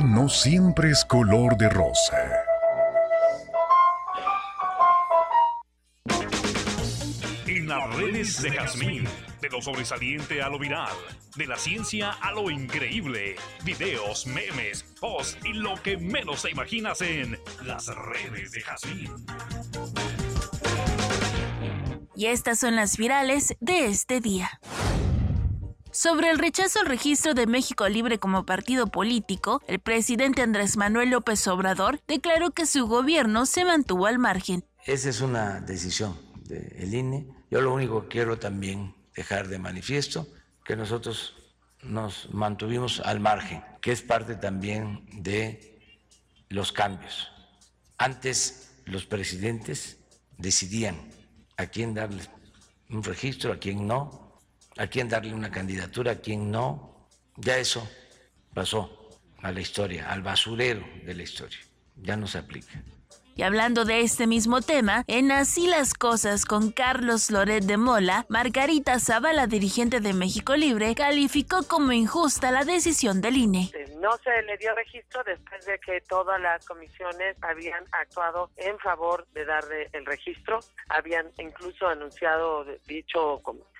No 0.00 0.28
siempre 0.28 0.90
es 0.90 1.04
color 1.04 1.56
de 1.56 1.68
rosa. 1.68 2.16
En 7.46 7.68
las 7.68 7.94
redes 7.96 8.40
de 8.40 8.52
Jazmín, 8.52 9.04
de 9.40 9.48
lo 9.50 9.60
sobresaliente 9.60 10.40
a 10.40 10.48
lo 10.48 10.58
viral, 10.58 10.96
de 11.36 11.46
la 11.46 11.56
ciencia 11.56 12.12
a 12.12 12.32
lo 12.32 12.50
increíble, 12.50 13.36
videos, 13.64 14.26
memes, 14.26 14.84
posts 14.98 15.38
y 15.44 15.52
lo 15.52 15.74
que 15.82 15.98
menos 15.98 16.42
te 16.42 16.50
imaginas 16.50 17.02
en 17.02 17.38
las 17.64 17.88
redes 17.88 18.52
de 18.52 18.60
Jazmín. 18.62 19.10
Y 22.14 22.26
estas 22.26 22.60
son 22.60 22.76
las 22.76 22.96
virales 22.96 23.56
de 23.60 23.86
este 23.86 24.20
día. 24.20 24.60
Sobre 25.92 26.30
el 26.30 26.38
rechazo 26.38 26.80
al 26.80 26.86
registro 26.86 27.34
de 27.34 27.46
México 27.46 27.86
Libre 27.86 28.18
como 28.18 28.46
partido 28.46 28.86
político, 28.86 29.60
el 29.66 29.78
presidente 29.78 30.40
Andrés 30.40 30.78
Manuel 30.78 31.10
López 31.10 31.46
Obrador 31.48 32.00
declaró 32.08 32.50
que 32.50 32.64
su 32.64 32.86
gobierno 32.86 33.44
se 33.44 33.66
mantuvo 33.66 34.06
al 34.06 34.18
margen. 34.18 34.64
Esa 34.86 35.10
es 35.10 35.20
una 35.20 35.60
decisión 35.60 36.18
del 36.46 36.94
INE. 36.94 37.26
Yo 37.50 37.60
lo 37.60 37.74
único 37.74 38.04
que 38.04 38.08
quiero 38.08 38.38
también 38.38 38.94
dejar 39.14 39.48
de 39.48 39.58
manifiesto 39.58 40.26
que 40.64 40.76
nosotros 40.76 41.34
nos 41.82 42.32
mantuvimos 42.32 43.00
al 43.00 43.20
margen, 43.20 43.62
que 43.82 43.92
es 43.92 44.00
parte 44.00 44.34
también 44.36 45.04
de 45.12 45.78
los 46.48 46.72
cambios. 46.72 47.28
Antes 47.98 48.78
los 48.86 49.04
presidentes 49.04 49.98
decidían 50.38 50.96
a 51.58 51.66
quién 51.66 51.92
darles 51.92 52.30
un 52.88 53.04
registro, 53.04 53.52
a 53.52 53.58
quién 53.58 53.86
no, 53.86 54.21
a 54.76 54.86
quién 54.86 55.08
darle 55.08 55.34
una 55.34 55.50
candidatura, 55.50 56.12
a 56.12 56.16
quién 56.16 56.50
no. 56.50 57.08
Ya 57.36 57.58
eso 57.58 57.88
pasó 58.54 59.08
a 59.42 59.50
la 59.52 59.60
historia, 59.60 60.10
al 60.10 60.22
basurero 60.22 60.84
de 61.04 61.14
la 61.14 61.22
historia. 61.22 61.58
Ya 61.96 62.16
no 62.16 62.26
se 62.26 62.38
aplica. 62.38 62.82
Y 63.34 63.42
hablando 63.42 63.86
de 63.86 64.02
este 64.02 64.26
mismo 64.26 64.60
tema, 64.60 65.04
en 65.06 65.32
Así 65.32 65.66
las 65.66 65.94
Cosas 65.94 66.44
con 66.44 66.70
Carlos 66.70 67.30
Loret 67.30 67.64
de 67.64 67.78
Mola, 67.78 68.26
Margarita 68.28 69.00
Zavala, 69.00 69.46
dirigente 69.46 70.00
de 70.00 70.12
México 70.12 70.54
Libre, 70.54 70.94
calificó 70.94 71.62
como 71.66 71.92
injusta 71.92 72.50
la 72.50 72.64
decisión 72.64 73.22
del 73.22 73.38
INE. 73.38 73.70
No 74.00 74.18
se 74.18 74.42
le 74.42 74.58
dio 74.58 74.74
registro 74.74 75.22
después 75.24 75.64
de 75.64 75.78
que 75.78 76.02
todas 76.02 76.38
las 76.42 76.62
comisiones 76.66 77.36
habían 77.40 77.84
actuado 77.92 78.50
en 78.56 78.78
favor 78.80 79.26
de 79.32 79.46
darle 79.46 79.88
el 79.92 80.04
registro, 80.04 80.60
habían 80.90 81.30
incluso 81.38 81.88
anunciado 81.88 82.66
dicho 82.86 83.40
como 83.42 83.60
eh, 83.60 83.71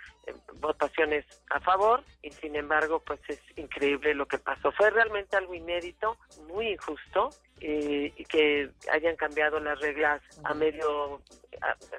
votaciones 0.54 1.24
a 1.50 1.60
favor 1.60 2.04
y 2.22 2.30
sin 2.30 2.56
embargo 2.56 3.00
pues 3.00 3.20
es 3.28 3.40
increíble 3.56 4.14
lo 4.14 4.26
que 4.26 4.38
pasó. 4.38 4.72
Fue 4.72 4.90
realmente 4.90 5.36
algo 5.36 5.54
inédito, 5.54 6.16
muy 6.48 6.68
injusto 6.68 7.30
y, 7.62 8.24
que 8.24 8.70
hayan 8.92 9.16
cambiado 9.16 9.60
las 9.60 9.78
reglas 9.80 10.20
a 10.44 10.54
medio, 10.54 11.20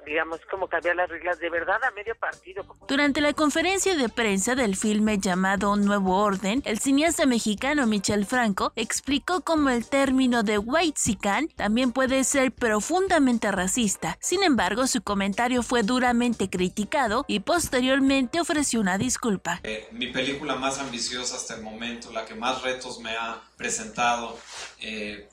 digamos, 0.06 0.40
como 0.50 0.68
cambiar 0.68 0.96
las 0.96 1.10
reglas 1.10 1.40
de 1.40 1.50
verdad 1.50 1.82
a 1.84 1.92
medio 1.92 2.16
partido. 2.16 2.66
Durante 2.88 3.22
la 3.22 3.34
conferencia 3.34 3.96
de 3.96 4.10
prensa 4.10 4.56
del 4.56 4.76
filme 4.76 5.20
llamado 5.20 5.76
Nuevo 5.76 6.18
Orden, 6.18 6.62
el 6.66 6.80
cineasta 6.80 7.26
mexicano 7.26 7.88
Michel 7.88 8.26
Franco 8.26 8.74
explicó 8.76 9.42
cómo 9.42 9.70
el 9.70 9.88
término 9.88 10.44
de 10.44 10.58
white 10.58 11.00
sican 11.00 11.48
también 11.50 11.92
puede 11.92 12.24
ser 12.24 12.52
profundamente 12.52 13.52
racista. 13.52 14.18
Sin 14.20 14.44
embargo, 14.44 14.88
su 14.88 15.02
comentario 15.02 15.64
fue 15.64 15.84
duramente 15.84 16.50
criticado 16.50 17.26
y 17.28 17.40
posteriormente 17.40 18.42
ofreció 18.42 18.82
una 18.82 18.98
disculpa. 18.98 19.62
Eh, 19.64 19.88
mi 19.92 20.08
película 20.08 20.56
más 20.56 20.80
ambiciosa 20.80 21.38
hasta 21.38 21.56
el 21.56 21.62
momento, 21.62 22.12
la 22.12 22.26
que 22.26 22.36
más 22.36 22.62
retos 22.64 23.00
me 23.00 23.12
ha 23.12 23.42
presentado, 23.58 24.38
eh, 24.82 25.30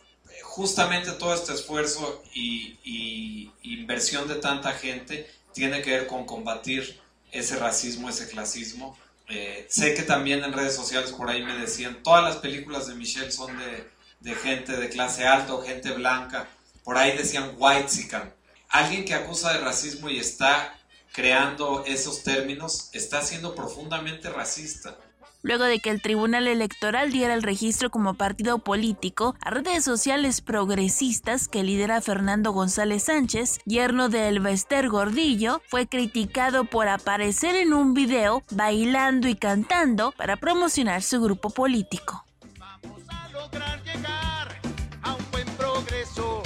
justamente 0.51 1.13
todo 1.13 1.33
este 1.33 1.53
esfuerzo 1.53 2.23
y, 2.35 3.51
inversión 3.63 4.27
de 4.29 4.35
tanta 4.37 4.73
gente 4.73 5.31
tiene 5.53 5.81
que 5.81 5.91
ver 5.91 6.07
con 6.07 6.27
combatir 6.27 7.01
ese 7.31 7.57
racismo, 7.57 8.09
ese 8.09 8.29
clasismo. 8.29 8.99
Eh, 9.29 9.67
sé 9.69 9.95
que 9.95 10.03
también 10.03 10.43
en 10.43 10.53
redes 10.53 10.75
sociales 10.75 11.13
por 11.13 11.31
ahí 11.31 11.43
me 11.43 11.57
decían, 11.57 12.03
todas 12.03 12.25
las 12.25 12.37
películas 12.37 12.89
de 12.89 12.95
Michelle 12.95 13.31
son 13.31 13.57
de, 13.59 14.35
gente 14.35 14.77
de 14.77 14.89
clase 14.89 15.25
alta 15.25 15.55
o 15.55 15.63
gente 15.63 15.93
blanca. 15.93 16.49
Por 16.83 16.97
ahí 16.99 17.17
decían 17.17 17.55
white 17.57 17.89
sican. 17.89 18.35
Alguien 18.69 19.05
que 19.05 19.15
acusa 19.15 19.53
de 19.53 19.61
racismo 19.61 20.11
y 20.11 20.19
está 20.19 20.77
creando 21.13 21.85
esos 21.87 22.23
términos 22.23 22.91
está 22.93 23.23
siendo 23.23 23.55
profundamente 23.55 24.29
racista. 24.31 24.99
Luego 25.43 25.65
de 25.65 25.79
que 25.79 25.91
el 25.91 26.03
Tribunal 26.03 26.47
Electoral 26.47 27.11
diera 27.11 27.33
el 27.33 27.43
registro 27.43 27.91
como 27.91 28.15
partido 28.15 28.59
político 28.59 29.35
a 29.41 29.51
redes 29.51 29.85
sociales 29.85 30.43
progresistas 30.43 31.49
que 31.49 31.63
lidera 31.63 32.01
Fernando 32.03 32.53
González 32.53 33.05
Sánchez, 33.05 33.59
yerno 33.65 34.11
de 34.11 34.29
Elvester 34.29 34.89
Gordillo, 34.91 35.63
fue 35.69 35.87
criticado 35.87 36.65
por 36.65 36.89
aparecer 36.89 37.57
en 37.57 37.73
un 37.73 37.95
video 37.95 38.43
bailando 38.51 39.29
y 39.29 39.35
cantando 39.35 40.13
para 40.13 40.37
promocionar 40.37 41.03
su 41.03 41.21
grupo 41.23 41.49
político. 41.51 42.25
Vamos 42.59 43.01
a 43.09 43.29
lograr 43.31 43.83
llegar 43.83 44.61
a 45.03 45.15
un 45.15 45.31
buen 45.31 45.47
progreso, 45.57 46.43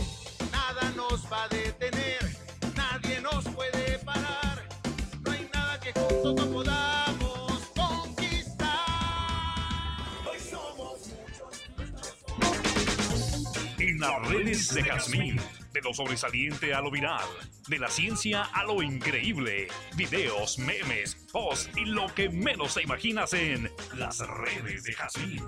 En 13.95 14.01
las 14.01 14.29
redes 14.29 14.75
de 14.75 14.83
Jazmín, 14.83 15.37
de 15.73 15.81
lo 15.81 15.95
sobresaliente 15.95 16.75
a 16.75 16.81
lo 16.81 16.91
viral, 16.91 17.29
de 17.69 17.79
la 17.79 17.89
ciencia 17.89 18.43
a 18.43 18.65
lo 18.65 18.83
increíble, 18.83 19.69
videos, 19.95 20.59
memes, 20.59 21.15
posts 21.31 21.71
y 21.77 21.85
lo 21.85 22.13
que 22.13 22.29
menos 22.29 22.75
te 22.75 22.83
imaginas 22.83 23.33
en 23.35 23.71
las 23.97 24.19
redes 24.19 24.83
de 24.83 24.95
Jazmín. 24.95 25.45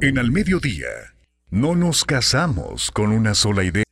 En 0.00 0.18
al 0.18 0.30
mediodía 0.30 0.86
no 1.50 1.74
nos 1.74 2.04
casamos 2.04 2.90
con 2.92 3.10
una 3.12 3.34
sola 3.34 3.64
idea. 3.64 3.89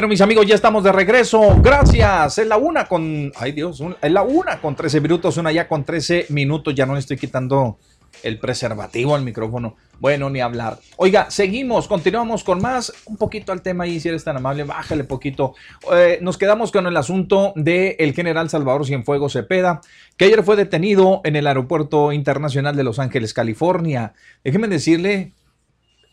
Bueno, 0.00 0.08
mis 0.12 0.22
amigos, 0.22 0.46
ya 0.46 0.54
estamos 0.54 0.82
de 0.82 0.92
regreso. 0.92 1.60
Gracias. 1.60 2.38
Es 2.38 2.46
la 2.46 2.56
una 2.56 2.86
con. 2.86 3.30
Ay, 3.36 3.52
Dios. 3.52 3.82
Es 4.00 4.10
la 4.10 4.22
una 4.22 4.58
con 4.58 4.74
13 4.74 4.98
minutos. 4.98 5.36
Una 5.36 5.52
ya 5.52 5.68
con 5.68 5.84
13 5.84 6.24
minutos. 6.30 6.74
Ya 6.74 6.86
no 6.86 6.96
estoy 6.96 7.18
quitando 7.18 7.76
el 8.22 8.38
preservativo 8.38 9.14
al 9.14 9.24
micrófono. 9.24 9.76
Bueno, 9.98 10.30
ni 10.30 10.40
hablar. 10.40 10.78
Oiga, 10.96 11.30
seguimos, 11.30 11.86
continuamos 11.86 12.44
con 12.44 12.62
más. 12.62 12.94
Un 13.04 13.18
poquito 13.18 13.52
al 13.52 13.60
tema 13.60 13.84
ahí, 13.84 14.00
si 14.00 14.08
eres 14.08 14.24
tan 14.24 14.38
amable, 14.38 14.64
bájale 14.64 15.04
poquito. 15.04 15.54
Eh, 15.92 16.18
nos 16.22 16.38
quedamos 16.38 16.72
con 16.72 16.86
el 16.86 16.96
asunto 16.96 17.52
del 17.54 18.14
general 18.14 18.48
Salvador 18.48 18.86
Cienfuegos 18.86 19.34
Cepeda, 19.34 19.82
que 20.16 20.24
ayer 20.24 20.42
fue 20.42 20.56
detenido 20.56 21.20
en 21.24 21.36
el 21.36 21.46
Aeropuerto 21.46 22.12
Internacional 22.12 22.74
de 22.74 22.84
Los 22.84 22.98
Ángeles, 22.98 23.34
California. 23.34 24.14
Déjeme 24.44 24.66
decirle 24.66 25.34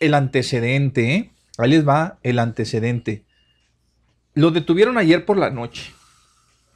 el 0.01 0.13
antecedente. 0.13 1.15
¿eh? 1.15 1.31
Ahí 1.57 1.69
les 1.69 1.88
va 1.88 2.17
el 2.21 2.39
antecedente. 2.39 3.23
Lo 4.38 4.51
detuvieron 4.51 4.99
ayer 4.99 5.25
por 5.25 5.35
la 5.35 5.49
noche. 5.49 5.91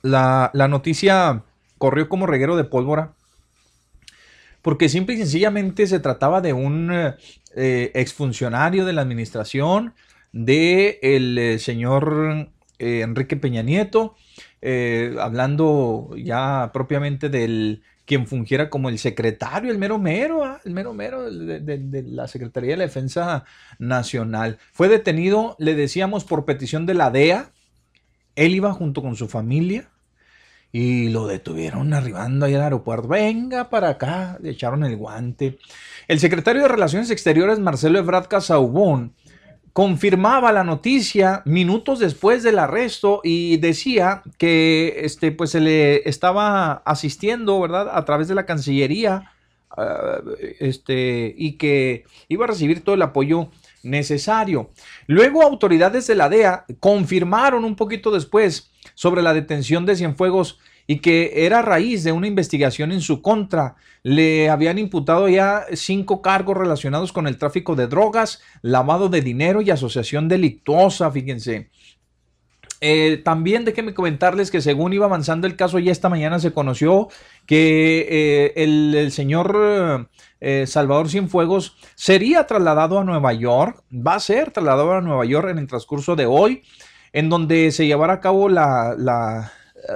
La, 0.02 0.50
noticia 0.68 1.44
corrió 1.78 2.10
como 2.10 2.26
reguero 2.26 2.58
de 2.58 2.64
pólvora. 2.64 3.14
Porque 4.64 4.90
simple 4.90 5.14
y 5.14 5.20
sencillamente 5.20 5.86
se 5.86 6.00
trataba 6.00 6.42
de 6.42 6.54
un 6.54 6.92
eh, 6.92 7.92
exfuncionario 7.94 8.84
de 8.84 8.94
la 8.94 9.04
administración 9.04 9.94
del 10.32 10.98
el 11.04 11.38
eh, 11.38 11.60
señor 11.60 12.50
eh, 12.80 13.02
Enrique 13.02 13.38
Peña 13.38 13.62
Nieto, 13.62 14.16
hablando 15.20 16.16
ya 16.18 16.72
propiamente 16.74 17.30
del 17.30 17.84
quien 18.12 18.28
fungiera 18.28 18.70
como 18.70 18.90
el 18.90 19.00
secretario, 19.00 19.72
el 19.72 19.78
mero 19.78 19.98
mero, 19.98 20.44
¿ah? 20.44 20.60
el 20.66 20.74
mero 20.74 20.94
mero 20.94 21.32
de, 21.32 22.04
la 22.10 22.28
Secretaría 22.28 22.72
de 22.72 22.76
la 22.76 22.84
Defensa 22.84 23.46
Nacional. 23.80 24.58
Fue 24.74 24.90
detenido, 24.90 25.56
le 25.60 25.76
decíamos, 25.76 26.26
por 26.26 26.44
petición 26.44 26.86
de 26.86 26.94
la 26.94 27.10
DEA. 27.10 27.54
Él 28.36 28.54
iba 28.54 28.74
junto 28.74 29.02
con 29.02 29.16
su 29.16 29.30
familia 29.30 29.88
y 30.74 31.08
lo 31.08 31.26
detuvieron 31.26 31.94
arribando 31.94 32.46
ahí 32.46 32.56
al 32.56 32.64
aeropuerto. 32.64 33.08
Venga 33.08 33.70
para 33.70 33.88
acá, 33.88 34.38
le 34.42 34.50
echaron 34.50 34.84
el 34.84 34.98
guante. 34.98 35.58
El 36.10 36.20
secretario 36.20 36.64
de 36.64 36.68
Relaciones 36.68 37.12
Exteriores, 37.12 37.60
Marcelo 37.60 37.98
Ebrard 37.98 38.28
Casaubón, 38.28 39.14
confirmaba 39.74 40.52
la 40.52 40.64
noticia 40.64 41.42
minutos 41.46 42.00
después 42.00 42.44
del 42.44 42.60
arresto 42.60 43.22
y 43.24 43.58
decía 43.58 44.22
que 44.38 45.02
este, 45.04 45.32
pues 45.32 45.52
se 45.52 45.62
le 45.62 46.08
estaba 46.10 46.82
asistiendo, 46.86 47.60
¿verdad? 47.60 47.90
A 47.94 48.04
través 48.04 48.28
de 48.28 48.36
la 48.36 48.46
Cancillería 48.46 49.32
ah, 49.70 50.20
este, 50.60 51.34
y 51.38 51.54
que 51.54 52.04
iba 52.28 52.46
a 52.46 52.50
recibir 52.50 52.84
todo 52.84 52.96
el 52.96 53.02
apoyo 53.02 53.50
necesario. 53.84 54.70
Luego 55.08 55.42
autoridades 55.42 56.06
de 56.08 56.16
la 56.16 56.30
DEA 56.30 56.66
confirmaron 56.80 57.64
un 57.64 57.76
poquito 57.76 58.12
después 58.12 58.72
sobre 58.94 59.22
la 59.22 59.34
detención 59.34 59.86
de 59.86 59.96
Cienfuegos 59.96 60.60
y 60.88 61.00
que 61.00 61.46
era 61.46 61.62
raíz 61.62 62.04
de 62.04 62.12
una 62.12 62.28
investigación 62.28 62.92
en 62.92 63.02
su 63.02 63.22
contra. 63.22 63.76
Le 64.04 64.50
habían 64.50 64.78
imputado 64.78 65.30
ya 65.30 65.66
cinco 65.74 66.22
cargos 66.22 66.58
relacionados 66.58 67.12
con 67.12 67.28
el 67.28 67.38
tráfico 67.38 67.76
de 67.76 67.88
drogas, 67.88 68.42
lavado 68.62 69.10
de 69.10 69.22
dinero 69.22 69.62
y 69.62 69.70
asociación 69.70 70.28
delictuosa, 70.28 71.12
fíjense. 71.12 71.70
Eh, 72.84 73.22
también 73.24 73.64
déjenme 73.64 73.94
comentarles 73.94 74.50
que 74.50 74.60
según 74.60 74.92
iba 74.92 75.06
avanzando 75.06 75.46
el 75.46 75.56
caso, 75.56 75.78
ya 75.78 75.92
esta 75.92 76.10
mañana 76.10 76.40
se 76.40 76.52
conoció 76.52 77.10
que 77.46 78.08
eh, 78.10 78.54
el, 78.56 79.12
señor 79.12 80.10
eh, 80.40 80.66
Salvador 80.66 81.08
Cienfuegos 81.08 81.78
sería 81.94 82.48
trasladado 82.48 82.98
a 82.98 83.04
Nueva 83.04 83.34
York, 83.34 83.84
va 83.94 84.16
a 84.16 84.20
ser 84.20 84.50
trasladado 84.50 84.94
a 84.94 85.02
Nueva 85.02 85.26
York 85.26 85.50
en 85.52 85.60
el 85.60 85.68
transcurso 85.68 86.16
de 86.16 86.26
hoy, 86.26 86.64
en 87.14 87.30
donde 87.30 87.72
se 87.72 87.86
llevará 87.86 88.14
a 88.14 88.20
cabo 88.20 88.50
la 88.50 89.52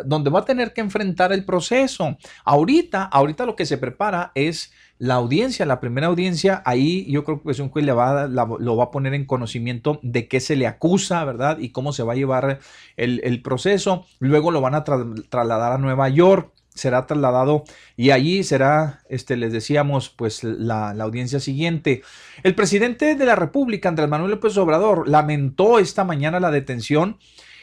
donde 0.05 0.29
va 0.29 0.39
a 0.39 0.45
tener 0.45 0.73
que 0.73 0.81
enfrentar 0.81 1.31
el 1.33 1.45
proceso. 1.45 2.17
Ahorita, 2.43 3.03
ahorita 3.03 3.45
lo 3.45 3.55
que 3.55 3.65
se 3.65 3.77
prepara 3.77 4.31
es 4.35 4.71
la 4.97 5.15
audiencia, 5.15 5.65
la 5.65 5.79
primera 5.79 6.07
audiencia, 6.07 6.61
ahí 6.65 7.05
yo 7.11 7.23
creo 7.23 7.39
que 7.39 7.43
pues 7.43 7.59
un 7.59 7.69
juez 7.69 7.85
le 7.85 7.91
va, 7.91 8.27
lo 8.27 8.77
va 8.77 8.85
a 8.85 8.91
poner 8.91 9.13
en 9.13 9.25
conocimiento 9.25 9.99
de 10.03 10.27
qué 10.27 10.39
se 10.39 10.55
le 10.55 10.67
acusa, 10.67 11.23
¿verdad? 11.25 11.57
Y 11.59 11.69
cómo 11.69 11.91
se 11.91 12.03
va 12.03 12.13
a 12.13 12.15
llevar 12.15 12.59
el, 12.95 13.41
proceso. 13.41 14.05
Luego 14.19 14.51
lo 14.51 14.61
van 14.61 14.75
a 14.75 14.83
trasladar 14.83 15.73
a 15.73 15.77
Nueva 15.77 16.09
York 16.09 16.51
será 16.73 17.05
trasladado 17.05 17.63
y 17.95 18.11
allí 18.11 18.43
será, 18.43 18.99
este, 19.07 19.37
les 19.37 19.53
decíamos, 19.53 20.09
pues 20.09 20.43
la, 20.43 20.89
audiencia 20.91 21.39
siguiente. 21.39 22.03
El 22.43 22.53
presidente 22.53 23.15
de 23.15 23.25
la 23.25 23.35
República, 23.37 23.87
Andrés 23.87 24.09
Manuel 24.09 24.31
López 24.31 24.57
Obrador, 24.57 25.07
lamentó 25.07 25.79
esta 25.79 26.03
mañana 26.03 26.41
la 26.41 26.51
detención 26.51 27.17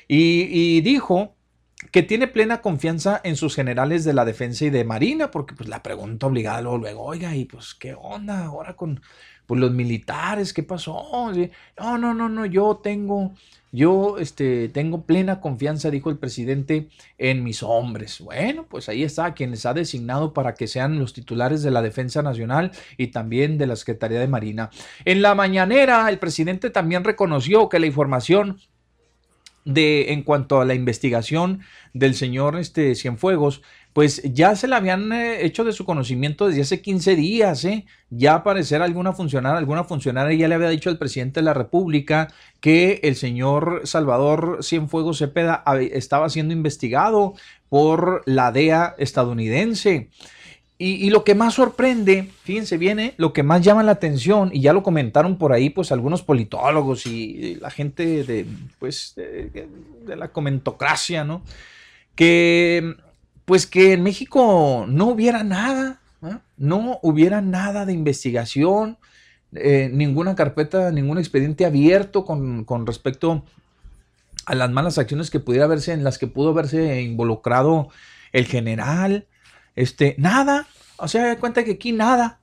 y 0.08 0.80
dijo 0.80 1.36
que 1.92 2.02
tiene 2.02 2.26
plena 2.26 2.62
confianza 2.62 3.20
en 3.22 3.36
sus 3.36 3.54
generales 3.54 4.04
de 4.04 4.14
la 4.14 4.24
defensa 4.24 4.64
y 4.64 4.70
de 4.70 4.82
marina, 4.82 5.30
porque 5.30 5.54
pues 5.54 5.68
la 5.68 5.82
pregunta 5.82 6.26
obligada 6.26 6.62
luego, 6.62 6.78
luego 6.78 7.04
oiga, 7.04 7.36
y 7.36 7.44
pues 7.44 7.74
qué 7.74 7.94
onda 7.94 8.46
ahora 8.46 8.74
con 8.74 9.02
pues, 9.46 9.60
los 9.60 9.72
militares, 9.72 10.54
qué 10.54 10.62
pasó. 10.62 11.30
No, 11.78 11.98
no, 11.98 12.14
no, 12.14 12.30
no, 12.30 12.46
yo 12.46 12.80
tengo, 12.82 13.34
yo 13.72 14.16
este, 14.16 14.70
tengo 14.70 15.02
plena 15.02 15.42
confianza, 15.42 15.90
dijo 15.90 16.08
el 16.08 16.16
presidente, 16.16 16.88
en 17.18 17.44
mis 17.44 17.62
hombres. 17.62 18.22
Bueno, 18.22 18.64
pues 18.70 18.88
ahí 18.88 19.02
está, 19.02 19.34
quienes 19.34 19.66
ha 19.66 19.74
designado 19.74 20.32
para 20.32 20.54
que 20.54 20.68
sean 20.68 20.98
los 20.98 21.12
titulares 21.12 21.62
de 21.62 21.72
la 21.72 21.82
Defensa 21.82 22.22
Nacional 22.22 22.70
y 22.96 23.08
también 23.08 23.58
de 23.58 23.66
la 23.66 23.76
Secretaría 23.76 24.18
de 24.18 24.28
Marina. 24.28 24.70
En 25.04 25.20
la 25.20 25.34
mañanera, 25.34 26.08
el 26.08 26.18
presidente 26.18 26.70
también 26.70 27.04
reconoció 27.04 27.68
que 27.68 27.80
la 27.80 27.86
información 27.86 28.56
de 29.64 30.12
en 30.12 30.22
cuanto 30.22 30.60
a 30.60 30.64
la 30.64 30.74
investigación 30.74 31.60
del 31.92 32.14
señor 32.14 32.58
este, 32.58 32.94
Cienfuegos, 32.94 33.62
pues 33.92 34.22
ya 34.24 34.56
se 34.56 34.68
la 34.68 34.76
habían 34.76 35.12
eh, 35.12 35.44
hecho 35.44 35.64
de 35.64 35.72
su 35.72 35.84
conocimiento 35.84 36.48
desde 36.48 36.62
hace 36.62 36.80
15 36.80 37.14
días, 37.14 37.64
¿eh? 37.64 37.84
Ya 38.10 38.34
aparecer 38.34 38.80
alguna 38.80 39.12
funcionaria, 39.12 39.58
alguna 39.58 39.84
funcionaria 39.84 40.36
ya 40.36 40.48
le 40.48 40.54
había 40.54 40.70
dicho 40.70 40.88
al 40.88 40.98
presidente 40.98 41.40
de 41.40 41.44
la 41.44 41.54
República 41.54 42.28
que 42.60 43.00
el 43.02 43.16
señor 43.16 43.82
Salvador 43.84 44.58
Cienfuegos 44.62 45.18
Cepeda 45.18 45.62
estaba 45.92 46.30
siendo 46.30 46.54
investigado 46.54 47.34
por 47.68 48.22
la 48.26 48.50
DEA 48.52 48.94
estadounidense. 48.98 50.08
Y, 50.84 51.10
lo 51.10 51.22
que 51.22 51.36
más 51.36 51.54
sorprende, 51.54 52.32
fíjense 52.42 52.76
viene, 52.76 53.14
lo 53.16 53.32
que 53.32 53.44
más 53.44 53.62
llama 53.62 53.84
la 53.84 53.92
atención, 53.92 54.50
y 54.52 54.62
ya 54.62 54.72
lo 54.72 54.82
comentaron 54.82 55.38
por 55.38 55.52
ahí, 55.52 55.70
pues 55.70 55.92
algunos 55.92 56.22
politólogos 56.22 57.06
y, 57.06 57.54
la 57.60 57.70
gente 57.70 58.24
de, 58.24 58.46
pues, 58.80 59.14
de, 59.14 59.68
la 60.16 60.32
comentocracia, 60.32 61.22
¿no? 61.22 61.42
Que, 62.16 62.96
pues 63.44 63.68
que 63.68 63.92
en 63.92 64.02
México 64.02 64.86
no 64.88 65.06
hubiera 65.06 65.44
nada, 65.44 66.00
no 66.56 66.98
hubiera 67.02 67.40
nada 67.40 67.86
de 67.86 67.92
investigación, 67.92 68.98
eh, 69.54 69.88
ninguna 69.92 70.34
carpeta, 70.34 70.90
ningún 70.90 71.18
expediente 71.18 71.64
abierto 71.64 72.24
con, 72.24 72.66
respecto 72.86 73.44
a 74.46 74.56
las 74.56 74.72
malas 74.72 74.98
acciones 74.98 75.30
que 75.30 75.38
pudiera 75.38 75.68
verse, 75.68 75.92
en 75.92 76.02
las 76.02 76.18
que 76.18 76.26
pudo 76.26 76.50
haberse 76.50 77.02
involucrado 77.02 77.88
el 78.32 78.46
general 78.46 79.28
este, 79.76 80.14
nada. 80.18 80.66
O 80.96 81.08
sea, 81.08 81.24
de 81.26 81.36
cuenta 81.36 81.64
que 81.64 81.72
aquí 81.72 81.92
nada. 81.92 82.40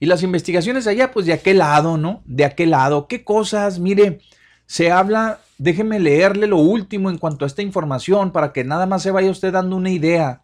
Y 0.00 0.06
las 0.06 0.22
investigaciones 0.22 0.86
allá, 0.86 1.12
pues 1.12 1.26
de 1.26 1.32
aquel 1.32 1.58
lado, 1.58 1.96
¿no? 1.96 2.22
De 2.24 2.44
aquel 2.44 2.70
lado. 2.70 3.06
¿Qué 3.06 3.22
cosas? 3.22 3.78
Mire, 3.78 4.20
se 4.66 4.90
habla, 4.90 5.40
déjeme 5.58 6.00
leerle 6.00 6.46
lo 6.46 6.58
último 6.58 7.10
en 7.10 7.18
cuanto 7.18 7.44
a 7.44 7.48
esta 7.48 7.62
información 7.62 8.32
para 8.32 8.52
que 8.52 8.64
nada 8.64 8.86
más 8.86 9.02
se 9.02 9.10
vaya 9.10 9.30
usted 9.30 9.52
dando 9.52 9.76
una 9.76 9.90
idea 9.90 10.42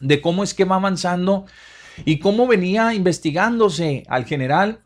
de 0.00 0.20
cómo 0.20 0.44
es 0.44 0.54
que 0.54 0.64
va 0.64 0.76
avanzando 0.76 1.46
y 2.04 2.18
cómo 2.18 2.46
venía 2.46 2.94
investigándose 2.94 4.04
al 4.08 4.26
general 4.26 4.82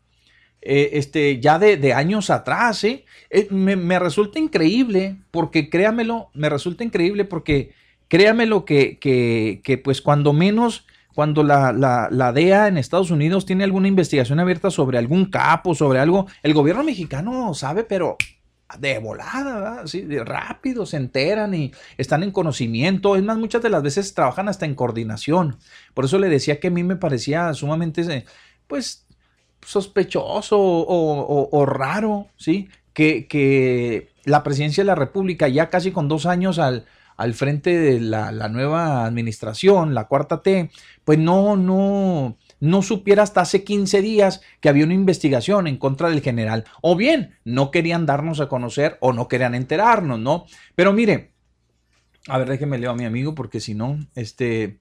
eh, 0.63 0.91
este, 0.95 1.41
ya 1.41 1.59
de, 1.59 1.93
años 1.93 2.31
atrás. 2.31 2.85
¿eh? 2.85 3.05
eh 3.31 3.49
me, 3.51 3.77
me, 3.77 3.99
resulta 3.99 4.39
increíble, 4.39 5.17
porque 5.31 5.69
créamelo, 5.71 6.31
me 6.35 6.49
resulta 6.49 6.85
increíble 6.85 7.25
porque 7.25 7.73
créame 8.11 8.45
lo 8.45 8.65
que, 8.65 8.99
que, 8.99 9.79
pues 9.79 10.03
cuando 10.03 10.33
menos, 10.33 10.85
cuando 11.15 11.45
la, 11.45 11.73
la, 11.73 12.33
DEA 12.33 12.67
en 12.67 12.77
Estados 12.77 13.13
Unidos 13.13 13.47
tiene 13.47 13.65
alguna 13.65 13.89
investigación 13.89 14.41
abierta 14.41 14.71
sobre 14.71 14.99
algún 14.99 15.27
capo, 15.27 15.75
sobre 15.77 16.01
algo, 16.01 16.27
el 16.43 16.53
gobierno 16.53 16.83
mexicano 16.83 17.55
sabe, 17.55 17.85
pero 17.85 18.17
de 18.79 18.99
volada, 18.99 19.55
¿verdad? 19.55 19.85
de 19.85 20.25
rápido 20.25 20.87
se 20.87 20.97
enteran 20.97 21.55
y 21.55 21.73
están 21.99 22.25
en 22.25 22.33
conocimiento. 22.33 23.15
Es 23.15 23.23
más, 23.23 23.39
muchas 23.39 23.63
de 23.63 23.71
las 23.71 23.83
veces 23.83 24.13
trabajan 24.13 24.49
hasta 24.49 24.67
en 24.67 24.75
coordinación. 24.75 25.57
Por 25.95 26.05
eso 26.05 26.19
le 26.19 26.29
decía 26.29 26.59
que 26.59 26.69
a 26.69 26.73
mí 26.73 26.83
me 26.83 26.97
parecía 26.97 27.55
sumamente, 27.55 28.03
eh, 28.03 28.25
pues, 28.67 29.07
sospechoso 29.63 30.59
o, 30.59 31.49
o, 31.53 31.67
raro, 31.67 32.27
¿sí? 32.37 32.69
Que, 32.93 33.29
que, 33.29 34.09
la 34.25 34.43
presidencia 34.43 34.83
de 34.83 34.87
la 34.87 34.95
República, 34.97 35.47
ya 35.49 35.71
casi 35.71 35.93
con 35.93 36.09
dos 36.09 36.27
años 36.27 36.59
al, 36.59 36.87
al 37.21 37.35
frente 37.35 37.79
de 37.79 38.01
la, 38.01 38.49
nueva 38.49 39.05
administración, 39.05 39.93
la 39.93 40.05
cuarta 40.05 40.41
T, 40.43 40.71
pues 41.05 41.19
no, 41.19 41.55
no, 41.55 42.39
no 42.61 42.81
supiera 42.81 43.23
hasta 43.23 43.43
hace 43.43 43.63
15 43.63 44.01
días 44.01 44.41
que 44.61 44.71
había 44.71 44.87
una 44.87 44.95
investigación 44.95 45.67
en 45.67 45.77
contra 45.77 46.09
del 46.09 46.23
general. 46.23 46.65
O 46.81 46.97
bien, 46.97 47.37
no 47.45 47.71
querían 47.71 48.07
darnos 48.07 48.41
a 48.41 48.49
conocer 48.49 48.97
o 49.01 49.13
no 49.13 49.29
querían 49.29 49.55
enterarnos, 49.55 50.19
¿no? 50.19 50.47
Pero 50.75 50.95
mire, 50.95 51.33
a 52.27 52.39
ver, 52.39 52.49
déjeme 52.49 52.79
leo 52.79 52.93
a 52.93 52.97
mi 52.97 53.05
amigo 53.05 53.35
porque 53.35 53.61
si 53.61 53.75
no, 53.75 53.99
este... 54.15 54.79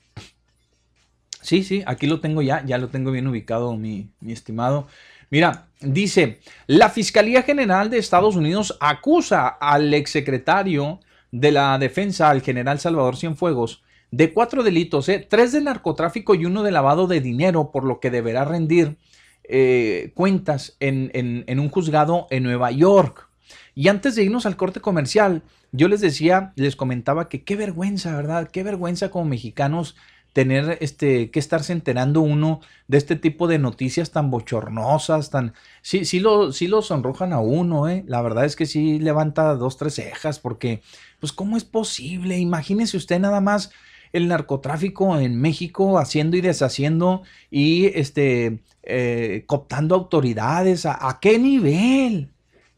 Sí, 1.42 1.64
sí, 1.64 1.84
aquí 1.86 2.08
lo 2.08 2.22
tengo 2.22 2.42
ya, 2.42 2.64
ya 2.66 2.78
lo 2.78 2.88
tengo 2.88 3.12
bien 3.12 3.28
ubicado, 3.28 3.76
mi, 3.76 4.12
mi 4.22 4.32
estimado. 4.32 4.88
Mira, 5.30 5.68
dice, 5.82 6.40
la 6.68 6.90
Fiscalía 6.90 7.44
General 7.44 7.90
de 7.90 7.98
Estados 7.98 8.38
Unidos 8.38 8.78
acusa 8.80 9.48
al 9.48 9.94
exsecretario 9.94 11.02
de 11.32 11.52
la 11.52 11.78
defensa 11.78 12.30
al 12.30 12.42
general 12.42 12.80
Salvador 12.80 13.18
Cienfuegos 13.18 13.84
de 14.12 14.34
cuatro 14.34 14.64
delitos, 14.64 15.08
¿eh? 15.10 15.26
tres 15.28 15.52
de 15.52 15.62
narcotráfico 15.62 16.36
y 16.36 16.46
uno 16.46 16.64
de 16.64 16.72
lavado 16.72 17.08
de 17.08 17.22
dinero, 17.22 17.72
por 17.72 17.84
lo 17.84 18.00
que 18.00 18.10
deberá 18.10 18.46
rendir 18.46 18.98
eh, 19.44 20.12
cuentas 20.16 20.76
en, 20.80 21.12
en, 21.14 21.60
un 21.60 21.70
juzgado 21.70 22.28
en 22.30 22.44
Nueva 22.44 22.72
York. 22.72 23.28
Y 23.76 23.88
antes 23.88 24.16
de 24.16 24.24
irnos 24.24 24.46
al 24.46 24.58
corte 24.58 24.80
comercial, 24.80 25.44
yo 25.72 25.88
les 25.88 26.02
decía, 26.02 26.54
les 26.56 26.76
comentaba 26.76 27.30
que 27.30 27.44
qué 27.44 27.56
vergüenza, 27.56 28.16
¿verdad? 28.16 28.50
Qué 28.52 28.64
vergüenza 28.64 29.10
como 29.10 29.26
mexicanos 29.26 29.96
tener 30.34 30.78
este 30.82 31.32
que 31.32 31.40
estarse 31.40 31.74
enterando 31.74 32.22
uno 32.22 32.62
de 32.88 32.98
este 32.98 33.16
tipo 33.16 33.48
de 33.48 33.58
noticias 33.58 34.12
tan 34.12 34.30
bochornosas, 34.30 35.32
tan 35.32 35.54
sí 35.82 36.06
sí 36.06 36.20
lo 36.20 36.52
sí 36.52 36.68
lo 36.68 36.82
sonrojan 36.82 37.34
a 37.34 37.40
uno, 37.40 37.90
eh. 37.90 38.04
La 38.08 38.22
verdad 38.22 38.46
es 38.46 38.56
que 38.56 38.66
sí 38.66 39.00
levanta 39.00 39.56
dos 39.56 39.78
tres 39.78 39.96
cejas 39.96 40.40
porque 40.40 40.82
pues 41.20 41.32
cómo 41.32 41.58
es 41.58 41.64
posible? 41.64 42.38
Imagínese 42.38 42.98
usted 42.98 43.20
nada 43.20 43.42
más 43.42 43.72
el 44.12 44.28
narcotráfico 44.28 45.20
en 45.20 45.40
México 45.40 46.00
haciendo 46.00 46.36
y 46.38 46.42
deshaciendo 46.42 47.24
y 47.52 47.88
este 48.00 48.60
eh, 48.84 49.44
cooptando 49.46 49.94
autoridades 49.94 50.86
¿a, 50.86 51.10
¿a 51.10 51.20
qué 51.20 51.38
nivel? 51.38 52.30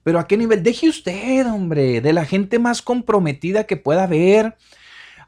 Pero 0.03 0.19
a 0.19 0.27
qué 0.27 0.35
nivel? 0.35 0.63
Deje 0.63 0.89
usted, 0.89 1.45
hombre, 1.45 2.01
de 2.01 2.13
la 2.13 2.25
gente 2.25 2.59
más 2.59 2.81
comprometida 2.81 3.65
que 3.65 3.77
pueda 3.77 4.03
haber 4.03 4.57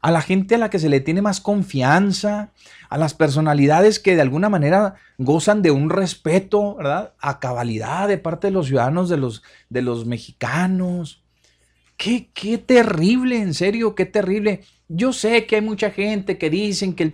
a 0.04 0.10
la 0.10 0.20
gente 0.20 0.56
a 0.56 0.58
la 0.58 0.68
que 0.68 0.78
se 0.78 0.90
le 0.90 1.00
tiene 1.00 1.22
más 1.22 1.40
confianza, 1.40 2.50
a 2.90 2.98
las 2.98 3.14
personalidades 3.14 3.98
que 3.98 4.14
de 4.14 4.20
alguna 4.20 4.50
manera 4.50 4.96
gozan 5.16 5.62
de 5.62 5.70
un 5.70 5.88
respeto, 5.88 6.74
¿verdad? 6.74 7.14
A 7.20 7.40
cabalidad 7.40 8.06
de 8.06 8.18
parte 8.18 8.48
de 8.48 8.50
los 8.50 8.66
ciudadanos, 8.66 9.08
de 9.08 9.16
los, 9.16 9.42
de 9.70 9.80
los 9.80 10.04
mexicanos. 10.04 11.23
Qué, 11.96 12.30
qué 12.34 12.58
terrible, 12.58 13.38
en 13.40 13.54
serio, 13.54 13.94
qué 13.94 14.04
terrible. 14.04 14.62
Yo 14.88 15.12
sé 15.12 15.46
que 15.46 15.56
hay 15.56 15.62
mucha 15.62 15.90
gente 15.90 16.38
que 16.38 16.50
dicen 16.50 16.94
que 16.94 17.12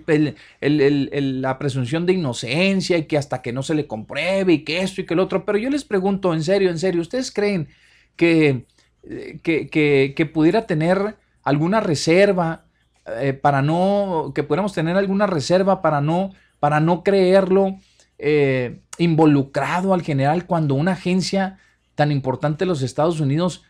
el, 0.60 1.40
la 1.42 1.58
presunción 1.58 2.06
de 2.06 2.14
inocencia 2.14 2.96
y 2.98 3.04
que 3.04 3.18
hasta 3.18 3.42
que 3.42 3.52
no 3.52 3.62
se 3.62 3.74
le 3.74 3.86
compruebe 3.86 4.54
y 4.54 4.64
que 4.64 4.82
esto 4.82 5.00
y 5.00 5.06
que 5.06 5.14
el 5.14 5.20
otro, 5.20 5.44
pero 5.44 5.58
yo 5.58 5.70
les 5.70 5.84
pregunto, 5.84 6.34
en 6.34 6.42
serio, 6.42 6.70
en 6.70 6.78
serio, 6.78 7.02
¿ustedes 7.02 7.30
creen 7.30 7.68
que, 8.16 8.66
eh, 9.04 9.38
que, 9.42 10.14
que 10.16 10.26
pudiera 10.26 10.66
tener 10.66 11.16
alguna 11.42 11.80
reserva 11.80 12.64
eh, 13.06 13.32
para 13.32 13.62
no, 13.62 14.32
que 14.34 14.42
pudiéramos 14.42 14.72
tener 14.72 14.96
alguna 14.96 15.26
reserva 15.26 15.82
para 15.82 16.00
no, 16.00 16.32
para 16.58 16.80
no 16.80 17.02
creerlo 17.02 17.76
eh, 18.18 18.80
involucrado 18.98 19.94
al 19.94 20.02
general 20.02 20.46
cuando 20.46 20.74
una 20.74 20.92
agencia 20.92 21.58
tan 21.94 22.12
importante 22.12 22.64
de 22.64 22.68
los 22.68 22.82
Estados 22.82 23.20
Unidos 23.20 23.64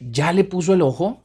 ya 0.00 0.32
le 0.32 0.44
puso 0.44 0.74
el 0.74 0.82
ojo. 0.82 1.22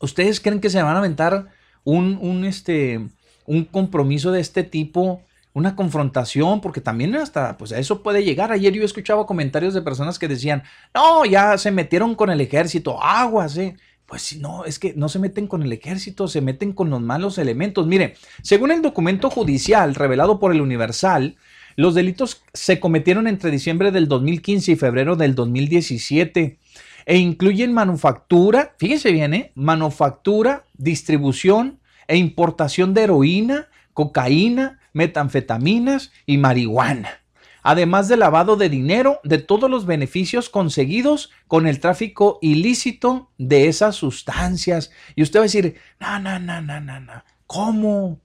¿Ustedes 0.00 0.40
creen 0.40 0.60
que 0.60 0.70
se 0.70 0.82
van 0.82 0.96
a 0.96 0.98
aventar 0.98 1.46
un, 1.84 2.18
un, 2.20 2.44
este, 2.44 3.00
un 3.46 3.64
compromiso 3.64 4.32
de 4.32 4.40
este 4.40 4.64
tipo? 4.64 5.22
Una 5.52 5.76
confrontación, 5.76 6.60
porque 6.60 6.80
también 6.80 7.14
hasta, 7.14 7.56
pues 7.56 7.70
eso 7.70 8.02
puede 8.02 8.24
llegar. 8.24 8.50
Ayer 8.50 8.72
yo 8.72 8.84
escuchaba 8.84 9.24
comentarios 9.24 9.72
de 9.72 9.82
personas 9.82 10.18
que 10.18 10.26
decían, 10.26 10.64
no, 10.92 11.24
ya 11.24 11.56
se 11.58 11.70
metieron 11.70 12.16
con 12.16 12.28
el 12.30 12.40
ejército, 12.40 13.00
aguas, 13.00 13.56
eh 13.56 13.76
Pues 14.04 14.36
no, 14.36 14.64
es 14.64 14.80
que 14.80 14.94
no 14.94 15.08
se 15.08 15.20
meten 15.20 15.46
con 15.46 15.62
el 15.62 15.72
ejército, 15.72 16.26
se 16.26 16.40
meten 16.40 16.72
con 16.72 16.90
los 16.90 17.00
malos 17.00 17.38
elementos. 17.38 17.86
Mire, 17.86 18.16
según 18.42 18.72
el 18.72 18.82
documento 18.82 19.30
judicial 19.30 19.94
revelado 19.94 20.40
por 20.40 20.52
el 20.52 20.60
Universal, 20.60 21.36
los 21.76 21.94
delitos 21.94 22.42
se 22.52 22.80
cometieron 22.80 23.28
entre 23.28 23.52
diciembre 23.52 23.92
del 23.92 24.08
2015 24.08 24.72
y 24.72 24.76
febrero 24.76 25.14
del 25.14 25.36
2017 25.36 26.58
e 27.06 27.18
incluyen 27.18 27.72
manufactura, 27.72 28.74
fíjese 28.78 29.12
bien, 29.12 29.34
¿eh? 29.34 29.52
manufactura, 29.54 30.64
distribución 30.74 31.80
e 32.08 32.16
importación 32.16 32.94
de 32.94 33.02
heroína, 33.02 33.68
cocaína, 33.92 34.80
metanfetaminas 34.92 36.12
y 36.26 36.38
marihuana. 36.38 37.20
Además 37.62 38.08
de 38.08 38.18
lavado 38.18 38.56
de 38.56 38.68
dinero 38.68 39.20
de 39.24 39.38
todos 39.38 39.70
los 39.70 39.86
beneficios 39.86 40.50
conseguidos 40.50 41.30
con 41.48 41.66
el 41.66 41.80
tráfico 41.80 42.38
ilícito 42.42 43.30
de 43.38 43.68
esas 43.68 43.96
sustancias. 43.96 44.90
Y 45.16 45.22
usted 45.22 45.40
va 45.40 45.44
a 45.44 45.44
decir, 45.44 45.76
no, 45.98 46.18
no, 46.18 46.38
no, 46.38 46.60
no, 46.60 46.80
no, 46.82 47.00
no. 47.00 47.24
¿Cómo? 47.46 48.20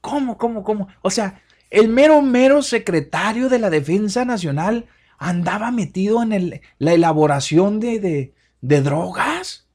¿Cómo, 0.00 0.38
cómo, 0.38 0.64
cómo? 0.64 0.88
O 1.02 1.10
sea, 1.10 1.42
el 1.68 1.88
mero, 1.88 2.22
mero 2.22 2.62
secretario 2.62 3.50
de 3.50 3.58
la 3.58 3.68
Defensa 3.68 4.24
Nacional 4.24 4.86
andaba 5.20 5.70
metido 5.70 6.22
en 6.22 6.60
la 6.78 6.92
elaboración 6.92 7.78
de, 7.78 8.32
de 8.60 8.82
drogas. 8.82 9.66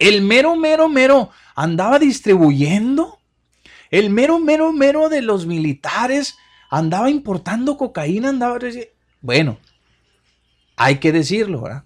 El 0.00 0.20
mero, 0.20 0.56
mero, 0.56 0.88
mero 0.88 1.30
andaba 1.54 1.98
distribuyendo. 1.98 3.20
El 3.90 4.10
mero, 4.10 4.40
mero, 4.40 4.72
mero 4.72 5.08
de 5.08 5.22
los 5.22 5.46
militares 5.46 6.36
andaba 6.70 7.08
importando 7.08 7.78
cocaína, 7.78 8.30
andaba... 8.30 8.58
Bueno, 9.20 9.58
hay 10.76 10.98
que 10.98 11.12
decirlo, 11.12 11.62
¿verdad? 11.62 11.84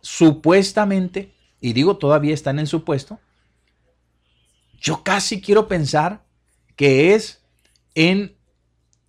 Supuestamente, 0.00 1.32
y 1.60 1.72
digo 1.72 1.96
todavía 1.96 2.34
está 2.34 2.50
en 2.50 2.58
el 2.58 2.66
supuesto, 2.66 3.20
yo 4.80 5.02
casi 5.02 5.40
quiero 5.40 5.68
pensar 5.68 6.24
que 6.76 7.14
es 7.14 7.40
en 7.94 8.36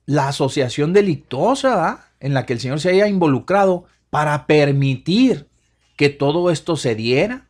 la 0.06 0.28
asociación 0.28 0.94
delictuosa 0.94 2.12
en 2.26 2.34
la 2.34 2.46
que 2.46 2.54
el 2.54 2.60
Señor 2.60 2.80
se 2.80 2.90
haya 2.90 3.08
involucrado 3.08 3.86
para 4.10 4.48
permitir 4.48 5.48
que 5.96 6.10
todo 6.10 6.50
esto 6.50 6.76
se 6.76 6.96
diera. 6.96 7.46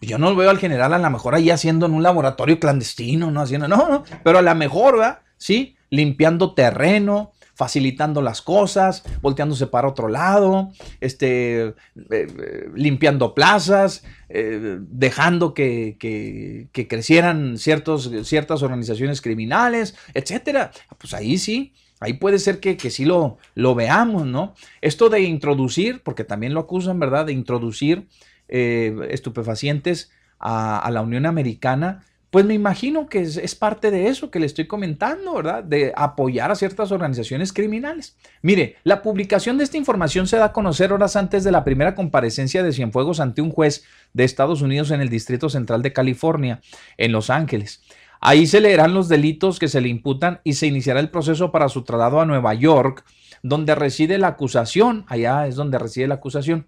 Yo 0.00 0.18
no 0.18 0.34
veo 0.36 0.50
al 0.50 0.58
general 0.58 0.94
a 0.94 0.98
lo 0.98 1.10
mejor 1.10 1.34
ahí 1.34 1.50
haciendo 1.50 1.86
en 1.86 1.92
un 1.92 2.04
laboratorio 2.04 2.60
clandestino, 2.60 3.30
no 3.32 3.40
haciendo, 3.40 3.66
no, 3.66 3.88
no, 3.88 4.04
pero 4.22 4.38
a 4.38 4.42
lo 4.42 4.54
mejor, 4.54 4.98
¿verdad? 4.98 5.18
Sí, 5.36 5.76
limpiando 5.90 6.54
terreno, 6.54 7.32
facilitando 7.54 8.22
las 8.22 8.40
cosas, 8.40 9.02
volteándose 9.20 9.66
para 9.66 9.88
otro 9.88 10.08
lado, 10.08 10.70
este, 11.00 11.66
eh, 11.66 11.74
eh, 12.10 12.70
limpiando 12.74 13.34
plazas, 13.34 14.04
eh, 14.28 14.78
dejando 14.80 15.54
que, 15.54 15.96
que, 15.98 16.88
crecieran 16.88 17.58
ciertos, 17.58 18.10
ciertas 18.22 18.62
organizaciones 18.62 19.20
criminales, 19.20 19.96
etcétera. 20.14 20.70
Pues 20.96 21.12
ahí 21.14 21.36
sí, 21.36 21.74
Ahí 22.00 22.14
puede 22.14 22.38
ser 22.38 22.60
que, 22.60 22.76
que 22.76 22.90
sí 22.90 23.04
lo, 23.04 23.38
lo 23.54 23.74
veamos, 23.74 24.26
¿no? 24.26 24.54
Esto 24.80 25.10
de 25.10 25.20
introducir, 25.20 26.02
porque 26.02 26.24
también 26.24 26.54
lo 26.54 26.60
acusan, 26.60 26.98
¿verdad? 26.98 27.26
De 27.26 27.32
introducir 27.32 28.08
eh, 28.48 29.08
estupefacientes 29.10 30.10
a, 30.40 30.90
la 30.90 31.02
Unión 31.02 31.26
Americana, 31.26 32.02
pues 32.30 32.44
me 32.44 32.54
imagino 32.54 33.08
que 33.08 33.20
es, 33.20 33.54
parte 33.54 33.90
de 33.90 34.08
eso 34.08 34.30
que 34.30 34.40
le 34.40 34.46
estoy 34.46 34.66
comentando, 34.66 35.34
¿verdad? 35.34 35.62
De 35.62 35.92
apoyar 35.94 36.50
a 36.50 36.54
ciertas 36.54 36.90
organizaciones 36.90 37.52
criminales. 37.52 38.16
Mire, 38.42 38.76
la 38.82 39.02
publicación 39.02 39.58
de 39.58 39.64
esta 39.64 39.76
información 39.76 40.26
se 40.26 40.36
da 40.36 40.46
a 40.46 40.52
conocer 40.52 40.92
horas 40.92 41.16
antes 41.16 41.44
de 41.44 41.52
la 41.52 41.62
primera 41.62 41.94
comparecencia 41.94 42.62
de 42.62 42.72
Cienfuegos 42.72 43.20
ante 43.20 43.42
un 43.42 43.50
juez 43.50 43.84
de 44.14 44.24
Estados 44.24 44.62
Unidos 44.62 44.90
en 44.90 45.00
el 45.00 45.10
Distrito 45.10 45.48
Central 45.48 45.82
de 45.82 45.92
California, 45.92 46.60
en 46.96 47.12
Los 47.12 47.30
Ángeles. 47.30 47.82
Ahí 48.20 48.46
se 48.46 48.60
leerán 48.60 48.94
los 48.94 49.08
delitos 49.08 49.58
que 49.58 49.68
se 49.68 49.80
le 49.80 49.88
imputan 49.88 50.40
y 50.44 50.54
se 50.54 50.66
iniciará 50.66 51.00
el 51.00 51.10
proceso 51.10 51.50
para 51.50 51.68
su 51.68 51.84
traslado 51.84 52.20
a 52.20 52.26
Nueva 52.26 52.54
York, 52.54 53.04
donde 53.42 53.74
reside 53.74 54.18
la 54.18 54.28
acusación. 54.28 55.04
Allá 55.08 55.46
es 55.46 55.56
donde 55.56 55.78
reside 55.78 56.06
la 56.06 56.16
acusación. 56.16 56.66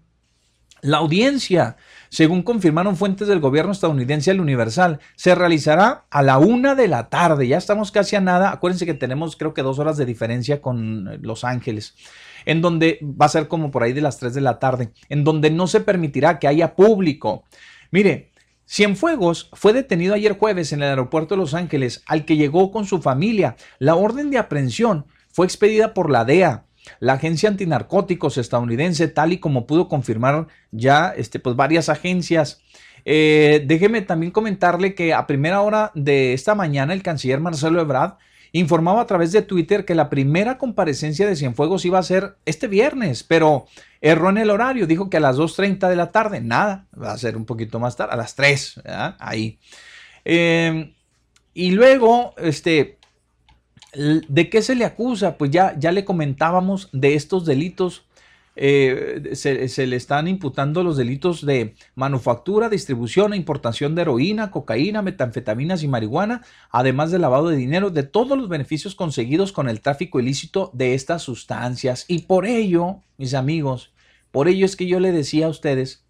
La 0.81 0.97
audiencia, 0.97 1.77
según 2.09 2.41
confirmaron 2.41 2.97
fuentes 2.97 3.27
del 3.29 3.39
gobierno 3.39 3.71
estadounidense 3.71 4.31
al 4.31 4.41
Universal, 4.41 4.99
se 5.15 5.33
realizará 5.33 6.05
a 6.09 6.21
la 6.21 6.39
una 6.39 6.75
de 6.75 6.89
la 6.89 7.07
tarde. 7.07 7.47
Ya 7.47 7.57
estamos 7.57 7.91
casi 7.91 8.17
a 8.17 8.21
nada. 8.21 8.51
Acuérdense 8.51 8.85
que 8.85 8.93
tenemos 8.93 9.37
creo 9.37 9.53
que 9.53 9.61
dos 9.61 9.79
horas 9.79 9.95
de 9.95 10.05
diferencia 10.05 10.61
con 10.61 11.21
Los 11.21 11.43
Ángeles 11.45 11.95
en 12.45 12.61
donde 12.61 12.99
va 13.01 13.27
a 13.27 13.29
ser 13.29 13.47
como 13.47 13.71
por 13.71 13.83
ahí 13.83 13.93
de 13.93 14.01
las 14.01 14.19
tres 14.19 14.33
de 14.33 14.41
la 14.41 14.59
tarde, 14.59 14.91
en 15.09 15.23
donde 15.23 15.49
no 15.49 15.67
se 15.67 15.81
permitirá 15.81 16.39
que 16.39 16.47
haya 16.47 16.75
público. 16.75 17.45
Mire, 17.91 18.32
Cienfuegos 18.65 19.49
fue 19.53 19.73
detenido 19.73 20.13
ayer 20.13 20.37
jueves 20.37 20.71
en 20.71 20.81
el 20.81 20.89
aeropuerto 20.89 21.35
de 21.35 21.41
Los 21.41 21.53
Ángeles, 21.53 22.03
al 22.07 22.25
que 22.25 22.37
llegó 22.37 22.71
con 22.71 22.85
su 22.85 23.01
familia. 23.01 23.55
La 23.77 23.95
orden 23.95 24.31
de 24.31 24.37
aprehensión 24.37 25.05
fue 25.31 25.45
expedida 25.45 25.93
por 25.93 26.09
la 26.09 26.25
DEA, 26.25 26.65
la 26.99 27.13
agencia 27.13 27.49
antinarcóticos 27.49 28.37
estadounidense, 28.37 29.07
tal 29.07 29.33
y 29.33 29.39
como 29.39 29.67
pudo 29.67 29.87
confirmar 29.87 30.47
ya 30.71 31.13
este, 31.15 31.39
pues, 31.39 31.55
varias 31.55 31.89
agencias. 31.89 32.61
Eh, 33.05 33.63
déjeme 33.67 34.01
también 34.01 34.31
comentarle 34.31 34.95
que 34.95 35.13
a 35.13 35.27
primera 35.27 35.61
hora 35.61 35.91
de 35.93 36.33
esta 36.33 36.55
mañana 36.55 36.93
el 36.93 37.03
canciller 37.03 37.41
Marcelo 37.41 37.81
Ebrard 37.81 38.13
informaba 38.53 39.01
a 39.01 39.07
través 39.07 39.31
de 39.31 39.41
Twitter 39.41 39.83
que 39.83 39.95
la 39.95 40.09
primera 40.09 40.57
comparecencia 40.57 41.27
de 41.27 41.35
Cienfuegos 41.35 41.85
iba 41.85 41.99
a 41.99 42.03
ser 42.03 42.37
este 42.45 42.67
viernes, 42.67 43.23
pero 43.23 43.65
erró 44.03 44.29
en 44.29 44.37
el 44.37 44.49
horario, 44.49 44.85
dijo 44.85 45.09
que 45.09 45.15
a 45.15 45.21
las 45.21 45.37
2.30 45.37 45.87
de 45.87 45.95
la 45.95 46.11
tarde, 46.11 46.41
nada, 46.41 46.87
va 47.01 47.13
a 47.13 47.17
ser 47.17 47.37
un 47.37 47.45
poquito 47.45 47.79
más 47.79 47.95
tarde, 47.95 48.13
a 48.13 48.17
las 48.17 48.35
3, 48.35 48.81
ahí. 49.17 49.59
Em, 50.25 50.93
y 51.53 51.71
luego, 51.71 52.33
este, 52.37 52.97
¿de 53.93 54.49
qué 54.49 54.61
se 54.61 54.75
le 54.75 54.83
acusa? 54.83 55.37
Pues 55.37 55.51
ya, 55.51 55.79
ya 55.79 55.93
le 55.93 56.03
comentábamos 56.03 56.89
de 56.91 57.15
estos 57.15 57.45
delitos 57.45 58.05
eh, 58.55 59.31
se, 59.33 59.87
le 59.87 59.95
están 59.95 60.27
imputando 60.27 60.83
los 60.83 60.95
delitos 60.95 61.43
de 61.43 61.73
manufactura, 61.95 62.69
distribución 62.69 63.33
e 63.33 63.37
importación 63.37 63.95
de 63.95 64.03
heroína, 64.03 64.51
cocaína, 64.51 65.01
metanfetaminas 65.01 65.81
y 65.81 65.87
marihuana, 65.87 66.43
además 66.69 67.09
de 67.09 67.19
lavado 67.19 67.49
de 67.49 67.55
dinero, 67.55 67.89
de 67.89 68.03
todos 68.03 68.37
los 68.37 68.49
beneficios 68.49 68.93
conseguidos 68.95 69.51
con 69.51 69.69
el 69.69 69.81
tráfico 69.81 70.19
ilícito 70.19 70.69
de 70.73 70.93
estas 70.93 71.23
sustancias. 71.23 72.05
Y 72.07 72.19
por 72.19 72.45
ello, 72.45 72.97
mis 73.17 73.33
amigos, 73.33 73.92
por 74.33 74.47
ello 74.47 74.65
es 74.65 74.75
que 74.75 74.87
yo 74.87 74.99
le 74.99 75.11
decía 75.11 75.45
a 75.45 75.49
ustedes 75.49 76.03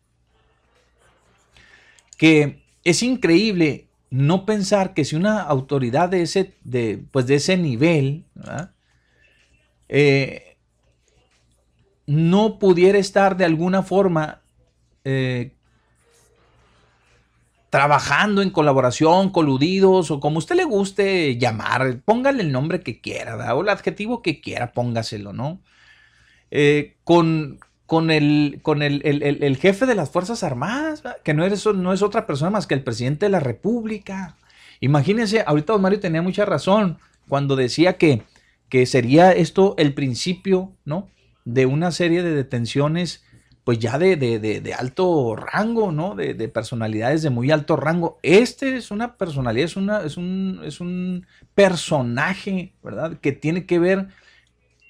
que 2.17 2.63
es 2.85 3.03
increíble 3.03 3.89
no 4.09 4.45
pensar 4.45 4.93
que 4.93 5.03
si 5.03 5.17
una 5.17 5.41
autoridad 5.41 6.07
de 6.07 6.21
ese, 6.21 6.55
de, 6.63 7.03
pues 7.11 7.27
de 7.27 7.35
ese 7.35 7.57
nivel, 7.57 8.23
eh, 9.89 10.55
no 12.05 12.59
pudiera 12.59 12.97
estar 12.97 13.35
de 13.35 13.43
alguna 13.43 13.83
forma 13.83 14.41
eh, 15.03 15.51
trabajando 17.69 18.41
en 18.41 18.51
colaboración, 18.51 19.31
coludidos 19.31 20.11
o 20.11 20.21
como 20.21 20.37
usted 20.37 20.55
le 20.55 20.63
guste 20.63 21.37
llamar, 21.37 21.99
póngale 22.05 22.41
el 22.41 22.53
nombre 22.53 22.79
que 22.79 23.01
quiera 23.01 23.53
o 23.53 23.63
el 23.63 23.69
adjetivo 23.69 24.21
que 24.21 24.39
quiera, 24.39 24.71
póngaselo, 24.71 25.33
¿no? 25.33 25.59
Eh, 26.51 26.95
con, 27.03 27.59
con, 27.93 28.09
el, 28.09 28.57
con 28.63 28.81
el, 28.81 29.57
jefe 29.61 29.85
de 29.85 29.93
las 29.93 30.09
Fuerzas 30.09 30.41
Armadas, 30.41 31.03
que 31.23 31.35
no 31.35 31.45
es, 31.45 31.63
no 31.67 31.93
es 31.93 32.01
otra 32.01 32.25
persona 32.25 32.49
más 32.49 32.65
que 32.65 32.73
el 32.73 32.83
presidente 32.83 33.27
de 33.27 33.29
la 33.29 33.39
República. 33.39 34.35
Imagínense, 34.79 35.43
ahorita 35.45 35.73
don 35.73 35.83
Mario 35.83 35.99
tenía 35.99 36.23
mucha 36.23 36.43
razón 36.43 36.97
cuando 37.29 37.55
decía 37.55 37.99
que, 37.99 38.23
que 38.67 38.87
sería 38.87 39.31
esto 39.31 39.75
el 39.77 39.93
principio, 39.93 40.71
¿no? 40.85 41.07
de 41.45 41.67
una 41.67 41.91
serie 41.91 42.23
de 42.23 42.33
detenciones, 42.33 43.25
pues 43.63 43.77
ya 43.77 43.99
de, 43.99 44.17
de, 44.17 44.73
alto 44.73 45.35
rango, 45.35 45.91
¿no? 45.91 46.15
De, 46.15 46.33
personalidades 46.47 47.21
de 47.21 47.29
muy 47.29 47.51
alto 47.51 47.75
rango. 47.75 48.17
Este 48.23 48.75
es 48.75 48.89
una 48.89 49.17
personalidad, 49.17 49.65
es, 49.65 49.75
una, 49.75 50.01
es, 50.01 50.17
un, 50.17 50.61
es 50.63 50.81
un 50.81 51.27
personaje, 51.53 52.73
¿verdad? 52.81 53.19
Que 53.21 53.33
tiene 53.33 53.67
que 53.67 53.77
ver, 53.77 54.07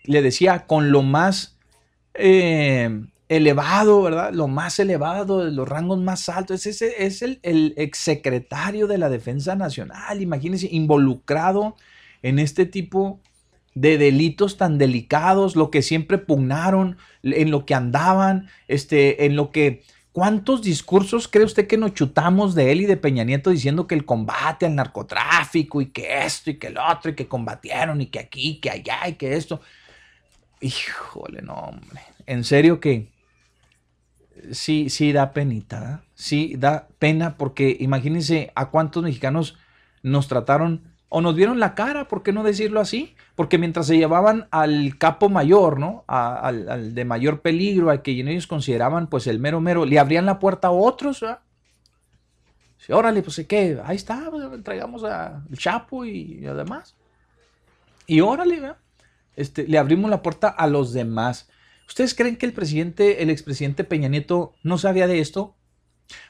le 0.06 0.22
decía, 0.22 0.68
con 0.68 0.94
lo 0.94 1.04
más 1.04 1.53
eh, 2.14 3.06
elevado, 3.30 4.02
¿verdad? 4.02 4.32
Lo 4.34 4.48
más 4.48 4.80
elevado, 4.80 5.44
los 5.46 5.68
rangos 5.68 6.00
más 6.00 6.30
altos. 6.30 6.66
Es, 6.66 6.82
ese, 6.82 7.06
es 7.06 7.22
el, 7.22 7.40
el 7.44 7.74
exsecretario 7.78 8.88
de 8.88 8.98
la 8.98 9.10
Defensa 9.10 9.56
Nacional, 9.56 10.22
imagínense, 10.22 10.68
involucrado 10.72 11.76
en 12.22 12.40
este 12.40 12.66
tipo 12.66 13.20
de 13.76 13.98
delitos 13.98 14.58
tan 14.58 14.78
delicados, 14.78 15.56
lo 15.56 15.72
que 15.72 15.82
siempre 15.82 16.20
pugnaron, 16.20 16.98
en 17.24 17.50
lo 17.50 17.66
que 17.66 17.74
andaban, 17.74 18.48
este, 18.68 19.26
en 19.26 19.36
lo 19.36 19.52
que 19.52 19.84
¿Cuántos 20.14 20.62
discursos 20.62 21.28
cree 21.28 21.44
usted 21.44 21.66
que 21.66 21.76
nos 21.76 21.96
chutamos 21.96 22.54
de 22.54 22.72
él 22.72 22.82
y 22.82 22.86
de 22.86 22.98
Peña 22.98 23.24
Nieto 23.24 23.50
diciendo 23.50 23.88
que 23.88 23.96
el 23.96 24.06
combate 24.06 24.68
al 24.68 24.76
narcotráfico 24.76 25.82
y 25.82 25.88
que 25.88 26.24
esto 26.24 26.52
y 26.52 26.60
que 26.60 26.68
el 26.68 26.78
otro 26.78 27.10
y 27.10 27.16
que 27.16 27.28
combatieron 27.28 28.00
y 28.00 28.06
que 28.06 28.20
aquí, 28.20 28.60
que 28.62 28.70
allá 28.70 29.08
y 29.08 29.14
que 29.14 29.36
esto? 29.36 29.62
Híjole, 30.64 31.42
no, 31.42 31.56
hombre. 31.56 32.00
En 32.26 32.46
serio 32.46 32.80
que 32.80 33.12
sí, 34.54 34.90
sí 34.90 35.12
da 35.12 35.34
penita, 35.34 36.06
sí 36.16 36.56
da 36.58 36.88
pena 37.00 37.36
porque 37.38 37.76
imagínense 37.82 38.54
a 38.56 38.70
cuántos 38.70 39.04
mexicanos 39.04 39.58
nos 40.04 40.30
trataron 40.30 40.94
o 41.10 41.20
nos 41.20 41.36
dieron 41.36 41.60
la 41.60 41.76
cara, 41.76 42.08
¿por 42.08 42.24
qué 42.24 42.32
no 42.32 42.44
decirlo 42.44 42.80
así? 42.80 43.14
Porque 43.36 43.58
mientras 43.58 43.88
se 43.88 43.98
llevaban 43.98 44.48
al 44.52 44.98
capo 44.98 45.28
mayor, 45.28 45.82
¿no? 45.82 46.06
al, 46.08 46.96
de 46.96 47.04
mayor 47.04 47.42
peligro, 47.42 47.90
al 47.90 48.02
que 48.02 48.12
ellos 48.12 48.48
consideraban 48.48 49.08
pues 49.08 49.28
el 49.28 49.40
mero 49.40 49.60
mero, 49.60 49.86
le 49.86 50.00
abrían 50.00 50.26
la 50.26 50.40
puerta 50.40 50.70
a 50.70 50.72
otros, 50.72 51.20
¿verdad? 51.20 51.42
órale, 52.90 53.22
pues 53.22 53.46
¿qué? 53.50 53.82
Ahí 53.84 53.98
está, 53.98 54.30
pues, 54.32 54.46
entregamos 54.46 55.04
al 55.04 55.44
Chapo 55.58 56.06
y, 56.06 56.46
además. 56.48 56.96
Y 58.08 58.22
órale, 58.22 58.62
¿verdad? 58.62 58.78
Este, 59.36 59.68
le 59.68 59.78
abrimos 59.78 60.10
la 60.10 60.22
puerta 60.22 60.48
a 60.48 60.68
los 60.68 60.94
demás. 60.94 61.50
¿Ustedes 61.88 62.16
creen 62.16 62.38
que 62.38 62.46
el 62.46 62.54
presidente, 62.54 63.24
el 63.24 63.30
expresidente 63.30 63.84
Peña 63.84 64.08
Nieto 64.08 64.54
no 64.64 64.78
sabía 64.78 65.08
de 65.08 65.20
esto? 65.20 65.56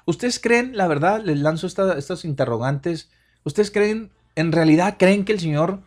¿Ustedes 0.06 0.39
creen, 0.39 0.76
la 0.78 0.88
verdad, 0.88 1.22
les 1.24 1.39
lanzo 1.39 1.68
estas 1.68 2.26
interrogantes, 2.26 3.12
¿ustedes 3.43 3.72
creen 3.72 4.12
en 4.36 4.51
realidad 4.51 4.95
creen 4.97 5.26
que 5.26 5.34
el 5.34 5.39
señor 5.39 5.82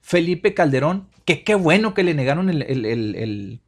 Felipe 0.00 0.54
Calderón, 0.54 1.08
que 1.24 1.44
qué 1.44 1.54
bueno 1.54 1.94
que 1.94 2.02
le 2.02 2.14
negaron 2.14 2.48
el, 2.48 3.60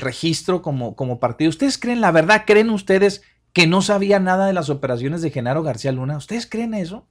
registro 0.00 0.62
como, 0.62 0.96
como 0.96 1.20
partido, 1.20 1.50
¿ustedes 1.50 1.78
creen, 1.78 2.00
la 2.00 2.10
verdad, 2.10 2.44
creen 2.46 2.70
ustedes 2.70 3.22
que 3.52 3.66
no 3.66 3.82
sabía 3.82 4.18
nada 4.18 4.46
de 4.46 4.52
las 4.52 4.70
operaciones 4.70 5.22
de 5.22 5.30
Genaro 5.30 5.62
García 5.62 5.92
Luna? 5.92 6.16
¿Ustedes 6.16 6.46
creen 6.46 6.74
eso? 6.74 7.06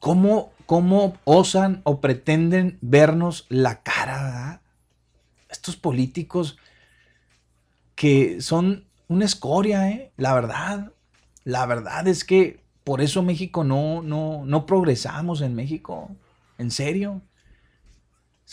¿Cómo, 0.00 0.52
cómo 0.66 1.16
osan 1.24 1.80
o 1.84 2.00
pretenden 2.00 2.78
vernos 2.80 3.46
la 3.48 3.82
cara? 3.82 4.62
Estos 5.48 5.76
políticos 5.76 6.58
que 7.94 8.40
son 8.40 8.86
una 9.08 9.24
escoria, 9.24 9.90
¿eh? 9.90 10.12
La 10.16 10.34
verdad, 10.34 10.92
la 11.44 11.66
verdad 11.66 12.06
es 12.06 12.24
que 12.24 12.60
por 12.84 13.00
eso 13.00 13.22
México 13.22 13.64
no, 13.64 14.02
no, 14.02 14.44
no 14.46 14.66
progresamos 14.66 15.40
en 15.40 15.54
México. 15.54 16.10
En 16.58 16.70
serio. 16.70 17.22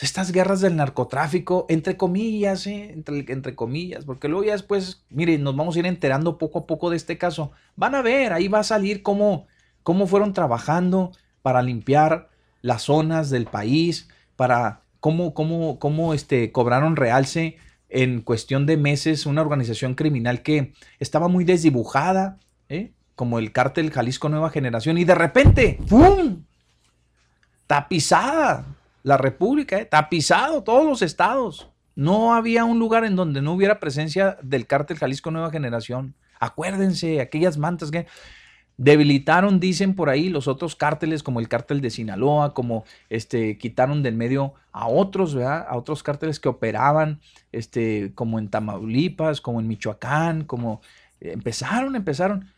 Estas 0.01 0.31
guerras 0.31 0.59
del 0.59 0.75
narcotráfico, 0.75 1.65
entre 1.69 1.95
comillas, 1.95 2.67
¿eh? 2.67 2.91
entre, 2.91 3.25
entre 3.31 3.55
comillas, 3.55 4.03
porque 4.03 4.27
luego 4.27 4.43
ya 4.43 4.51
después, 4.51 5.05
miren, 5.09 5.41
nos 5.41 5.55
vamos 5.55 5.75
a 5.75 5.79
ir 5.79 5.85
enterando 5.85 6.37
poco 6.37 6.59
a 6.59 6.67
poco 6.67 6.89
de 6.89 6.97
este 6.97 7.17
caso. 7.17 7.51
Van 7.77 7.95
a 7.95 8.01
ver, 8.01 8.33
ahí 8.33 8.49
va 8.49 8.59
a 8.59 8.63
salir 8.63 9.03
cómo, 9.03 9.47
cómo 9.83 10.05
fueron 10.05 10.33
trabajando 10.33 11.11
para 11.45 11.61
limpiar 11.61 12.29
las 12.63 12.81
zonas 12.81 13.29
del 13.29 13.45
país, 13.45 14.09
para 14.35 14.81
cómo, 14.99 15.35
cómo, 15.35 15.77
cómo 15.77 16.15
este, 16.15 16.51
cobraron 16.51 16.95
realce 16.95 17.57
en 17.87 18.21
cuestión 18.21 18.65
de 18.65 18.77
meses 18.77 19.27
una 19.27 19.41
organización 19.41 19.93
criminal 19.93 20.41
que 20.41 20.73
estaba 20.97 21.27
muy 21.27 21.43
desdibujada, 21.43 22.39
¿eh? 22.67 22.93
como 23.13 23.37
el 23.37 23.51
cártel 23.51 23.91
Jalisco 23.91 24.27
Nueva 24.27 24.49
Generación, 24.49 24.97
y 24.97 25.03
de 25.03 25.13
repente, 25.13 25.77
¡pum! 25.87 26.45
Tapizada 27.67 28.65
la 29.03 29.17
República, 29.17 29.77
¿eh? 29.77 29.85
tapizado 29.85 30.63
todos 30.63 30.83
los 30.83 31.03
estados. 31.03 31.69
No 31.93 32.33
había 32.33 32.65
un 32.65 32.79
lugar 32.79 33.05
en 33.05 33.15
donde 33.15 33.43
no 33.43 33.53
hubiera 33.53 33.79
presencia 33.79 34.39
del 34.41 34.65
cártel 34.65 34.97
Jalisco 34.97 35.29
Nueva 35.29 35.51
Generación. 35.51 36.15
Acuérdense, 36.39 37.21
aquellas 37.21 37.59
mantas 37.59 37.91
que 37.91 38.07
debilitaron, 38.77 39.59
dicen 39.59 39.95
por 39.95 40.09
ahí, 40.09 40.29
los 40.29 40.47
otros 40.47 40.75
cárteles, 40.75 41.23
como 41.23 41.39
el 41.39 41.47
cártel 41.47 41.81
de 41.81 41.89
Sinaloa, 41.89 42.53
como 42.53 42.83
este, 43.09 43.57
quitaron 43.57 44.03
del 44.03 44.15
medio 44.15 44.53
a 44.71 44.87
otros, 44.87 45.33
¿verdad? 45.33 45.65
A 45.67 45.77
otros 45.77 46.03
cárteles 46.03 46.39
que 46.39 46.49
operaban, 46.49 47.21
este, 47.51 48.11
como 48.15 48.39
en 48.39 48.49
Tamaulipas, 48.49 49.41
como 49.41 49.59
en 49.59 49.67
Michoacán, 49.67 50.43
como 50.43 50.81
empezaron, 51.21 51.95
empezaron 51.95 52.49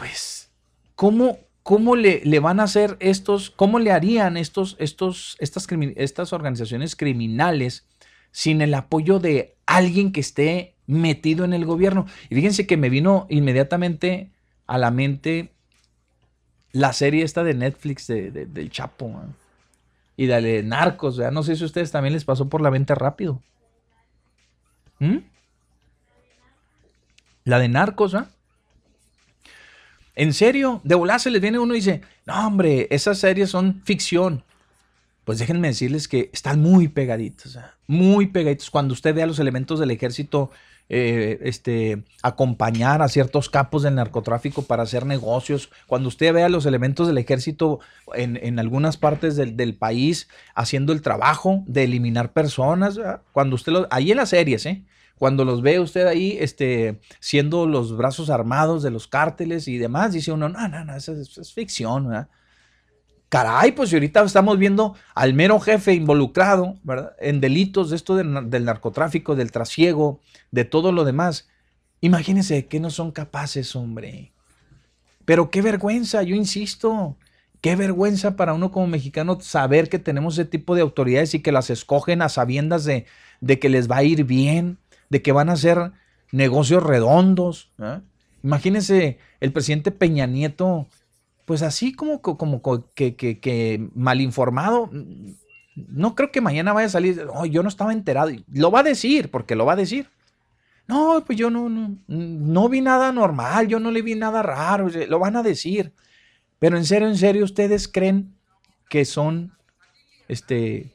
pues, 0.00 0.50
¿cómo, 0.94 1.38
cómo 1.62 1.94
le, 1.94 2.22
le, 2.24 2.40
van 2.40 2.58
a 2.58 2.62
hacer 2.62 2.96
estos, 3.00 3.50
cómo 3.50 3.78
le 3.78 3.92
harían 3.92 4.38
estos, 4.38 4.76
estos, 4.78 5.36
estas, 5.40 5.66
estas 5.96 6.32
organizaciones 6.32 6.96
criminales 6.96 7.86
sin 8.30 8.62
el 8.62 8.72
apoyo 8.72 9.18
de 9.18 9.56
alguien 9.66 10.12
que 10.12 10.20
esté 10.20 10.74
metido 10.86 11.44
en 11.44 11.52
el 11.52 11.66
gobierno? 11.66 12.06
Y 12.30 12.34
fíjense 12.34 12.66
que 12.66 12.78
me 12.78 12.88
vino 12.88 13.26
inmediatamente 13.28 14.30
a 14.70 14.78
la 14.78 14.92
mente 14.92 15.50
la 16.70 16.92
serie 16.92 17.24
esta 17.24 17.42
de 17.42 17.54
Netflix 17.54 18.06
de, 18.06 18.30
del 18.30 18.70
Chapo 18.70 19.12
y 20.16 20.26
de 20.26 20.62
Narcos. 20.62 21.18
No 21.32 21.42
sé 21.42 21.56
si 21.56 21.64
a 21.64 21.66
ustedes 21.66 21.90
también 21.90 22.12
les 22.12 22.24
pasó 22.24 22.48
por 22.48 22.60
la 22.60 22.70
mente 22.70 22.94
rápido. 22.94 23.42
¿Mm? 25.00 25.16
La 27.42 27.58
de 27.58 27.68
Narcos, 27.68 28.14
¿ah? 28.14 28.28
¿En 30.14 30.32
serio? 30.32 30.80
De 30.84 30.94
volar 30.94 31.18
se 31.18 31.32
les 31.32 31.42
viene 31.42 31.58
uno 31.58 31.74
y 31.74 31.78
dice, 31.78 32.02
no 32.24 32.46
hombre, 32.46 32.86
esas 32.90 33.18
series 33.18 33.50
son 33.50 33.82
ficción. 33.84 34.44
Pues 35.24 35.40
déjenme 35.40 35.66
decirles 35.66 36.06
que 36.06 36.30
están 36.32 36.60
muy 36.60 36.86
pegaditos, 36.86 37.58
muy 37.88 38.28
pegaditos. 38.28 38.70
Cuando 38.70 38.94
usted 38.94 39.16
vea 39.16 39.26
los 39.26 39.40
elementos 39.40 39.80
del 39.80 39.90
ejército 39.90 40.52
eh, 40.92 41.38
este, 41.42 42.02
acompañar 42.20 43.00
a 43.00 43.08
ciertos 43.08 43.48
capos 43.48 43.84
del 43.84 43.94
narcotráfico 43.94 44.62
para 44.62 44.82
hacer 44.82 45.06
negocios, 45.06 45.70
cuando 45.86 46.08
usted 46.08 46.34
vea 46.34 46.48
los 46.48 46.66
elementos 46.66 47.06
del 47.06 47.18
ejército 47.18 47.78
en, 48.12 48.58
algunas 48.58 48.96
partes 48.96 49.36
del, 49.36 49.56
del, 49.56 49.76
país 49.76 50.28
haciendo 50.56 50.92
el 50.92 51.00
trabajo 51.00 51.62
de 51.68 51.84
eliminar 51.84 52.32
personas, 52.32 52.98
cuando 53.32 53.54
usted 53.54 53.70
lo, 53.70 53.86
ahí 53.90 54.10
en 54.10 54.16
las 54.16 54.30
series, 54.30 54.66
¿eh? 54.66 54.82
cuando 55.20 55.44
los 55.44 55.62
ve 55.62 55.78
usted 55.78 56.06
ahí 56.06 56.38
este, 56.40 56.98
siendo 57.20 57.66
los 57.66 57.96
brazos 57.96 58.30
armados 58.30 58.82
de 58.82 58.90
los 58.90 59.06
cárteles 59.06 59.68
y 59.68 59.78
demás, 59.78 60.12
dice 60.12 60.32
uno, 60.32 60.48
no, 60.48 60.66
no, 60.66 60.84
no, 60.84 60.96
eso 60.96 61.12
es, 61.12 61.52
ficción, 61.52 62.08
¿verdad? 62.08 62.28
Caray, 63.30 63.70
pues 63.70 63.90
si 63.90 63.96
ahorita 63.96 64.24
estamos 64.24 64.58
viendo 64.58 64.96
al 65.14 65.34
mero 65.34 65.60
jefe 65.60 65.94
involucrado 65.94 66.76
¿verdad? 66.82 67.14
en 67.20 67.40
delitos 67.40 67.90
de 67.90 67.96
esto 67.96 68.16
del 68.16 68.64
narcotráfico, 68.64 69.36
del 69.36 69.52
trasiego, 69.52 70.20
de 70.50 70.64
todo 70.64 70.90
lo 70.90 71.04
demás. 71.04 71.48
Imagínense 72.00 72.66
que 72.66 72.80
no 72.80 72.90
son 72.90 73.12
capaces, 73.12 73.76
hombre. 73.76 74.32
Pero 75.24 75.48
qué 75.48 75.62
vergüenza, 75.62 76.24
yo 76.24 76.34
insisto, 76.34 77.16
qué 77.60 77.76
vergüenza 77.76 78.34
para 78.34 78.52
uno 78.52 78.72
como 78.72 78.88
mexicano 78.88 79.40
saber 79.40 79.88
que 79.88 80.00
tenemos 80.00 80.34
ese 80.34 80.44
tipo 80.44 80.74
de 80.74 80.82
autoridades 80.82 81.32
y 81.34 81.40
que 81.40 81.52
las 81.52 81.70
escogen 81.70 82.22
a 82.22 82.28
sabiendas 82.28 82.84
de, 82.84 83.06
que 83.60 83.68
les 83.68 83.88
va 83.88 83.98
a 83.98 84.02
ir 84.02 84.24
bien, 84.24 84.78
de 85.08 85.22
que 85.22 85.30
van 85.30 85.50
a 85.50 85.56
ser 85.56 85.92
negocios 86.32 86.82
redondos. 86.82 87.70
Imagínense 88.42 89.18
el 89.38 89.52
presidente 89.52 89.92
Peña 89.92 90.26
Nieto, 90.26 90.88
pues 91.50 91.62
así 91.62 91.92
como, 91.92 92.22
que, 92.94 93.90
mal 93.96 94.20
informado. 94.20 94.88
No 95.74 96.14
creo 96.14 96.30
que 96.30 96.40
mañana 96.40 96.72
vaya 96.72 96.86
a 96.86 96.90
salir, 96.90 97.26
oh, 97.34 97.44
yo 97.44 97.64
no 97.64 97.68
estaba 97.68 97.92
enterado. 97.92 98.30
Lo 98.52 98.70
va 98.70 98.78
a 98.78 98.84
decir, 98.84 99.32
porque 99.32 99.56
lo 99.56 99.66
va 99.66 99.72
a 99.72 99.82
decir. 99.84 100.08
No, 100.86 101.24
pues 101.26 101.36
yo 101.36 101.50
no, 101.50 101.68
no, 102.06 102.68
vi 102.68 102.80
nada 102.82 103.10
normal, 103.10 103.66
yo 103.66 103.80
no 103.80 103.90
le 103.90 104.00
vi 104.00 104.14
nada 104.14 104.44
raro, 104.44 104.88
lo 105.08 105.18
van 105.18 105.34
a 105.34 105.42
decir. 105.42 105.92
Pero 106.60 106.76
en 106.76 106.84
serio, 106.84 107.08
en 107.08 107.18
serio, 107.18 107.42
¿ustedes 107.42 107.88
creen 107.88 108.32
que 108.88 109.04
son 109.04 109.52
este, 110.28 110.94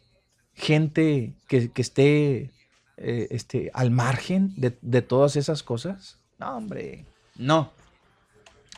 gente 0.53 1.34
que, 1.49 1.70
que 1.70 1.82
esté 1.82 2.51
eh, 2.95 3.28
este, 3.30 3.72
al 3.74 3.91
margen 3.91 4.53
de, 4.56 4.78
de 4.82 5.01
todas 5.01 5.36
esas 5.36 5.64
cosas? 5.64 6.18
No, 6.39 6.56
hombre, 6.56 7.03
no. 7.36 7.74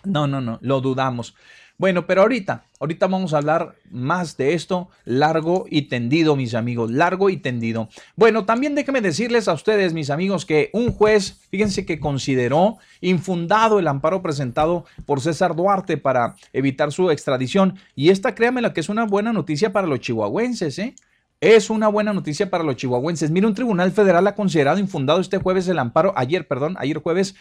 No, 0.04 0.26
no, 0.26 0.42
no, 0.42 0.58
lo 0.62 0.82
dudamos. 0.82 1.36
Bueno, 1.80 2.08
pero 2.08 2.24
ahorita, 2.24 2.66
ahorita 2.80 3.06
vamos 3.06 3.34
a 3.34 3.38
hablar 3.38 3.76
más 3.92 4.36
de 4.36 4.56
esto, 4.56 4.90
largo 5.06 5.66
y 5.70 5.84
tendido, 5.84 6.36
mis 6.36 6.56
amigos, 6.56 6.90
largo 6.90 7.30
y 7.30 7.38
tendido. 7.38 7.88
Bueno, 8.16 8.46
también 8.46 8.74
déjenme 8.74 9.00
decirles 9.00 9.48
a 9.48 9.54
ustedes, 9.54 9.94
mis 9.94 10.10
amigos, 10.10 10.48
que 10.48 10.72
un 10.74 10.92
juez, 10.92 11.40
fíjense 11.52 11.86
que 11.86 12.00
consideró 12.00 12.78
infundado 13.00 13.78
el 13.78 13.88
amparo 13.88 14.24
presentado 14.24 14.86
por 15.06 15.22
César 15.22 15.56
Duarte 15.56 15.98
para 15.98 16.36
evitar 16.52 16.92
su 16.92 17.12
extradición. 17.12 17.78
Y 17.96 18.10
esta, 18.10 18.34
créanme, 18.34 18.64
la 18.64 18.74
que 18.74 18.80
es 18.80 18.90
una 18.90 19.06
buena 19.06 19.32
noticia 19.32 19.72
para 19.72 19.86
los 19.86 20.00
chihuahuenses, 20.00 20.80
¿eh? 20.80 20.96
Es 21.42 21.70
una 21.70 21.88
buena 21.90 22.12
noticia 22.12 22.50
para 22.50 22.64
los 22.64 22.78
chihuahuenses. 22.78 23.30
Mira, 23.30 23.46
un 23.46 23.54
tribunal 23.54 23.92
federal 23.92 24.26
ha 24.26 24.34
considerado 24.34 24.80
infundado 24.80 25.20
este 25.20 25.38
jueves 25.38 25.68
el 25.68 25.78
amparo, 25.78 26.12
ayer, 26.16 26.48
perdón, 26.48 26.76
ayer 26.80 26.98
jueves, 26.98 27.36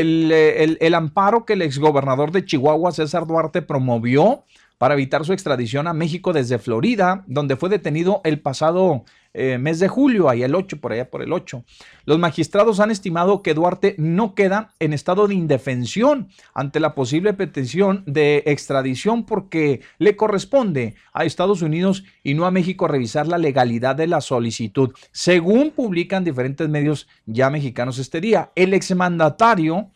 el, 0.00 0.30
el, 0.32 0.78
el 0.80 0.94
amparo 0.94 1.44
que 1.44 1.54
el 1.54 1.62
exgobernador 1.62 2.30
de 2.30 2.44
Chihuahua, 2.44 2.92
César 2.92 3.26
Duarte, 3.26 3.62
promovió 3.62 4.44
para 4.78 4.94
evitar 4.94 5.24
su 5.24 5.32
extradición 5.32 5.86
a 5.86 5.94
México 5.94 6.32
desde 6.32 6.58
Florida, 6.58 7.24
donde 7.26 7.56
fue 7.56 7.68
detenido 7.68 8.20
el 8.24 8.40
pasado 8.40 9.04
eh, 9.38 9.58
mes 9.58 9.78
de 9.80 9.88
julio, 9.88 10.30
ahí 10.30 10.42
el 10.42 10.54
8, 10.54 10.80
por 10.80 10.92
allá 10.92 11.10
por 11.10 11.20
el 11.20 11.30
8. 11.30 11.62
Los 12.06 12.18
magistrados 12.18 12.80
han 12.80 12.90
estimado 12.90 13.42
que 13.42 13.52
Duarte 13.52 13.94
no 13.98 14.34
queda 14.34 14.72
en 14.78 14.94
estado 14.94 15.28
de 15.28 15.34
indefensión 15.34 16.30
ante 16.54 16.80
la 16.80 16.94
posible 16.94 17.34
petición 17.34 18.02
de 18.06 18.44
extradición 18.46 19.26
porque 19.26 19.82
le 19.98 20.16
corresponde 20.16 20.94
a 21.12 21.26
Estados 21.26 21.60
Unidos 21.60 22.04
y 22.24 22.32
no 22.32 22.46
a 22.46 22.50
México 22.50 22.88
revisar 22.88 23.26
la 23.26 23.36
legalidad 23.36 23.94
de 23.94 24.06
la 24.06 24.22
solicitud, 24.22 24.94
según 25.12 25.70
publican 25.70 26.24
diferentes 26.24 26.66
medios 26.70 27.06
ya 27.26 27.50
mexicanos 27.50 27.98
este 27.98 28.22
día. 28.22 28.52
El 28.54 28.72
exmandatario 28.72 29.90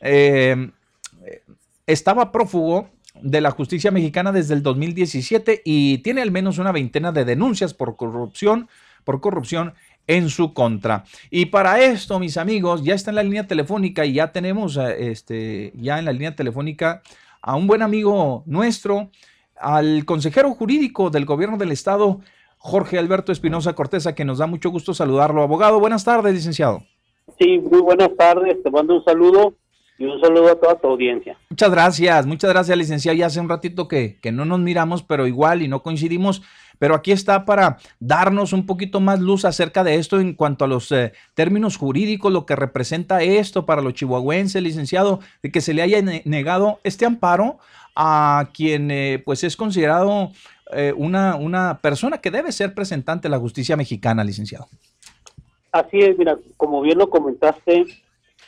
eh, 0.00 0.70
estaba 1.84 2.30
prófugo 2.30 2.90
de 3.20 3.40
la 3.40 3.50
justicia 3.50 3.90
mexicana 3.90 4.32
desde 4.32 4.54
el 4.54 4.62
2017 4.62 5.62
y 5.64 5.98
tiene 5.98 6.22
al 6.22 6.30
menos 6.30 6.58
una 6.58 6.72
veintena 6.72 7.12
de 7.12 7.24
denuncias 7.24 7.74
por 7.74 7.96
corrupción, 7.96 8.68
por 9.04 9.20
corrupción 9.20 9.74
en 10.06 10.28
su 10.28 10.52
contra. 10.52 11.04
Y 11.30 11.46
para 11.46 11.80
esto, 11.82 12.18
mis 12.18 12.36
amigos, 12.36 12.82
ya 12.82 12.94
está 12.94 13.10
en 13.10 13.16
la 13.16 13.22
línea 13.22 13.46
telefónica 13.46 14.04
y 14.04 14.14
ya 14.14 14.32
tenemos 14.32 14.76
eh, 14.76 15.10
este, 15.10 15.72
ya 15.76 15.98
en 15.98 16.04
la 16.04 16.12
línea 16.12 16.34
telefónica 16.34 17.02
a 17.40 17.56
un 17.56 17.66
buen 17.66 17.82
amigo 17.82 18.42
nuestro, 18.46 19.10
al 19.56 20.04
consejero 20.04 20.50
jurídico 20.52 21.10
del 21.10 21.24
gobierno 21.24 21.56
del 21.56 21.72
estado, 21.72 22.20
Jorge 22.58 22.98
Alberto 22.98 23.32
Espinosa 23.32 23.74
Corteza, 23.74 24.14
que 24.14 24.24
nos 24.24 24.38
da 24.38 24.46
mucho 24.46 24.70
gusto 24.70 24.94
saludarlo. 24.94 25.42
Abogado, 25.42 25.80
buenas 25.80 26.04
tardes, 26.04 26.32
licenciado. 26.32 26.82
Sí, 27.38 27.58
muy 27.58 27.80
buenas 27.80 28.10
tardes, 28.16 28.62
te 28.62 28.70
mando 28.70 28.96
un 28.96 29.04
saludo 29.04 29.54
y 29.98 30.04
un 30.04 30.20
saludo 30.20 30.48
a 30.48 30.54
toda 30.56 30.74
tu 30.76 30.88
audiencia. 30.88 31.36
Muchas 31.50 31.70
gracias, 31.70 32.26
muchas 32.26 32.50
gracias, 32.50 32.76
licenciado. 32.76 33.16
Ya 33.16 33.26
hace 33.26 33.40
un 33.40 33.48
ratito 33.48 33.86
que, 33.86 34.18
que 34.20 34.32
no 34.32 34.44
nos 34.44 34.60
miramos, 34.60 35.02
pero 35.02 35.26
igual 35.26 35.62
y 35.62 35.68
no 35.68 35.82
coincidimos 35.82 36.42
pero 36.78 36.94
aquí 36.94 37.12
está 37.12 37.44
para 37.44 37.78
darnos 38.00 38.52
un 38.52 38.66
poquito 38.66 39.00
más 39.00 39.20
luz 39.20 39.44
acerca 39.44 39.84
de 39.84 39.96
esto 39.96 40.20
en 40.20 40.34
cuanto 40.34 40.64
a 40.64 40.68
los 40.68 40.90
eh, 40.92 41.12
términos 41.34 41.76
jurídicos, 41.76 42.32
lo 42.32 42.46
que 42.46 42.56
representa 42.56 43.22
esto 43.22 43.66
para 43.66 43.82
los 43.82 43.94
chihuahuenses, 43.94 44.62
licenciado, 44.62 45.20
de 45.42 45.50
que 45.50 45.60
se 45.60 45.74
le 45.74 45.82
haya 45.82 46.02
negado 46.02 46.80
este 46.84 47.06
amparo 47.06 47.58
a 47.96 48.48
quien 48.52 48.90
eh, 48.90 49.22
pues 49.24 49.44
es 49.44 49.56
considerado 49.56 50.32
eh, 50.72 50.92
una, 50.96 51.36
una 51.36 51.78
persona 51.78 52.18
que 52.18 52.30
debe 52.30 52.52
ser 52.52 52.74
presentante 52.74 53.28
de 53.28 53.30
la 53.30 53.38
justicia 53.38 53.76
mexicana, 53.76 54.24
licenciado. 54.24 54.66
Así 55.72 56.00
es, 56.00 56.16
mira, 56.18 56.38
como 56.56 56.82
bien 56.82 56.98
lo 56.98 57.10
comentaste, 57.10 57.84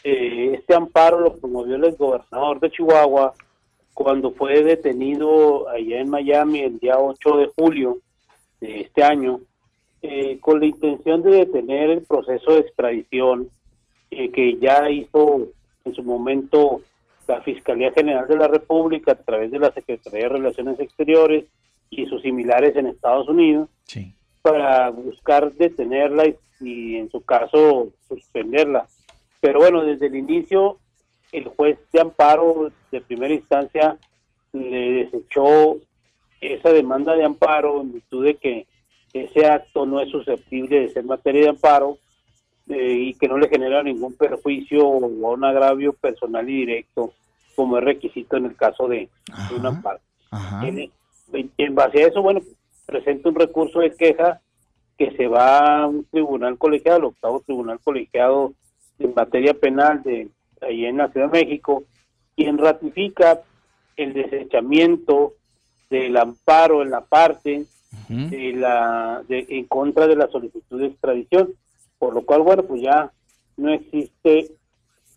este 0.05 0.75
amparo 0.75 1.19
lo 1.19 1.37
promovió 1.37 1.75
el 1.75 1.97
gobernador 1.97 2.61
de 2.61 2.71
Chihuahua 2.71 3.35
cuando 3.97 4.31
fue 4.31 4.63
detenido 4.63 5.69
allá 5.69 6.01
en 6.01 6.11
Miami 6.11 6.61
el 6.61 6.79
día 6.79 6.99
8 6.99 7.37
de 7.39 7.51
julio 7.57 7.99
de 8.61 8.81
este 8.81 9.03
año, 9.03 9.41
eh, 10.03 10.39
con 10.41 10.61
la 10.61 10.67
intención 10.67 11.23
de 11.23 11.31
detener 11.31 11.91
el 11.91 12.03
proceso 12.03 12.53
de 12.53 12.61
extradición 12.61 13.51
eh, 14.11 14.31
que 14.31 14.59
ya 14.59 14.89
hizo 14.91 15.49
en 15.85 15.95
su 15.95 16.03
momento 16.03 16.81
la 17.27 17.41
Fiscalía 17.43 17.93
General 17.93 18.27
de 18.29 18.37
la 18.37 18.49
República 18.49 19.13
a 19.13 19.17
través 19.17 19.51
de 19.51 19.59
la 19.59 19.73
Secretaría 19.73 20.25
de 20.25 20.29
Relaciones 20.29 20.79
Exteriores 20.79 21.45
y 21.91 22.07
sus 22.07 22.23
similares 22.23 22.77
en 22.77 22.87
Estados 22.87 23.29
Unidos, 23.29 23.69
para 24.43 24.91
buscar 24.91 25.53
detenerla 25.55 26.27
y, 26.27 26.37
y, 26.61 26.97
en 26.97 27.11
su 27.11 27.25
caso 27.25 27.89
suspenderla. 28.09 28.87
Pero 29.41 29.59
bueno, 29.59 29.83
desde 29.83 30.07
el 30.07 30.17
inicio 30.17 30.79
el 31.33 31.49
juez 31.49 31.79
de 31.93 32.01
amparo 32.01 32.71
de 32.91 33.01
primera 33.01 33.35
instancia 33.35 33.99
le 34.53 35.05
desechó 35.05 35.77
esa 36.41 36.71
demanda 36.71 37.15
de 37.15 37.25
amparo 37.25 37.81
en 37.81 37.93
virtud 37.93 38.25
de 38.25 38.35
que 38.37 38.67
ese 39.13 39.47
acto 39.47 39.87
no 39.87 40.01
es 40.01 40.11
susceptible 40.11 40.81
de 40.81 40.89
ser 40.91 41.05
materia 41.05 41.43
de 41.43 41.49
amparo 41.51 41.99
eh, 42.69 42.93
y 42.93 43.15
que 43.15 43.29
no 43.29 43.39
le 43.39 43.49
genera 43.49 43.83
ningún 43.83 44.15
perjuicio 44.15 44.87
o 44.87 45.07
un 45.07 45.45
agravio 45.45 45.93
personal 45.93 46.49
y 46.49 46.61
directo 46.61 47.13
como 47.55 47.79
es 47.79 47.85
requisito 47.85 48.37
en 48.37 48.47
el 48.47 48.57
caso 48.57 48.87
de, 48.87 49.09
un 49.57 49.67
amparo. 49.67 50.01
En, 50.63 50.91
en, 51.57 51.75
base 51.75 52.05
a 52.05 52.09
eso, 52.09 52.21
bueno, 52.21 52.41
presenta 52.85 53.31
un 53.31 53.35
recurso 53.35 53.81
de 53.81 53.95
queja 53.95 54.41
que 54.99 55.11
se 55.17 55.27
va 55.27 55.83
a 55.83 55.87
un 55.87 56.05
tribunal 56.05 56.59
colegiado, 56.59 57.09
octavo 57.09 57.41
tribunal 57.41 57.81
colegiado 57.83 58.53
en 58.99 59.15
materia 59.15 59.55
penal 59.55 60.03
de 60.03 60.29
ahí 60.61 60.85
en 60.85 60.99
la 60.99 61.09
Ciudad 61.09 61.31
de 61.31 61.45
México, 61.45 61.85
quien 62.37 62.59
ratifica 62.59 63.41
el 63.97 64.13
desechamiento 64.13 65.35
del 65.91 66.17
amparo 66.17 66.83
en 66.83 66.91
la 66.91 67.03
parte 67.03 67.67
de 68.09 68.53
la 68.53 69.23
de, 69.29 69.47
en 69.49 69.65
contra 69.65 70.07
de 70.07 70.17
la 70.17 70.29
solicitud 70.29 70.81
de 70.81 70.87
extradición, 70.87 71.55
por 71.99 72.15
lo 72.15 72.23
cual, 72.23 72.43
bueno, 72.43 72.63
pues 72.63 72.83
ya 72.83 73.11
no 73.57 73.73
existe 73.73 74.53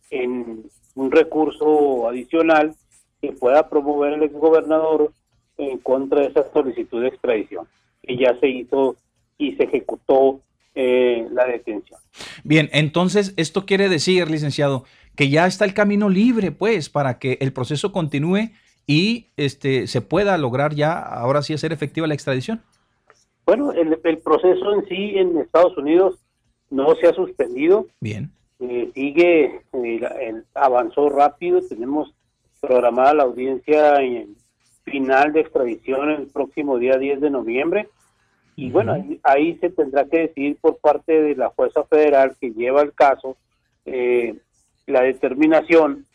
en 0.09 0.63
un 0.95 1.11
recurso 1.11 2.07
adicional 2.07 2.75
que 3.21 3.31
pueda 3.31 3.69
promover 3.69 4.13
el 4.13 4.23
exgobernador 4.23 5.11
en 5.57 5.77
contra 5.79 6.21
de 6.21 6.27
esa 6.27 6.51
solicitud 6.53 7.01
de 7.01 7.09
extradición, 7.09 7.67
que 8.01 8.17
ya 8.17 8.37
se 8.39 8.47
hizo 8.47 8.95
y 9.37 9.55
se 9.55 9.63
ejecutó 9.63 10.39
eh, 10.75 11.27
la 11.31 11.45
detención. 11.45 11.99
Bien, 12.43 12.69
entonces 12.71 13.33
esto 13.37 13.65
quiere 13.65 13.89
decir, 13.89 14.29
licenciado, 14.29 14.85
que 15.15 15.29
ya 15.29 15.45
está 15.47 15.65
el 15.65 15.73
camino 15.73 16.09
libre, 16.09 16.51
pues, 16.51 16.89
para 16.89 17.19
que 17.19 17.37
el 17.41 17.51
proceso 17.51 17.91
continúe 17.91 18.51
y 18.89 19.27
este 19.37 19.85
se 19.85 20.01
pueda 20.01 20.35
lograr 20.39 20.73
ya 20.73 20.97
ahora 20.97 21.43
sí 21.43 21.53
hacer 21.53 21.71
efectiva 21.71 22.07
la 22.07 22.15
extradición? 22.15 22.63
Bueno, 23.45 23.71
el, 23.71 24.17
proceso 24.17 24.73
en 24.73 24.87
sí 24.87 25.13
en 25.15 25.37
Estados 25.37 25.77
Unidos 25.77 26.17
no 26.71 26.95
se 26.95 27.05
ha 27.05 27.13
suspendido. 27.13 27.85
Bien. 27.99 28.31
Eh, 28.59 28.89
sigue, 28.95 29.61
eh, 29.73 30.43
avanzó 30.55 31.07
rápido. 31.09 31.61
Tenemos 31.61 32.15
programada 32.59 33.13
la 33.13 33.23
audiencia 33.23 34.01
en 34.01 34.35
final 34.85 35.33
de 35.33 35.41
extradición 35.41 36.09
el 36.09 36.25
próximo 36.25 36.79
día 36.79 36.97
10 36.97 37.21
de 37.21 37.29
noviembre. 37.29 37.89
Y 38.55 38.71
bueno, 38.71 39.05
ahí, 39.21 39.55
se 39.61 39.69
tendrá 39.69 40.05
que 40.05 40.17
decidir 40.17 40.57
por 40.59 40.79
parte 40.79 41.21
de 41.21 41.35
la 41.35 41.49
jueza 41.49 41.83
federal 41.83 42.35
que 42.41 42.53
lleva 42.53 42.81
el 42.81 42.93
caso 42.93 43.37
eh, 43.85 44.35
la 44.87 45.03
determinación 45.03 46.07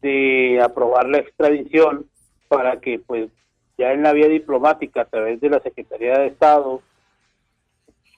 de 0.00 0.60
aprobar 0.62 1.08
la 1.08 1.18
extradición 1.18 2.06
para 2.50 2.80
que 2.80 2.98
pues 2.98 3.30
ya 3.78 3.92
en 3.92 4.02
la 4.02 4.12
vía 4.12 4.26
diplomática 4.26 5.02
a 5.02 5.04
través 5.04 5.40
de 5.40 5.50
la 5.50 5.60
Secretaría 5.60 6.18
de 6.18 6.26
Estado 6.26 6.82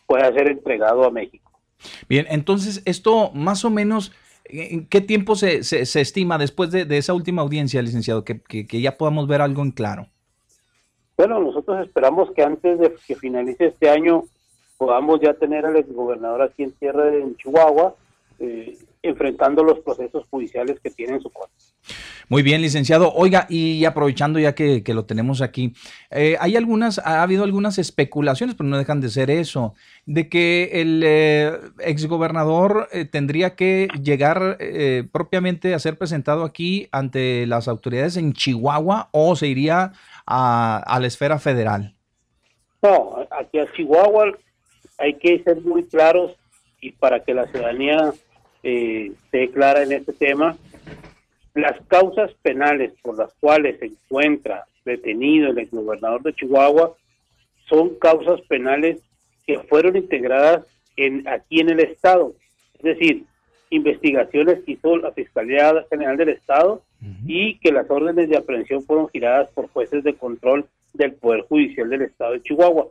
pueda 0.07 0.33
ser 0.33 0.49
entregado 0.49 1.05
a 1.05 1.11
México. 1.11 1.53
Bien, 2.09 2.27
entonces 2.31 2.81
esto 2.87 3.31
más 3.33 3.63
o 3.67 3.71
menos, 3.71 4.11
¿en 4.47 4.87
qué 4.87 5.03
tiempo 5.03 5.37
se, 5.37 5.63
se, 5.65 6.01
estima 6.01 6.39
después 6.39 6.71
de, 6.71 6.87
esa 6.97 7.13
última 7.13 7.43
audiencia, 7.43 7.83
licenciado, 7.83 8.25
que, 8.25 8.41
que, 8.41 8.81
ya 8.81 8.97
podamos 8.97 9.29
ver 9.29 9.43
algo 9.43 9.63
en 9.63 9.73
claro? 9.73 10.07
Bueno, 11.19 11.39
nosotros 11.39 11.87
esperamos 11.87 12.31
que 12.35 12.43
antes 12.43 12.79
de 12.79 12.95
que 13.07 13.15
finalice 13.15 13.67
este 13.67 13.91
año 13.91 14.25
podamos 14.79 15.21
ya 15.21 15.35
tener 15.35 15.67
al 15.67 15.77
exgobernador 15.77 16.41
aquí 16.41 16.63
en 16.63 16.73
tierra 16.73 17.05
de 17.05 17.37
Chihuahua 17.37 17.95
eh, 18.39 18.79
enfrentando 19.03 19.65
los 19.65 19.81
procesos 19.81 20.27
judiciales 20.31 20.79
que 20.81 20.91
tiene 20.91 21.15
en 21.15 21.21
su 21.21 21.31
contra. 21.31 21.57
Muy 22.29 22.43
bien, 22.43 22.63
licenciado. 22.63 23.13
Oiga, 23.13 23.47
y 23.49 23.85
aprovechando 23.85 24.39
ya 24.39 24.55
que, 24.55 24.83
lo 24.87 25.05
tenemos 25.05 25.43
aquí, 25.43 25.75
eh, 26.11 26.37
hay 26.41 26.57
algunas, 26.57 26.99
ha 26.99 27.23
habido 27.23 27.45
algunas 27.45 27.79
especulaciones, 27.79 28.55
pero 28.55 28.69
no 28.69 28.79
dejan 28.79 29.01
de 29.01 29.09
ser 29.09 29.31
eso, 29.31 29.75
de 30.07 30.29
que 30.29 30.71
el 30.81 31.03
eh, 31.05 31.53
exgobernador 31.81 32.89
eh, 32.93 33.05
tendría 33.05 33.55
que 33.55 33.89
llegar 34.03 34.59
propiamente 35.13 35.75
a 35.75 35.79
ser 35.79 35.99
presentado 35.99 36.45
aquí 36.45 36.89
ante 36.93 37.47
las 37.47 37.69
autoridades 37.69 38.17
en 38.17 38.33
Chihuahua 38.33 39.09
o 39.13 39.37
se 39.37 39.49
iría 39.49 39.93
a, 40.27 40.99
la 41.01 41.07
esfera 41.07 41.39
federal. 41.39 41.95
No, 42.83 43.27
aquí 43.31 43.59
a 43.59 43.71
Chihuahua 43.73 44.33
hay 44.99 45.15
que 45.15 45.43
ser 45.43 45.61
muy 45.61 45.85
claros 45.85 46.37
y 46.81 46.93
para 46.93 47.23
que 47.23 47.35
la 47.35 47.47
ciudadanía 47.49 48.13
esté 48.63 49.51
clara 49.51 49.83
en 49.83 49.93
este 49.93 50.13
tema 50.13 50.57
las 51.55 51.79
causas 51.87 52.33
penales 52.43 52.93
por 53.03 53.19
las 53.19 53.33
cuales 53.35 53.79
se 53.79 53.87
encuentra 53.87 54.65
detenido 54.85 55.51
el 55.51 55.59
exgobernador 55.59 56.23
de 56.23 56.35
Chihuahua 56.35 56.97
son 57.69 57.97
causas 57.97 58.41
penales 58.43 59.01
que 59.47 59.59
fueron 59.61 59.97
integradas 59.97 60.65
en, 60.97 61.27
aquí 61.29 61.61
en 61.61 61.71
el 61.71 61.81
Estado. 61.81 62.35
Es 62.75 62.83
decir, 62.83 63.25
investigaciones 63.71 64.61
que 64.65 64.73
hizo 64.73 64.97
la 64.97 65.13
Fiscalía 65.13 65.85
General 65.91 66.17
del 66.17 66.31
Estado 66.31 66.83
y 67.27 67.59
que 67.59 67.73
las 67.73 67.91
órdenes 67.91 68.29
de 68.29 68.37
aprehensión 68.37 68.83
fueron 68.83 69.09
giradas 69.09 69.49
por 69.55 69.69
jueces 69.69 70.05
de 70.05 70.15
control 70.15 70.67
del 70.93 71.15
Poder 71.15 71.43
Judicial 71.43 71.89
del 71.91 72.03
Estado 72.03 72.33
de 72.33 72.43
Chihuahua, 72.43 72.87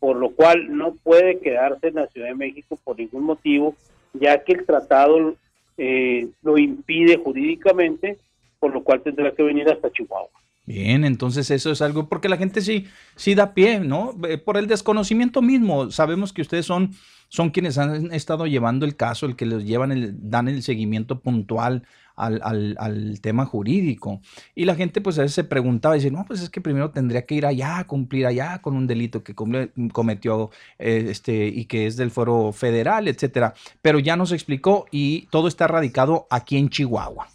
por 0.00 0.16
lo 0.16 0.30
cual 0.30 0.76
no 0.76 0.94
puede 1.02 1.38
quedarse 1.38 1.88
en 1.88 1.94
la 1.94 2.06
Ciudad 2.08 2.28
de 2.28 2.34
México 2.34 2.78
por 2.84 2.98
ningún 2.98 3.24
motivo, 3.24 3.74
ya 4.14 4.42
que 4.42 4.52
el 4.52 4.66
tratado 4.66 5.36
eh, 5.76 6.28
lo 6.42 6.58
impide 6.58 7.16
jurídicamente, 7.16 8.18
por 8.58 8.72
lo 8.72 8.82
cual 8.82 9.02
tendrá 9.02 9.32
que 9.32 9.42
venir 9.42 9.68
hasta 9.68 9.90
Chihuahua. 9.90 10.30
Bien, 10.66 11.04
entonces 11.04 11.50
eso 11.50 11.70
es 11.70 11.82
algo, 11.82 12.08
porque 12.08 12.30
la 12.30 12.38
gente 12.38 12.62
sí, 12.62 12.86
sí 13.16 13.34
da 13.34 13.52
pie, 13.52 13.80
¿no? 13.80 14.16
Por 14.46 14.56
el 14.56 14.66
desconocimiento 14.66 15.42
mismo. 15.42 15.90
Sabemos 15.90 16.32
que 16.32 16.40
ustedes 16.40 16.64
son, 16.64 16.92
son 17.28 17.50
quienes 17.50 17.76
han 17.76 18.12
estado 18.14 18.46
llevando 18.46 18.86
el 18.86 18.96
caso, 18.96 19.26
el 19.26 19.36
que 19.36 19.44
los 19.44 19.64
llevan, 19.64 19.92
el, 19.92 20.30
dan 20.30 20.48
el 20.48 20.62
seguimiento 20.62 21.20
puntual 21.20 21.82
al, 22.16 22.76
al, 22.78 23.20
tema 23.20 23.44
jurídico. 23.44 24.20
Y 24.54 24.64
la 24.64 24.74
gente 24.74 25.00
pues 25.00 25.18
a 25.18 25.22
veces 25.22 25.34
se 25.34 25.44
preguntaba, 25.44 25.94
dice, 25.94 26.10
no, 26.10 26.24
pues 26.26 26.42
es 26.42 26.50
que 26.50 26.60
primero 26.60 26.90
tendría 26.90 27.26
que 27.26 27.34
ir 27.34 27.46
allá 27.46 27.78
a 27.78 27.86
cumplir 27.86 28.26
allá 28.26 28.60
con 28.62 28.76
un 28.76 28.86
delito 28.86 29.22
que 29.22 29.34
cometió 29.34 30.50
eh, 30.78 31.06
este, 31.08 31.46
y 31.46 31.64
que 31.66 31.86
es 31.86 31.96
del 31.96 32.10
foro 32.10 32.52
federal, 32.52 33.08
etcétera. 33.08 33.54
Pero 33.82 33.98
ya 33.98 34.16
nos 34.16 34.32
explicó 34.32 34.86
y 34.90 35.26
todo 35.30 35.48
está 35.48 35.66
radicado 35.66 36.26
aquí 36.30 36.56
en 36.56 36.68
Chihuahua. 36.68 37.28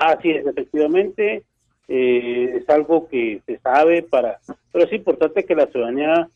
Así 0.00 0.30
es, 0.30 0.46
efectivamente, 0.46 1.44
eh, 1.88 2.56
es 2.56 2.68
algo 2.68 3.08
que 3.08 3.40
se 3.46 3.58
sabe 3.58 4.02
para, 4.02 4.38
pero 4.72 4.84
es 4.84 4.92
importante 4.92 5.44
que 5.44 5.54
la 5.54 5.66
ciudadanía 5.66 6.28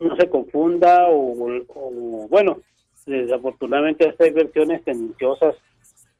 no 0.00 0.16
se 0.16 0.28
confunda 0.28 1.06
o, 1.10 2.28
bueno, 2.28 2.58
desafortunadamente 3.06 4.14
hay 4.18 4.30
versiones 4.30 4.82
tendenciosas 4.84 5.56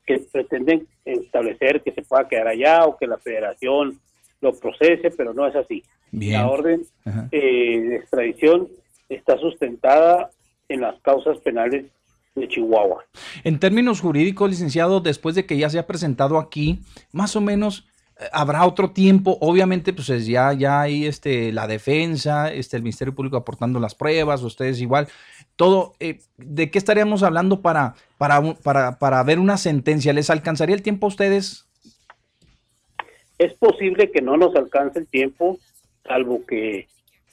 que 0.07 0.19
pretenden 0.33 0.87
establecer 1.05 1.83
que 1.83 1.93
se 1.93 2.03
pueda 2.03 2.29
quedar 2.29 2.49
allá 2.49 2.85
o 2.85 2.97
que 2.97 3.07
la 3.07 3.19
federación 3.19 3.99
lo 4.41 4.53
procese, 4.55 5.11
pero 5.17 5.33
no 5.33 5.47
es 5.47 5.55
así. 5.55 5.83
La 6.11 6.49
orden 6.49 6.83
eh, 7.31 7.81
de 7.81 7.97
extradición 7.97 8.69
está 9.09 9.39
sustentada 9.39 10.31
en 10.69 10.81
las 10.81 11.01
causas 11.01 11.39
penales 11.39 11.87
de 12.35 12.49
Chihuahua. 12.49 13.05
En 13.45 13.59
términos 13.59 14.01
jurídicos, 14.01 14.51
licenciado, 14.51 15.01
después 15.01 15.35
de 15.35 15.47
que 15.47 15.57
ya 15.57 15.71
se 15.71 15.79
ha 15.79 15.87
presentado 15.87 16.39
aquí, 16.39 16.81
más 17.13 17.37
o 17.37 17.41
menos 17.41 17.87
eh, 18.19 18.25
habrá 18.33 18.67
otro 18.67 18.91
tiempo, 18.91 19.39
obviamente 19.41 19.93
pues 19.93 20.07
ya, 20.27 20.53
ya 20.53 20.81
hay 20.81 21.07
este, 21.07 21.53
la 21.53 21.67
defensa, 21.67 22.53
este, 22.53 22.77
el 22.77 22.83
Ministerio 22.83 23.15
Público 23.15 23.37
aportando 23.37 23.79
las 23.81 23.95
pruebas, 23.95 24.43
ustedes 24.43 24.81
igual, 24.81 25.09
todo, 25.57 25.95
eh, 26.01 26.21
¿de 26.37 26.71
qué 26.71 26.79
estaríamos 26.79 27.23
hablando 27.23 27.61
para, 27.61 27.95
para, 28.19 28.55
para, 28.55 28.99
para 28.99 29.23
ver 29.23 29.39
una 29.39 29.57
sentencia? 29.57 30.13
¿Les 30.13 30.31
alcanzaría 30.31 30.75
el 30.75 30.83
tiempo 30.83 31.07
a 31.07 31.09
ustedes? 31.09 31.67
Es 33.39 33.55
posible 33.55 34.11
que 34.11 34.23
no 34.23 34.37
nos 34.37 34.55
alcance 34.57 34.99
el 34.99 35.07
tiempo, 35.07 35.59
salvo 36.05 36.45
que 36.47 36.87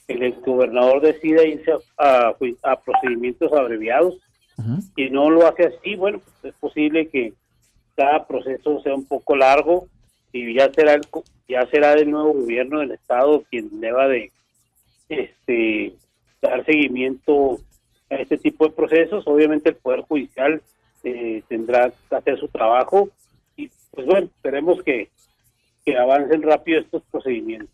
el 0.08 0.32
gobernador 0.40 1.00
decida 1.00 1.44
irse 1.46 1.72
a, 1.98 2.34
a, 2.62 2.80
procedimientos 2.80 3.52
abreviados. 3.52 4.18
y 4.96 5.08
no 5.08 5.30
lo 5.30 5.46
hace 5.46 5.66
así, 5.66 5.94
bueno, 5.94 6.18
pues 6.18 6.52
es 6.52 6.60
posible 6.60 7.08
que 7.08 7.32
cada 7.96 8.26
proceso 8.26 8.80
sea 8.82 8.94
un 8.94 9.06
poco 9.06 9.36
largo 9.36 9.86
y 10.32 10.54
ya 10.54 10.70
será 10.72 10.94
el, 10.94 11.02
ya 11.48 11.66
será 11.70 11.94
el 11.94 12.10
nuevo 12.10 12.32
gobierno 12.34 12.80
del 12.80 12.92
estado 12.92 13.42
quien 13.50 13.80
deba 13.80 14.06
de 14.08 14.30
este 15.08 15.94
dar 16.42 16.64
seguimiento 16.64 17.58
a 18.10 18.16
este 18.16 18.36
tipo 18.36 18.66
de 18.66 18.72
procesos. 18.72 19.24
Obviamente 19.26 19.70
el 19.70 19.76
poder 19.76 20.02
judicial 20.02 20.60
eh, 21.04 21.42
tendrá 21.48 21.92
que 22.08 22.16
hacer 22.16 22.38
su 22.38 22.48
trabajo 22.48 23.08
y 23.56 23.70
pues 23.90 24.06
bueno, 24.06 24.26
esperemos 24.26 24.82
que, 24.82 25.08
que 25.84 25.96
avancen 25.96 26.42
rápido 26.42 26.80
estos 26.80 27.02
procedimientos. 27.10 27.70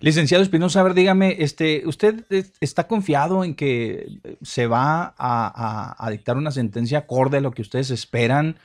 Licenciado 0.00 0.42
Espinosa, 0.42 0.80
a 0.80 0.82
ver, 0.84 0.94
dígame, 0.94 1.36
este, 1.38 1.82
¿usted 1.86 2.24
está 2.60 2.86
confiado 2.86 3.44
en 3.44 3.54
que 3.54 4.06
se 4.42 4.66
va 4.66 5.14
a, 5.16 6.08
dictar 6.10 6.36
una 6.36 6.50
sentencia 6.50 6.98
acorde 6.98 7.38
a 7.38 7.40
lo 7.40 7.52
que 7.52 7.62
ustedes 7.62 7.90
esperan? 7.90 8.56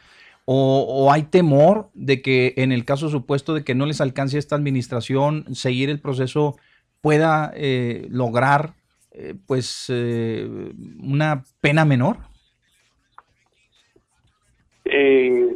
O, 0.46 1.12
hay 1.12 1.24
temor 1.24 1.90
de 1.94 2.22
que 2.22 2.54
en 2.58 2.72
el 2.72 2.84
caso 2.84 3.10
supuesto 3.10 3.54
de 3.54 3.64
que 3.64 3.76
no 3.76 3.86
les 3.86 4.02
alcance 4.02 4.38
esta 4.38 4.56
administración, 4.56 5.46
seguir 5.56 5.90
el 5.90 6.00
proceso 6.00 6.58
pueda 7.00 7.52
eh, 7.56 8.08
lograr 8.10 8.74
eh, 9.12 9.36
pues 9.46 9.86
eh, 9.90 10.48
una 11.02 11.44
pena 11.60 11.86
menor? 11.86 12.18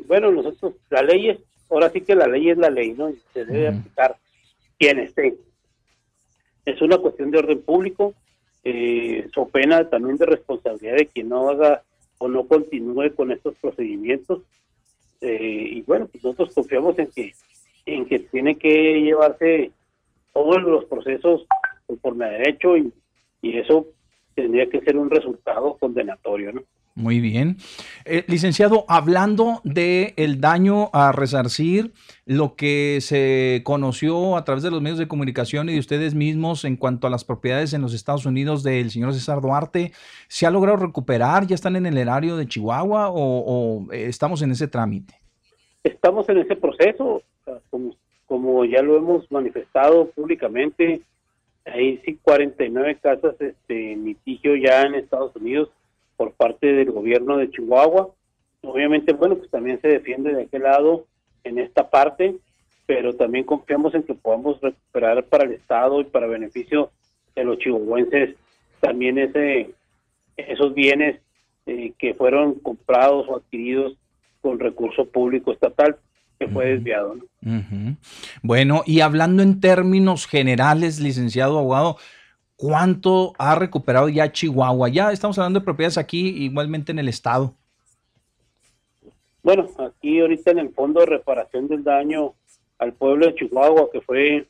bueno, 0.07 0.31
nosotros, 0.31 0.75
la 0.91 1.01
ley 1.01 1.29
es, 1.29 1.39
ahora 1.69 1.89
sí 1.89 1.99
que 2.01 2.15
la 2.15 2.27
ley 2.27 2.51
es 2.51 2.57
la 2.57 2.69
ley, 2.69 2.93
¿no? 2.93 3.11
se 3.33 3.43
debe 3.43 3.67
aplicar 3.67 4.15
quien 4.77 4.99
esté 4.99 5.35
es 6.65 6.81
una 6.81 6.97
cuestión 6.97 7.31
de 7.31 7.37
orden 7.37 7.61
público, 7.61 8.13
eh, 8.63 9.27
so 9.33 9.47
pena 9.47 9.87
también 9.87 10.17
de 10.17 10.25
responsabilidad 10.25 10.95
de 10.97 11.07
quien 11.07 11.29
no 11.29 11.49
haga 11.49 11.83
o 12.17 12.27
no 12.27 12.47
continúe 12.47 13.13
con 13.15 13.31
estos 13.31 13.55
procedimientos. 13.55 14.41
Eh, 15.21 15.67
y 15.71 15.81
bueno, 15.83 16.07
pues 16.07 16.23
nosotros 16.23 16.53
confiamos 16.53 16.97
en 16.97 17.07
que, 17.07 17.33
en 17.85 18.05
que 18.05 18.19
tiene 18.19 18.57
que 18.57 19.01
llevarse 19.01 19.71
todos 20.33 20.61
los 20.63 20.85
procesos 20.85 21.45
conforme 21.85 22.25
a 22.25 22.29
derecho 22.29 22.75
y, 22.75 22.91
y 23.41 23.57
eso 23.57 23.87
tendría 24.35 24.69
que 24.69 24.81
ser 24.81 24.97
un 24.97 25.09
resultado 25.09 25.77
condenatorio, 25.77 26.53
¿no? 26.53 26.63
Muy 26.97 27.19
bien. 27.19 27.57
Eh, 28.05 28.23
licenciado, 28.27 28.85
hablando 28.87 29.59
de 29.65 30.13
el 30.15 30.39
daño 30.39 30.89
a 30.93 31.11
resarcir, 31.11 31.91
lo 32.25 32.55
que 32.55 32.99
se 33.01 33.63
conoció 33.65 34.37
a 34.37 34.45
través 34.45 34.63
de 34.63 34.71
los 34.71 34.81
medios 34.81 34.97
de 34.97 35.09
comunicación 35.09 35.67
y 35.67 35.73
de 35.73 35.79
ustedes 35.79 36.15
mismos 36.15 36.63
en 36.63 36.77
cuanto 36.77 37.05
a 37.05 37.09
las 37.09 37.25
propiedades 37.25 37.73
en 37.73 37.81
los 37.81 37.93
Estados 37.93 38.25
Unidos 38.25 38.63
del 38.63 38.91
señor 38.91 39.13
César 39.13 39.41
Duarte, 39.41 39.91
¿se 40.29 40.45
ha 40.45 40.51
logrado 40.51 40.77
recuperar? 40.77 41.45
¿Ya 41.47 41.55
están 41.55 41.75
en 41.75 41.85
el 41.85 41.97
erario 41.97 42.37
de 42.37 42.47
Chihuahua 42.47 43.09
o, 43.11 43.91
eh, 43.91 44.05
estamos 44.05 44.41
en 44.41 44.51
ese 44.51 44.69
trámite? 44.69 45.15
Estamos 45.83 46.29
en 46.29 46.37
ese 46.37 46.55
proceso, 46.55 47.21
como, 47.69 47.93
como 48.25 48.63
ya 48.63 48.81
lo 48.81 48.95
hemos 48.95 49.29
manifestado 49.29 50.11
públicamente, 50.11 51.01
hay 51.65 51.97
sí 52.05 52.19
49 52.21 52.99
casas 53.01 53.35
este, 53.39 53.93
en 53.93 54.05
litigio 54.05 54.55
ya 54.55 54.83
en 54.83 54.95
Estados 54.95 55.35
Unidos 55.35 55.69
por 56.15 56.31
parte 56.31 56.71
del 56.73 56.91
gobierno 56.91 57.37
de 57.37 57.49
Chihuahua. 57.49 58.09
Obviamente, 58.61 59.13
bueno, 59.13 59.35
pues 59.35 59.49
también 59.49 59.81
se 59.81 59.87
defiende 59.87 60.33
de 60.33 60.43
aquel 60.43 60.63
lado 60.63 61.05
en 61.43 61.59
esta 61.59 61.89
parte, 61.89 62.35
pero 62.85 63.13
también 63.13 63.45
confiamos 63.45 63.93
en 63.95 64.03
que 64.03 64.13
podamos 64.13 64.61
recuperar 64.61 65.23
para 65.25 65.45
el 65.45 65.53
Estado 65.53 66.01
y 66.01 66.05
para 66.05 66.27
beneficio 66.27 66.91
de 67.35 67.43
los 67.43 67.57
chihuahuenses 67.59 68.35
también 68.79 69.17
ese 69.17 69.71
esos 70.37 70.73
bienes 70.73 71.19
eh, 71.65 71.93
que 71.97 72.13
fueron 72.13 72.55
comprados 72.55 73.27
o 73.27 73.37
adquiridos 73.37 73.97
con 74.41 74.59
recurso 74.59 75.05
público 75.05 75.51
estatal 75.51 75.97
que 76.39 76.47
fue 76.47 76.67
desviado. 76.67 77.15
Bueno, 78.41 78.83
y 78.85 79.01
hablando 79.01 79.43
en 79.43 79.59
términos 79.59 80.27
generales, 80.27 80.99
licenciado 80.99 81.59
abogado, 81.59 81.97
¿Cuánto 82.57 83.33
ha 83.37 83.55
recuperado 83.55 84.07
ya 84.07 84.31
Chihuahua? 84.31 84.87
Ya 84.89 85.11
estamos 85.11 85.37
hablando 85.37 85.59
de 85.59 85.65
propiedades 85.65 85.97
aquí, 85.97 86.29
igualmente 86.45 86.91
en 86.93 86.99
el 86.99 87.09
estado. 87.09 87.53
Bueno, 89.43 89.67
aquí 89.77 90.21
ahorita 90.21 90.51
en 90.51 90.59
el 90.59 90.69
Fondo 90.69 91.01
de 91.01 91.05
Reparación 91.07 91.67
del 91.67 91.83
Daño 91.83 92.33
al 92.79 92.93
pueblo 92.93 93.27
de 93.27 93.35
Chihuahua, 93.35 93.89
que 93.91 94.01
fue 94.01 94.47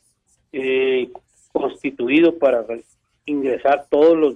eh, 0.53 1.09
constituido 1.51 2.37
para 2.37 2.63
ingresar 3.25 3.87
todos 3.89 4.17
los 4.17 4.35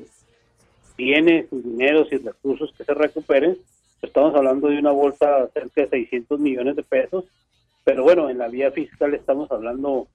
bienes, 0.97 1.45
dineros 1.51 2.11
y 2.11 2.17
recursos 2.17 2.73
que 2.75 2.83
se 2.83 2.93
recuperen, 2.93 3.57
estamos 4.01 4.35
hablando 4.35 4.67
de 4.67 4.79
una 4.79 4.91
bolsa 4.91 5.41
de 5.41 5.51
cerca 5.51 5.81
de 5.81 5.89
600 5.89 6.39
millones 6.39 6.75
de 6.75 6.83
pesos, 6.83 7.25
pero 7.83 8.03
bueno, 8.03 8.29
en 8.29 8.37
la 8.37 8.47
vía 8.47 8.71
fiscal 8.71 9.13
estamos 9.13 9.51
hablando 9.51 10.07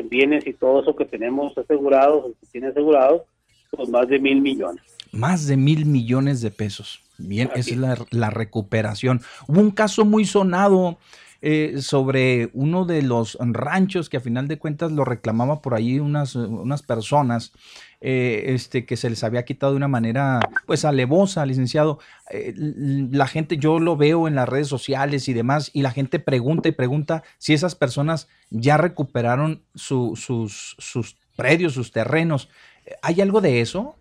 bienes 0.00 0.46
y 0.46 0.54
todo 0.54 0.80
eso 0.80 0.96
que 0.96 1.04
tenemos 1.04 1.56
asegurados, 1.58 2.24
o 2.24 2.28
que 2.40 2.46
tiene 2.50 2.68
asegurados, 2.68 3.22
pues 3.70 3.88
más 3.88 4.08
de 4.08 4.18
mil 4.18 4.40
millones. 4.40 4.82
Más 5.12 5.46
de 5.46 5.56
mil 5.56 5.84
millones 5.84 6.40
de 6.40 6.50
pesos. 6.50 7.00
Bien, 7.18 7.50
esa 7.54 7.70
es 7.70 7.76
la, 7.76 8.06
la, 8.10 8.30
recuperación. 8.30 9.20
Hubo 9.46 9.60
un 9.60 9.70
caso 9.70 10.04
muy 10.04 10.24
sonado 10.24 10.98
eh, 11.44 11.78
sobre 11.78 12.50
uno 12.52 12.84
de 12.84 13.02
los 13.02 13.36
ranchos 13.40 14.08
que 14.08 14.16
a 14.16 14.20
final 14.20 14.46
de 14.46 14.60
cuentas 14.60 14.92
lo 14.92 15.04
reclamaba 15.04 15.60
por 15.60 15.74
ahí 15.74 15.98
unas, 15.98 16.36
unas 16.36 16.84
personas 16.84 17.52
eh, 18.00 18.54
este, 18.54 18.86
que 18.86 18.96
se 18.96 19.10
les 19.10 19.24
había 19.24 19.44
quitado 19.44 19.72
de 19.72 19.78
una 19.78 19.88
manera 19.88 20.38
pues 20.66 20.84
alevosa, 20.84 21.44
licenciado. 21.44 21.98
Eh, 22.30 22.54
la 22.56 23.26
gente, 23.26 23.56
yo 23.56 23.80
lo 23.80 23.96
veo 23.96 24.28
en 24.28 24.36
las 24.36 24.48
redes 24.48 24.68
sociales 24.68 25.28
y 25.28 25.32
demás, 25.32 25.72
y 25.74 25.82
la 25.82 25.90
gente 25.90 26.20
pregunta 26.20 26.68
y 26.68 26.72
pregunta 26.72 27.24
si 27.38 27.54
esas 27.54 27.74
personas 27.74 28.28
ya 28.50 28.76
recuperaron 28.76 29.62
sus, 29.74 30.20
sus 30.20 31.16
predios, 31.34 31.72
sus 31.72 31.90
terrenos. 31.90 32.48
¿Hay 33.02 33.20
algo 33.20 33.40
de 33.40 33.60
eso? 33.60 33.96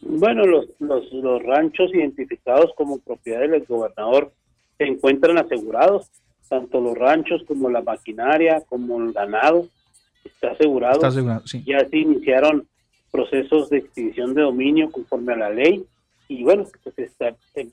Bueno, 0.00 0.46
los, 0.46 0.66
los, 0.80 1.12
los 1.12 1.42
ranchos 1.44 1.94
identificados 1.94 2.72
como 2.76 2.98
propiedad 2.98 3.40
del 3.40 3.64
gobernador 3.66 4.32
se 4.78 4.86
encuentran 4.86 5.38
asegurados 5.38 6.10
tanto 6.50 6.80
los 6.80 6.98
ranchos 6.98 7.44
como 7.46 7.70
la 7.70 7.80
maquinaria, 7.80 8.60
como 8.68 9.00
el 9.00 9.12
ganado, 9.12 9.68
está 10.24 10.50
asegurado. 10.50 10.94
Está 10.94 11.06
asegurado 11.06 11.46
sí. 11.46 11.62
Ya 11.64 11.78
se 11.88 11.96
iniciaron 11.96 12.66
procesos 13.12 13.70
de 13.70 13.78
extinción 13.78 14.34
de 14.34 14.42
dominio 14.42 14.90
conforme 14.90 15.32
a 15.32 15.36
la 15.36 15.50
ley 15.50 15.84
y 16.28 16.42
bueno, 16.42 16.64
pues 16.82 16.98
está, 16.98 17.34
em, 17.54 17.70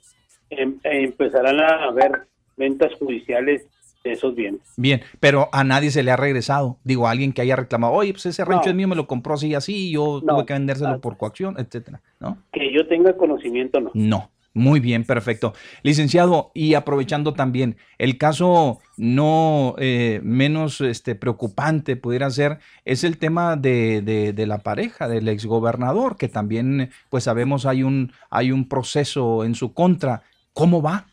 em, 0.51 0.79
empezarán 0.83 1.59
a 1.59 1.85
haber 1.85 2.27
ventas 2.55 2.93
judiciales 2.99 3.65
de 4.03 4.11
esos 4.11 4.35
bienes. 4.35 4.61
Bien, 4.77 5.01
pero 5.19 5.49
a 5.51 5.63
nadie 5.63 5.89
se 5.89 6.03
le 6.03 6.11
ha 6.11 6.15
regresado. 6.15 6.77
Digo, 6.83 7.07
a 7.07 7.11
alguien 7.11 7.33
que 7.33 7.41
haya 7.41 7.55
reclamado, 7.55 7.93
oye, 7.93 8.13
pues 8.13 8.27
ese 8.27 8.45
rancho 8.45 8.69
es 8.69 8.75
mío, 8.75 8.87
me 8.87 8.95
lo 8.95 9.07
compró 9.07 9.33
así 9.33 9.47
y 9.47 9.55
así, 9.55 9.91
yo 9.91 10.21
tuve 10.21 10.45
que 10.45 10.53
vendérselo 10.53 11.01
por 11.01 11.17
coacción, 11.17 11.55
etcétera, 11.57 12.01
¿no? 12.19 12.37
Que 12.51 12.71
yo 12.71 12.87
tenga 12.87 13.17
conocimiento, 13.17 13.79
no. 13.79 13.91
No. 13.93 14.29
Muy 14.57 14.79
bien, 14.79 15.03
perfecto. 15.03 15.53
Licenciado, 15.83 16.49
y 16.55 16.73
aprovechando 16.73 17.33
también, 17.33 17.77
el 17.99 18.17
caso 18.17 18.79
no 18.97 19.75
eh, 19.77 20.19
menos 20.23 20.81
este, 20.81 21.13
preocupante 21.13 21.95
pudiera 21.95 22.27
ser, 22.31 22.57
es 22.83 23.03
el 23.03 23.19
tema 23.19 23.55
de, 23.55 24.01
de, 24.01 24.47
la 24.47 24.57
pareja 24.57 25.07
del 25.07 25.27
exgobernador, 25.27 26.17
que 26.17 26.27
también, 26.27 26.89
pues 27.11 27.25
sabemos, 27.25 27.67
hay 27.67 27.83
un, 27.83 28.13
hay 28.31 28.51
un 28.51 28.67
proceso 28.67 29.43
en 29.43 29.53
su 29.53 29.75
contra. 29.75 30.23
¿Cómo 30.53 30.81
va? 30.81 31.05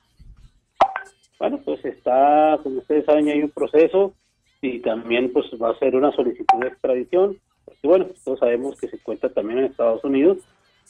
bueno, 1.39 1.61
pues 1.67 1.85
está, 1.85 2.59
como 2.63 2.79
ustedes 2.79 3.05
saben, 3.05 3.29
hay 3.29 3.43
un 3.43 3.51
proceso 3.51 4.15
y 4.63 4.79
también 4.79 5.31
pues 5.35 5.45
va 5.63 5.73
a 5.73 5.79
ser 5.79 5.97
una 5.97 6.13
solicitud 6.13 6.61
de 6.61 6.69
extradición. 6.69 7.37
Y 7.83 7.89
bueno, 7.89 8.07
todos 8.25 8.39
sabemos 8.39 8.81
que 8.81 8.89
se 8.89 8.99
cuenta 9.01 9.29
también 9.29 9.59
en 9.59 9.65
Estados 9.67 10.03
Unidos, 10.03 10.39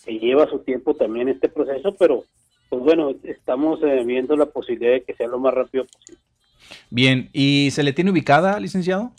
que 0.04 0.20
lleva 0.20 0.48
su 0.48 0.60
tiempo 0.60 0.94
también 0.94 1.28
este 1.28 1.48
proceso, 1.48 1.96
pero 1.98 2.22
pues 2.68 2.82
bueno, 2.82 3.12
estamos 3.24 3.82
eh, 3.82 4.02
viendo 4.04 4.36
la 4.36 4.46
posibilidad 4.46 4.92
de 4.92 5.02
que 5.02 5.14
sea 5.14 5.28
lo 5.28 5.38
más 5.38 5.54
rápido 5.54 5.84
posible. 5.86 6.20
Bien, 6.90 7.28
¿y 7.32 7.70
se 7.70 7.82
le 7.82 7.92
tiene 7.92 8.10
ubicada, 8.10 8.58
licenciado? 8.58 9.12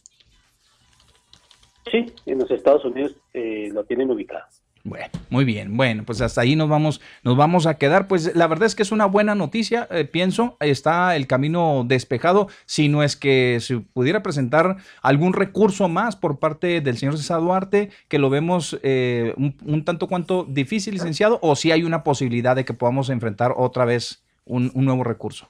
Sí, 1.92 2.12
en 2.26 2.40
los 2.40 2.50
Estados 2.50 2.84
Unidos 2.86 3.16
eh, 3.34 3.70
lo 3.72 3.84
tienen 3.84 4.10
ubicada. 4.10 4.50
Bueno, 4.86 5.08
muy 5.32 5.46
bien. 5.46 5.76
Bueno, 5.76 6.04
pues 6.06 6.22
hasta 6.22 6.42
ahí 6.42 6.56
nos 6.56 6.70
vamos, 6.70 7.02
nos 7.24 7.36
vamos 7.36 7.66
a 7.66 7.80
quedar. 7.80 8.08
Pues 8.08 8.36
la 8.36 8.46
verdad 8.46 8.68
es 8.68 8.76
que 8.76 8.84
es 8.84 8.92
una 8.92 9.08
buena 9.08 9.34
noticia, 9.34 9.88
eh, 9.90 10.06
pienso. 10.06 10.58
Está 10.60 11.16
el 11.16 11.26
camino 11.26 11.84
despejado. 11.88 12.50
Si 12.68 12.88
no 12.88 13.02
es 13.02 13.16
que 13.16 13.58
se 13.62 13.80
pudiera 13.80 14.22
presentar 14.22 14.78
algún 15.02 15.34
recurso 15.34 15.88
más 15.88 16.16
por 16.16 16.38
parte 16.38 16.82
del 16.82 16.98
señor 16.98 17.18
César 17.18 17.42
Duarte, 17.42 17.90
que 18.08 18.20
lo 18.20 18.30
vemos 18.30 18.80
eh, 18.84 19.34
un, 19.38 19.84
tanto 19.84 20.08
cuanto 20.08 20.46
difícil, 20.48 20.94
licenciado, 20.94 21.40
o 21.42 21.56
si 21.56 21.72
hay 21.72 21.82
una 21.82 22.04
posibilidad 22.04 22.56
de 22.56 22.64
que 22.64 22.76
podamos 22.76 23.10
enfrentar 23.10 23.56
otra 23.58 23.86
vez 23.86 24.24
un, 24.46 24.70
nuevo 24.76 25.04
recurso. 25.04 25.48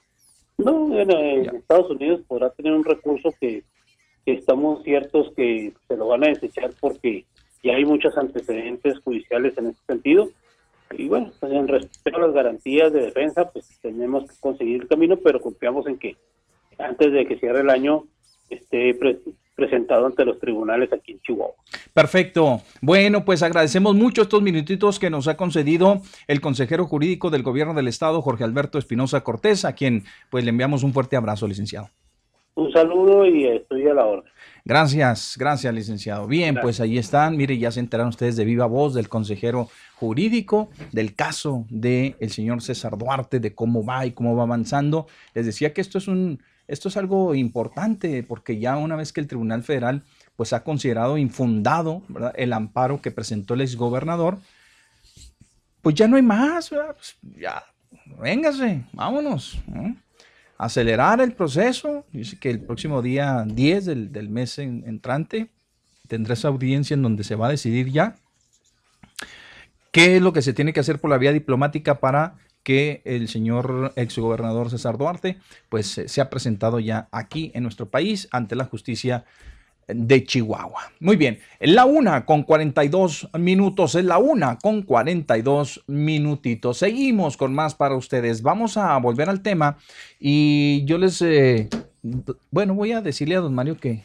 No, 0.56 0.72
bueno, 0.72 1.12
en 1.18 1.56
Estados 1.56 1.90
Unidos 1.90 2.22
podrá 2.26 2.48
tener 2.52 2.72
un 2.72 2.86
recurso 2.86 3.34
que, 3.38 3.64
que 4.24 4.32
estamos 4.32 4.82
ciertos 4.82 5.30
que 5.36 5.74
se 5.86 5.96
lo 5.98 6.08
van 6.08 6.24
a 6.24 6.28
desechar 6.28 6.70
porque 6.80 7.26
y 7.66 7.70
hay 7.70 7.84
muchos 7.84 8.16
antecedentes 8.16 9.00
judiciales 9.00 9.58
en 9.58 9.66
ese 9.66 9.80
sentido. 9.88 10.30
Y 10.96 11.08
bueno, 11.08 11.32
pues 11.40 11.52
en 11.52 11.66
respecto 11.66 12.16
a 12.16 12.26
las 12.26 12.32
garantías 12.32 12.92
de 12.92 13.06
defensa, 13.06 13.50
pues 13.50 13.66
tenemos 13.82 14.30
que 14.30 14.36
conseguir 14.38 14.82
el 14.82 14.88
camino, 14.88 15.16
pero 15.16 15.40
confiamos 15.40 15.84
en 15.88 15.98
que 15.98 16.16
antes 16.78 17.12
de 17.12 17.26
que 17.26 17.40
cierre 17.40 17.62
el 17.62 17.70
año 17.70 18.04
esté 18.50 18.96
presentado 19.56 20.06
ante 20.06 20.24
los 20.24 20.38
tribunales 20.38 20.92
aquí 20.92 21.12
en 21.12 21.20
Chihuahua. 21.22 21.56
Perfecto. 21.92 22.60
Bueno, 22.80 23.24
pues 23.24 23.42
agradecemos 23.42 23.96
mucho 23.96 24.22
estos 24.22 24.42
minutitos 24.42 25.00
que 25.00 25.10
nos 25.10 25.26
ha 25.26 25.36
concedido 25.36 26.02
el 26.28 26.40
consejero 26.40 26.84
jurídico 26.84 27.30
del 27.30 27.42
gobierno 27.42 27.74
del 27.74 27.88
estado, 27.88 28.22
Jorge 28.22 28.44
Alberto 28.44 28.78
Espinosa 28.78 29.24
Cortés, 29.24 29.64
a 29.64 29.74
quien 29.74 30.04
pues 30.30 30.44
le 30.44 30.50
enviamos 30.50 30.84
un 30.84 30.92
fuerte 30.92 31.16
abrazo, 31.16 31.48
licenciado. 31.48 31.88
Un 32.54 32.72
saludo 32.72 33.26
y 33.26 33.44
estoy 33.48 33.88
a 33.88 33.94
la 33.94 34.06
orden. 34.06 34.30
Gracias, 34.66 35.36
gracias, 35.38 35.72
licenciado. 35.72 36.26
Bien, 36.26 36.58
pues 36.60 36.80
ahí 36.80 36.98
están. 36.98 37.36
Mire, 37.36 37.56
ya 37.56 37.70
se 37.70 37.78
enteraron 37.78 38.08
ustedes 38.08 38.34
de 38.34 38.44
viva 38.44 38.66
voz 38.66 38.94
del 38.94 39.08
consejero 39.08 39.70
jurídico 39.94 40.70
del 40.90 41.14
caso 41.14 41.66
del 41.70 42.16
el 42.18 42.32
señor 42.32 42.60
César 42.60 42.98
Duarte, 42.98 43.38
de 43.38 43.54
cómo 43.54 43.84
va 43.84 44.06
y 44.06 44.10
cómo 44.10 44.34
va 44.34 44.42
avanzando. 44.42 45.06
Les 45.34 45.46
decía 45.46 45.72
que 45.72 45.80
esto 45.80 45.98
es 45.98 46.08
un, 46.08 46.42
esto 46.66 46.88
es 46.88 46.96
algo 46.96 47.36
importante 47.36 48.24
porque 48.24 48.58
ya 48.58 48.76
una 48.76 48.96
vez 48.96 49.12
que 49.12 49.20
el 49.20 49.28
Tribunal 49.28 49.62
Federal 49.62 50.02
pues 50.34 50.52
ha 50.52 50.64
considerado 50.64 51.16
infundado 51.16 52.02
el 52.34 52.52
amparo 52.52 53.00
que 53.00 53.12
presentó 53.12 53.54
el 53.54 53.60
exgobernador, 53.60 54.40
pues 55.80 55.94
ya 55.94 56.08
no 56.08 56.16
hay 56.16 56.22
más, 56.22 56.70
pues 56.70 57.16
ya, 57.38 57.62
véngase, 58.18 58.82
vámonos 58.92 59.62
acelerar 60.58 61.20
el 61.20 61.32
proceso. 61.32 62.06
Dice 62.12 62.38
que 62.38 62.50
el 62.50 62.60
próximo 62.60 63.02
día 63.02 63.44
10 63.46 63.84
del, 63.84 64.28
mes 64.28 64.58
entrante 64.58 65.50
tendrá 66.08 66.34
esa 66.34 66.48
audiencia 66.48 66.94
en 66.94 67.02
donde 67.02 67.24
se 67.24 67.34
va 67.34 67.48
a 67.48 67.50
decidir 67.50 67.90
ya 67.90 68.16
qué 69.92 70.16
es 70.16 70.22
lo 70.22 70.32
que 70.32 70.42
se 70.42 70.52
tiene 70.52 70.72
que 70.72 70.80
hacer 70.80 71.00
por 71.00 71.10
la 71.10 71.18
vía 71.18 71.32
diplomática 71.32 72.00
para 72.00 72.36
que 72.62 73.02
el 73.04 73.28
señor 73.28 73.92
exgobernador 73.96 74.70
César 74.70 74.98
Duarte 74.98 75.38
pues 75.68 76.02
se 76.04 76.20
ha 76.20 76.30
presentado 76.30 76.80
ya 76.80 77.08
aquí 77.12 77.50
en 77.54 77.62
nuestro 77.62 77.88
país 77.88 78.28
ante 78.30 78.56
la 78.56 78.64
justicia 78.64 79.24
de 79.88 80.24
Chihuahua. 80.24 80.92
Muy 81.00 81.16
bien, 81.16 81.38
en 81.60 81.74
la 81.74 81.84
una 81.84 82.24
con 82.24 82.42
42 82.42 83.28
minutos, 83.38 83.94
en 83.94 84.06
la 84.08 84.18
una 84.18 84.58
con 84.58 84.82
42 84.82 85.84
minutitos. 85.86 86.78
Seguimos 86.78 87.36
con 87.36 87.54
más 87.54 87.74
para 87.74 87.94
ustedes. 87.94 88.42
Vamos 88.42 88.76
a 88.76 88.96
volver 88.98 89.28
al 89.28 89.42
tema 89.42 89.78
y 90.18 90.84
yo 90.86 90.98
les, 90.98 91.22
eh, 91.22 91.68
bueno, 92.50 92.74
voy 92.74 92.92
a 92.92 93.00
decirle 93.00 93.36
a 93.36 93.40
don 93.40 93.54
Mario 93.54 93.76
que 93.76 94.02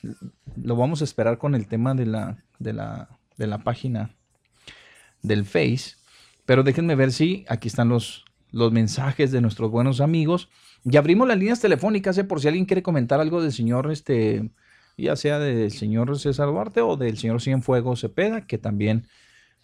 lo 0.56 0.76
vamos 0.76 1.02
a 1.02 1.06
esperar 1.06 1.38
con 1.38 1.56
el 1.56 1.68
tema 1.68 1.96
de 1.96 2.06
la, 2.06 2.38
de 2.60 2.74
la, 2.74 3.10
de 3.38 3.48
la 3.48 3.60
página 3.60 4.12
del 5.24 5.46
Face, 5.46 5.96
pero 6.46 6.64
déjenme 6.64 6.96
ver 6.96 7.12
si 7.12 7.46
aquí 7.48 7.68
están 7.68 7.90
los, 7.90 8.26
los 8.52 8.72
mensajes 8.72 9.32
de 9.32 9.42
nuestros 9.42 9.72
buenos 9.72 10.02
amigos. 10.02 10.50
Y 10.84 10.98
abrimos 10.98 11.28
las 11.28 11.38
líneas 11.38 11.60
telefónicas, 11.60 12.18
eh, 12.18 12.24
por 12.24 12.42
si 12.42 12.48
alguien 12.48 12.66
quiere 12.66 12.82
comentar 12.82 13.20
algo 13.20 13.42
del 13.42 13.52
señor, 13.52 13.92
este, 13.92 14.50
ya 15.02 15.16
sea 15.16 15.40
del 15.40 15.72
señor 15.72 16.18
César 16.20 16.48
Duarte 16.48 16.82
o 16.82 16.98
del 16.98 17.18
señor 17.18 17.42
Cienfuegos 17.42 18.02
Cepeda, 18.02 18.46
que 18.46 18.58
también, 18.58 19.08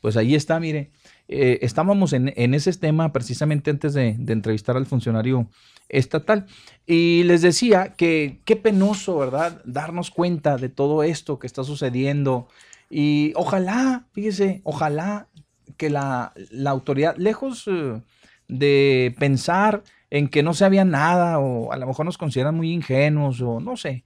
pues 0.02 0.18
ahí 0.18 0.36
está, 0.36 0.60
mire, 0.60 0.92
eh, 1.28 1.60
estábamos 1.62 2.14
en, 2.14 2.54
ese 2.54 2.72
tema 2.74 3.12
precisamente 3.12 3.70
antes 3.70 3.94
de, 3.94 4.10
entrevistar 4.10 4.78
al 4.78 4.86
funcionario 4.86 5.50
estatal 5.90 6.46
y 6.86 7.24
les 7.24 7.42
decía 7.42 7.96
que 7.98 8.40
qué 8.46 8.56
penoso, 8.56 9.18
¿verdad? 9.18 9.62
Darnos 9.66 10.10
cuenta 10.10 10.58
de 10.58 10.70
todo 10.70 11.04
esto 11.04 11.40
que 11.40 11.48
está 11.48 11.64
sucediendo 11.64 12.48
y 12.90 13.34
ojalá, 13.36 14.06
fíjese, 14.14 14.62
ojalá 14.64 15.28
que 15.76 15.90
la, 15.90 16.34
autoridad, 16.66 17.18
lejos 17.18 17.66
eh, 17.68 18.02
de 18.48 19.16
pensar 19.20 19.84
en 20.10 20.30
que 20.30 20.44
no 20.44 20.54
se 20.54 20.64
había 20.66 20.86
nada 20.86 21.40
o 21.40 21.74
a 21.74 21.78
lo 21.78 21.88
mejor 21.88 22.06
nos 22.06 22.18
consideran 22.18 22.56
muy 22.56 22.72
ingenuos 22.72 23.42
o 23.42 23.60
no 23.60 23.76
sé, 23.76 24.06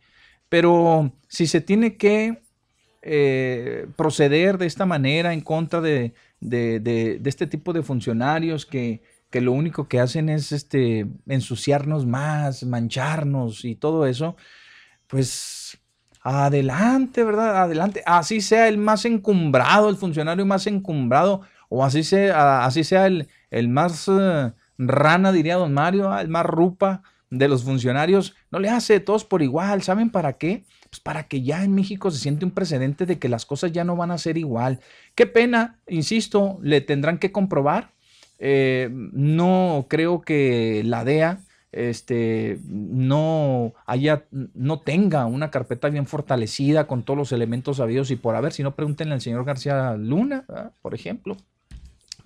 pero 0.49 1.13
si 1.31 1.47
se 1.47 1.61
tiene 1.61 1.95
que 1.95 2.41
eh, 3.01 3.87
proceder 3.95 4.57
de 4.57 4.65
esta 4.65 4.85
manera 4.85 5.31
en 5.31 5.39
contra 5.39 5.79
de, 5.79 6.13
este 6.41 7.47
tipo 7.47 7.71
de 7.71 7.83
funcionarios 7.83 8.65
que, 8.65 9.01
lo 9.31 9.53
único 9.53 9.87
que 9.87 10.01
hacen 10.01 10.27
es 10.27 10.51
este, 10.51 11.07
ensuciarnos 11.25 12.05
más, 12.05 12.65
mancharnos 12.65 13.63
y 13.63 13.75
todo 13.75 14.05
eso, 14.05 14.35
pues 15.07 15.79
adelante, 16.21 17.23
¿verdad? 17.23 17.61
Adelante. 17.61 18.03
Así 18.05 18.41
sea 18.41 18.67
el 18.67 18.77
más 18.77 19.05
encumbrado, 19.05 19.87
el 19.87 19.95
funcionario 19.95 20.45
más 20.45 20.67
encumbrado, 20.67 21.43
o 21.69 21.85
así 21.85 22.03
sea, 22.03 22.65
así 22.65 22.83
sea 22.83 23.07
el, 23.07 23.69
más 23.69 24.09
eh, 24.09 24.51
rana, 24.77 25.31
diría 25.31 25.55
don 25.55 25.73
Mario, 25.73 26.13
el 26.19 26.27
más 26.27 26.45
rupa 26.45 27.03
de 27.29 27.47
los 27.47 27.63
funcionarios 27.63 28.35
no 28.51 28.59
le 28.59 28.69
hace 28.69 28.99
todos 28.99 29.23
por 29.23 29.41
igual. 29.41 29.81
¿Saben 29.81 30.09
para 30.09 30.33
qué? 30.33 30.65
Pues 30.91 30.99
para 30.99 31.23
que 31.29 31.41
ya 31.41 31.63
en 31.63 31.73
México 31.73 32.11
se 32.11 32.19
siente 32.19 32.43
un 32.43 32.51
precedente 32.51 33.05
de 33.05 33.17
que 33.17 33.29
las 33.29 33.45
cosas 33.45 33.71
ya 33.71 33.85
no 33.85 33.95
van 33.95 34.11
a 34.11 34.17
ser 34.17 34.37
igual. 34.37 34.81
Qué 35.15 35.25
pena, 35.25 35.79
insisto, 35.87 36.59
le 36.61 36.81
tendrán 36.81 37.17
que 37.17 37.31
comprobar. 37.31 37.91
Eh, 38.39 38.89
no 38.91 39.85
creo 39.87 40.21
que 40.21 40.83
la 40.83 41.05
DEA 41.05 41.39
este, 41.71 42.59
no 42.67 43.73
haya, 43.85 44.25
no 44.31 44.81
tenga 44.81 45.25
una 45.27 45.49
carpeta 45.49 45.87
bien 45.87 46.07
fortalecida 46.07 46.87
con 46.87 47.03
todos 47.03 47.17
los 47.17 47.31
elementos 47.31 47.77
sabidos 47.77 48.11
y 48.11 48.17
por 48.17 48.35
haber, 48.35 48.51
si 48.51 48.61
no 48.61 48.75
pregúntenle 48.75 49.13
al 49.13 49.21
señor 49.21 49.45
García 49.45 49.95
Luna, 49.95 50.43
por 50.81 50.93
ejemplo. 50.93 51.37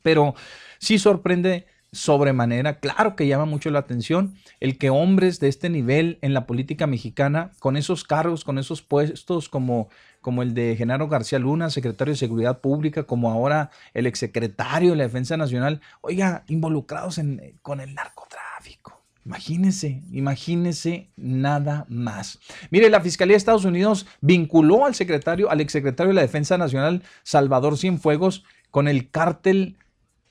Pero 0.02 0.34
sí 0.80 0.98
sorprende 0.98 1.68
sobremanera. 1.96 2.80
Claro 2.80 3.16
que 3.16 3.28
llama 3.28 3.46
mucho 3.46 3.72
la 3.72 3.80
atención 3.80 4.36
el 4.60 4.78
que 4.78 4.90
hombres 4.90 5.40
de 5.40 5.48
este 5.48 5.70
nivel 5.70 6.20
en 6.22 6.34
la 6.34 6.46
política 6.46 6.88
mexicana, 6.88 7.52
con 7.60 7.78
esos 7.78 8.04
cargos, 8.04 8.44
con 8.44 8.60
esos 8.60 8.82
puestos 8.82 9.50
como, 9.50 9.90
como 10.22 10.44
el 10.44 10.54
de 10.54 10.76
Genaro 10.76 11.08
García 11.08 11.40
Luna, 11.40 11.70
secretario 11.70 12.14
de 12.14 12.18
Seguridad 12.18 12.60
Pública, 12.60 13.04
como 13.04 13.32
ahora 13.32 13.72
el 13.94 14.08
exsecretario 14.08 14.92
de 14.92 14.98
la 14.98 15.04
Defensa 15.04 15.38
Nacional, 15.38 15.82
oiga, 16.02 16.44
involucrados 16.48 17.18
en, 17.18 17.58
con 17.62 17.80
el 17.80 17.96
narcotráfico. 17.96 19.02
Imagínese, 19.26 20.04
imagínese 20.12 21.10
nada 21.16 21.86
más. 21.90 22.40
Mire, 22.70 22.92
la 22.92 23.02
Fiscalía 23.02 23.34
de 23.34 23.38
Estados 23.38 23.66
Unidos 23.66 24.06
vinculó 24.22 24.86
al 24.86 24.94
secretario, 24.94 25.50
al 25.50 25.62
exsecretario 25.62 26.10
de 26.10 26.16
la 26.16 26.22
Defensa 26.22 26.60
Nacional, 26.60 27.02
Salvador 27.24 27.78
Cienfuegos, 27.78 28.44
con 28.70 28.88
el 28.88 29.10
cártel 29.10 29.78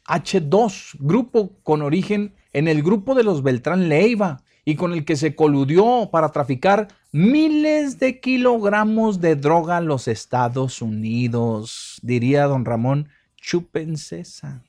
H2, 0.07 0.97
grupo 0.99 1.53
con 1.63 1.83
origen 1.83 2.35
en 2.53 2.69
el 2.69 2.83
grupo 2.83 3.15
de 3.15 3.25
los 3.25 3.43
Beltrán 3.43 3.89
Leiva 3.89 4.43
y 4.65 4.77
con 4.77 4.93
el 4.93 5.05
que 5.05 5.17
se 5.17 5.35
coludió 5.35 6.09
para 6.11 6.31
traficar 6.31 6.89
miles 7.13 7.99
de 7.99 8.21
kilogramos 8.21 9.21
de 9.21 9.37
droga 9.37 9.79
a 9.79 9.81
los 9.81 10.09
Estados 10.09 10.83
Unidos, 10.83 11.99
diría 12.03 12.45
don 12.45 12.65
Ramón 12.65 13.09
Chupencesa. 13.37 14.63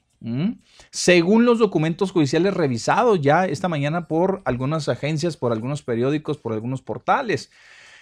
Según 0.90 1.46
los 1.46 1.60
documentos 1.60 2.12
judiciales 2.12 2.56
revisados 2.56 3.22
ya 3.22 3.46
esta 3.46 3.68
mañana 3.68 4.08
por 4.08 4.42
algunas 4.46 4.90
agencias, 4.90 5.38
por 5.38 5.52
algunos 5.52 5.84
periódicos, 5.84 6.38
por 6.38 6.54
algunos 6.54 6.82
portales, 6.82 7.52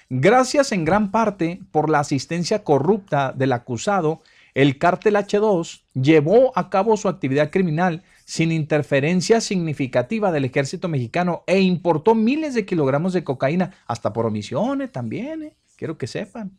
gracias 0.09 0.71
en 0.71 0.85
gran 0.85 1.11
parte 1.11 1.59
por 1.71 1.89
la 1.89 1.99
asistencia 1.99 2.63
corrupta 2.63 3.33
del 3.33 3.51
acusado 3.51 4.21
el 4.55 4.77
cártel 4.77 5.15
H2 5.15 5.83
llevó 5.93 6.51
a 6.55 6.69
cabo 6.69 6.95
su 6.97 7.07
actividad 7.07 7.49
criminal 7.51 8.03
sin 8.25 8.51
interferencia 8.51 9.41
significativa 9.41 10.31
del 10.31 10.45
ejército 10.45 10.87
mexicano 10.87 11.43
e 11.47 11.59
importó 11.59 12.15
miles 12.15 12.53
de 12.53 12.65
kilogramos 12.65 13.13
de 13.13 13.23
cocaína, 13.23 13.71
hasta 13.87 14.13
por 14.13 14.25
omisiones 14.25 14.91
también, 14.91 15.43
eh, 15.43 15.55
quiero 15.75 15.97
que 15.97 16.07
sepan. 16.07 16.57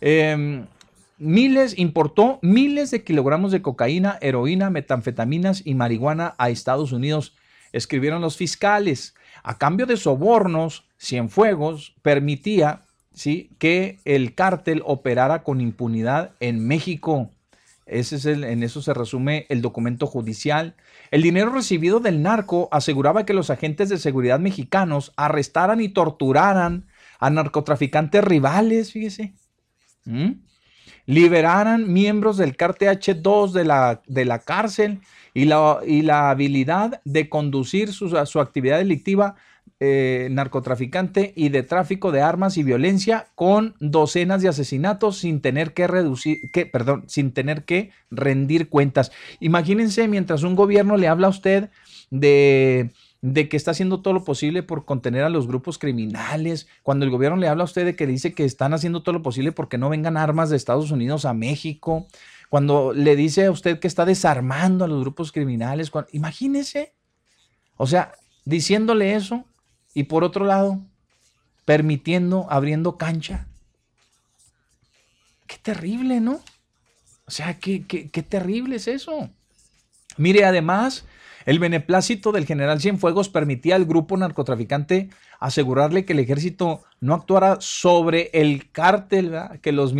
Em, 0.00 0.66
miles, 1.18 1.78
importó 1.78 2.40
miles 2.42 2.90
de 2.90 3.04
kilogramos 3.04 3.52
de 3.52 3.62
cocaína, 3.62 4.18
heroína, 4.20 4.70
metanfetaminas 4.70 5.64
y 5.64 5.74
marihuana 5.74 6.34
a 6.38 6.50
Estados 6.50 6.92
Unidos, 6.92 7.36
escribieron 7.72 8.20
los 8.20 8.36
fiscales. 8.36 9.14
A 9.44 9.58
cambio 9.58 9.86
de 9.86 9.96
sobornos, 9.96 10.88
Cienfuegos 10.98 11.94
permitía 12.02 12.82
¿sí? 13.14 13.50
que 13.58 13.98
el 14.04 14.34
cártel 14.34 14.82
operara 14.84 15.42
con 15.42 15.60
impunidad 15.60 16.32
en 16.40 16.66
México. 16.66 17.30
Ese 17.86 18.16
es 18.16 18.24
el, 18.24 18.44
en 18.44 18.62
eso 18.62 18.80
se 18.80 18.94
resume 18.94 19.46
el 19.48 19.60
documento 19.60 20.06
judicial. 20.06 20.76
El 21.10 21.22
dinero 21.22 21.50
recibido 21.50 22.00
del 22.00 22.22
narco 22.22 22.68
aseguraba 22.70 23.26
que 23.26 23.34
los 23.34 23.50
agentes 23.50 23.88
de 23.88 23.98
seguridad 23.98 24.40
mexicanos 24.40 25.12
arrestaran 25.16 25.80
y 25.80 25.88
torturaran 25.88 26.86
a 27.18 27.30
narcotraficantes 27.30 28.24
rivales, 28.24 28.92
fíjese. 28.92 29.34
Liberaran 31.06 31.92
miembros 31.92 32.36
del 32.36 32.56
h 32.58 33.14
2 33.14 33.52
de 33.52 33.64
la, 33.64 34.02
de 34.06 34.24
la 34.24 34.38
cárcel 34.38 35.00
y 35.34 35.44
la, 35.44 35.80
y 35.86 36.02
la 36.02 36.30
habilidad 36.30 37.00
de 37.04 37.28
conducir 37.28 37.92
su, 37.92 38.08
su 38.26 38.40
actividad 38.40 38.78
delictiva 38.78 39.36
eh, 39.84 40.28
narcotraficante 40.30 41.32
y 41.34 41.48
de 41.48 41.64
tráfico 41.64 42.12
de 42.12 42.20
armas 42.20 42.56
y 42.56 42.62
violencia 42.62 43.26
con 43.34 43.74
docenas 43.80 44.40
de 44.40 44.48
asesinatos 44.48 45.18
sin 45.18 45.40
tener 45.40 45.74
que 45.74 45.88
reducir, 45.88 46.38
que, 46.52 46.66
perdón, 46.66 47.02
sin 47.08 47.32
tener 47.32 47.64
que 47.64 47.90
rendir 48.08 48.68
cuentas. 48.68 49.10
Imagínense 49.40 50.06
mientras 50.06 50.44
un 50.44 50.54
gobierno 50.54 50.96
le 50.96 51.08
habla 51.08 51.26
a 51.26 51.30
usted 51.30 51.70
de, 52.10 52.92
de 53.22 53.48
que 53.48 53.56
está 53.56 53.72
haciendo 53.72 54.02
todo 54.02 54.14
lo 54.14 54.22
posible 54.22 54.62
por 54.62 54.84
contener 54.84 55.24
a 55.24 55.30
los 55.30 55.48
grupos 55.48 55.78
criminales, 55.78 56.68
cuando 56.84 57.04
el 57.04 57.10
gobierno 57.10 57.36
le 57.36 57.48
habla 57.48 57.62
a 57.62 57.64
usted 57.64 57.84
de 57.84 57.96
que 57.96 58.06
dice 58.06 58.34
que 58.34 58.44
están 58.44 58.74
haciendo 58.74 59.02
todo 59.02 59.14
lo 59.14 59.22
posible 59.22 59.50
porque 59.50 59.78
no 59.78 59.88
vengan 59.88 60.16
armas 60.16 60.48
de 60.48 60.56
Estados 60.56 60.92
Unidos 60.92 61.24
a 61.24 61.34
México, 61.34 62.06
cuando 62.50 62.92
le 62.92 63.16
dice 63.16 63.46
a 63.46 63.50
usted 63.50 63.80
que 63.80 63.88
está 63.88 64.04
desarmando 64.04 64.84
a 64.84 64.88
los 64.88 65.00
grupos 65.00 65.32
criminales, 65.32 65.90
imagínese, 66.12 66.92
o 67.76 67.88
sea, 67.88 68.12
diciéndole 68.44 69.14
eso, 69.14 69.44
y 69.94 70.04
por 70.04 70.24
otro 70.24 70.44
lado, 70.44 70.80
permitiendo, 71.64 72.46
abriendo 72.50 72.96
cancha. 72.96 73.46
Qué 75.46 75.58
terrible, 75.58 76.20
¿no? 76.20 76.40
O 77.26 77.30
sea, 77.30 77.58
qué, 77.58 77.86
qué, 77.86 78.10
qué 78.10 78.22
terrible 78.22 78.76
es 78.76 78.88
eso. 78.88 79.30
Mire, 80.16 80.44
además, 80.44 81.04
el 81.44 81.58
beneplácito 81.58 82.32
del 82.32 82.46
general 82.46 82.80
Cienfuegos 82.80 83.28
permitía 83.28 83.76
al 83.76 83.84
grupo 83.84 84.16
narcotraficante 84.16 85.10
asegurarle 85.40 86.04
que 86.04 86.12
el 86.12 86.20
ejército 86.20 86.82
no 87.00 87.14
actuara 87.14 87.58
sobre 87.60 88.30
el 88.32 88.70
cártel, 88.70 89.32
que 89.60 89.72
los, 89.72 89.92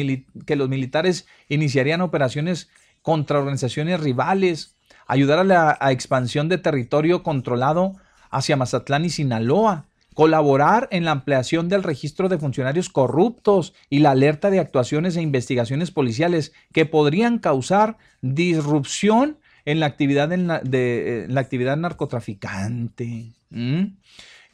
que 0.47 0.56
los 0.56 0.69
militares 0.69 1.27
iniciarían 1.48 2.01
operaciones 2.01 2.69
contra 3.02 3.39
organizaciones 3.39 3.98
rivales, 4.01 4.77
ayudar 5.09 5.40
a 5.40 5.44
la 5.44 5.78
expansión 5.90 6.48
de 6.48 6.59
territorio 6.59 7.24
controlado 7.24 7.97
hacia 8.32 8.56
Mazatlán 8.56 9.04
y 9.04 9.10
Sinaloa, 9.10 9.86
colaborar 10.14 10.88
en 10.90 11.04
la 11.04 11.12
ampliación 11.12 11.68
del 11.68 11.82
registro 11.82 12.28
de 12.28 12.38
funcionarios 12.38 12.88
corruptos 12.88 13.74
y 13.88 14.00
la 14.00 14.10
alerta 14.10 14.50
de 14.50 14.59
actuaciones 14.59 15.16
e 15.16 15.22
investigaciones 15.22 15.90
policiales 15.90 16.52
que 16.72 16.86
podrían 16.86 17.38
causar 17.38 17.96
disrupción 18.20 19.38
en 19.64 19.80
la 19.80 19.86
actividad, 19.86 20.28
de, 20.28 21.26
la 21.28 21.40
actividad 21.40 21.76
narcotraficante. 21.76 23.32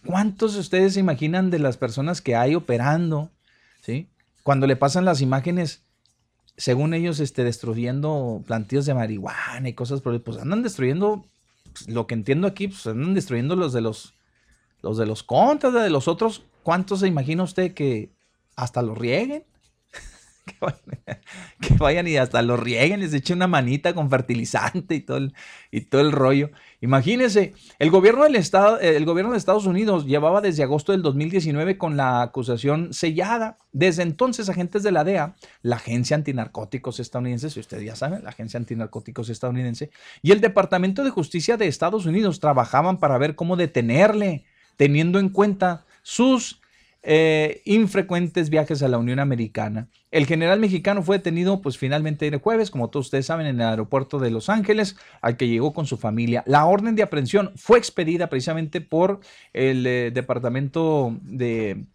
¿Cuántos 0.04 0.54
de 0.54 0.60
ustedes 0.60 0.94
se 0.94 1.00
imaginan 1.00 1.50
de 1.50 1.58
las 1.58 1.76
personas 1.76 2.20
que 2.20 2.36
hay 2.36 2.54
operando? 2.54 3.30
¿sí? 3.80 4.08
Cuando 4.42 4.66
le 4.66 4.76
pasan 4.76 5.04
las 5.04 5.20
imágenes, 5.20 5.82
según 6.56 6.94
ellos, 6.94 7.20
este, 7.20 7.44
destruyendo 7.44 8.42
plantíos 8.46 8.86
de 8.86 8.94
marihuana 8.94 9.68
y 9.68 9.74
cosas 9.74 10.00
por 10.00 10.20
pues 10.22 10.38
andan 10.38 10.62
destruyendo 10.62 11.24
pues, 11.78 11.94
lo 11.94 12.06
que 12.06 12.14
entiendo 12.14 12.46
aquí, 12.46 12.68
pues 12.68 12.86
andan 12.86 13.14
destruyendo 13.14 13.56
los 13.56 13.72
de 13.72 13.80
los, 13.80 14.14
los 14.82 14.96
de 14.96 15.06
los 15.06 15.22
contras, 15.22 15.72
de 15.72 15.90
los 15.90 16.08
otros. 16.08 16.44
¿Cuántos 16.62 17.00
se 17.00 17.08
imagina 17.08 17.42
usted 17.42 17.74
que 17.74 18.10
hasta 18.56 18.82
los 18.82 18.98
rieguen? 18.98 19.44
que, 21.60 21.74
vayan, 21.74 22.06
y 22.08 22.16
hasta 22.16 22.42
los 22.42 22.58
rieguen, 22.58 23.00
les 23.00 23.14
echen 23.14 23.38
una 23.38 23.46
manita 23.46 23.94
con 23.94 24.10
fertilizante 24.10 24.94
y 24.94 25.00
todo 25.00 25.18
el, 25.18 25.34
y 25.70 25.82
todo 25.82 26.00
el 26.00 26.12
rollo. 26.12 26.50
Imagínense, 26.80 27.54
el 27.78 27.90
gobierno, 27.90 28.24
del 28.24 28.36
Estado, 28.36 28.78
el 28.80 29.04
gobierno 29.04 29.32
de 29.32 29.38
Estados 29.38 29.66
Unidos 29.66 30.06
llevaba 30.06 30.40
desde 30.40 30.62
agosto 30.62 30.92
del 30.92 31.02
2019 31.02 31.78
con 31.78 31.96
la 31.96 32.22
acusación 32.22 32.92
sellada. 32.92 33.58
Desde 33.72 34.02
entonces, 34.02 34.48
agentes 34.48 34.82
de 34.82 34.92
la 34.92 35.04
DEA, 35.04 35.34
la 35.62 35.76
Agencia 35.76 36.16
Antinarcóticos 36.16 37.00
Estadounidense, 37.00 37.50
si 37.50 37.60
usted 37.60 37.80
ya 37.80 37.96
sabe, 37.96 38.20
la 38.20 38.30
Agencia 38.30 38.58
Antinarcóticos 38.58 39.28
Estadounidense, 39.28 39.90
y 40.22 40.32
el 40.32 40.40
Departamento 40.40 41.04
de 41.04 41.10
Justicia 41.10 41.56
de 41.56 41.66
Estados 41.66 42.06
Unidos 42.06 42.40
trabajaban 42.40 42.98
para 42.98 43.18
ver 43.18 43.34
cómo 43.34 43.56
detenerle, 43.56 44.44
teniendo 44.76 45.18
en 45.18 45.28
cuenta 45.28 45.84
sus 46.02 46.60
eh, 47.10 47.62
infrecuentes 47.64 48.50
viajes 48.50 48.82
a 48.82 48.88
la 48.88 48.98
Unión 48.98 49.18
Americana. 49.18 49.88
El 50.10 50.26
general 50.26 50.60
mexicano 50.60 51.02
fue 51.02 51.16
detenido 51.16 51.62
pues 51.62 51.78
finalmente 51.78 52.26
el 52.26 52.36
jueves, 52.36 52.70
como 52.70 52.90
todos 52.90 53.06
ustedes 53.06 53.24
saben, 53.24 53.46
en 53.46 53.62
el 53.62 53.66
aeropuerto 53.66 54.18
de 54.18 54.30
Los 54.30 54.50
Ángeles, 54.50 54.94
al 55.22 55.38
que 55.38 55.48
llegó 55.48 55.72
con 55.72 55.86
su 55.86 55.96
familia. 55.96 56.44
La 56.44 56.66
orden 56.66 56.96
de 56.96 57.02
aprehensión 57.02 57.52
fue 57.56 57.78
expedida 57.78 58.28
precisamente 58.28 58.82
por 58.82 59.20
el 59.54 59.86
eh, 59.86 60.10
Departamento 60.12 61.16
de 61.22 61.86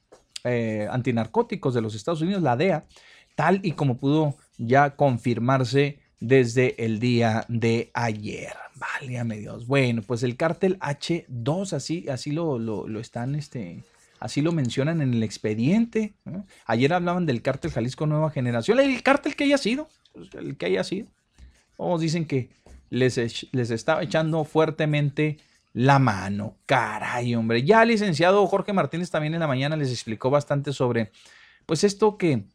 eh, 0.46 0.88
Antinarcóticos 0.90 1.76
de 1.76 1.82
los 1.82 1.94
Estados 1.94 2.22
Unidos, 2.22 2.42
la 2.42 2.58
DEA, 2.58 2.88
tal 3.36 3.60
y 3.62 3.74
como 3.74 4.00
pudo 4.00 4.36
ya 4.58 4.96
confirmarse 4.96 6.00
desde 6.20 6.84
el 6.84 6.98
día 6.98 7.46
de 7.50 7.92
ayer. 7.94 8.54
Válgame 8.74 9.38
Dios. 9.38 9.68
Bueno, 9.68 10.02
pues 10.02 10.24
el 10.24 10.38
cártel 10.38 10.80
H2, 10.80 11.74
así, 11.74 12.10
así 12.10 12.32
lo, 12.32 12.58
lo, 12.58 12.88
lo 12.88 13.00
están 13.00 13.36
este, 13.36 13.84
así 14.24 14.42
lo 14.42 14.54
mencionan 14.54 15.02
en 15.02 15.14
el 15.14 15.22
expediente. 15.22 16.14
Ayer 16.66 16.94
hablaban 16.94 17.26
del 17.26 17.42
cártel 17.42 17.72
Jalisco 17.72 18.08
Nueva 18.08 18.30
Generación, 18.30 18.80
el 18.80 19.04
cártel 19.04 19.36
que 19.36 19.44
haya 19.44 19.58
sido, 19.58 19.90
pues, 20.14 20.34
el 20.36 20.56
que 20.56 20.68
haya 20.68 20.86
sido. 20.86 21.10
O 21.76 22.00
dicen 22.00 22.24
que 22.24 22.50
les, 22.90 23.18
les 23.52 23.70
estaba 23.70 24.02
echando 24.02 24.46
fuertemente 24.46 25.40
la 25.74 26.00
mano. 26.00 26.56
Caray, 26.66 27.36
hombre. 27.36 27.64
Ya 27.64 27.84
el 27.84 27.90
licenciado 27.90 28.48
Jorge 28.48 28.72
Martínez 28.72 29.12
también 29.12 29.34
en 29.34 29.42
la 29.42 29.48
mañana 29.48 29.76
les 29.76 29.92
explicó 29.92 30.30
bastante 30.30 30.72
sobre, 30.72 31.12
pues 31.66 31.84
esto 31.84 32.18
que 32.18 32.46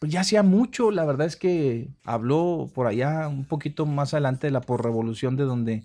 pues 0.00 0.12
ya 0.12 0.20
hacía 0.20 0.42
mucho, 0.42 0.90
la 0.90 1.06
verdad 1.06 1.26
es 1.26 1.36
que 1.36 1.88
habló 2.04 2.70
por 2.74 2.86
allá 2.86 3.28
un 3.28 3.46
poquito 3.46 3.86
más 3.86 4.12
adelante 4.12 4.48
de 4.48 4.50
la 4.50 4.60
porrevolución 4.60 5.36
de 5.36 5.44
donde 5.44 5.84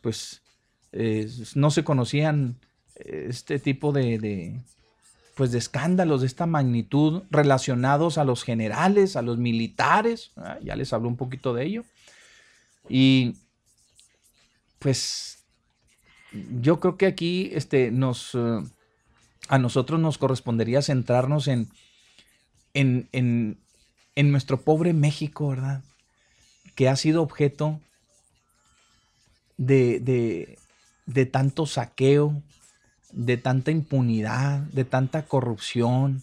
pues 0.00 0.42
eh, 0.90 1.30
no 1.54 1.70
se 1.70 1.84
conocían 1.84 2.56
este 3.04 3.58
tipo 3.58 3.92
de, 3.92 4.60
pues 5.40 5.52
de 5.52 5.58
escándalos 5.58 6.20
de 6.20 6.26
esta 6.26 6.44
magnitud 6.44 7.22
relacionados 7.30 8.18
a 8.18 8.24
los 8.24 8.44
generales, 8.44 9.16
a 9.16 9.22
los 9.22 9.38
militares, 9.38 10.32
ya 10.62 10.76
les 10.76 10.92
habló 10.92 11.08
un 11.08 11.16
poquito 11.16 11.54
de 11.54 11.64
ello. 11.64 11.84
Y 12.90 13.36
pues 14.78 15.42
yo 16.60 16.78
creo 16.78 16.98
que 16.98 17.06
aquí 17.06 17.48
este, 17.54 17.90
nos, 17.90 18.34
eh, 18.34 18.58
a 19.48 19.56
nosotros 19.56 19.98
nos 19.98 20.18
correspondería 20.18 20.82
centrarnos 20.82 21.48
en, 21.48 21.70
en, 22.74 23.08
en, 23.12 24.30
nuestro 24.30 24.60
pobre 24.60 24.92
México, 24.92 25.48
¿verdad? 25.48 25.82
Que 26.74 26.90
ha 26.90 26.96
sido 26.96 27.22
objeto 27.22 27.80
de, 29.56 30.00
de, 30.00 30.58
de 31.06 31.24
tanto 31.24 31.64
saqueo, 31.64 32.42
de 33.12 33.36
tanta 33.36 33.70
impunidad, 33.70 34.60
de 34.72 34.84
tanta 34.84 35.22
corrupción, 35.22 36.22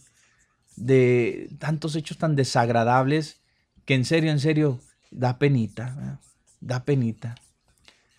de 0.76 1.50
tantos 1.60 1.96
hechos 1.96 2.18
tan 2.18 2.36
desagradables 2.36 3.42
que 3.86 3.96
en 3.96 4.06
serio, 4.06 4.32
en 4.32 4.40
serio, 4.40 4.80
da 5.12 5.40
penita, 5.40 6.20
da 6.60 6.84
penita. 6.84 7.36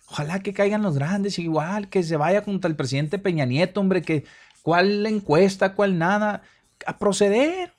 Ojalá 0.07 0.39
que 0.39 0.53
caigan 0.53 0.81
los 0.81 0.95
grandes, 0.95 1.37
igual, 1.37 1.89
que 1.89 2.03
se 2.03 2.17
vaya 2.17 2.43
contra 2.43 2.69
el 2.69 2.75
presidente 2.75 3.19
Peña 3.19 3.45
Nieto, 3.45 3.79
hombre, 3.79 4.01
que 4.01 4.25
cuál 4.63 5.05
encuesta, 5.05 5.75
cuál 5.75 5.99
nada, 5.99 6.41
a 6.85 6.97
proceder, 6.97 7.73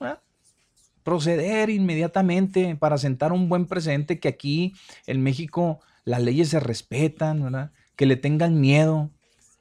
proceder 1.02 1.70
inmediatamente 1.70 2.76
para 2.76 2.98
sentar 2.98 3.32
un 3.32 3.48
buen 3.48 3.66
precedente 3.66 4.20
que 4.20 4.28
aquí 4.28 4.74
en 5.06 5.22
México 5.22 5.80
las 6.04 6.22
leyes 6.22 6.48
se 6.50 6.60
respetan, 6.60 7.72
que 7.96 8.06
le 8.06 8.16
tengan 8.16 8.60
miedo 8.60 9.10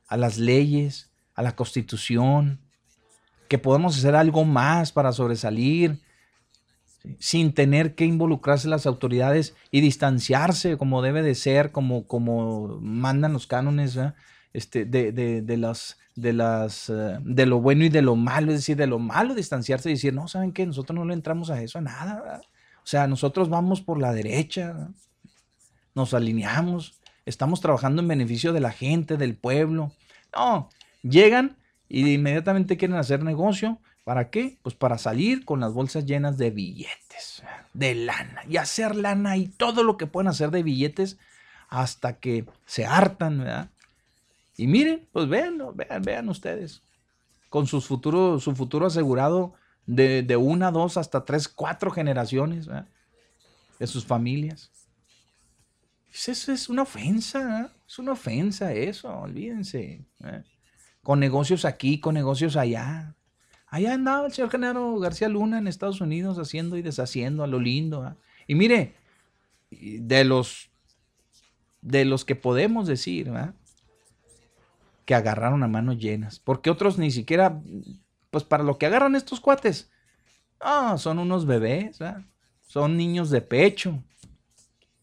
a 0.07 0.18
las 0.18 0.38
leyes, 0.38 1.09
a 1.40 1.41
la 1.41 1.56
constitución, 1.56 2.60
que 3.48 3.57
podemos 3.57 3.98
hacer 3.98 4.14
algo 4.14 4.44
más 4.44 4.91
para 4.91 5.14
sobresalir, 5.14 6.02
sin 7.18 7.53
tener 7.53 7.95
que 7.95 8.03
involucrarse 8.03 8.68
las 8.68 8.86
autoridades 8.86 9.56
y 9.72 9.80
distanciarse 9.80 10.78
como 10.78 11.02
debe 11.02 11.22
de 11.22 11.36
ser, 11.36 11.72
como, 11.72 12.06
como 12.07 12.78
mandan 12.82 13.32
los 13.32 13.48
cánones 13.48 13.98
este, 14.52 14.84
de, 14.84 15.14
de, 15.14 15.41
de, 15.41 15.56
las, 15.56 15.98
de, 16.14 16.34
las, 16.34 16.90
eh, 16.90 17.20
de 17.22 17.45
lo 17.45 17.61
bueno 17.61 17.86
y 17.86 17.90
de 17.90 18.02
lo 18.02 18.18
malo, 18.18 18.52
es 18.52 18.57
decir, 18.57 18.76
de 18.76 18.88
lo 18.88 18.99
malo 18.99 19.34
distanciarse 19.34 19.90
y 19.90 19.94
decir, 19.94 20.14
no, 20.14 20.28
¿saben 20.28 20.52
qué? 20.52 20.66
Nosotros 20.66 20.99
no 20.99 21.06
le 21.06 21.14
entramos 21.14 21.49
a 21.52 21.61
eso, 21.61 21.78
a 21.78 21.82
nada. 21.82 22.41
O 22.84 22.88
sea, 22.88 23.07
nosotros 23.07 23.48
vamos 23.48 23.80
por 23.80 23.98
la 23.98 24.11
derecha, 24.11 24.90
nos 25.95 26.14
alineamos, 26.14 26.99
estamos 27.26 27.61
trabajando 27.61 28.02
en 28.02 28.10
beneficio 28.10 28.52
de 28.52 28.60
la 28.60 28.72
gente, 28.72 29.16
del 29.16 29.38
pueblo. 29.38 29.94
No, 30.36 30.70
llegan 31.03 31.57
y 31.88 32.13
inmediatamente 32.13 32.77
quieren 32.77 32.97
hacer 32.97 33.23
negocio. 33.23 33.80
¿Para 34.03 34.30
qué? 34.30 34.57
Pues 34.63 34.76
para 34.76 34.97
salir 34.97 35.45
con 35.45 35.59
las 35.59 35.73
bolsas 35.73 36.05
llenas 36.05 36.38
de 36.38 36.49
billetes, 36.49 37.43
de 37.73 37.95
lana, 37.95 38.41
y 38.47 38.57
hacer 38.57 38.95
lana 38.95 39.38
y 39.38 39.47
todo 39.47 39.84
lo 39.84 39.97
que 39.97 40.07
pueden 40.07 40.30
hacer 40.30 40.49
de 40.51 40.63
billetes 40.63 41.17
hasta 41.67 42.13
que 42.13 42.45
se 42.65 42.85
hartan, 42.85 43.39
¿verdad? 43.39 43.69
Y 44.57 44.67
miren, 44.67 45.07
pues 45.11 45.30
vean, 45.30 45.59
vean, 45.76 46.01
vean 46.01 46.30
ustedes, 46.30 46.81
con 47.49 47.67
sus 47.67 47.85
futuros, 47.85 48.43
su 48.43 48.55
futuro 48.55 48.88
asegurado 48.88 49.53
de, 49.85 50.38
una, 50.38 50.71
dos, 50.71 50.97
hasta 50.97 51.23
tres, 51.26 51.47
cuatro 51.47 51.91
generaciones 51.91 52.67
de 53.80 53.88
sus 53.88 54.05
familias. 54.05 54.71
Eso 56.11 56.51
es 56.51 56.69
una 56.69 56.81
ofensa, 56.81 57.71
es 57.88 57.99
una 57.99 58.13
ofensa 58.13 58.73
eso, 58.73 59.15
olvídense. 59.15 60.05
Con 61.03 61.19
negocios 61.19 61.65
aquí, 61.65 61.99
con 61.99 62.13
negocios 62.13 62.55
allá. 62.55 63.15
Allá 63.67 63.93
andaba 63.93 64.26
el 64.26 64.34
señor 64.34 64.51
Genaro 64.51 64.97
García 64.99 65.30
Luna 65.30 65.59
en 65.59 65.67
Estados 65.67 66.01
Unidos 66.01 66.38
haciendo 66.39 66.77
y 66.77 66.81
deshaciendo 66.81 67.43
a 67.43 67.47
lo 67.47 67.59
lindo. 67.59 68.15
Y 68.47 68.55
mire, 68.55 68.95
de 69.71 70.23
los, 70.23 70.69
de 71.81 72.05
los 72.05 72.26
que 72.26 72.35
podemos 72.35 72.88
decir, 72.88 73.30
¿verdad? 73.30 73.53
que 75.09 75.15
agarraron 75.15 75.63
a 75.63 75.67
manos 75.67 75.97
llenas. 75.97 76.38
Porque 76.38 76.69
otros 76.69 76.99
ni 76.99 77.09
siquiera, 77.09 77.59
pues 78.30 78.43
para 78.43 78.63
lo 78.63 78.77
que 78.77 78.85
agarran 78.85 79.15
estos 79.15 79.39
cuates, 79.39 79.89
ah, 80.59 80.99
son 80.99 81.17
unos 81.17 81.47
bebés, 81.47 81.97
son 82.67 82.95
niños 82.95 83.31
de 83.31 83.41
pecho. 83.41 84.03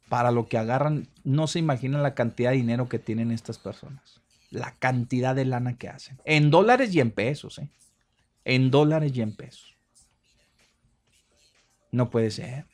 Para 0.08 0.30
lo 0.30 0.46
que 0.46 0.58
agarran, 0.58 1.08
no 1.24 1.48
se 1.48 1.58
imaginan 1.58 2.04
la 2.04 2.14
cantidad 2.14 2.52
de 2.52 2.58
dinero 2.58 2.88
que 2.88 3.00
tienen 3.00 3.32
estas 3.32 3.58
personas. 3.58 4.20
La 4.56 4.76
cantidad 4.78 5.34
de 5.34 5.44
lana 5.44 5.76
que 5.76 5.88
hacen. 5.88 6.18
En 6.24 6.50
dólares 6.50 6.94
y 6.94 7.00
en 7.00 7.10
pesos, 7.10 7.58
¿eh? 7.58 7.68
En 8.44 8.70
dólares 8.70 9.12
y 9.14 9.22
en 9.22 9.34
pesos. 9.34 9.76
No 11.92 12.10
puede 12.10 12.30
ser. 12.30 12.66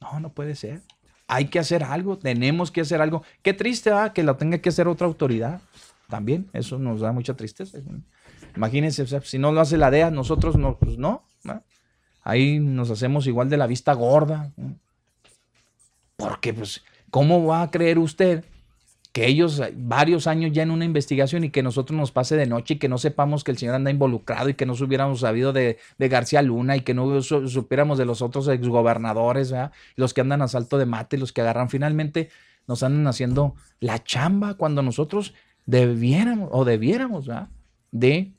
No, 0.00 0.20
no 0.20 0.32
puede 0.32 0.54
ser. 0.54 0.82
Hay 1.26 1.46
que 1.46 1.58
hacer 1.58 1.84
algo. 1.84 2.18
Tenemos 2.18 2.70
que 2.70 2.80
hacer 2.80 3.02
algo. 3.02 3.22
Qué 3.42 3.52
triste, 3.52 3.90
¿ah? 3.90 4.12
Que 4.14 4.22
lo 4.22 4.36
tenga 4.36 4.58
que 4.58 4.70
hacer 4.70 4.88
otra 4.88 5.06
autoridad 5.06 5.60
también, 6.08 6.48
eso 6.54 6.78
nos 6.78 7.00
da 7.00 7.12
mucha 7.12 7.34
tristeza. 7.34 7.78
Imagínense, 8.56 9.06
si 9.20 9.38
no 9.38 9.52
lo 9.52 9.60
hace 9.60 9.76
la 9.76 9.90
DEA, 9.90 10.10
nosotros 10.10 10.56
no, 10.56 10.78
pues 10.78 10.96
no, 10.96 11.22
ahí 12.22 12.58
nos 12.58 12.90
hacemos 12.90 13.26
igual 13.26 13.50
de 13.50 13.58
la 13.58 13.66
vista 13.66 13.92
gorda. 13.92 14.52
Porque, 16.16 16.54
pues, 16.54 16.82
¿cómo 17.10 17.44
va 17.46 17.62
a 17.62 17.70
creer 17.70 17.98
usted 17.98 18.44
que 19.18 19.26
ellos 19.26 19.60
varios 19.74 20.28
años 20.28 20.52
ya 20.52 20.62
en 20.62 20.70
una 20.70 20.84
investigación 20.84 21.42
y 21.42 21.50
que 21.50 21.60
nosotros 21.60 21.98
nos 21.98 22.12
pase 22.12 22.36
de 22.36 22.46
noche 22.46 22.74
y 22.74 22.78
que 22.78 22.88
no 22.88 22.98
sepamos 22.98 23.42
que 23.42 23.50
el 23.50 23.58
señor 23.58 23.74
anda 23.74 23.90
involucrado 23.90 24.48
y 24.48 24.54
que 24.54 24.64
no 24.64 24.74
hubiéramos 24.74 25.20
sabido 25.20 25.52
de, 25.52 25.76
García 25.98 26.40
Luna 26.40 26.76
y 26.76 26.82
que 26.82 26.94
no 26.94 27.20
supiéramos 27.20 27.98
de 27.98 28.04
los 28.04 28.22
otros 28.22 28.46
exgobernadores, 28.46 29.52
los 29.96 30.14
que 30.14 30.20
andan 30.20 30.40
a 30.42 30.46
salto 30.46 30.78
de 30.78 30.86
mate, 30.86 31.18
los 31.18 31.32
que 31.32 31.40
agarran. 31.40 31.68
Finalmente, 31.68 32.30
nos 32.68 32.84
andan 32.84 33.08
haciendo 33.08 33.56
la 33.80 34.04
chamba 34.04 34.54
cuando 34.54 34.82
nosotros 34.82 35.34
debiéramos 35.66 36.50
o 36.52 36.64
debiéramos 36.64 37.28
de 37.90 38.34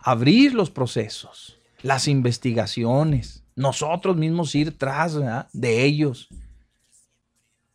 abrir 0.00 0.52
los 0.52 0.68
procesos, 0.68 1.58
las 1.80 2.08
investigaciones, 2.08 3.42
nosotros 3.56 4.18
mismos 4.18 4.54
ir 4.54 4.76
tras 4.76 5.18
de 5.54 5.82
ellos, 5.82 6.28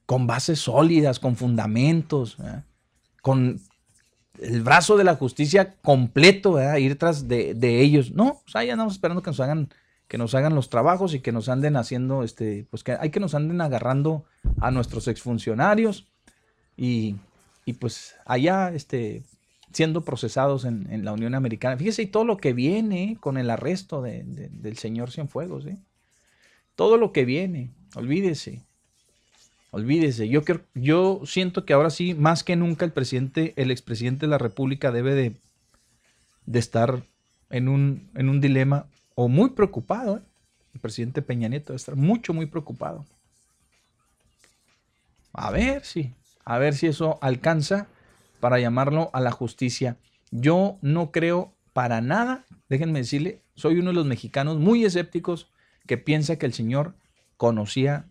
con 0.09 0.25
bases 0.25 0.57
sólidas, 0.57 1.19
con 1.19 1.35
fundamentos, 1.35 2.37
con 3.21 3.61
el 4.41 4.63
brazo 4.63 4.97
de 4.97 5.03
la 5.03 5.13
justicia 5.13 5.75
completo, 5.83 6.57
ir 6.79 6.97
tras 6.97 7.27
de, 7.27 7.81
ellos. 7.81 8.09
No, 8.11 8.41
o 8.43 8.49
sea, 8.49 8.63
ya 8.63 8.73
andamos 8.73 8.93
esperando 8.93 9.21
que 9.21 9.29
nos 9.29 9.39
hagan 9.39 9.69
que 10.07 10.17
nos 10.17 10.33
hagan 10.33 10.55
los 10.55 10.71
trabajos 10.71 11.13
y 11.13 11.19
que 11.19 11.31
nos 11.31 11.49
anden 11.49 11.75
haciendo, 11.77 12.23
este, 12.23 12.65
pues 12.71 12.83
que 12.83 12.93
hay 12.99 13.11
que 13.11 13.19
nos 13.19 13.35
anden 13.35 13.61
agarrando 13.61 14.25
a 14.59 14.71
nuestros 14.71 15.07
exfuncionarios 15.07 16.07
y 16.75 17.15
pues 17.79 18.15
allá 18.25 18.71
este, 18.73 19.21
siendo 19.71 20.03
procesados 20.03 20.65
en, 20.65 21.05
la 21.05 21.13
Unión 21.13 21.35
Americana. 21.35 21.77
Fíjese 21.77 22.01
y 22.01 22.07
todo 22.07 22.25
lo 22.25 22.37
que 22.37 22.53
viene 22.53 23.17
con 23.19 23.37
el 23.37 23.51
arresto 23.51 24.01
del 24.01 24.77
señor 24.77 25.11
Cienfuegos. 25.11 25.67
¿eh? 25.67 25.77
Todo 26.75 26.97
lo 26.97 27.11
que 27.11 27.25
viene, 27.25 27.69
olvídese. 27.93 28.63
Olvídese, 29.71 30.27
yo, 30.29 30.41
yo 30.73 31.21
siento 31.25 31.65
que 31.65 31.73
ahora 31.73 31.91
sí, 31.91 32.15
más 32.15 32.43
que 32.43 32.55
nunca, 32.55 32.85
el 32.85 32.91
presidente, 32.91 33.53
el 33.55 33.69
expresidente 33.69 34.25
de 34.25 34.31
la 34.31 34.39
República 34.39 34.91
debe 34.91 35.13
de, 35.13 35.33
de 36.45 36.59
estar 36.59 37.03
en 37.51 37.67
un, 37.67 38.09
en 38.15 38.29
un 38.29 38.41
dilema 38.41 38.87
o 39.15 39.27
muy 39.27 39.51
preocupado. 39.51 40.17
¿eh? 40.17 40.21
El 40.73 40.79
presidente 40.79 41.21
Peña 41.21 41.47
Nieto 41.49 41.67
debe 41.67 41.77
estar 41.77 41.95
mucho, 41.95 42.33
muy 42.33 42.47
preocupado. 42.47 43.05
A 45.33 45.51
ver 45.51 45.85
si, 45.85 46.13
a 46.45 46.57
ver 46.57 46.73
si 46.73 46.87
eso 46.87 47.19
alcanza 47.21 47.87
para 48.39 48.59
llamarlo 48.59 49.11
a 49.13 49.19
la 49.19 49.31
justicia. 49.31 49.97
Yo 50.31 50.77
no 50.81 51.11
creo 51.11 51.53
para 51.73 52.01
nada, 52.01 52.45
déjenme 52.67 52.99
decirle, 52.99 53.41
soy 53.55 53.79
uno 53.79 53.89
de 53.89 53.95
los 53.95 54.05
mexicanos 54.05 54.57
muy 54.57 54.83
escépticos 54.83 55.47
que 55.85 55.97
piensa 55.97 56.37
que 56.37 56.45
el 56.45 56.53
Señor 56.53 56.95
conocía 57.37 58.05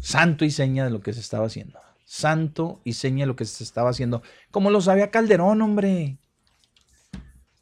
santo 0.00 0.44
y 0.44 0.50
seña 0.50 0.84
de 0.84 0.90
lo 0.90 1.00
que 1.00 1.12
se 1.12 1.20
estaba 1.20 1.46
haciendo. 1.46 1.78
Santo 2.04 2.80
y 2.84 2.94
seña 2.94 3.22
de 3.22 3.28
lo 3.28 3.36
que 3.36 3.44
se 3.44 3.64
estaba 3.64 3.90
haciendo. 3.90 4.22
Como 4.50 4.70
lo 4.70 4.80
sabía 4.80 5.10
Calderón, 5.10 5.62
hombre. 5.62 6.18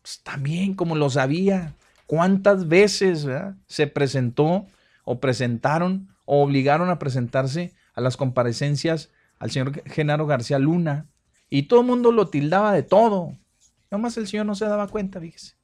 Pues 0.02 0.20
también 0.22 0.74
como 0.74 0.96
lo 0.96 1.10
sabía. 1.10 1.74
¿Cuántas 2.06 2.68
veces 2.68 3.26
se 3.66 3.86
presentó 3.86 4.66
o 5.04 5.20
presentaron 5.20 6.08
o 6.24 6.42
obligaron 6.42 6.90
a 6.90 6.98
presentarse 6.98 7.72
a 7.94 8.00
las 8.00 8.16
comparecencias 8.16 9.10
al 9.38 9.50
señor 9.50 9.82
Genaro 9.88 10.26
García 10.26 10.58
Luna 10.58 11.06
y 11.48 11.64
todo 11.64 11.80
el 11.80 11.86
mundo 11.86 12.12
lo 12.12 12.28
tildaba 12.28 12.72
de 12.72 12.84
todo. 12.84 13.36
Nomás 13.90 14.16
el 14.16 14.28
señor 14.28 14.46
no 14.46 14.54
se 14.54 14.66
daba 14.66 14.86
cuenta, 14.86 15.20
fíjese. 15.20 15.56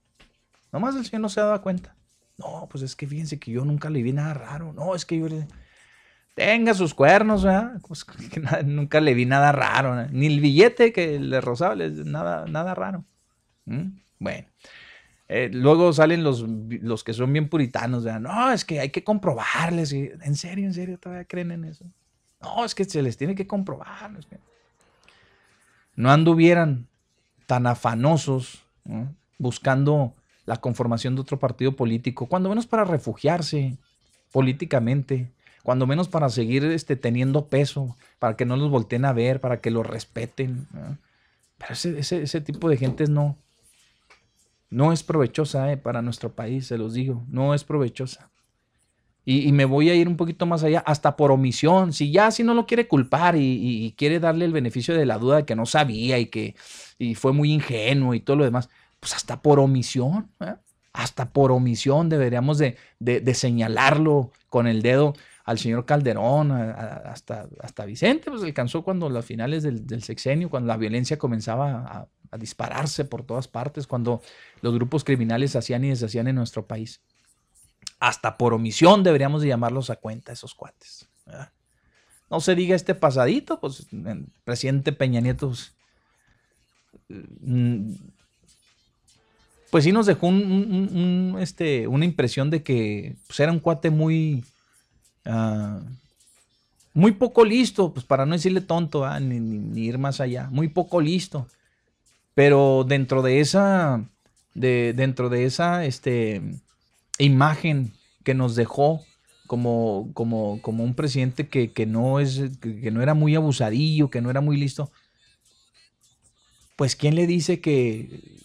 Nomás 0.72 0.96
el 0.96 1.04
señor 1.04 1.22
no 1.22 1.28
se 1.28 1.40
daba 1.40 1.62
cuenta. 1.62 1.94
No, 2.38 2.66
pues 2.70 2.82
es 2.82 2.96
que 2.96 3.06
fíjense 3.06 3.38
que 3.38 3.52
yo 3.52 3.64
nunca 3.64 3.88
le 3.88 4.02
vi 4.02 4.12
nada 4.12 4.34
raro. 4.34 4.72
No, 4.72 4.94
es 4.94 5.04
que 5.04 5.18
yo 5.18 5.28
tenga 6.36 6.74
sus 6.74 6.92
cuernos, 6.92 7.42
¿verdad? 7.42 7.80
Pues 7.88 8.06
nunca 8.66 9.00
le 9.00 9.14
vi 9.14 9.24
nada 9.24 9.50
raro. 9.52 10.06
Ni 10.12 10.26
el 10.26 10.40
billete 10.40 10.92
que 10.92 11.18
le 11.18 11.40
rozaba, 11.40 11.74
nada, 11.74 12.44
nada 12.46 12.74
raro. 12.74 13.04
¿Mm? 13.64 13.98
Bueno. 14.20 14.46
Eh, 15.28 15.50
luego 15.52 15.92
salen 15.92 16.22
los, 16.22 16.42
los 16.42 17.02
que 17.02 17.12
son 17.12 17.32
bien 17.32 17.48
puritanos, 17.48 18.04
¿verdad? 18.04 18.20
No, 18.20 18.52
es 18.52 18.64
que 18.64 18.78
hay 18.78 18.90
que 18.90 19.02
comprobarles. 19.02 19.92
¿En 19.92 20.36
serio, 20.36 20.66
en 20.66 20.74
serio 20.74 20.98
todavía 20.98 21.24
creen 21.24 21.50
en 21.50 21.64
eso? 21.64 21.84
No, 22.40 22.64
es 22.64 22.74
que 22.74 22.84
se 22.84 23.02
les 23.02 23.16
tiene 23.16 23.34
que 23.34 23.46
comprobar. 23.46 24.10
No 25.96 26.12
anduvieran 26.12 26.86
tan 27.46 27.66
afanosos 27.66 28.62
buscando 29.38 30.14
la 30.44 30.58
conformación 30.58 31.14
de 31.14 31.22
otro 31.22 31.38
partido 31.38 31.74
político, 31.74 32.26
cuando 32.26 32.50
menos 32.50 32.66
para 32.66 32.84
refugiarse 32.84 33.78
políticamente, 34.30 35.32
cuando 35.66 35.88
menos 35.88 36.06
para 36.06 36.28
seguir 36.28 36.64
este, 36.66 36.94
teniendo 36.94 37.48
peso, 37.48 37.96
para 38.20 38.36
que 38.36 38.44
no 38.44 38.56
los 38.56 38.70
volteen 38.70 39.04
a 39.04 39.12
ver, 39.12 39.40
para 39.40 39.60
que 39.60 39.72
los 39.72 39.84
respeten. 39.84 40.68
Pero 41.58 41.72
ese, 41.72 42.22
ese, 42.22 42.40
tipo 42.40 42.68
de 42.68 42.76
gente 42.76 43.08
no, 43.08 43.36
no 44.70 44.92
es 44.92 45.02
provechosa 45.02 45.72
eh, 45.72 45.76
para 45.76 46.02
nuestro 46.02 46.32
país, 46.36 46.68
se 46.68 46.78
los 46.78 46.94
digo, 46.94 47.24
no 47.26 47.52
es 47.52 47.64
provechosa. 47.64 48.30
Y, 49.24 49.50
me 49.50 49.64
voy 49.64 49.90
a 49.90 49.96
ir 49.96 50.06
un 50.06 50.16
poquito 50.16 50.46
más 50.46 50.62
allá, 50.62 50.84
hasta 50.86 51.16
por 51.16 51.32
omisión. 51.32 51.92
Si 51.92 52.12
ya 52.12 52.30
si 52.30 52.44
no 52.44 52.54
lo 52.54 52.64
quiere 52.64 52.86
culpar 52.86 53.34
y, 53.36 53.92
quiere 53.98 54.20
darle 54.20 54.44
el 54.44 54.52
beneficio 54.52 54.96
de 54.96 55.04
la 55.04 55.18
duda 55.18 55.38
de 55.38 55.46
que 55.46 55.56
no 55.56 55.66
sabía 55.66 56.20
y 56.20 56.26
que 56.26 56.54
fue 57.16 57.32
muy 57.32 57.52
ingenuo 57.52 58.14
y 58.14 58.20
todo 58.20 58.36
lo 58.36 58.44
demás, 58.44 58.68
pues 59.00 59.16
hasta 59.16 59.42
por 59.42 59.58
omisión, 59.58 60.30
¿eh? 60.38 60.54
hasta 60.92 61.30
por 61.30 61.50
omisión 61.50 62.08
deberíamos 62.08 62.58
de, 62.58 62.76
señalarlo 63.34 64.30
con 64.48 64.68
el 64.68 64.80
dedo 64.80 65.14
al 65.46 65.58
señor 65.58 65.86
Calderón, 65.86 66.52
hasta, 66.52 67.48
hasta 67.62 67.84
Vicente, 67.86 68.30
pues 68.30 68.42
alcanzó 68.42 68.82
cuando 68.82 69.08
las 69.08 69.24
finales 69.24 69.62
del, 69.62 70.02
sexenio, 70.02 70.50
cuando 70.50 70.66
la 70.66 70.76
violencia 70.76 71.16
comenzaba 71.16 72.08
a 72.30 72.36
dispararse 72.36 73.04
por 73.04 73.22
todas 73.22 73.48
partes, 73.48 73.86
cuando 73.86 74.20
los 74.60 74.74
grupos 74.74 75.04
criminales 75.04 75.56
hacían 75.56 75.84
y 75.84 75.90
deshacían 75.90 76.28
en 76.28 76.34
nuestro 76.36 76.66
país 76.66 77.00
hasta 77.98 78.36
por 78.36 78.54
omisión 78.54 79.02
deberíamos 79.02 79.42
de 79.42 79.48
llamarlos 79.48 79.90
a 79.90 79.96
cuenta 79.96 80.32
esos 80.32 80.54
cuates. 80.54 81.08
No 82.30 82.40
se 82.40 82.54
diga 82.54 82.74
este 82.74 82.94
pasadito, 82.94 83.60
pues 83.60 83.86
el 83.92 84.26
presidente 84.44 84.92
Peña 84.92 85.20
Nieto 85.20 85.48
pues, 85.48 85.72
mm, 87.40 87.92
pues 89.70 89.84
sí 89.84 89.92
nos 89.92 90.06
dejó 90.06 90.26
un, 90.26 91.36
este, 91.40 91.86
una 91.86 92.04
impresión 92.04 92.50
de 92.50 92.62
que 92.62 93.16
pues, 93.26 93.40
era 93.40 93.52
un 93.52 93.60
cuate 93.60 93.90
muy, 93.90 94.44
ah, 95.26 95.80
muy 96.94 97.12
poco 97.12 97.44
listo, 97.44 97.92
pues 97.92 98.06
para 98.06 98.26
no 98.26 98.34
decirle 98.34 98.60
tonto, 98.60 99.04
ah, 99.04 99.20
ni, 99.20 99.80
ir 99.80 99.98
más 99.98 100.20
allá, 100.20 100.48
muy 100.50 100.68
poco 100.68 101.00
listo. 101.00 101.46
Pero 102.34 102.84
dentro 102.86 103.22
de 103.22 103.40
esa, 103.40 104.04
de, 104.54 104.92
dentro 104.94 105.28
de 105.28 105.44
esa 105.44 105.84
este, 105.84 106.42
imagen 107.18 107.92
que 108.24 108.34
nos 108.34 108.56
dejó 108.56 109.04
como, 109.46 110.10
como, 110.14 110.60
como 110.62 110.84
un 110.84 110.94
presidente 110.94 111.48
que, 111.48 111.86
no 111.86 112.20
es, 112.20 112.42
que 112.60 112.90
no 112.90 113.02
era 113.02 113.14
muy 113.14 113.34
abusadillo, 113.34 114.10
que 114.10 114.20
no 114.20 114.30
era 114.30 114.40
muy 114.40 114.56
listo, 114.56 114.90
pues 116.76 116.96
¿quién 116.96 117.14
le 117.14 117.26
dice 117.26 117.60
que 117.60 118.36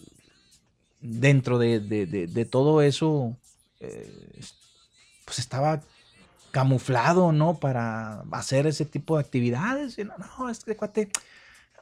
dentro 1.02 1.58
de, 1.58 2.48
todo 2.50 2.80
eso, 2.80 3.36
eh, 3.80 4.40
pues 5.24 5.38
estaba 5.38 5.82
camuflado, 6.52 7.32
¿no? 7.32 7.58
Para 7.58 8.20
hacer 8.30 8.68
ese 8.68 8.84
tipo 8.84 9.16
de 9.16 9.22
actividades. 9.24 9.98
No, 9.98 10.14
no, 10.38 10.48
este 10.48 10.76
cuate, 10.76 11.10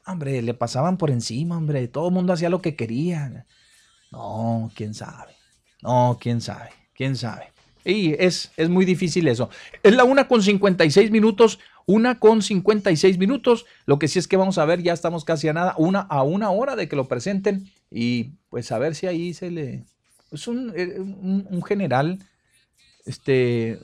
hombre, 0.07 0.41
le 0.41 0.55
pasaban 0.55 0.97
por 0.97 1.11
encima, 1.11 1.59
hombre, 1.59 1.87
todo 1.89 2.09
el 2.09 2.15
mundo 2.15 2.33
hacía 2.33 2.49
lo 2.49 2.63
que 2.63 2.77
quería. 2.77 3.45
No, 4.11 4.71
quién 4.75 4.95
sabe. 4.95 5.35
No, 5.83 6.19
quién 6.21 6.41
sabe, 6.41 6.71
quién 6.95 7.17
sabe. 7.17 7.53
Y 7.85 8.13
es, 8.23 8.53
es 8.57 8.69
muy 8.69 8.85
difícil 8.85 9.27
eso. 9.29 9.49
Es 9.83 9.95
la 9.95 10.05
una 10.05 10.29
con 10.29 10.43
56 10.43 11.11
minutos. 11.11 11.59
Una 11.87 12.19
con 12.19 12.43
56 12.43 13.19
minutos. 13.19 13.67
Lo 13.87 13.99
que 13.99 14.09
sí 14.09 14.19
es 14.19 14.29
que 14.29 14.37
vamos 14.37 14.59
a 14.59 14.65
ver, 14.65 14.83
ya 14.83 14.93
estamos 14.93 15.25
casi 15.25 15.49
a 15.49 15.53
nada, 15.53 15.75
una 15.79 16.01
a 16.01 16.23
una 16.23 16.51
hora 16.51 16.77
de 16.77 16.89
que 16.89 16.97
lo 16.97 17.09
presenten. 17.09 17.71
Y 17.91 18.33
pues 18.51 18.71
a 18.73 18.79
ver 18.79 18.95
si 18.95 19.07
ahí 19.07 19.33
se 19.35 19.51
le. 19.51 19.85
Es 20.31 20.47
un, 20.47 20.73
eh, 20.77 21.01
un, 21.01 21.63
general, 21.65 22.21
este, 23.05 23.81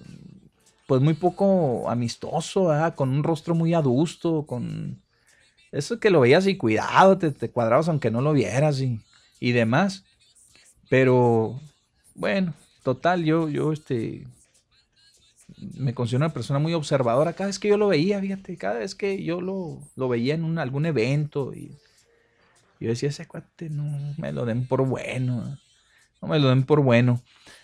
pues 0.86 1.02
muy 1.02 1.14
poco 1.14 1.90
amistoso, 1.90 2.70
con 2.94 3.10
un 3.10 3.24
rostro 3.24 3.54
muy 3.54 3.74
adusto, 3.74 4.46
con. 4.46 5.02
Eso 5.72 5.98
que 5.98 6.10
lo 6.10 6.20
veías 6.20 6.46
y 6.46 6.56
cuidado, 6.56 7.18
te, 7.18 7.50
cuadrabas 7.50 7.88
aunque 7.88 8.10
no 8.10 8.20
lo 8.20 8.32
vieras 8.32 8.80
y, 8.80 9.00
y 9.40 9.52
demás. 9.52 10.04
Pero 10.88 11.60
bueno, 12.14 12.54
total, 12.82 13.24
yo, 13.24 13.48
yo 13.48 13.72
este, 13.72 14.26
me 15.76 15.94
considero 15.94 16.24
una 16.24 16.32
persona 16.32 16.58
muy 16.58 16.72
observadora. 16.72 17.32
Cada 17.32 17.48
vez 17.48 17.58
que 17.58 17.68
yo 17.68 17.76
lo 17.76 17.88
veía, 17.88 18.20
fíjate, 18.20 18.56
cada 18.56 18.78
vez 18.78 18.94
que 18.94 19.22
yo 19.22 19.40
lo, 19.40 19.80
lo 19.96 20.08
veía 20.08 20.34
en 20.34 20.44
un, 20.44 20.58
algún 20.58 20.86
evento, 20.86 21.52
y 21.52 21.76
yo 22.80 22.88
decía, 22.88 23.08
ese 23.08 23.26
cuate 23.26 23.70
no 23.70 24.14
me 24.18 24.32
lo 24.32 24.44
den 24.44 24.66
por 24.66 24.86
bueno, 24.86 25.58
no 26.22 26.28
me 26.28 26.38
lo 26.38 26.48
den 26.48 26.64
por 26.64 26.80
bueno. 26.82 27.20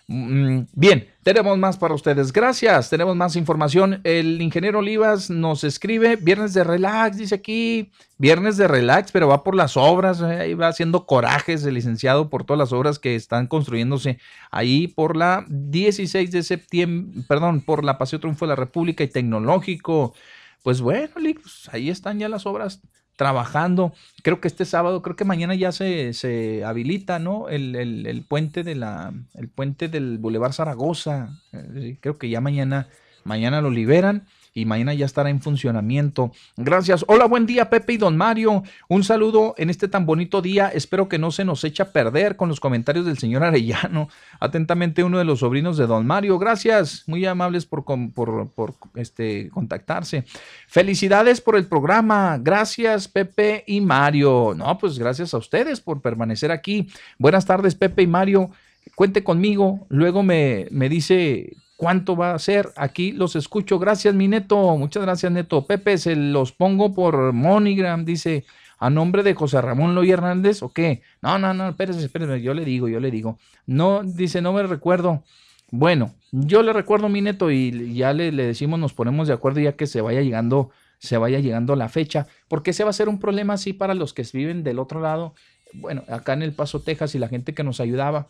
Mm, 0.09 0.63
bien, 0.75 1.09
tenemos 1.23 1.57
más 1.59 1.77
para 1.77 1.95
ustedes. 1.95 2.33
Gracias. 2.33 2.91
Tenemos 2.91 3.17
más 3.17 3.37
información. 3.37 4.01
El 4.05 4.43
ingeniero 4.43 4.81
Olivas 4.81 5.31
nos 5.31 5.65
escribe, 5.65 6.17
viernes 6.17 6.55
de 6.55 6.65
relax, 6.65 7.17
dice 7.17 7.37
aquí, 7.37 7.93
viernes 8.19 8.57
de 8.57 8.69
relax, 8.69 9.13
pero 9.13 9.29
va 9.29 9.45
por 9.45 9.55
las 9.55 9.77
obras, 9.77 10.21
eh, 10.21 10.41
ahí 10.41 10.55
va 10.55 10.69
haciendo 10.69 11.07
corajes 11.07 11.65
el 11.65 11.75
licenciado 11.75 12.29
por 12.29 12.45
todas 12.45 12.59
las 12.59 12.73
obras 12.73 12.99
que 12.99 13.15
están 13.15 13.47
construyéndose 13.47 14.19
ahí 14.51 14.89
por 14.89 15.17
la 15.17 15.45
16 15.49 16.31
de 16.31 16.43
septiembre, 16.43 17.23
perdón, 17.29 17.63
por 17.63 17.85
la 17.85 17.99
Paseo 17.99 18.21
Triunfo 18.21 18.45
de 18.45 18.51
la 18.51 18.57
República 18.57 19.05
y 19.05 19.09
Tecnológico. 19.09 20.15
Pues 20.63 20.81
bueno, 20.81 21.09
pues 21.15 21.69
ahí 21.73 21.91
están 21.91 22.19
ya 22.19 22.29
las 22.29 22.47
obras 22.47 22.83
trabajando. 23.17 23.93
Creo 24.23 24.41
que 24.41 24.49
este 24.49 24.65
sábado, 24.65 25.03
creo 25.03 25.17
que 25.17 25.25
mañana 25.25 25.55
ya 25.55 25.73
se, 25.73 26.13
se 26.13 26.65
habilita, 26.65 27.19
¿no? 27.19 27.49
El, 27.49 27.77
el, 27.77 28.23
puente 28.23 28.63
de 28.65 28.75
la, 28.75 29.13
el 29.35 29.49
puente 29.49 29.89
del 29.89 30.19
Boulevard 30.19 30.53
Zaragoza. 30.53 31.41
Eh, 31.53 31.97
creo 32.01 32.19
que 32.19 32.29
ya 32.29 32.41
mañana, 32.41 32.89
mañana 33.25 33.61
lo 33.61 33.71
liberan 33.71 34.27
y 34.55 34.67
mañana 34.67 34.95
ya 34.95 35.07
estará 35.07 35.31
en 35.31 35.41
funcionamiento. 35.41 36.33
Gracias. 36.57 37.05
Hola, 37.09 37.27
buen 37.27 37.47
día, 37.47 37.71
Pepe 37.71 37.95
y 37.95 37.97
Don 37.97 38.17
Mario. 38.17 38.63
Un 38.89 39.05
saludo 39.05 39.55
en 39.57 39.71
este 39.71 39.89
tan 39.89 40.05
bonito 40.05 40.43
día. 40.43 40.69
Espero 40.69 41.09
que 41.09 41.19
no 41.19 41.31
se 41.31 41.45
nos 41.45 41.65
eche 41.65 41.83
a 41.83 41.93
perder 41.93 42.37
con 42.37 42.49
los 42.49 42.61
comentarios 42.61 43.07
del 43.07 43.19
señor 43.19 43.45
Arellano. 43.45 44.09
Atentamente, 44.41 45.05
uno 45.05 45.19
de 45.19 45.25
los 45.25 45.41
sobrinos 45.41 45.77
de 45.77 45.87
Don 45.87 46.07
Mario. 46.07 46.39
Gracias. 46.39 47.05
Muy 47.07 47.25
amables 47.25 47.65
por, 47.65 47.85
por, 47.85 48.51
por 48.51 48.75
este, 48.95 49.49
contactarse. 49.51 50.25
Felicidades 50.67 51.41
por 51.41 51.57
el 51.57 51.67
programa. 51.67 52.39
Gracias, 52.39 53.09
Pepe 53.09 53.65
y 53.67 53.81
Mario. 53.81 54.55
No, 54.57 54.77
pues 54.79 54.99
gracias 54.99 55.33
a 55.33 55.39
ustedes 55.39 55.81
por 55.81 56.03
permanecer 56.03 56.51
aquí. 56.51 56.89
Buenas 57.19 57.47
tardes, 57.47 57.75
Pepe 57.75 58.03
y 58.03 58.07
Mario. 58.07 58.51
Cuente 58.95 59.25
conmigo. 59.25 59.87
Luego 59.89 60.23
me, 60.23 60.67
me 60.71 60.89
dice 60.89 61.57
cuánto 61.83 62.15
va 62.15 62.33
a 62.33 62.39
ser. 62.39 62.71
Aquí 62.77 63.11
los 63.11 63.35
escucho. 63.35 63.81
Gracias, 63.81 64.15
mi 64.15 64.29
neto. 64.29 64.77
Muchas 64.77 65.03
gracias, 65.03 65.33
neto. 65.33 65.67
Pepe, 65.67 65.99
se 65.99 66.15
los 66.15 66.53
pongo 66.53 66.95
por 66.95 67.33
Monigram, 67.33 68.05
dice. 68.05 68.45
¿A 68.79 68.89
nombre 68.89 69.23
de 69.23 69.35
José 69.35 69.61
Ramón 69.61 69.95
Loy 69.95 70.11
Hernández 70.11 70.63
o 70.63 70.73
qué? 70.73 71.03
No, 71.23 71.39
no, 71.39 71.55
no, 71.55 71.69
espérese, 71.69 72.05
espérese, 72.05 72.43
yo 72.43 72.53
le 72.53 72.65
digo, 72.65 72.89
yo 72.89 72.99
le 72.99 73.13
digo. 73.13 73.39
No, 73.67 74.03
dice, 74.03 74.43
no 74.43 74.53
me 74.53 74.63
recuerdo. 74.65 75.23
Bueno, 75.71 76.15
yo 76.33 76.65
le 76.65 76.73
recuerdo 76.73 77.09
mi 77.09 77.21
neto 77.21 77.53
y 77.53 77.95
ya 77.95 78.13
le, 78.13 78.33
le, 78.33 78.45
decimos, 78.45 78.81
nos 78.81 78.93
ponemos 78.93 79.29
de 79.29 79.35
acuerdo 79.35 79.61
ya 79.61 79.73
que 79.77 79.87
se 79.87 80.01
vaya 80.01 80.21
llegando, 80.21 80.71
se 80.99 81.17
vaya 81.17 81.39
llegando 81.39 81.77
la 81.77 81.89
fecha, 81.89 82.27
porque 82.49 82.71
ese 82.71 82.83
va 82.83 82.91
a 82.91 82.93
ser 82.93 83.09
un 83.09 83.21
problema 83.21 83.55
así 83.55 83.73
para 83.73 83.95
los 83.95 84.15
que 84.15 84.27
viven 84.33 84.65
del 84.65 84.81
otro 84.81 85.01
lado. 85.01 85.35
Bueno, 85.75 86.03
acá 86.09 86.33
en 86.33 86.43
El 86.43 86.53
Paso, 86.53 86.81
Texas 86.81 87.15
y 87.15 87.21
la 87.21 87.29
gente 87.29 87.55
que 87.55 87.63
nos 87.63 87.81
ayudaba, 87.81 88.27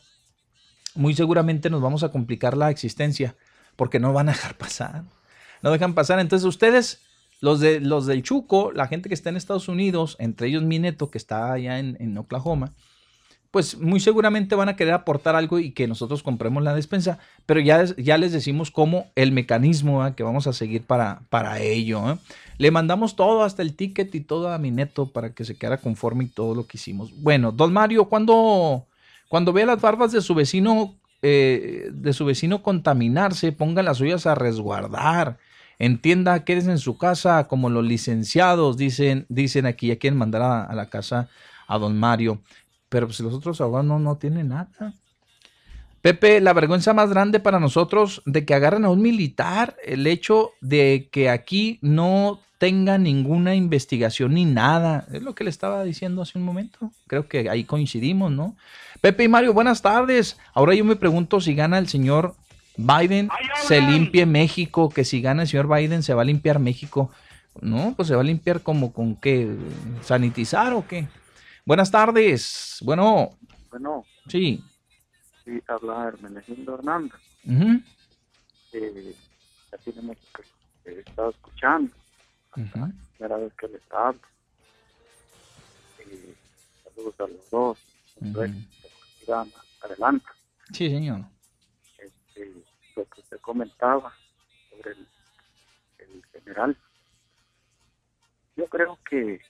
muy 0.95 1.15
seguramente 1.15 1.71
nos 1.71 1.81
vamos 1.81 2.03
a 2.03 2.11
complicar 2.11 2.57
la 2.57 2.71
existencia 2.71 3.35
porque 3.77 3.99
no 3.99 4.13
van 4.13 4.29
a 4.29 4.33
dejar 4.33 4.57
pasar. 4.57 5.05
No 5.63 5.71
dejan 5.71 5.95
pasar. 5.95 6.19
Entonces 6.19 6.47
ustedes, 6.47 7.01
los, 7.41 7.61
de, 7.61 7.81
los 7.81 8.07
del 8.07 8.23
Chuco, 8.23 8.73
la 8.73 8.89
gente 8.89 9.09
que 9.09 9.15
está 9.15 9.31
en 9.31 9.37
Estados 9.37 9.69
Unidos, 9.69 10.17
entre 10.19 10.49
ellos 10.49 10.63
mi 10.63 10.79
neto 10.79 11.11
que 11.11 11.19
está 11.19 11.53
allá 11.53 11.79
en, 11.79 12.19
Oklahoma, 12.19 12.73
pues 13.51 13.79
muy 13.79 14.01
seguramente 14.01 14.55
van 14.55 14.71
a 14.71 14.77
querer 14.77 14.95
aportar 14.95 15.37
algo 15.37 15.59
y 15.59 15.73
que 15.73 15.87
nosotros 15.87 16.23
compremos 16.23 16.63
la 16.63 16.75
despensa, 16.75 17.19
pero 17.45 17.61
ya, 17.61 17.85
ya 17.85 18.17
les 18.17 18.33
decimos 18.33 18.71
cómo 18.71 19.09
el 19.15 19.31
mecanismo 19.31 20.15
que 20.17 20.23
vamos 20.23 20.47
a 20.47 20.55
seguir 20.55 20.85
para, 20.85 21.21
para 21.29 21.61
ello. 21.61 22.13
¿eh? 22.13 22.19
Le 22.57 22.71
mandamos 22.71 23.15
todo, 23.15 23.45
hasta 23.45 23.61
el 23.61 23.77
ticket 23.77 24.15
y 24.15 24.21
todo 24.21 24.51
a 24.51 24.59
mi 24.59 24.71
neto 24.71 25.13
para 25.13 25.35
que 25.35 25.45
se 25.45 25.55
quedara 25.55 25.77
conforme 25.77 26.25
y 26.25 26.29
todo 26.29 26.55
lo 26.55 26.67
que 26.67 26.79
hicimos. 26.79 27.13
Bueno, 27.21 27.53
don 27.53 27.75
Mario, 27.75 28.07
cuando 28.07 28.87
cuando 29.33 29.55
vea 29.55 29.65
las 29.65 29.81
barbas 29.81 30.13
de 30.13 30.21
su 30.21 30.35
vecino, 30.35 30.95
eh, 31.23 31.89
de 31.91 32.13
su 32.13 32.27
vecino 32.27 32.63
contaminarse, 32.63 33.51
ponga 33.51 33.83
las 33.83 33.97
suyas 33.97 34.27
a 34.27 34.35
resguardar. 34.35 35.39
Entienda 35.79 36.45
que 36.45 36.53
eres 36.53 36.67
en 36.67 36.77
su 36.77 36.99
casa 36.99 37.49
como 37.49 37.71
los 37.71 37.83
licenciados, 37.83 38.77
dicen, 38.77 39.25
dicen 39.31 39.65
aquí, 39.65 39.87
ya 39.87 39.97
quieren 39.97 40.19
mandar 40.19 40.43
a, 40.43 40.75
la 40.75 40.91
casa 40.91 41.31
a 41.67 41.79
don 41.79 41.99
Mario. 41.99 42.43
Pero 42.91 43.07
pues 43.07 43.21
los 43.21 43.33
otros 43.33 43.59
abogados 43.63 43.87
no, 43.87 43.99
no 43.99 44.19
tienen 44.19 44.49
nada. 44.49 44.69
Pepe, 46.03 46.43
la 46.43 46.53
vergüenza 46.53 46.93
más 46.93 47.09
grande 47.09 47.41
para 47.41 47.59
nosotros 47.59 48.21
de 48.27 48.45
que 48.45 48.53
agarren 48.53 48.85
a 48.85 48.91
un 48.91 49.01
militar, 49.01 49.77
el 49.83 50.07
hecho 50.07 50.51
de 50.61 51.09
que 51.11 51.31
aquí 51.31 51.79
no 51.81 52.39
tenga 52.59 52.97
ninguna 52.97 53.55
investigación 53.55 54.35
ni 54.35 54.45
nada. 54.45 55.05
Es 55.11 55.23
lo 55.23 55.35
que 55.35 55.43
le 55.43 55.51
estaba 55.51 55.83
diciendo 55.85 56.23
hace 56.23 56.39
un 56.39 56.45
momento. 56.45 56.93
Creo 57.07 57.27
que 57.27 57.49
ahí 57.49 57.65
coincidimos, 57.65 58.31
¿no? 58.31 58.57
Pepe 59.03 59.25
y 59.25 59.29
Mario, 59.29 59.53
buenas 59.53 59.83
tardes. 59.83 60.39
Ahora 60.55 60.77
yo 60.77 60.85
me 60.85 60.95
pregunto 60.95 61.41
si 61.41 61.57
gana 61.57 61.79
el 61.79 61.89
señor 61.89 62.37
Biden, 62.77 63.31
se 63.57 63.81
limpie 63.81 64.27
México, 64.27 64.91
que 64.91 65.05
si 65.05 65.21
gana 65.21 65.43
el 65.43 65.49
señor 65.49 65.67
Biden 65.67 66.05
se 66.05 66.15
va 66.15 66.23
a 66.23 66.25
limpiar 66.25 66.61
México. 66.61 67.11
No, 67.61 67.95
pues 67.97 68.07
se 68.07 68.15
va 68.15 68.21
a 68.21 68.25
limpiar 68.25 68.63
como 68.63 68.93
con 68.93 69.17
qué, 69.17 69.57
sanitizar 70.03 70.73
o 70.73 70.87
qué. 70.87 71.09
Buenas 71.67 71.91
tardes. 71.91 72.79
Bueno. 72.83 73.31
Bueno. 73.71 74.05
Sí. 74.29 74.63
Sí, 75.45 75.61
habla 75.67 76.07
Hermenegildo 76.07 76.75
Hernández. 76.75 77.19
eh, 78.73 79.17
ya 79.73 79.79
tenemos 79.79 80.17
que 80.85 81.01
estado 81.01 81.31
escuchando. 81.31 81.93
La 82.55 82.93
primera 83.17 83.37
vez 83.37 83.53
que 83.55 83.67
les 83.67 83.83
hablo. 83.91 84.21
Eh, 85.99 86.35
saludos 86.85 87.15
a 87.19 87.27
los 87.27 87.51
dos. 87.51 87.79
Adelante. 89.29 90.27
Sí, 90.73 90.89
señor. 90.89 91.21
Este, 91.99 92.53
lo 92.97 93.05
que 93.07 93.21
usted 93.21 93.41
comentaba 93.41 94.13
sobre 94.71 94.93
el, 94.93 95.09
el 95.99 96.25
general. 96.33 96.77
Yo 98.57 98.67
creo 98.69 98.99
que 99.09 99.41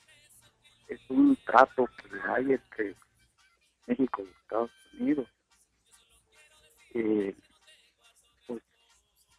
es 0.88 1.00
un 1.10 1.36
trato 1.44 1.86
que 1.86 2.30
hay 2.30 2.52
entre 2.52 2.94
México 3.86 4.22
y 4.22 4.28
Estados 4.42 4.70
Unidos. 4.98 5.28
Eh, 6.94 7.34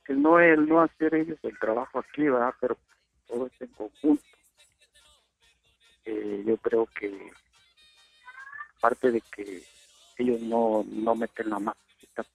el 0.08 0.22
no 0.22 0.40
el 0.40 0.68
no 0.68 0.82
hacer 0.82 1.16
ellos 1.16 1.40
el 1.44 1.58
trabajo 1.60 2.00
aquí, 2.00 2.24
¿verdad? 2.24 2.54
Pero 2.60 2.78
todo 3.28 3.48
es 3.48 3.62
en 3.62 3.68
conjunto. 3.70 4.24
Eh, 6.06 6.44
yo 6.46 6.58
creo 6.58 6.86
que 6.88 7.32
aparte 8.78 9.12
de 9.12 9.22
que 9.22 9.64
ellos 10.18 10.42
no, 10.42 10.86
no 10.88 11.16
meten 11.16 11.50
la 11.50 11.60
mano 11.60 11.78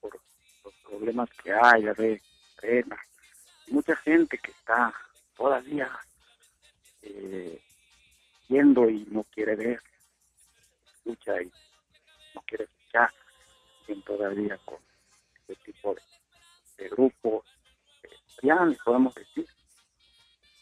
por 0.01 0.19
los 0.65 0.75
problemas 0.83 1.31
que 1.43 1.53
hay, 1.53 1.85
de 1.85 2.21
arena, 2.59 2.99
mucha 3.69 3.95
gente 3.97 4.39
que 4.39 4.51
está 4.51 4.93
todavía 5.37 5.89
eh, 7.03 7.63
viendo 8.49 8.89
y 8.89 9.07
no 9.11 9.23
quiere 9.25 9.55
ver, 9.55 9.81
escucha 10.97 11.41
y 11.41 11.53
no 12.35 12.43
quiere 12.43 12.65
escuchar, 12.65 13.13
bien 13.87 14.03
todavía 14.03 14.59
con 14.65 14.79
este 15.47 15.73
tipo 15.73 15.95
de, 15.95 16.83
de 16.83 16.89
grupos, 16.91 17.45
ya 18.43 18.65
les 18.65 18.79
podemos 18.79 19.15
decir. 19.15 19.47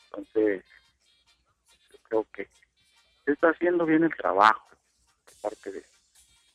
Entonces, 0.06 0.64
yo 1.92 1.98
creo 2.08 2.26
que 2.32 2.48
se 3.24 3.32
está 3.32 3.50
haciendo 3.50 3.84
bien 3.86 4.04
el 4.04 4.14
trabajo 4.14 4.68
por 5.24 5.50
parte 5.50 5.72
de, 5.72 5.95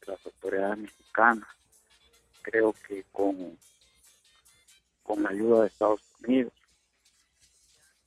las 0.07 0.25
autoridades 0.25 0.77
mexicanas. 0.77 1.47
Creo 2.41 2.73
que 2.87 3.03
con, 3.11 3.57
con 5.03 5.23
la 5.23 5.29
ayuda 5.29 5.61
de 5.61 5.67
Estados 5.67 6.01
Unidos, 6.23 6.53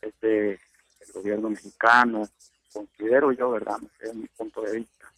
desde 0.01 0.61
el 1.01 1.13
gobierno 1.13 1.51
mexicano, 1.51 2.29
considero 2.73 3.33
yo, 3.33 3.51
¿verdad? 3.51 3.79
Desde 3.99 4.15
mi 4.15 4.27
punto 4.27 4.63
de 4.63 4.79
vista, 4.79 5.13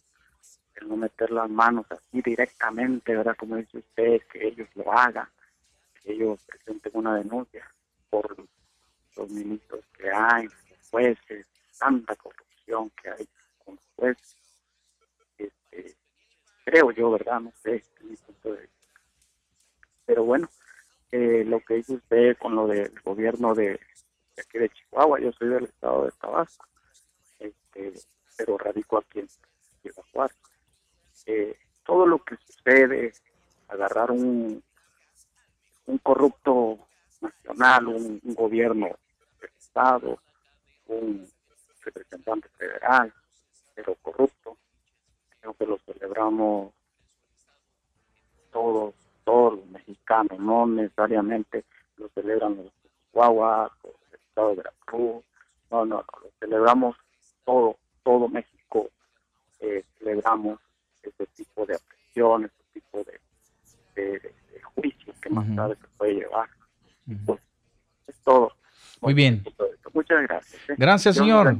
el 0.75 0.87
no 0.87 0.97
meter 0.97 1.31
las 1.31 1.49
manos 1.49 1.85
así 1.89 2.21
directamente, 2.21 3.15
¿verdad? 3.15 3.35
Como 3.37 3.55
dice 3.55 3.79
usted, 3.79 4.21
que 4.31 4.47
ellos 4.47 4.69
lo 4.75 4.91
hagan, 4.91 5.27
que 6.01 6.13
ellos 6.13 6.39
presenten 6.45 6.91
una 6.95 7.15
denuncia 7.15 7.69
por 8.09 8.37
los 9.15 9.29
ministros 9.29 9.83
que 9.97 10.11
hay, 10.11 10.45
los 10.45 10.89
jueces, 10.89 11.47
tanta 11.79 12.15
corrupción 12.15 12.91
que 12.91 13.09
hay 13.09 13.27
con 13.65 13.75
los 13.75 13.83
jueces. 13.95 14.46
Creo 16.67 16.91
yo, 16.91 17.09
¿verdad? 17.11 17.39
No 17.39 17.53
sé. 17.63 17.81
Pero 20.05 20.25
bueno, 20.25 20.49
eh, 21.13 21.45
lo 21.45 21.61
que 21.61 21.75
dice 21.75 21.93
usted 21.93 22.37
con 22.37 22.55
lo 22.55 22.67
del 22.67 22.91
gobierno 23.05 23.55
de, 23.55 23.79
aquí 24.37 24.57
de 24.57 24.67
Chihuahua, 24.67 25.17
yo 25.21 25.31
soy 25.31 25.47
del 25.47 25.63
estado 25.63 26.03
de 26.03 26.11
Tabasco, 26.19 26.65
este, 27.39 27.93
pero 28.35 28.57
radico 28.57 28.97
aquí 28.97 29.19
en 29.19 29.29
Chihuahua. 29.81 30.29
Eh, 31.27 31.57
todo 31.85 32.05
lo 32.05 32.21
que 32.21 32.35
sucede, 32.35 33.13
agarrar 33.69 34.11
un, 34.11 34.61
un 35.85 35.97
corrupto 35.99 36.79
nacional, 37.21 37.87
un, 37.87 38.19
gobierno 38.35 38.87
del 39.39 39.51
Estado, 39.57 40.19
un 40.87 41.29
representante 41.79 42.49
federal, 42.57 43.13
pero 43.73 43.95
corrupto. 44.01 44.57
Creo 45.47 45.53
que 45.53 45.65
lo 45.65 45.93
celebramos 45.93 46.73
todos, 48.51 48.93
todos 49.23 49.59
los 49.59 49.65
mexicanos, 49.67 50.37
no 50.39 50.67
necesariamente 50.67 51.63
lo 51.95 52.09
celebran 52.09 52.57
los 52.57 52.65
Chihuahua, 53.11 53.71
el 53.85 54.19
Estado 54.19 54.49
de 54.49 54.55
Veracruz, 54.55 55.23
no, 55.71 55.85
no, 55.85 55.95
no, 55.95 56.05
lo 56.21 56.29
celebramos 56.41 56.97
todo, 57.45 57.77
todo 58.03 58.27
México, 58.27 58.89
eh, 59.61 59.85
celebramos 59.99 60.59
ese 61.01 61.25
tipo 61.27 61.65
de 61.65 61.75
apresión, 61.75 62.43
ese 62.43 62.63
tipo 62.73 63.05
de, 63.05 63.21
de, 63.95 64.33
juicio 64.75 65.13
que 65.21 65.29
más 65.29 65.55
tarde 65.55 65.77
se 65.79 65.87
puede 65.97 66.13
llevar. 66.15 66.49
Pues, 67.25 67.39
es 68.07 68.15
todo. 68.25 68.51
Muy 68.99 69.13
bien. 69.13 69.45
Muchas 69.93 70.23
gracias. 70.23 70.69
¿eh? 70.69 70.75
Gracias, 70.77 71.15
señor. 71.15 71.57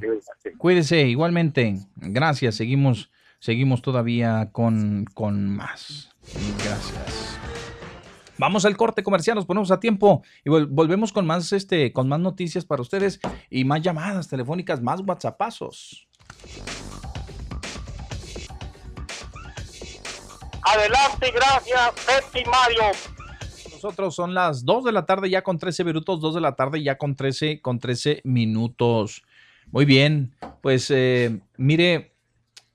Cuídese 0.57 1.03
igualmente. 1.03 1.77
Gracias. 1.95 2.55
Seguimos, 2.55 3.09
seguimos 3.39 3.81
todavía 3.81 4.49
con, 4.51 5.05
con 5.14 5.49
más. 5.49 6.09
Gracias. 6.64 7.38
Vamos 8.39 8.65
al 8.65 8.77
corte 8.77 9.01
comercial, 9.01 9.35
nos 9.35 9.45
ponemos 9.45 9.72
a 9.72 9.80
tiempo 9.80 10.22
y 10.45 10.49
volvemos 10.49 11.11
con 11.11 11.26
más, 11.26 11.51
este, 11.53 11.91
con 11.91 12.07
más 12.07 12.19
noticias 12.19 12.65
para 12.65 12.84
ustedes 12.84 13.19
y 13.49 13.65
más 13.65 13.81
llamadas 13.81 14.27
telefónicas, 14.27 14.81
más 14.81 15.01
WhatsAppazos. 15.01 16.07
Adelante, 20.61 21.31
gracias, 21.34 21.91
Pepe 22.05 22.47
Mario. 22.49 22.84
Nosotros 23.72 24.14
son 24.15 24.34
las 24.34 24.65
2 24.65 24.85
de 24.85 24.91
la 24.91 25.05
tarde 25.05 25.30
ya 25.30 25.41
con 25.41 25.57
13 25.57 25.84
minutos, 25.84 26.19
2 26.19 26.35
de 26.35 26.41
la 26.41 26.55
tarde 26.55 26.84
ya 26.84 26.97
con 26.97 27.15
13, 27.15 27.61
con 27.61 27.80
13 27.80 28.22
minutos. 28.23 29.23
Muy 29.72 29.85
bien, 29.85 30.35
pues 30.61 30.91
eh, 30.91 31.39
mire, 31.57 32.16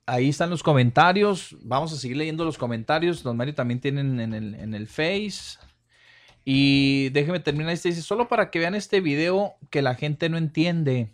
ahí 0.07 0.29
están 0.29 0.51
los 0.51 0.63
comentarios. 0.63 1.57
Vamos 1.63 1.93
a 1.93 1.97
seguir 1.97 2.17
leyendo 2.17 2.45
los 2.45 2.59
comentarios. 2.59 3.23
Don 3.23 3.37
Mario 3.37 3.55
también 3.55 3.81
tienen 3.81 4.21
en 4.21 4.35
el, 4.35 4.55
en 4.55 4.75
el 4.75 4.87
Face. 4.87 5.59
Y 6.45 7.11
déjeme 7.11 7.41
terminar 7.41 7.73
este. 7.73 7.91
Dice, 7.91 8.03
solo 8.03 8.29
para 8.29 8.51
que 8.51 8.59
vean 8.59 8.75
este 8.75 9.01
video 9.01 9.55
que 9.71 9.83
la 9.83 9.95
gente 9.95 10.29
no 10.29 10.39
entiende. 10.39 11.13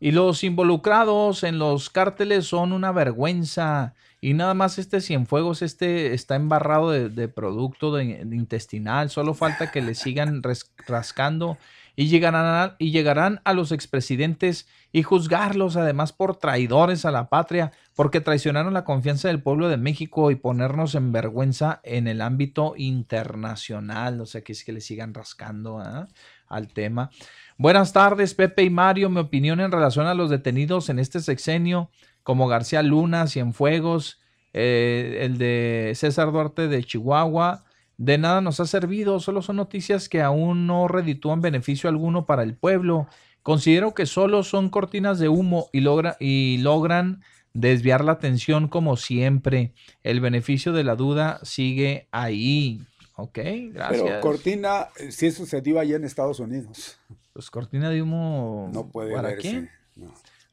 Y 0.00 0.12
los 0.12 0.44
involucrados 0.44 1.44
en 1.44 1.58
los 1.58 1.90
cárteles 1.90 2.46
son 2.46 2.72
una 2.72 2.90
vergüenza. 2.90 3.94
Y 4.22 4.34
nada 4.34 4.54
más 4.54 4.78
este 4.78 5.00
Cienfuegos, 5.00 5.62
este 5.62 6.14
está 6.14 6.36
embarrado 6.36 6.90
de, 6.90 7.28
producto 7.28 8.00
intestinal. 8.00 9.10
Solo 9.10 9.34
falta 9.34 9.70
que 9.70 9.82
le 9.82 9.94
sigan 9.94 10.42
rascando 10.86 11.58
y 11.96 12.08
llegarán, 12.08 12.46
a, 12.46 12.76
y 12.78 12.92
llegarán 12.92 13.40
a 13.44 13.52
los 13.52 13.72
expresidentes 13.72 14.66
y 14.92 15.02
juzgarlos 15.02 15.76
además 15.76 16.12
por 16.12 16.36
traidores 16.36 17.04
a 17.04 17.10
la 17.10 17.28
patria, 17.28 17.72
porque 18.00 18.22
traicionaron 18.22 18.72
la 18.72 18.84
confianza 18.84 19.28
del 19.28 19.42
pueblo 19.42 19.68
de 19.68 19.76
México 19.76 20.30
y 20.30 20.34
ponernos 20.34 20.94
en 20.94 21.12
vergüenza 21.12 21.82
en 21.84 22.08
el 22.08 22.22
ámbito 22.22 22.72
internacional. 22.78 24.22
O 24.22 24.24
sea, 24.24 24.40
que 24.40 24.52
es 24.52 24.64
que 24.64 24.72
le 24.72 24.80
sigan 24.80 25.12
rascando 25.12 25.80
¿ah? 25.80 26.08
al 26.48 26.68
tema. 26.68 27.10
Buenas 27.58 27.92
tardes, 27.92 28.32
Pepe 28.32 28.62
y 28.62 28.70
Mario. 28.70 29.10
Mi 29.10 29.20
opinión 29.20 29.60
en 29.60 29.70
relación 29.70 30.06
a 30.06 30.14
los 30.14 30.30
detenidos 30.30 30.88
en 30.88 30.98
este 30.98 31.20
sexenio 31.20 31.90
como 32.22 32.48
García 32.48 32.82
Luna, 32.82 33.26
Cienfuegos, 33.26 34.18
eh, 34.54 35.18
el 35.20 35.36
de 35.36 35.92
César 35.94 36.32
Duarte 36.32 36.68
de 36.68 36.82
Chihuahua, 36.82 37.64
de 37.98 38.16
nada 38.16 38.40
nos 38.40 38.60
ha 38.60 38.66
servido, 38.66 39.20
solo 39.20 39.42
son 39.42 39.56
noticias 39.56 40.08
que 40.08 40.22
aún 40.22 40.66
no 40.66 40.88
reditúan 40.88 41.42
beneficio 41.42 41.90
alguno 41.90 42.24
para 42.24 42.44
el 42.44 42.56
pueblo. 42.56 43.08
Considero 43.42 43.92
que 43.92 44.06
solo 44.06 44.42
son 44.42 44.70
cortinas 44.70 45.18
de 45.18 45.28
humo 45.28 45.68
y, 45.70 45.80
logra, 45.80 46.16
y 46.18 46.56
logran 46.62 47.20
desviar 47.52 48.04
la 48.04 48.12
atención 48.12 48.68
como 48.68 48.96
siempre. 48.96 49.72
El 50.02 50.20
beneficio 50.20 50.72
de 50.72 50.84
la 50.84 50.96
duda 50.96 51.40
sigue 51.42 52.08
ahí. 52.12 52.80
Ok, 53.16 53.38
gracias. 53.72 54.02
Pero 54.02 54.20
cortina, 54.20 54.88
eh, 54.98 55.12
si 55.12 55.30
sucedió 55.30 55.78
allá 55.78 55.96
en 55.96 56.04
Estados 56.04 56.40
Unidos. 56.40 56.98
Pues 57.32 57.50
cortina 57.50 57.90
de 57.90 58.02
humo. 58.02 58.70
No 58.72 58.88
puede 58.88 59.14
¿Para? 59.14 59.34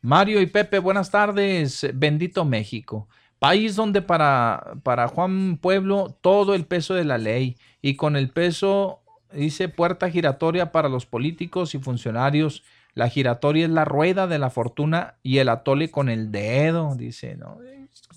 Mario 0.02 0.41
y 0.41 0.45
Pepe, 0.45 0.80
buenas 0.80 1.10
tardes. 1.10 1.88
Bendito 1.94 2.45
México. 2.45 3.07
País 3.40 3.76
donde 3.76 4.02
para, 4.02 4.74
para 4.84 5.07
Juan 5.07 5.57
Pueblo 5.57 6.18
todo 6.22 6.56
el 6.56 6.65
peso 6.65 6.94
de 6.94 7.03
la 7.03 7.18
ley 7.18 7.57
y 7.82 7.95
con 7.95 8.15
el 8.15 8.30
peso, 8.30 9.02
dice, 9.32 9.69
puerta 9.69 10.10
giratoria 10.10 10.72
para 10.72 10.90
los 10.90 11.06
políticos 11.06 11.76
y 11.76 11.80
funcionarios. 11.80 12.64
La 12.98 13.10
giratoria 13.10 13.65
es 13.65 13.69
la 13.69 13.86
rueda 13.86 14.26
de 14.26 14.40
la 14.40 14.49
fortuna 14.49 15.18
y 15.22 15.38
el 15.38 15.49
atole 15.49 15.91
con 15.91 16.10
el 16.10 16.32
dedo, 16.32 16.95
dice, 16.95 17.36
¿no? 17.36 17.60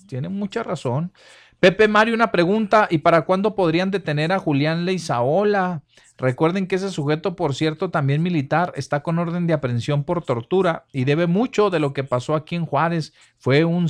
Tiene 0.07 0.27
mucha 0.27 0.63
razón. 0.63 1.13
Pepe 1.59 1.87
Mario, 1.87 2.15
una 2.15 2.31
pregunta. 2.31 2.87
¿Y 2.89 2.97
para 2.97 3.21
cuándo 3.21 3.53
podrían 3.53 3.91
detener 3.91 4.31
a 4.31 4.39
Julián 4.39 4.85
Leizaola? 4.85 5.83
Recuerden 6.17 6.65
que 6.65 6.77
ese 6.77 6.89
sujeto, 6.89 7.35
por 7.35 7.53
cierto, 7.53 7.91
también 7.91 8.23
militar, 8.23 8.73
está 8.75 9.03
con 9.03 9.19
orden 9.19 9.45
de 9.45 9.53
aprehensión 9.53 10.03
por 10.03 10.25
tortura 10.25 10.85
y 10.91 11.03
debe 11.03 11.27
mucho 11.27 11.69
de 11.69 11.79
lo 11.79 11.93
que 11.93 12.03
pasó 12.03 12.33
aquí 12.33 12.55
en 12.55 12.65
Juárez. 12.65 13.13
Fue 13.37 13.63
un, 13.65 13.87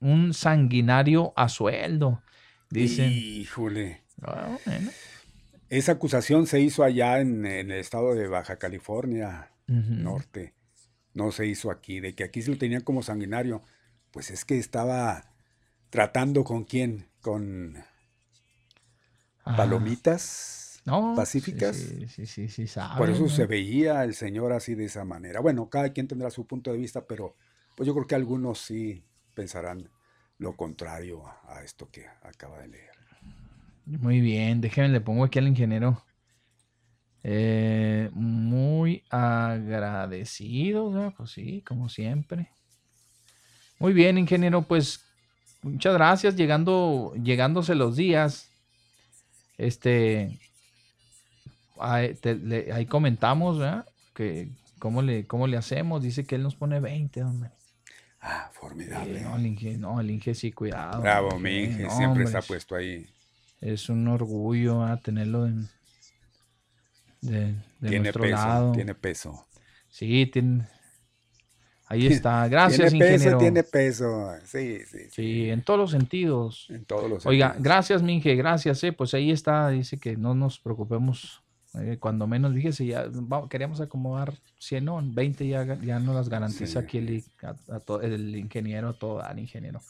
un 0.00 0.32
sanguinario 0.32 1.34
a 1.36 1.50
sueldo, 1.50 2.22
dicen. 2.70 3.12
Híjole. 3.12 4.00
Ah, 4.22 4.56
Esa 5.68 5.92
acusación 5.92 6.46
se 6.46 6.60
hizo 6.60 6.82
allá 6.82 7.20
en, 7.20 7.44
el 7.44 7.72
estado 7.72 8.14
de 8.14 8.26
Baja 8.26 8.56
California 8.56 9.50
Norte. 9.66 10.54
No 11.12 11.30
se 11.30 11.46
hizo 11.46 11.70
aquí, 11.70 12.00
de 12.00 12.14
que 12.14 12.24
aquí 12.24 12.42
se 12.42 12.50
lo 12.50 12.58
tenían 12.58 12.82
como 12.82 13.02
sanguinario. 13.02 13.62
Pues 14.10 14.30
es 14.30 14.44
que 14.44 14.58
estaba 14.58 15.32
tratando 15.90 16.44
con 16.44 16.64
quién, 16.64 17.08
con 17.20 17.76
ah. 19.44 19.56
palomitas 19.56 20.64
pacíficas. 21.16 21.76
Sí, 21.76 22.26
sí, 22.26 22.48
sí, 22.48 22.66
Por 22.96 23.10
eso 23.10 23.28
se 23.28 23.46
veía 23.46 24.04
el 24.04 24.14
señor 24.14 24.52
así 24.52 24.74
de 24.74 24.84
esa 24.84 25.04
manera. 25.04 25.40
Bueno, 25.40 25.68
cada 25.70 25.92
quien 25.92 26.08
tendrá 26.08 26.30
su 26.30 26.46
punto 26.46 26.72
de 26.72 26.78
vista, 26.78 27.06
pero 27.06 27.36
pues 27.76 27.86
yo 27.86 27.94
creo 27.94 28.06
que 28.06 28.14
algunos 28.14 28.60
sí 28.60 29.04
pensarán 29.34 29.88
lo 30.38 30.56
contrario 30.56 31.24
a, 31.48 31.62
esto 31.62 31.88
que 31.90 32.06
acaba 32.22 32.60
de 32.60 32.68
leer. 32.68 32.90
Muy 33.86 34.20
bien, 34.20 34.60
déjenme 34.60 34.90
le 34.90 35.00
pongo 35.00 35.24
aquí 35.24 35.38
al 35.38 35.48
ingeniero. 35.48 36.04
Eh, 37.26 38.10
muy 38.12 39.02
agradecido, 39.08 41.12
pues 41.16 41.30
sí, 41.30 41.64
como 41.66 41.88
siempre. 41.88 42.50
Muy 43.78 43.94
bien, 43.94 44.18
ingeniero, 44.18 44.60
pues 44.62 45.02
muchas 45.62 45.94
gracias. 45.94 46.36
Llegando, 46.36 47.14
llegándose 47.14 47.74
los 47.74 47.96
días, 47.96 48.50
este, 49.56 50.38
ahí, 51.80 52.14
ahí 52.72 52.84
comentamos, 52.84 53.58
¿verdad? 53.58 53.86
Que 54.14 54.50
cómo 54.78 55.00
le, 55.00 55.26
cómo 55.26 55.46
le 55.46 55.56
hacemos. 55.56 56.02
Dice 56.02 56.26
que 56.26 56.34
él 56.34 56.42
nos 56.42 56.56
pone 56.56 56.78
20, 56.78 57.24
hombre. 57.24 57.50
Ah, 58.20 58.50
formidable. 58.52 59.22
no, 59.22 59.36
el 59.36 59.46
Inge, 59.46 59.78
no, 59.78 59.98
el 59.98 60.10
Inge 60.10 60.34
sí, 60.34 60.52
cuidado. 60.52 61.00
Bravo, 61.00 61.38
mi 61.38 61.64
Inge, 61.64 61.88
siempre 61.88 62.24
está 62.24 62.42
puesto 62.42 62.74
ahí. 62.74 63.06
Es 63.62 63.88
un 63.88 64.08
orgullo 64.08 64.84
tenerlo 65.02 65.46
en, 65.46 65.70
de, 67.26 67.54
tiene 67.80 67.98
nuestro 68.00 68.22
peso, 68.22 68.34
lado. 68.36 68.72
Tiene 68.72 68.94
peso. 68.94 69.46
Sí, 69.88 70.26
tiene, 70.26 70.66
ahí 71.86 72.06
está. 72.08 72.46
Gracias, 72.48 72.90
tiene 72.90 73.04
peso, 73.04 73.14
ingeniero. 73.14 73.38
Tiene 73.38 73.62
peso, 73.62 74.30
sí, 74.44 74.78
sí, 74.86 74.98
sí. 74.98 75.08
Sí, 75.10 75.50
en 75.50 75.62
todos 75.62 75.78
los 75.80 75.90
sentidos. 75.90 76.66
En 76.70 76.84
todos 76.84 77.08
los 77.08 77.26
Oiga, 77.26 77.48
sentidos. 77.48 77.64
gracias, 77.64 78.02
Minge, 78.02 78.34
gracias. 78.36 78.82
Eh. 78.84 78.92
Pues 78.92 79.14
ahí 79.14 79.30
está, 79.30 79.68
dice 79.68 79.98
que 79.98 80.16
no 80.16 80.34
nos 80.34 80.58
preocupemos. 80.58 81.40
eh, 81.76 81.96
cuando 81.98 82.28
menos, 82.28 82.54
fíjese, 82.54 82.86
ya 82.86 83.06
vamos, 83.10 83.48
queríamos 83.48 83.80
acomodar 83.80 84.32
100, 84.60 84.84
no, 84.84 85.00
20 85.02 85.48
ya, 85.48 85.64
ya 85.82 85.98
nos 85.98 86.14
las 86.14 86.28
garantiza 86.28 86.66
Sí. 86.66 86.86
aquí 86.86 86.98
el, 86.98 87.24
a- 87.42 87.74
a 87.74 87.80
to- 87.80 88.00
el 88.00 88.36
ingeniero, 88.36 88.94
todo 88.94 89.20
al 89.20 89.40
ingeniero. 89.40 89.80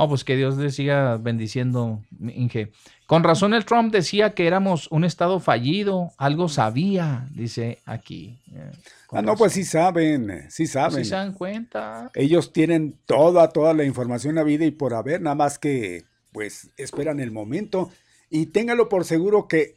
Oh, 0.00 0.08
pues 0.08 0.22
que 0.22 0.36
Dios 0.36 0.56
le 0.56 0.70
siga 0.70 1.16
bendiciendo, 1.16 2.02
Inge. 2.20 2.70
Con 3.06 3.24
razón 3.24 3.52
el 3.52 3.64
Trump 3.64 3.92
decía 3.92 4.32
que 4.34 4.46
éramos 4.46 4.86
un 4.92 5.04
estado 5.04 5.40
fallido, 5.40 6.12
algo 6.18 6.48
sabía, 6.48 7.26
dice 7.32 7.78
aquí. 7.84 8.38
eh, 8.54 8.70
Ah, 9.10 9.22
no, 9.22 9.32
razón. 9.32 9.38
pues 9.38 9.52
sí 9.54 9.64
saben, 9.64 10.46
sí 10.50 10.64
Pues 10.64 10.70
saben. 10.72 11.04
sí 11.04 11.08
se 11.10 11.16
dan 11.16 11.32
cuenta. 11.32 12.10
Ellos 12.14 12.52
tienen 12.52 12.96
toda, 13.06 13.48
toda 13.48 13.74
la 13.74 13.84
información 13.84 14.38
a 14.38 14.42
vida 14.44 14.64
y 14.66 14.70
por 14.70 14.94
haber, 14.94 15.20
nada 15.22 15.34
más 15.34 15.58
que, 15.58 16.04
pues, 16.32 16.70
esperan 16.76 17.18
el 17.18 17.32
momento. 17.32 17.90
Y 18.30 18.46
téngalo 18.46 18.88
por 18.88 19.04
seguro 19.04 19.48
que 19.48 19.74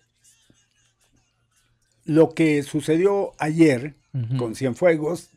lo 2.06 2.34
que 2.34 2.61
sucedió 2.64 3.31
ayer 3.39 3.95
con 4.38 4.56
Cienfuegos 4.56 5.30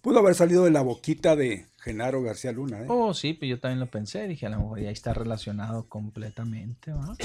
pudo 0.00 0.18
haber 0.20 0.34
salido 0.34 0.64
de 0.64 0.70
la 0.70 0.80
boquita 0.82 1.36
de 1.36 1.66
Genaro 1.82 2.22
García 2.22 2.52
Luna. 2.52 2.80
¿eh? 2.82 2.86
Oh, 2.88 3.12
sí, 3.12 3.32
pues 3.34 3.48
yo 3.48 3.58
también 3.58 3.80
lo 3.80 3.86
pensé. 3.86 4.26
Dije, 4.28 4.46
a 4.46 4.50
lo 4.50 4.58
mejor 4.60 4.80
ya 4.80 4.90
está 4.90 5.12
relacionado 5.12 5.88
completamente, 5.88 6.92
¿va? 6.92 7.16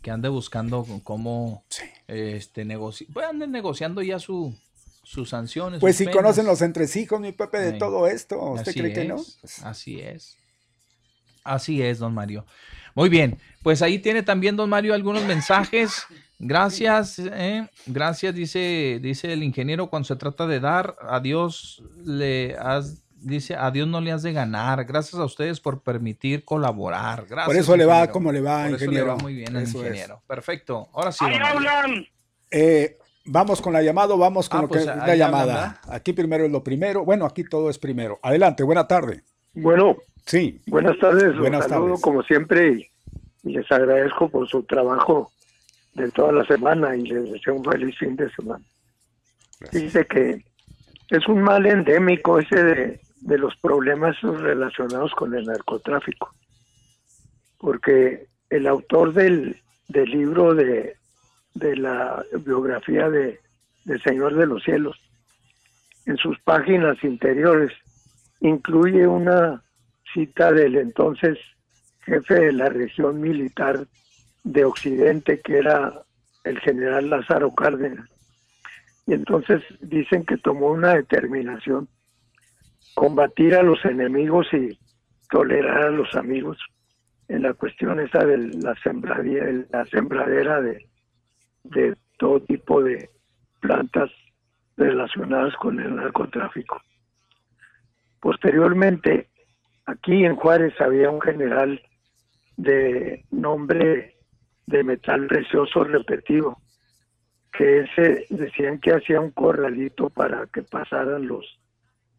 Que 0.00 0.10
ande 0.10 0.28
buscando 0.28 0.84
con 0.84 1.00
cómo 1.00 1.64
este 2.06 2.64
negoci 2.64 3.06
pues 3.06 3.26
anden 3.26 3.50
negociando 3.50 4.00
ya 4.02 4.18
su, 4.18 4.54
sus 5.02 5.30
sanciones. 5.30 5.80
Pues 5.80 5.96
sus 5.96 6.06
si 6.06 6.12
conocen 6.12 6.44
penas. 6.44 6.60
los 6.60 6.62
entresijos, 6.62 7.20
mi 7.20 7.32
Pepe, 7.32 7.58
de 7.58 7.72
Sí. 7.72 7.78
todo 7.78 8.06
esto, 8.06 8.40
¿usted 8.52 8.70
Así 8.70 8.80
cree 8.80 8.92
que 8.92 9.04
no? 9.04 9.16
es, 9.16 9.62
Así 9.64 10.00
es. 10.00 10.36
Así 11.44 11.82
es, 11.82 11.98
don 11.98 12.14
Mario. 12.14 12.46
Muy 12.94 13.08
bien, 13.08 13.38
pues 13.62 13.82
ahí 13.82 13.98
tiene 13.98 14.22
también 14.22 14.54
don 14.54 14.68
Mario 14.70 14.94
algunos 14.94 15.24
mensajes. 15.24 16.04
Gracias, 16.38 17.18
eh, 17.20 17.68
gracias, 17.86 18.34
dice, 18.34 18.98
dice 19.00 19.32
el 19.32 19.42
ingeniero, 19.42 19.88
cuando 19.88 20.06
se 20.08 20.16
trata 20.16 20.46
de 20.46 20.60
dar, 20.60 20.96
a 21.08 21.20
Dios 21.20 21.82
le 22.04 22.56
has, 22.58 23.00
dice, 23.22 23.54
a 23.56 23.70
Dios 23.70 23.86
no 23.88 24.00
le 24.00 24.12
has 24.12 24.22
de 24.22 24.32
ganar. 24.32 24.84
Gracias 24.84 25.14
a 25.20 25.24
ustedes 25.24 25.60
por 25.60 25.80
permitir 25.82 26.44
colaborar. 26.44 27.26
Gracias. 27.26 27.46
Por 27.46 27.56
eso 27.56 27.76
le 27.76 27.84
va 27.86 27.94
ingeniero. 27.96 28.12
como 28.12 28.32
le 28.32 28.40
va, 28.40 28.56
Por 28.64 28.66
eso 28.66 28.76
le 28.78 28.84
ingeniero. 28.84 29.06
va 29.08 29.16
muy 29.16 29.34
bien 29.34 29.56
al 29.56 29.62
Eso 29.62 29.78
es. 29.80 29.86
ingeniero. 29.86 30.22
Perfecto. 30.26 30.88
Ahora 30.92 31.12
sí. 31.12 31.24
hablan! 31.24 32.06
Eh, 32.50 32.98
vamos 33.24 33.60
con 33.62 33.72
la 33.72 33.82
llamada 33.82 34.14
vamos 34.16 34.48
con 34.48 34.58
Ah, 34.58 34.62
lo 34.62 34.68
pues, 34.68 34.84
que 34.84 34.90
es 34.90 34.90
ahí 34.90 34.96
la 34.96 35.02
hablan, 35.04 35.18
llamada. 35.18 35.80
Aquí 35.88 36.12
primero 36.12 36.44
es 36.44 36.52
lo 36.52 36.62
primero. 36.62 37.04
Bueno, 37.04 37.24
aquí 37.24 37.44
todo 37.44 37.70
es 37.70 37.78
primero. 37.78 38.18
Adelante, 38.22 38.62
buena 38.62 38.86
tarde. 38.86 39.22
Bueno, 39.54 39.96
Sí. 40.26 40.60
buenas 40.66 40.98
tardes, 40.98 41.36
Buenas 41.36 41.66
saludo 41.68 41.86
tardes. 41.88 42.00
como 42.02 42.22
siempre 42.22 42.68
y, 42.68 42.90
y 43.48 43.52
les 43.52 43.70
agradezco 43.72 44.28
por 44.28 44.48
su 44.48 44.62
trabajo 44.64 45.30
de 45.94 46.10
toda 46.10 46.32
la 46.32 46.44
semana 46.46 46.94
y 46.96 47.02
les 47.02 47.30
deseo 47.32 47.54
un 47.56 47.64
feliz 47.64 47.96
fin 47.98 48.16
de 48.16 48.30
semana. 48.34 48.64
Dice 49.72 50.06
que 50.06 50.44
es 51.10 51.28
un 51.28 51.42
mal 51.42 51.66
endémico 51.66 52.38
ese 52.38 52.62
de, 52.64 53.00
de 53.22 53.38
los 53.38 53.56
problemas 53.56 54.20
relacionados 54.20 55.12
con 55.12 55.34
el 55.34 55.46
narcotráfico, 55.46 56.34
porque 57.58 58.26
el 58.50 58.66
autor 58.66 59.12
del, 59.14 59.60
del 59.88 60.10
libro 60.10 60.54
de, 60.54 60.96
de 61.54 61.76
la 61.76 62.24
biografía 62.44 63.08
de, 63.08 63.40
del 63.84 64.02
Señor 64.02 64.34
de 64.34 64.46
los 64.46 64.62
Cielos, 64.62 65.00
en 66.06 66.16
sus 66.16 66.38
páginas 66.40 67.02
interiores, 67.04 67.72
incluye 68.40 69.06
una 69.06 69.62
cita 70.12 70.52
del 70.52 70.76
entonces 70.76 71.38
jefe 72.04 72.34
de 72.34 72.52
la 72.52 72.68
región 72.68 73.20
militar 73.20 73.86
de 74.42 74.64
Occidente, 74.64 75.40
que 75.40 75.58
era 75.58 76.02
el 76.42 76.58
general 76.58 77.08
Lázaro 77.08 77.54
Cárdenas. 77.54 78.08
Y 79.06 79.14
entonces 79.14 79.62
dicen 79.80 80.24
que 80.24 80.36
tomó 80.38 80.72
una 80.72 80.94
determinación, 80.94 81.88
combatir 82.94 83.54
a 83.54 83.62
los 83.62 83.84
enemigos 83.84 84.46
y 84.52 84.78
tolerar 85.30 85.84
a 85.84 85.90
los 85.90 86.14
amigos 86.14 86.58
en 87.28 87.42
la 87.42 87.54
cuestión 87.54 88.00
esa 88.00 88.24
de 88.24 88.36
la 88.36 88.74
la 89.70 89.84
sembradera 89.86 90.60
de, 90.60 90.88
de 91.64 91.96
todo 92.18 92.40
tipo 92.40 92.82
de 92.82 93.10
plantas 93.60 94.10
relacionadas 94.76 95.54
con 95.56 95.80
el 95.80 95.96
narcotráfico. 95.96 96.80
Posteriormente, 98.20 99.28
aquí 99.86 100.24
en 100.24 100.36
Juárez 100.36 100.78
había 100.80 101.10
un 101.10 101.20
general 101.20 101.80
de 102.56 103.24
nombre 103.30 104.16
de 104.66 104.84
metal 104.84 105.26
precioso 105.26 105.84
repetido, 105.84 106.58
que 107.52 107.84
decían 108.30 108.78
que 108.80 108.92
hacía 108.92 109.20
un 109.20 109.30
corralito 109.30 110.08
para 110.08 110.46
que 110.46 110.62
pasaran 110.62 111.26
los, 111.26 111.44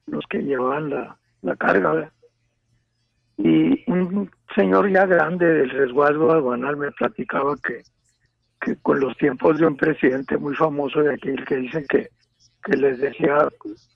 los 0.08 0.26
que 0.28 0.40
llevaban 0.40 0.90
la, 0.90 1.18
la 1.42 1.56
carga. 1.56 1.94
¿verdad? 1.94 2.14
Y 3.38 3.90
un 3.92 4.30
señor 4.56 4.92
ya 4.92 5.06
grande 5.06 5.46
del 5.46 5.70
resguardo 5.70 6.32
aduanal 6.32 6.78
me 6.78 6.92
platicaba 6.92 7.56
que, 7.58 7.82
que 8.62 8.78
con 8.78 9.00
los 9.00 9.18
tiempos 9.18 9.60
de 9.60 9.66
un 9.66 9.76
presidente 9.76 10.38
muy 10.38 10.56
famoso 10.56 11.02
de 11.02 11.14
aquí, 11.14 11.30
el 11.30 11.46
que 11.46 11.56
dicen 11.58 11.86
que, 11.90 12.10
que 12.64 12.78
les 12.78 13.00
decía, 13.00 13.48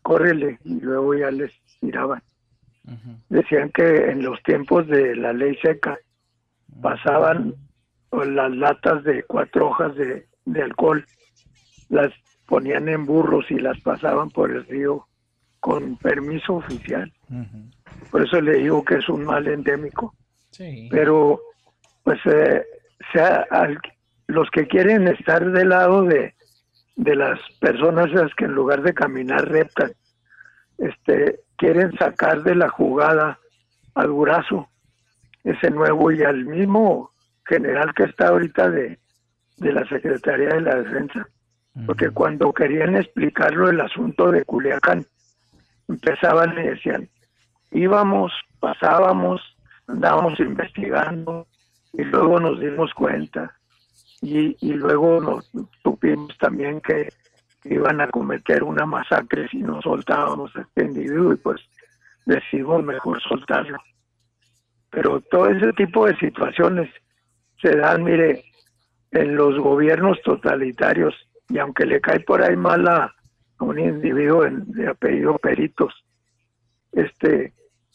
córrele, 0.01 0.59
y 0.63 0.79
luego 0.79 1.13
ya 1.15 1.31
les 1.31 1.51
tiraban. 1.79 2.21
Decían 3.29 3.69
que 3.71 4.11
en 4.11 4.23
los 4.23 4.41
tiempos 4.43 4.87
de 4.87 5.15
la 5.15 5.33
ley 5.33 5.57
seca 5.61 5.97
pasaban 6.81 7.53
las 8.11 8.55
latas 8.55 9.03
de 9.03 9.23
cuatro 9.23 9.67
hojas 9.67 9.93
de, 9.95 10.25
de 10.45 10.63
alcohol, 10.63 11.05
las 11.89 12.13
ponían 12.45 12.87
en 12.87 13.05
burros 13.05 13.45
y 13.49 13.55
las 13.55 13.79
pasaban 13.81 14.29
por 14.29 14.51
el 14.51 14.65
río 14.65 15.05
con 15.67 15.97
permiso 15.97 16.53
oficial. 16.55 17.11
Por 18.09 18.23
eso 18.23 18.39
le 18.39 18.53
digo 18.59 18.85
que 18.85 18.95
es 18.95 19.09
un 19.09 19.25
mal 19.25 19.45
endémico. 19.47 20.15
Sí. 20.51 20.87
Pero, 20.89 21.41
pues, 22.03 22.19
eh, 22.25 22.63
sea, 23.11 23.45
al- 23.51 23.77
los 24.27 24.49
que 24.49 24.65
quieren 24.65 25.09
estar 25.09 25.45
del 25.51 25.69
lado 25.69 26.03
de, 26.03 26.35
de 26.95 27.15
las 27.17 27.37
personas 27.59 28.07
esas 28.13 28.33
que 28.35 28.45
en 28.45 28.53
lugar 28.53 28.81
de 28.81 28.93
caminar 28.93 29.45
reptan, 29.49 29.91
este, 30.77 31.41
quieren 31.57 31.91
sacar 31.97 32.43
de 32.43 32.55
la 32.55 32.69
jugada 32.69 33.37
al 33.95 34.07
Durazo, 34.07 34.69
ese 35.43 35.69
nuevo 35.69 36.11
y 36.13 36.23
al 36.23 36.45
mismo 36.45 37.11
general 37.45 37.93
que 37.93 38.03
está 38.03 38.29
ahorita 38.29 38.69
de, 38.69 38.99
de 39.57 39.73
la 39.73 39.85
Secretaría 39.89 40.49
de 40.49 40.61
la 40.61 40.75
Defensa. 40.75 41.27
Porque 41.85 42.09
cuando 42.09 42.53
querían 42.53 42.95
explicarlo 42.95 43.69
el 43.69 43.81
asunto 43.81 44.31
de 44.31 44.43
Culiacán, 44.45 45.05
empezaban 45.87 46.57
y 46.57 46.63
decían, 46.63 47.09
íbamos, 47.71 48.31
pasábamos, 48.59 49.41
andábamos 49.87 50.39
investigando 50.39 51.47
y 51.93 52.03
luego 52.03 52.39
nos 52.39 52.59
dimos 52.59 52.93
cuenta. 52.93 53.53
Y, 54.21 54.57
y 54.61 54.73
luego 54.73 55.21
nos 55.21 55.51
supimos 55.83 56.35
también 56.39 56.81
que 56.81 57.09
iban 57.65 58.01
a 58.01 58.07
cometer 58.07 58.63
una 58.63 58.85
masacre 58.85 59.47
si 59.49 59.57
no 59.57 59.81
soltábamos 59.81 60.55
a 60.55 60.61
este 60.61 60.85
individuo 60.85 61.33
y 61.33 61.37
pues 61.37 61.61
decidimos 62.25 62.83
mejor 62.83 63.21
soltarlo. 63.21 63.77
Pero 64.89 65.21
todo 65.21 65.49
ese 65.49 65.73
tipo 65.73 66.05
de 66.05 66.17
situaciones 66.17 66.89
se 67.61 67.75
dan, 67.75 68.03
mire, 68.03 68.43
en 69.11 69.35
los 69.35 69.59
gobiernos 69.59 70.21
totalitarios 70.23 71.13
y 71.49 71.57
aunque 71.59 71.85
le 71.85 72.01
cae 72.01 72.19
por 72.21 72.41
ahí 72.41 72.55
mal 72.55 72.87
un 73.59 73.79
individuo 73.79 74.45
de 74.49 74.87
apellido 74.87 75.37
Peritos, 75.37 75.93
este, 76.91 77.53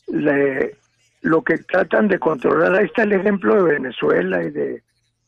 le, 0.09 0.77
lo 1.23 1.43
que 1.43 1.59
tratan 1.59 2.09
de 2.09 2.19
controlar, 2.19 2.75
ahí 2.75 2.87
está 2.87 3.05
el 3.05 3.13
ejemplo 3.13 3.55
de 3.55 3.75
Venezuela 3.75 4.43
y 4.43 4.51
de 4.51 4.83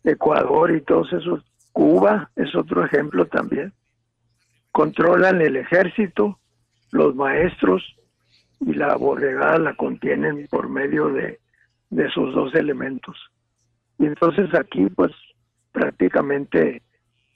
Ecuador 0.04 0.74
y 0.74 0.80
todos 0.82 1.12
esos 1.12 1.44
Cuba 1.74 2.30
es 2.36 2.54
otro 2.54 2.84
ejemplo 2.84 3.26
también. 3.26 3.72
Controlan 4.70 5.40
el 5.40 5.56
ejército, 5.56 6.38
los 6.92 7.16
maestros 7.16 7.82
y 8.60 8.74
la 8.74 8.94
borregada 8.94 9.58
la 9.58 9.74
contienen 9.74 10.46
por 10.48 10.68
medio 10.68 11.08
de, 11.08 11.40
de 11.90 12.06
esos 12.06 12.32
dos 12.32 12.54
elementos. 12.54 13.16
Y 13.98 14.06
entonces 14.06 14.54
aquí 14.54 14.86
pues 14.94 15.10
prácticamente 15.72 16.80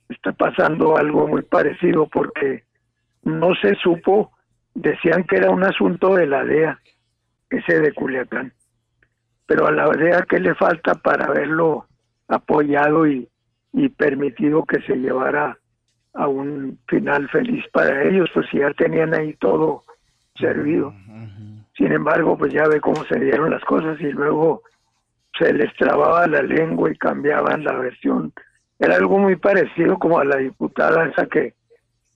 está 0.08 0.32
pasando 0.32 0.96
algo 0.96 1.26
muy 1.26 1.42
parecido 1.42 2.06
porque 2.06 2.62
no 3.28 3.54
se 3.54 3.74
supo, 3.76 4.32
decían 4.74 5.24
que 5.24 5.36
era 5.36 5.50
un 5.50 5.64
asunto 5.64 6.14
de 6.14 6.26
la 6.26 6.44
DEA, 6.44 6.80
ese 7.50 7.80
de 7.80 7.92
Culiacán, 7.92 8.52
pero 9.46 9.66
a 9.66 9.72
la 9.72 9.88
DEA 9.88 10.22
que 10.22 10.40
le 10.40 10.54
falta 10.54 10.94
para 10.94 11.26
haberlo 11.26 11.86
apoyado 12.28 13.06
y, 13.06 13.28
y 13.72 13.88
permitido 13.88 14.64
que 14.64 14.80
se 14.82 14.96
llevara 14.96 15.58
a 16.14 16.26
un 16.26 16.78
final 16.88 17.28
feliz 17.28 17.64
para 17.72 18.02
ellos, 18.02 18.28
pues 18.34 18.46
ya 18.52 18.72
tenían 18.72 19.14
ahí 19.14 19.34
todo 19.34 19.84
servido. 20.34 20.92
Sin 21.76 21.92
embargo, 21.92 22.36
pues 22.36 22.52
ya 22.52 22.66
ve 22.66 22.80
cómo 22.80 23.04
se 23.04 23.18
dieron 23.20 23.50
las 23.50 23.64
cosas 23.64 24.00
y 24.00 24.10
luego 24.10 24.62
se 25.38 25.52
les 25.52 25.72
trababa 25.76 26.26
la 26.26 26.42
lengua 26.42 26.90
y 26.90 26.96
cambiaban 26.96 27.62
la 27.62 27.72
versión. 27.72 28.32
Era 28.78 28.96
algo 28.96 29.18
muy 29.18 29.36
parecido 29.36 29.98
como 29.98 30.18
a 30.18 30.24
la 30.24 30.36
diputada 30.36 31.06
esa 31.06 31.26
que, 31.26 31.54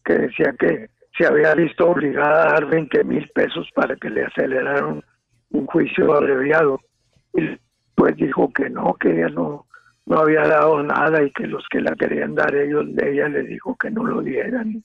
que 0.04 0.14
decía 0.14 0.54
que 0.58 0.90
se 1.16 1.26
había 1.26 1.54
visto 1.54 1.90
obligada 1.90 2.44
a 2.44 2.52
dar 2.54 2.66
20 2.66 3.04
mil 3.04 3.28
pesos 3.34 3.68
para 3.74 3.96
que 3.96 4.10
le 4.10 4.24
aceleraran 4.24 5.02
un 5.50 5.66
juicio 5.66 6.14
abreviado. 6.14 6.80
Y 7.34 7.58
pues 7.94 8.16
dijo 8.16 8.52
que 8.52 8.70
no, 8.70 8.94
que 8.94 9.10
ella 9.10 9.28
no, 9.28 9.66
no 10.06 10.18
había 10.18 10.46
dado 10.46 10.82
nada 10.82 11.22
y 11.22 11.30
que 11.32 11.46
los 11.46 11.64
que 11.70 11.80
la 11.80 11.94
querían 11.94 12.34
dar 12.34 12.54
ellos, 12.54 12.86
ella 13.02 13.28
les 13.28 13.46
dijo 13.46 13.76
que 13.76 13.90
no 13.90 14.04
lo 14.04 14.22
dieran. 14.22 14.82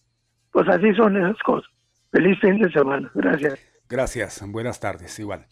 Pues 0.52 0.68
así 0.68 0.94
son 0.96 1.18
esas 1.18 1.42
cosas. 1.44 1.70
Feliz 2.12 2.38
fin 2.40 2.60
de 2.60 2.72
semana. 2.72 3.10
Gracias. 3.14 3.60
Gracias. 3.90 4.44
Buenas 4.48 4.80
tardes. 4.80 5.18
Igual. 5.20 5.46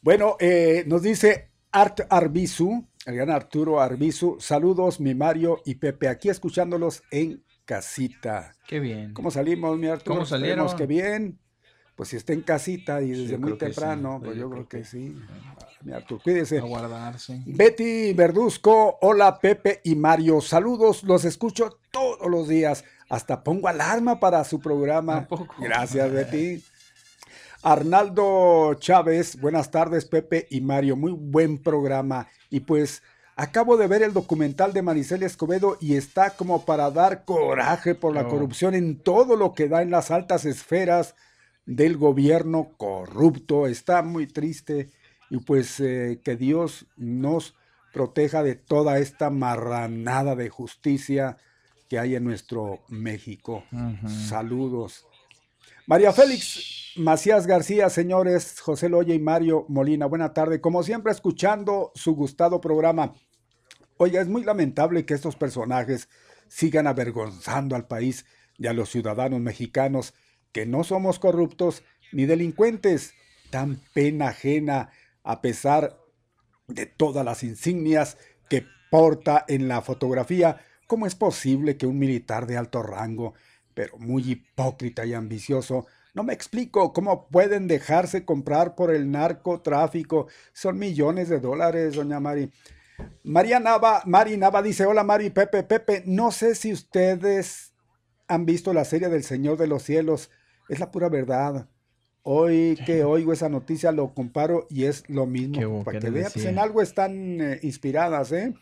Bueno, 0.00 0.36
eh, 0.40 0.84
nos 0.86 1.02
dice 1.02 1.50
Art 1.72 2.00
Arbizu, 2.08 2.86
el 3.04 3.16
gran 3.16 3.30
Arturo 3.30 3.80
Arbizu. 3.80 4.36
Saludos, 4.38 5.00
mi 5.00 5.14
Mario 5.14 5.58
y 5.64 5.74
Pepe, 5.74 6.08
aquí 6.08 6.28
escuchándolos 6.28 7.02
en 7.10 7.42
casita. 7.68 8.54
Qué 8.66 8.80
bien. 8.80 9.12
¿Cómo 9.12 9.30
salimos, 9.30 9.78
mi 9.78 9.88
Arturo? 9.88 10.14
¿Cómo 10.14 10.26
salieron? 10.26 10.64
Esperemos 10.66 10.74
que 10.74 10.86
bien. 10.86 11.38
Pues 11.94 12.08
si 12.08 12.16
está 12.16 12.32
en 12.32 12.40
casita 12.40 13.02
y 13.02 13.10
desde 13.10 13.36
muy 13.36 13.58
temprano, 13.58 14.22
pues 14.24 14.38
yo, 14.38 14.48
creo, 14.48 14.66
que, 14.66 14.84
sí. 14.84 15.14
Mi 15.82 15.92
Arturo, 15.92 16.22
cuídese. 16.24 16.58
A 16.60 16.62
guardarse. 16.62 17.42
Betty 17.44 18.14
Verduzco, 18.14 18.96
hola 19.02 19.38
Pepe 19.38 19.80
y 19.84 19.96
Mario, 19.96 20.40
saludos, 20.40 21.02
los 21.02 21.26
escucho 21.26 21.78
todos 21.90 22.30
los 22.30 22.48
días. 22.48 22.84
Hasta 23.10 23.44
pongo 23.44 23.68
alarma 23.68 24.18
para 24.18 24.42
su 24.44 24.60
programa. 24.60 25.28
Gracias, 25.58 26.10
Betty. 26.10 26.64
Arnaldo 27.62 28.74
Chávez, 28.78 29.38
buenas 29.38 29.70
tardes, 29.70 30.06
Pepe 30.06 30.46
y 30.48 30.62
Mario, 30.62 30.96
muy 30.96 31.12
buen 31.12 31.58
programa. 31.58 32.28
Y 32.48 32.60
pues 32.60 33.02
acabo 33.38 33.76
de 33.76 33.86
ver 33.86 34.02
el 34.02 34.12
documental 34.12 34.72
de 34.72 34.82
Maricel 34.82 35.22
Escobedo 35.22 35.78
y 35.80 35.94
está 35.94 36.30
como 36.30 36.64
para 36.64 36.90
dar 36.90 37.24
coraje 37.24 37.94
por 37.94 38.12
la 38.14 38.22
Oh. 38.22 38.28
corrupción 38.28 38.74
en 38.74 38.98
todo 38.98 39.36
lo 39.36 39.54
que 39.54 39.68
da 39.68 39.80
en 39.82 39.90
las 39.90 40.10
altas 40.10 40.44
esferas 40.44 41.14
del 41.64 41.96
gobierno 41.96 42.70
corrupto. 42.76 43.66
Está 43.68 44.02
muy 44.02 44.26
triste 44.26 44.90
y 45.30 45.38
pues 45.38 45.78
eh, 45.80 46.20
que 46.24 46.36
Dios 46.36 46.86
nos 46.96 47.54
proteja 47.92 48.42
de 48.42 48.56
toda 48.56 48.98
esta 48.98 49.30
marranada 49.30 50.34
de 50.34 50.48
justicia 50.48 51.36
que 51.88 51.98
hay 51.98 52.16
en 52.16 52.24
nuestro 52.24 52.80
México. 52.88 53.64
Saludos. 54.28 55.06
María 55.86 56.12
Félix 56.12 56.92
Macías 56.96 57.46
García, 57.46 57.88
señores, 57.88 58.60
José 58.60 58.88
Loya 58.88 59.14
y 59.14 59.18
Mario 59.20 59.64
Molina, 59.68 60.06
buena 60.06 60.34
tarde. 60.34 60.60
Como 60.60 60.82
siempre, 60.82 61.12
escuchando 61.12 61.92
su 61.94 62.14
gustado 62.14 62.60
programa. 62.60 63.14
Oiga, 64.00 64.20
es 64.20 64.28
muy 64.28 64.44
lamentable 64.44 65.04
que 65.04 65.14
estos 65.14 65.34
personajes 65.34 66.08
sigan 66.46 66.86
avergonzando 66.86 67.74
al 67.74 67.88
país 67.88 68.26
y 68.56 68.68
a 68.68 68.72
los 68.72 68.90
ciudadanos 68.90 69.40
mexicanos 69.40 70.14
que 70.52 70.66
no 70.66 70.84
somos 70.84 71.18
corruptos 71.18 71.82
ni 72.12 72.24
delincuentes. 72.24 73.14
Tan 73.50 73.80
pena 73.94 74.28
ajena 74.28 74.90
a 75.24 75.42
pesar 75.42 75.98
de 76.68 76.86
todas 76.86 77.24
las 77.24 77.42
insignias 77.42 78.18
que 78.48 78.64
porta 78.88 79.44
en 79.48 79.66
la 79.66 79.82
fotografía. 79.82 80.60
¿Cómo 80.86 81.04
es 81.04 81.16
posible 81.16 81.76
que 81.76 81.86
un 81.86 81.98
militar 81.98 82.46
de 82.46 82.56
alto 82.56 82.84
rango, 82.84 83.34
pero 83.74 83.98
muy 83.98 84.30
hipócrita 84.30 85.06
y 85.06 85.14
ambicioso, 85.14 85.86
no 86.14 86.22
me 86.22 86.34
explico 86.34 86.92
cómo 86.92 87.28
pueden 87.28 87.66
dejarse 87.66 88.24
comprar 88.24 88.76
por 88.76 88.94
el 88.94 89.10
narcotráfico? 89.10 90.28
Son 90.52 90.78
millones 90.78 91.28
de 91.28 91.40
dólares, 91.40 91.96
doña 91.96 92.20
Mari. 92.20 92.52
María 93.22 93.60
Nava, 93.60 94.02
Mari 94.06 94.36
Nava 94.36 94.62
dice, 94.62 94.86
hola 94.86 95.04
Mari, 95.04 95.30
Pepe, 95.30 95.62
Pepe, 95.62 96.02
no 96.06 96.32
sé 96.32 96.54
si 96.54 96.72
ustedes 96.72 97.74
han 98.26 98.46
visto 98.46 98.72
la 98.72 98.84
serie 98.84 99.08
del 99.08 99.24
Señor 99.24 99.58
de 99.58 99.66
los 99.66 99.82
Cielos, 99.82 100.30
es 100.68 100.80
la 100.80 100.90
pura 100.90 101.08
verdad. 101.08 101.68
Hoy 102.22 102.78
que 102.84 103.04
oigo 103.04 103.32
esa 103.32 103.48
noticia 103.48 103.90
lo 103.90 104.12
comparo 104.12 104.66
y 104.68 104.84
es 104.84 105.08
lo 105.08 105.24
mismo. 105.26 105.82
Para 105.84 105.98
que 105.98 106.10
vean, 106.10 106.30
pues 106.32 106.44
en 106.44 106.58
algo 106.58 106.82
están 106.82 107.40
eh, 107.40 107.60
inspiradas, 107.62 108.32
¿eh? 108.32 108.52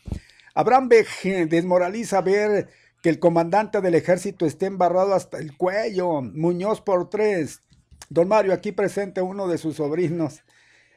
Abraham 0.54 0.88
Bej 0.88 1.48
desmoraliza 1.48 2.20
ver 2.20 2.68
que 3.02 3.08
el 3.08 3.18
comandante 3.18 3.80
del 3.80 3.94
ejército 3.94 4.46
esté 4.46 4.66
embarrado 4.66 5.14
hasta 5.14 5.38
el 5.38 5.56
cuello. 5.56 6.22
Muñoz 6.22 6.80
por 6.80 7.10
tres. 7.10 7.60
Don 8.08 8.28
Mario, 8.28 8.52
aquí 8.52 8.72
presente 8.72 9.20
uno 9.20 9.48
de 9.48 9.58
sus 9.58 9.76
sobrinos. 9.76 10.42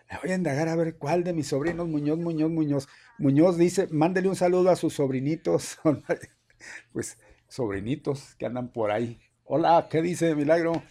Me 0.09 0.17
voy 0.21 0.31
a 0.31 0.35
indagar 0.35 0.67
a 0.67 0.75
ver 0.75 0.95
cuál 0.95 1.23
de 1.23 1.33
mis 1.33 1.47
sobrinos, 1.47 1.87
Muñoz, 1.87 2.17
Muñoz, 2.17 2.49
Muñoz. 2.49 2.87
Muñoz 3.17 3.57
dice, 3.57 3.87
mándele 3.91 4.27
un 4.27 4.35
saludo 4.35 4.69
a 4.69 4.75
sus 4.75 4.93
sobrinitos. 4.93 5.77
Pues 6.91 7.17
sobrinitos 7.47 8.35
que 8.35 8.45
andan 8.45 8.67
por 8.67 8.91
ahí. 8.91 9.17
Hola, 9.45 9.87
¿qué 9.89 10.01
dice 10.01 10.35
Milagro? 10.35 10.83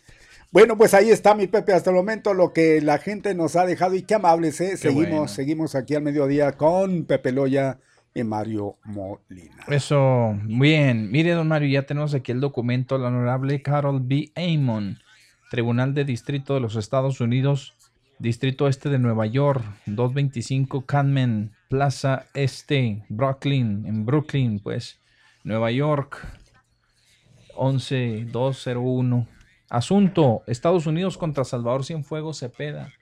Bueno, 0.50 0.78
pues 0.78 0.94
ahí 0.94 1.10
está 1.10 1.34
mi 1.34 1.46
Pepe 1.46 1.74
hasta 1.74 1.90
el 1.90 1.96
momento 1.96 2.32
lo 2.32 2.54
que 2.54 2.80
la 2.80 2.96
gente 2.96 3.34
nos 3.34 3.54
ha 3.54 3.66
dejado 3.66 3.94
y 3.94 4.02
qué 4.02 4.14
amables, 4.14 4.58
¿eh? 4.62 4.78
Seguimos, 4.78 5.08
bueno. 5.10 5.28
seguimos 5.28 5.74
aquí 5.74 5.94
al 5.94 6.02
mediodía 6.02 6.52
con 6.52 7.04
Pepe 7.04 7.32
Loya 7.32 7.80
y 8.14 8.24
Mario 8.24 8.78
Molina. 8.84 9.64
Eso, 9.68 10.34
bien. 10.44 11.10
Mire, 11.10 11.32
don 11.32 11.48
Mario, 11.48 11.68
ya 11.68 11.86
tenemos 11.86 12.14
aquí 12.14 12.32
el 12.32 12.40
documento 12.40 12.96
del 12.96 13.08
honorable 13.08 13.60
Carol 13.60 14.00
B. 14.00 14.32
Amon, 14.34 14.98
Tribunal 15.50 15.92
de 15.92 16.06
Distrito 16.06 16.54
de 16.54 16.60
los 16.60 16.76
Estados 16.76 17.20
Unidos, 17.20 17.74
Distrito 18.18 18.66
Este 18.68 18.88
de 18.88 18.98
Nueva 18.98 19.26
York, 19.26 19.64
225 19.86 20.84
Canman 20.86 21.52
Plaza 21.68 22.26
Este, 22.34 23.04
Brooklyn, 23.08 23.84
en 23.86 24.04
Brooklyn, 24.04 24.58
pues, 24.58 24.98
Nueva 25.44 25.70
York, 25.70 26.26
11201. 27.54 29.28
Asunto, 29.70 30.42
Estados 30.46 30.86
Unidos 30.86 31.18
contra 31.18 31.44
Salvador 31.44 31.84
Cienfuegos 31.84 32.38
Cepeda. 32.38 32.92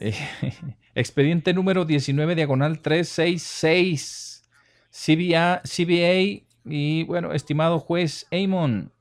Eh, 0.00 0.14
expediente 0.94 1.52
número 1.52 1.84
19 1.84 2.34
diagonal 2.34 2.80
366 2.80 4.42
CBA, 4.90 5.62
CBA 5.64 6.42
y 6.64 7.04
bueno, 7.04 7.32
estimado 7.32 7.78
juez 7.78 8.26
Amon. 8.30 8.92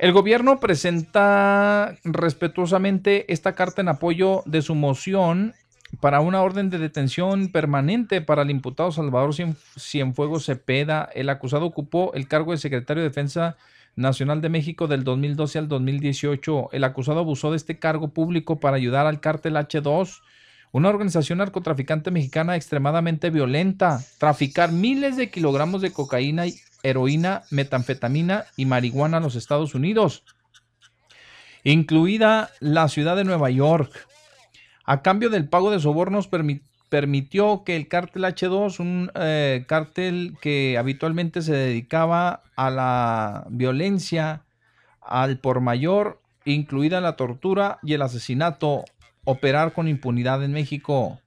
El 0.00 0.12
gobierno 0.12 0.60
presenta 0.60 1.94
respetuosamente 2.04 3.30
esta 3.30 3.54
carta 3.54 3.82
en 3.82 3.88
apoyo 3.88 4.42
de 4.46 4.62
su 4.62 4.74
moción 4.74 5.52
para 6.00 6.20
una 6.22 6.40
orden 6.40 6.70
de 6.70 6.78
detención 6.78 7.48
permanente 7.52 8.22
para 8.22 8.40
el 8.40 8.50
imputado 8.50 8.92
Salvador 8.92 9.34
Cien- 9.34 9.56
Cienfuegos 9.78 10.46
Cepeda. 10.46 11.10
El 11.14 11.28
acusado 11.28 11.66
ocupó 11.66 12.12
el 12.14 12.28
cargo 12.28 12.52
de 12.52 12.56
secretario 12.56 13.02
de 13.02 13.10
Defensa 13.10 13.58
Nacional 13.94 14.40
de 14.40 14.48
México 14.48 14.86
del 14.88 15.04
2012 15.04 15.58
al 15.58 15.68
2018. 15.68 16.70
El 16.72 16.84
acusado 16.84 17.18
abusó 17.18 17.50
de 17.50 17.58
este 17.58 17.78
cargo 17.78 18.08
público 18.08 18.58
para 18.58 18.76
ayudar 18.76 19.06
al 19.06 19.20
cártel 19.20 19.56
H2, 19.56 20.22
una 20.72 20.88
organización 20.88 21.40
narcotraficante 21.40 22.10
mexicana 22.10 22.56
extremadamente 22.56 23.28
violenta, 23.28 24.00
traficar 24.16 24.72
miles 24.72 25.18
de 25.18 25.28
kilogramos 25.28 25.82
de 25.82 25.92
cocaína, 25.92 26.46
y 26.46 26.54
heroína, 26.82 27.42
metanfetamina 27.50 28.44
y 28.56 28.66
marihuana 28.66 29.18
a 29.18 29.20
los 29.20 29.34
Estados 29.34 29.74
Unidos, 29.74 30.24
incluida 31.64 32.50
la 32.60 32.88
ciudad 32.88 33.16
de 33.16 33.24
Nueva 33.24 33.50
York. 33.50 34.06
A 34.84 35.02
cambio 35.02 35.30
del 35.30 35.48
pago 35.48 35.70
de 35.70 35.80
sobornos 35.80 36.30
permi- 36.30 36.62
permitió 36.88 37.62
que 37.64 37.76
el 37.76 37.88
cártel 37.88 38.24
H2, 38.24 38.80
un 38.80 39.10
eh, 39.14 39.64
cártel 39.68 40.36
que 40.40 40.76
habitualmente 40.78 41.42
se 41.42 41.52
dedicaba 41.52 42.42
a 42.56 42.70
la 42.70 43.46
violencia 43.50 44.42
al 45.00 45.38
por 45.38 45.60
mayor, 45.60 46.20
incluida 46.44 47.00
la 47.00 47.16
tortura 47.16 47.78
y 47.82 47.94
el 47.94 48.02
asesinato, 48.02 48.84
operar 49.24 49.72
con 49.72 49.86
impunidad 49.86 50.42
en 50.42 50.52
México. 50.52 51.20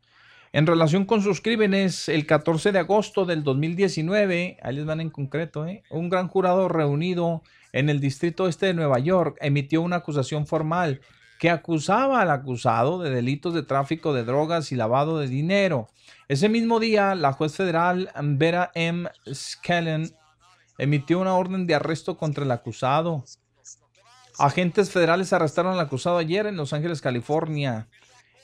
En 0.54 0.68
relación 0.68 1.06
con 1.06 1.24
sus 1.24 1.42
crímenes, 1.42 2.08
el 2.08 2.28
14 2.28 2.72
de 2.72 2.78
agosto 2.78 3.26
del 3.26 3.44
2019, 3.44 4.60
ahí 4.62 4.76
les 4.76 4.86
van 4.86 5.02
en 5.02 5.10
concreto, 5.10 5.66
¿eh? 5.66 5.84
un 5.90 6.10
gran 6.10 6.28
jurado 6.28 6.70
reunido 6.70 7.42
en 7.72 7.90
el 7.90 8.00
distrito 8.00 8.48
este 8.48 8.68
de 8.68 8.76
Nueva 8.76 9.00
York 9.00 9.36
emitió 9.42 9.82
una 9.82 9.96
acusación 9.96 10.46
formal 10.46 11.02
que 11.40 11.50
acusaba 11.50 12.22
al 12.22 12.30
acusado 12.30 13.02
de 13.02 13.10
delitos 13.10 13.56
de 13.56 13.64
tráfico 13.64 14.14
de 14.14 14.26
drogas 14.26 14.72
y 14.72 14.76
lavado 14.76 15.18
de 15.18 15.28
dinero. 15.28 15.88
Ese 16.28 16.50
mismo 16.50 16.80
día, 16.80 17.16
la 17.16 17.34
juez 17.34 17.56
federal 17.56 18.12
Vera 18.22 18.70
M. 18.76 19.10
Skellen 19.34 20.16
emitió 20.78 21.20
una 21.20 21.34
orden 21.34 21.66
de 21.66 21.74
arresto 21.74 22.16
contra 22.16 22.44
el 22.44 22.52
acusado. 22.52 23.24
Agentes 24.38 24.92
federales 24.92 25.34
arrestaron 25.34 25.74
al 25.74 25.80
acusado 25.80 26.18
ayer 26.18 26.46
en 26.46 26.58
Los 26.58 26.74
Ángeles, 26.74 27.02
California. 27.02 27.88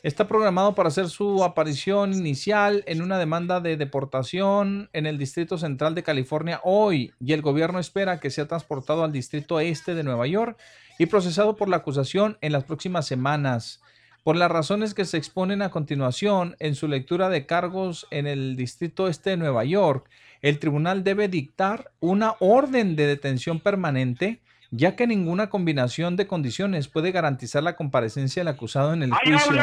Está 0.02 0.30
programado 0.30 0.76
para 0.76 0.88
hacer 0.88 1.10
su 1.10 1.44
aparición 1.44 2.14
inicial 2.14 2.86
en 2.88 3.02
una 3.02 3.18
demanda 3.18 3.60
de 3.60 3.76
deportación 3.76 4.90
en 4.94 5.06
el 5.06 5.18
Distrito 5.18 5.58
Central 5.58 5.94
de 5.94 6.04
California 6.04 6.62
hoy 6.64 7.12
y 7.20 7.34
el 7.34 7.42
gobierno 7.42 7.80
espera 7.80 8.22
que 8.22 8.30
sea 8.30 8.48
transportado 8.48 9.04
al 9.04 9.12
Distrito 9.12 9.60
Este 9.60 9.96
de 9.96 10.04
Nueva 10.04 10.26
York 10.26 10.58
y 11.00 11.08
procesado 11.08 11.58
por 11.58 11.68
la 11.68 11.78
acusación 11.78 12.38
en 12.40 12.54
las 12.54 12.64
próximas 12.64 13.08
semanas. 13.08 13.82
Por 14.24 14.38
las 14.38 14.50
razones 14.50 14.94
que 14.94 15.04
se 15.04 15.18
exponen 15.18 15.62
a 15.62 15.70
continuación 15.70 16.56
en 16.60 16.76
su 16.76 16.88
lectura 16.88 17.28
de 17.28 17.46
cargos 17.46 18.08
en 18.10 18.26
el 18.26 18.56
Distrito 18.56 19.10
Este 19.10 19.32
de 19.32 19.38
Nueva 19.38 19.66
York, 19.66 20.10
el 20.42 20.60
tribunal 20.60 21.04
debe 21.04 21.28
dictar 21.28 21.92
una 22.00 22.36
orden 22.40 22.96
de 22.96 23.06
detención 23.06 23.60
permanente 23.60 24.40
ya 24.72 24.96
que 24.96 25.08
ninguna 25.08 25.50
combinación 25.50 26.16
de 26.16 26.28
condiciones 26.28 26.88
puede 26.88 27.12
garantizar 27.12 27.64
la 27.64 27.76
comparecencia 27.76 28.42
del 28.42 28.50
acusado 28.50 28.94
en 28.94 29.04
el 29.04 29.12
juicio. 29.14 29.54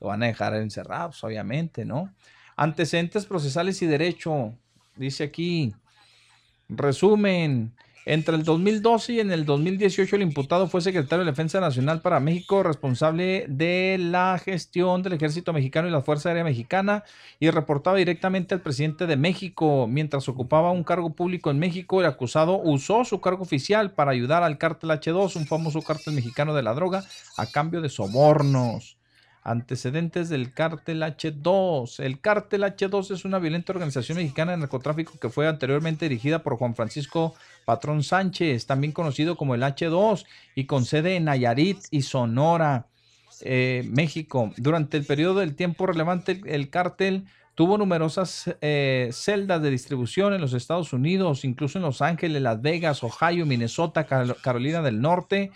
Lo 0.00 0.08
van 0.08 0.22
a 0.22 0.26
dejar 0.26 0.54
encerrados, 0.54 1.22
obviamente, 1.24 1.84
¿no? 1.84 2.12
Antecedentes 2.56 3.26
procesales 3.26 3.82
y 3.82 3.86
derecho, 3.86 4.54
dice 4.96 5.24
aquí. 5.24 5.74
Resumen, 6.68 7.72
entre 8.04 8.34
el 8.34 8.42
2012 8.42 9.12
y 9.12 9.20
en 9.20 9.30
el 9.30 9.44
2018 9.44 10.16
el 10.16 10.22
imputado 10.22 10.66
fue 10.66 10.80
secretario 10.80 11.24
de 11.24 11.30
Defensa 11.30 11.60
Nacional 11.60 12.00
para 12.00 12.18
México, 12.18 12.64
responsable 12.64 13.46
de 13.48 13.96
la 14.00 14.40
gestión 14.44 15.02
del 15.02 15.12
ejército 15.12 15.52
mexicano 15.52 15.86
y 15.86 15.92
la 15.92 16.02
Fuerza 16.02 16.28
Aérea 16.28 16.42
Mexicana 16.42 17.04
y 17.38 17.50
reportaba 17.50 17.96
directamente 17.96 18.54
al 18.54 18.60
presidente 18.60 19.06
de 19.06 19.16
México. 19.16 19.86
Mientras 19.86 20.28
ocupaba 20.28 20.72
un 20.72 20.82
cargo 20.82 21.10
público 21.10 21.50
en 21.50 21.60
México, 21.60 22.00
el 22.00 22.06
acusado 22.06 22.60
usó 22.60 23.04
su 23.04 23.20
cargo 23.20 23.42
oficial 23.42 23.92
para 23.92 24.10
ayudar 24.10 24.42
al 24.42 24.58
cártel 24.58 24.90
H2, 24.90 25.36
un 25.36 25.46
famoso 25.46 25.80
cártel 25.82 26.14
mexicano 26.14 26.54
de 26.54 26.62
la 26.62 26.74
droga, 26.74 27.04
a 27.36 27.46
cambio 27.46 27.80
de 27.80 27.88
sobornos. 27.88 28.96
Antecedentes 29.44 30.28
del 30.28 30.54
cártel 30.54 31.02
H2. 31.02 31.98
El 31.98 32.20
cártel 32.20 32.62
H2 32.62 33.10
es 33.10 33.24
una 33.24 33.40
violenta 33.40 33.72
organización 33.72 34.18
mexicana 34.18 34.52
de 34.52 34.58
narcotráfico 34.58 35.18
que 35.20 35.30
fue 35.30 35.48
anteriormente 35.48 36.08
dirigida 36.08 36.44
por 36.44 36.56
Juan 36.56 36.76
Francisco 36.76 37.34
Patrón 37.64 38.02
Sánchez, 38.02 38.66
también 38.66 38.92
conocido 38.92 39.36
como 39.36 39.54
el 39.54 39.62
H2, 39.62 40.24
y 40.54 40.64
con 40.64 40.84
sede 40.84 41.16
en 41.16 41.24
Nayarit 41.24 41.78
y 41.90 42.02
Sonora, 42.02 42.86
eh, 43.40 43.84
México. 43.90 44.52
Durante 44.56 44.96
el 44.96 45.04
periodo 45.04 45.40
del 45.40 45.56
tiempo 45.56 45.86
relevante, 45.86 46.40
el, 46.46 46.70
cártel 46.70 47.24
tuvo 47.54 47.76
numerosas 47.78 48.54
eh, 48.60 49.10
celdas 49.12 49.62
de 49.62 49.70
distribución 49.70 50.32
en 50.34 50.40
los 50.40 50.52
Estados 50.52 50.92
Unidos, 50.92 51.44
incluso 51.44 51.78
en 51.78 51.82
Los 51.82 52.02
Ángeles, 52.02 52.40
Las 52.40 52.62
Vegas, 52.62 53.02
Ohio, 53.02 53.46
Minnesota, 53.46 54.06
Carolina 54.06 54.82
del 54.82 55.00
Norte 55.00 55.50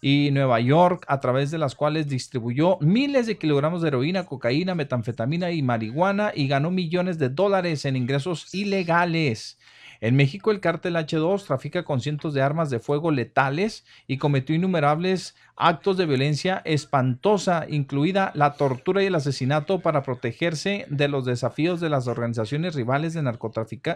y 0.00 0.30
Nueva 0.32 0.60
York, 0.60 1.04
a 1.08 1.18
través 1.18 1.50
de 1.50 1.58
las 1.58 1.74
cuales 1.74 2.08
distribuyó 2.08 2.78
miles 2.80 3.26
de 3.26 3.38
kilogramos 3.38 3.82
de 3.82 3.88
heroína, 3.88 4.26
cocaína, 4.26 4.74
metanfetamina 4.74 5.50
y 5.50 5.62
marihuana 5.62 6.30
y 6.34 6.46
ganó 6.46 6.70
millones 6.70 7.18
de 7.18 7.30
dólares 7.30 7.84
en 7.84 7.96
ingresos 7.96 8.54
ilegales. 8.54 9.58
En 10.00 10.16
México, 10.16 10.50
el 10.50 10.60
cártel 10.60 10.96
H2 10.96 11.44
trafica 11.44 11.84
con 11.84 12.00
cientos 12.00 12.34
de 12.34 12.42
armas 12.42 12.70
de 12.70 12.80
fuego 12.80 13.10
letales 13.10 13.84
y 14.06 14.18
cometió 14.18 14.54
innumerables 14.54 15.34
actos 15.56 15.96
de 15.96 16.06
violencia 16.06 16.62
espantosa, 16.64 17.66
incluida 17.68 18.32
la 18.34 18.54
tortura 18.54 19.02
y 19.02 19.06
el 19.06 19.14
asesinato 19.14 19.80
para 19.80 20.02
protegerse 20.02 20.86
de 20.88 21.08
los 21.08 21.24
desafíos 21.24 21.80
de 21.80 21.90
las 21.90 22.08
organizaciones 22.08 22.74
rivales 22.74 23.14
de, 23.14 23.22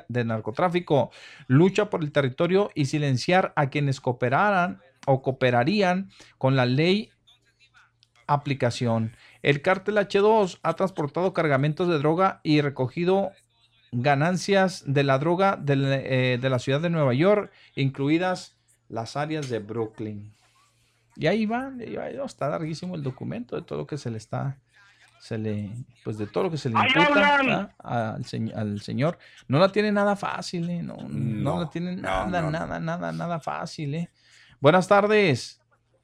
de 0.08 0.24
narcotráfico, 0.24 1.10
lucha 1.46 1.90
por 1.90 2.02
el 2.02 2.12
territorio 2.12 2.70
y 2.74 2.86
silenciar 2.86 3.52
a 3.56 3.70
quienes 3.70 4.00
cooperaran 4.00 4.80
o 5.06 5.22
cooperarían 5.22 6.10
con 6.36 6.56
la 6.56 6.66
ley 6.66 7.10
aplicación. 8.26 9.16
El 9.42 9.62
cártel 9.62 9.96
H2 9.96 10.60
ha 10.62 10.74
transportado 10.74 11.32
cargamentos 11.32 11.88
de 11.88 11.98
droga 11.98 12.40
y 12.44 12.60
recogido 12.60 13.32
ganancias 13.93 14.85
de 14.86 15.05
la 15.05 15.19
droga 15.19 15.62
eh, 15.66 16.39
de, 16.40 16.51
la 16.51 16.59
ciudad 16.59 16.81
de 16.81 16.90
Nueva 16.90 17.15
York, 17.15 17.52
incluidas 17.74 18.56
las 18.89 19.16
áreas 19.16 19.48
de 19.48 19.59
Brooklyn. 19.59 20.32
Y 21.16 21.27
ahí 21.27 21.47
va, 21.47 21.73
está 22.24 22.48
larguísimo 22.48 22.94
el 22.94 23.02
documento 23.02 23.56
de 23.56 23.62
todo 23.62 23.81
lo 23.81 23.86
que 23.86 23.98
se 23.98 24.10
le 24.10 24.19
está, 24.19 24.56
se 25.20 25.36
le, 25.36 25.70
pues 26.05 26.16
de 26.16 26.27
todo 26.27 26.44
lo 26.44 26.51
que 26.51 26.59
se 26.59 26.70
le 26.70 26.77
imputa 26.78 27.70
al, 27.78 28.24
al, 28.55 28.81
señor. 28.81 29.19
No 29.48 29.59
la 29.59 29.70
tiene 29.70 29.90
nada 29.90 30.15
fácil, 30.15 30.70
¿eh? 30.70 30.82
no, 30.82 30.97
no, 31.09 31.60
la 31.60 31.70
tiene 31.70 31.97
nada, 31.97 32.43
nada, 32.51 32.78
nada, 32.78 33.12
nada 33.12 33.40
fácil. 33.40 33.94
¿eh? 33.94 34.10
Buenas 34.60 34.86
tardes. 34.86 35.60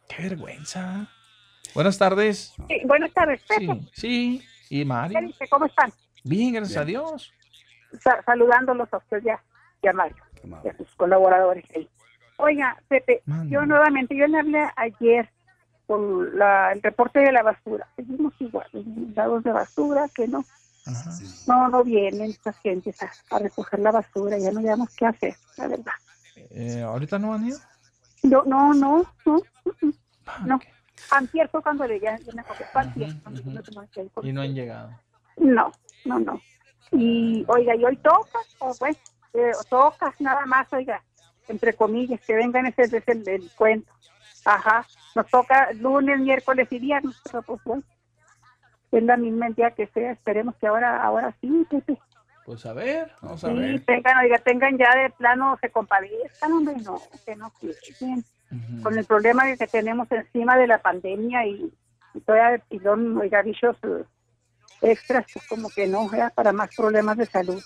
Qué 0.09 0.25
vergüenza. 0.25 1.09
Buenas 1.75 1.97
tardes. 1.97 2.55
Sí, 2.69 2.81
buenas 2.85 3.13
tardes, 3.13 3.41
Sí, 3.57 3.69
sí. 3.93 4.43
¿Y 4.71 4.85
Mario? 4.85 5.19
¿Cómo 5.51 5.67
están? 5.67 5.93
Bien, 6.25 6.53
gracias 6.53 6.79
a 6.79 6.85
Dios. 6.85 7.33
Saludándolos 8.25 8.93
a 8.93 8.99
usted 8.99 9.23
ya, 9.23 9.43
ya 9.83 9.93
Mario, 9.93 10.23
y 10.65 10.69
a 10.69 10.77
sus 10.77 10.95
colaboradores 10.97 11.65
ahí. 11.75 11.89
Oiga, 12.37 12.77
Pepe, 12.89 13.23
yo 13.47 13.65
nuevamente, 13.65 14.17
yo 14.17 14.27
le 14.27 14.39
hablé 14.39 14.67
ayer 14.77 15.31
con 15.87 16.37
la, 16.37 16.73
el 16.73 16.83
reporte 16.83 17.21
de 17.21 17.33
la 17.33 17.43
basura. 17.43 17.87
Seguimos 17.97 18.35
igual, 18.41 18.67
dados 18.73 19.45
de 19.45 19.53
basura, 19.53 20.09
que 20.15 20.27
no. 20.27 20.45
No, 21.47 21.69
no 21.69 21.83
vienen 21.83 22.31
estas 22.31 22.59
gentes 22.59 23.03
a, 23.03 23.11
a, 23.31 23.39
recoger 23.39 23.81
la 23.81 23.91
basura, 23.91 24.37
ya 24.37 24.51
no 24.51 24.61
sabemos 24.61 24.95
qué 24.95 25.07
hacer, 25.07 25.35
la 25.57 25.69
verdad. 25.69 25.93
Eh, 26.51 26.83
¿Ahorita 26.83 27.19
no 27.19 27.33
han 27.33 27.47
ido? 27.47 27.59
No, 28.23 28.45
no, 28.45 28.75
no, 28.75 29.07
no. 29.25 29.43
No. 30.47 30.61
Antier 31.11 31.49
fue 31.49 31.63
cuando 31.63 31.87
le 31.87 32.01
ya, 32.01 32.19
me 32.35 32.43
Y 34.23 34.33
no 34.33 34.43
han 34.43 34.55
llegado. 34.55 34.91
No, 35.37 35.73
no, 36.05 36.19
no. 36.19 36.41
Y, 36.95 37.45
oiga, 37.49 37.75
y 37.75 37.85
hoy 37.85 37.97
toca, 37.97 38.39
o 38.61 38.73
pues, 38.79 38.97
eh, 39.35 39.51
tocas 39.69 40.15
nada 40.21 40.47
más, 40.47 40.73
oiga, 40.73 41.03
entre 41.49 41.75
comillas, 41.75 42.21
que 42.25 42.35
vengan, 42.35 42.67
ese 42.67 42.83
es 42.83 43.09
el, 43.09 43.29
el 43.29 43.51
cuento. 43.57 43.93
Ajá, 44.45 44.87
nos 45.15 45.27
toca 45.29 45.73
lunes, 45.73 46.21
miércoles 46.21 46.69
y 46.71 46.79
viernes, 46.79 47.21
pero 47.25 47.43
pues 47.43 47.61
bueno, 47.65 47.83
es 48.93 49.03
la 49.03 49.17
misma 49.17 49.49
día 49.51 49.71
que 49.71 49.87
sea, 49.89 50.13
esperemos 50.13 50.55
que 50.57 50.67
ahora, 50.67 51.03
ahora 51.03 51.35
sí, 51.41 51.67
Pepe. 51.69 51.99
Pues 52.45 52.67
a 52.67 52.75
ver, 52.75 53.11
vamos 53.23 53.43
a 53.43 53.49
sí, 53.49 53.55
ver. 53.55 53.85
tengan, 53.87 54.19
oiga, 54.19 54.39
tengan 54.39 54.77
ya 54.77 54.95
de 54.95 55.11
plano, 55.11 55.59
se 55.61 55.71
compadezcan, 55.71 56.53
hombre, 56.53 56.77
no, 56.85 57.01
que 57.25 57.35
no 57.37 57.51
quieren. 57.59 58.25
Con 58.83 58.97
el 58.97 59.05
problema 59.05 59.45
que 59.57 59.67
tenemos 59.67 60.07
encima 60.13 60.57
de 60.57 60.69
la 60.69 60.79
pandemia 60.79 61.45
y, 61.47 61.73
y 62.13 62.21
todavía 62.21 62.63
pilón, 62.69 63.17
oiga, 63.19 63.43
bichos 63.43 63.77
eh, 63.83 64.05
extras, 64.85 65.27
pues 65.33 65.47
como 65.49 65.69
que 65.71 65.87
no, 65.87 66.13
era 66.13 66.31
para 66.31 66.53
más 66.53 66.75
problemas 66.75 67.17
de 67.17 67.27
salud. 67.27 67.63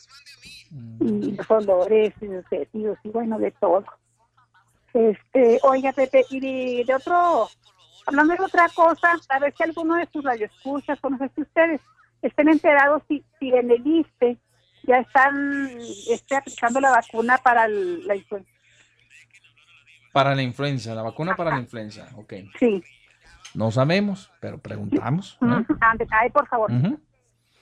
Y 1.01 1.33
los 1.33 1.67
dolores, 1.67 2.13
y 2.21 2.79
y 2.79 3.11
bueno, 3.11 3.39
de 3.39 3.51
todo. 3.53 3.85
Este, 4.93 5.59
oiga, 5.63 5.93
Pepe, 5.93 6.25
y 6.31 6.85
de, 6.85 6.95
otro, 6.95 7.49
hablando 8.07 8.35
de 8.35 8.43
otra 8.43 8.69
cosa, 8.75 9.13
a 9.29 9.39
ver 9.39 9.55
si 9.57 9.63
alguno 9.63 9.97
de 9.97 10.09
sus 10.13 10.25
radioescuchas, 10.25 10.99
o 11.03 11.11
no 11.11 11.19
sé 11.19 11.31
si 11.35 11.43
ustedes 11.43 11.81
estén 12.23 12.49
enterados 12.49 13.03
si, 13.07 13.25
si 13.39 13.51
en 13.51 13.71
el 13.71 13.87
ISPE 13.87 14.39
ya 14.85 14.97
están 14.97 15.79
este, 16.11 16.37
aplicando 16.37 16.81
la 16.81 16.91
vacuna 16.91 17.39
para 17.39 17.69
la 17.69 18.17
influenza. 18.17 18.51
Para 20.13 20.35
la 20.35 20.43
influenza, 20.43 20.95
la 20.95 21.03
vacuna 21.03 21.37
para 21.37 21.51
la 21.51 21.61
influenza, 21.61 22.09
ok. 22.17 22.35
Sí. 22.59 22.83
No 23.55 23.71
sabemos, 23.71 24.31
pero 24.41 24.59
preguntamos. 24.59 25.39
Ay, 26.11 26.31
por 26.31 26.47
favor. 26.49 26.71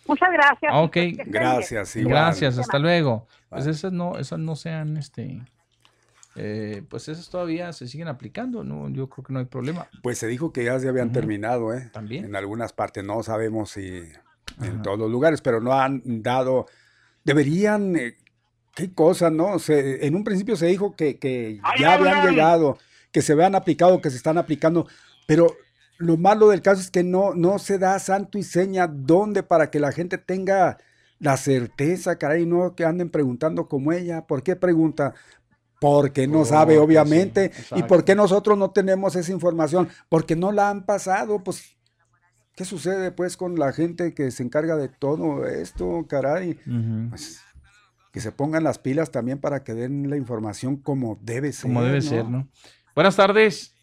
Muchas 0.06 0.32
gracias. 0.32 0.72
Ok. 0.74 0.96
Gracias, 1.26 1.96
Gracias, 1.96 2.58
hasta 2.58 2.78
luego. 2.78 3.26
Pues 3.48 3.66
esas 3.66 3.92
no, 3.92 4.18
esas 4.18 4.38
no 4.38 4.56
sean, 4.56 4.96
este, 4.96 5.40
eh, 6.34 6.82
pues 6.88 7.08
esas 7.08 7.30
todavía 7.30 7.72
se 7.72 7.88
siguen 7.88 8.08
aplicando, 8.08 8.62
no, 8.62 8.90
yo 8.90 9.08
creo 9.08 9.24
que 9.24 9.32
no 9.32 9.38
hay 9.38 9.46
problema. 9.46 9.88
Pues 10.02 10.18
se 10.18 10.26
dijo 10.26 10.52
que 10.52 10.64
ya 10.64 10.78
se 10.78 10.88
habían 10.88 11.12
terminado, 11.12 11.72
¿eh? 11.72 11.88
También. 11.92 12.26
En 12.26 12.36
algunas 12.36 12.72
partes, 12.72 13.04
no 13.04 13.22
sabemos 13.22 13.70
si 13.70 14.02
en 14.62 14.82
todos 14.82 14.98
los 14.98 15.10
lugares, 15.10 15.40
pero 15.40 15.60
no 15.60 15.72
han 15.72 16.02
dado, 16.22 16.66
deberían, 17.24 17.96
eh, 17.96 18.16
qué 18.74 18.92
cosa, 18.92 19.30
¿no? 19.30 19.58
Se, 19.58 20.06
en 20.06 20.14
un 20.14 20.24
principio 20.24 20.56
se 20.56 20.66
dijo 20.66 20.94
que, 20.94 21.18
que 21.18 21.60
ya 21.78 21.94
habían 21.94 22.28
llegado, 22.28 22.78
que 23.12 23.22
se 23.22 23.32
habían 23.32 23.54
aplicado, 23.54 24.02
que 24.02 24.10
se 24.10 24.18
están 24.18 24.36
aplicando, 24.36 24.86
pero 25.26 25.56
lo 25.98 26.16
malo 26.16 26.48
del 26.48 26.62
caso 26.62 26.80
es 26.80 26.90
que 26.90 27.02
no, 27.02 27.34
no 27.34 27.58
se 27.58 27.78
da 27.78 27.98
santo 27.98 28.38
y 28.38 28.42
seña 28.42 28.86
dónde 28.86 29.42
para 29.42 29.70
que 29.70 29.80
la 29.80 29.92
gente 29.92 30.18
tenga 30.18 30.78
la 31.18 31.36
certeza, 31.36 32.18
caray, 32.18 32.44
no 32.46 32.74
que 32.74 32.84
anden 32.84 33.10
preguntando 33.10 33.68
como 33.68 33.92
ella. 33.92 34.26
¿Por 34.26 34.42
qué 34.42 34.56
pregunta? 34.56 35.14
Porque 35.80 36.26
no 36.26 36.44
sabe, 36.44 36.78
obviamente. 36.78 37.52
¿Y 37.74 37.82
por 37.82 38.04
qué 38.04 38.14
nosotros 38.14 38.56
no 38.58 38.70
tenemos 38.70 39.16
esa 39.16 39.32
información? 39.32 39.88
Porque 40.08 40.36
no 40.36 40.52
la 40.52 40.70
han 40.70 40.84
pasado. 40.84 41.42
Pues, 41.42 41.76
¿qué 42.54 42.64
sucede 42.64 43.12
pues 43.12 43.36
con 43.36 43.58
la 43.58 43.72
gente 43.72 44.14
que 44.14 44.30
se 44.30 44.42
encarga 44.42 44.76
de 44.76 44.88
todo 44.88 45.46
esto, 45.46 46.06
caray? 46.08 46.58
Pues, 47.10 47.40
que 48.12 48.20
se 48.20 48.32
pongan 48.32 48.64
las 48.64 48.78
pilas 48.78 49.10
también 49.10 49.38
para 49.38 49.62
que 49.62 49.74
den 49.74 50.08
la 50.08 50.16
información 50.16 50.76
como 50.76 51.18
debe 51.20 51.52
ser. 51.52 51.70
Como 51.70 51.82
debe 51.82 52.00
ser, 52.00 52.26
¿no? 52.26 52.48
Buenas 52.94 53.16
tardes. 53.16 53.75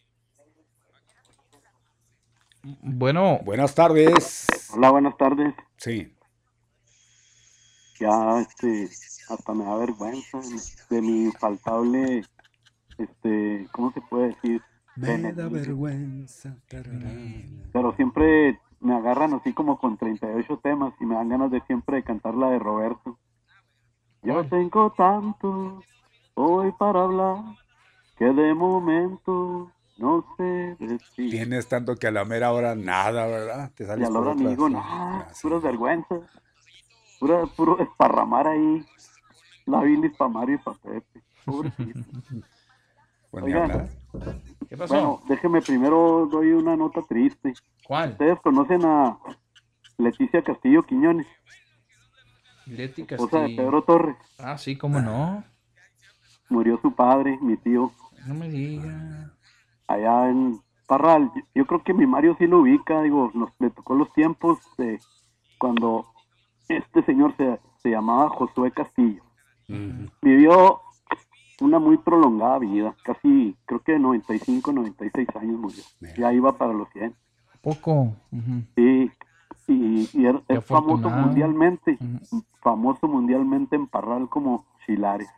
Bueno. 2.63 3.39
Buenas 3.43 3.75
tardes. 3.75 4.47
Hola, 4.73 4.91
buenas 4.91 5.17
tardes. 5.17 5.53
Sí. 5.77 6.15
Ya, 7.99 8.39
este, 8.39 8.89
hasta 9.29 9.53
me 9.53 9.65
da 9.65 9.75
vergüenza 9.75 10.39
de 10.89 11.01
mi 11.01 11.25
infaltable, 11.25 12.23
este, 12.97 13.67
¿cómo 13.71 13.91
se 13.91 14.01
puede 14.01 14.27
decir? 14.29 14.61
Me 14.95 15.33
da 15.33 15.47
vergüenza. 15.47 16.57
Pero 17.71 17.95
siempre 17.95 18.59
me 18.79 18.95
agarran 18.95 19.33
así 19.33 19.53
como 19.53 19.79
con 19.79 19.97
38 19.97 20.59
temas 20.61 20.93
y 20.99 21.05
me 21.05 21.15
dan 21.15 21.29
ganas 21.29 21.51
de 21.51 21.61
siempre 21.61 21.97
de 21.97 22.03
cantar 22.03 22.35
la 22.35 22.49
de 22.49 22.59
Roberto. 22.59 23.17
Yo 24.21 24.45
tengo 24.47 24.91
tanto 24.91 25.81
hoy 26.35 26.71
para 26.77 27.03
hablar 27.03 27.43
que 28.17 28.25
de 28.25 28.53
momento 28.53 29.71
no 29.97 30.25
sé 30.37 30.75
decir. 30.79 31.29
Tienes 31.31 31.67
tanto 31.67 31.95
que 31.95 32.07
a 32.07 32.11
la 32.11 32.25
mera 32.25 32.51
hora 32.51 32.75
nada, 32.75 33.25
¿verdad? 33.27 33.71
Te 33.75 33.85
sales 33.85 34.07
y 34.07 34.09
a 34.09 34.13
la 34.13 34.19
hora 34.19 34.35
ni 34.35 34.47
digo 34.47 34.69
nada, 34.69 35.27
puras 35.41 35.61
vergüenzas. 35.61 36.21
Pura, 37.19 37.45
puro 37.45 37.79
esparramar 37.79 38.47
ahí 38.47 38.85
la 39.65 39.81
bilis 39.81 40.15
para 40.17 40.29
Mario 40.29 40.55
y 40.55 40.59
para 40.59 40.77
Pepe. 40.77 41.21
Oigan, 43.31 43.89
¿Qué 44.69 44.77
pasó? 44.77 44.93
Bueno, 44.93 45.21
déjeme 45.27 45.61
primero 45.61 46.27
doy 46.31 46.51
una 46.51 46.75
nota 46.75 47.01
triste. 47.01 47.53
¿Cuál? 47.85 48.11
Ustedes 48.11 48.39
conocen 48.41 48.85
a 48.85 49.17
Leticia 49.97 50.43
Castillo 50.43 50.83
Quiñones. 50.83 51.25
Leti 52.67 53.01
Esposa 53.01 53.37
de 53.37 53.43
Castillo. 53.43 53.63
Pedro 53.63 53.83
Torres. 53.83 54.17
Ah, 54.37 54.57
sí, 54.57 54.77
cómo 54.77 55.01
no. 55.01 55.43
Murió 56.49 56.79
su 56.81 56.93
padre, 56.93 57.39
mi 57.41 57.57
tío, 57.57 57.91
No 58.27 58.35
me 58.35 58.49
diga. 58.49 59.33
Allá 59.93 60.29
en 60.29 60.59
Parral. 60.87 61.31
Yo- 61.55 61.65
creo 61.65 61.83
que 61.83 61.93
mi 61.93 62.05
Mario 62.05 62.35
sí 62.37 62.45
lo 62.47 62.59
ubica, 62.59 63.01
digo, 63.01 63.31
nos, 63.33 63.49
le 63.59 63.69
tocó 63.69 63.95
los 63.95 64.11
tiempos 64.13 64.59
de 64.77 64.99
cuando 65.57 66.05
este 66.67 67.03
señor 67.03 67.35
se, 67.37 67.59
se 67.81 67.89
llamaba 67.89 68.29
Josué 68.29 68.71
Castillo. 68.71 69.23
Vivió 70.21 70.81
una 71.61 71.79
muy 71.79 71.97
prolongada 71.97 72.59
vida, 72.59 72.95
casi 73.03 73.55
creo 73.65 73.79
que 73.81 73.97
95, 73.97 74.71
96 74.73 75.27
años 75.35 75.59
murió. 75.59 75.83
Ya 76.17 76.33
iba 76.33 76.57
para 76.57 76.73
los 76.73 76.89
100. 76.89 77.15
Poco. 77.61 78.13
Ujú. 78.31 78.63
Sí, 78.75 79.11
y, 79.67 80.09
y 80.13 80.25
er- 80.25 80.43
es 80.49 80.65
famoso 80.65 81.09
mundialmente, 81.27 81.97
famoso 82.61 83.07
mundialmente 83.07 83.75
en 83.77 83.87
Parral 83.87 84.27
como 84.29 84.65
Chilares. 84.85 85.29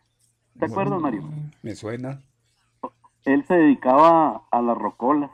¿Te 0.58 0.66
acuerdas, 0.66 1.00
Mario? 1.00 1.22
Me 1.62 1.74
suena. 1.76 2.20
Él 3.26 3.44
se 3.46 3.54
dedicaba 3.54 4.42
a 4.50 4.62
las 4.62 4.78
rocolas 4.78 5.30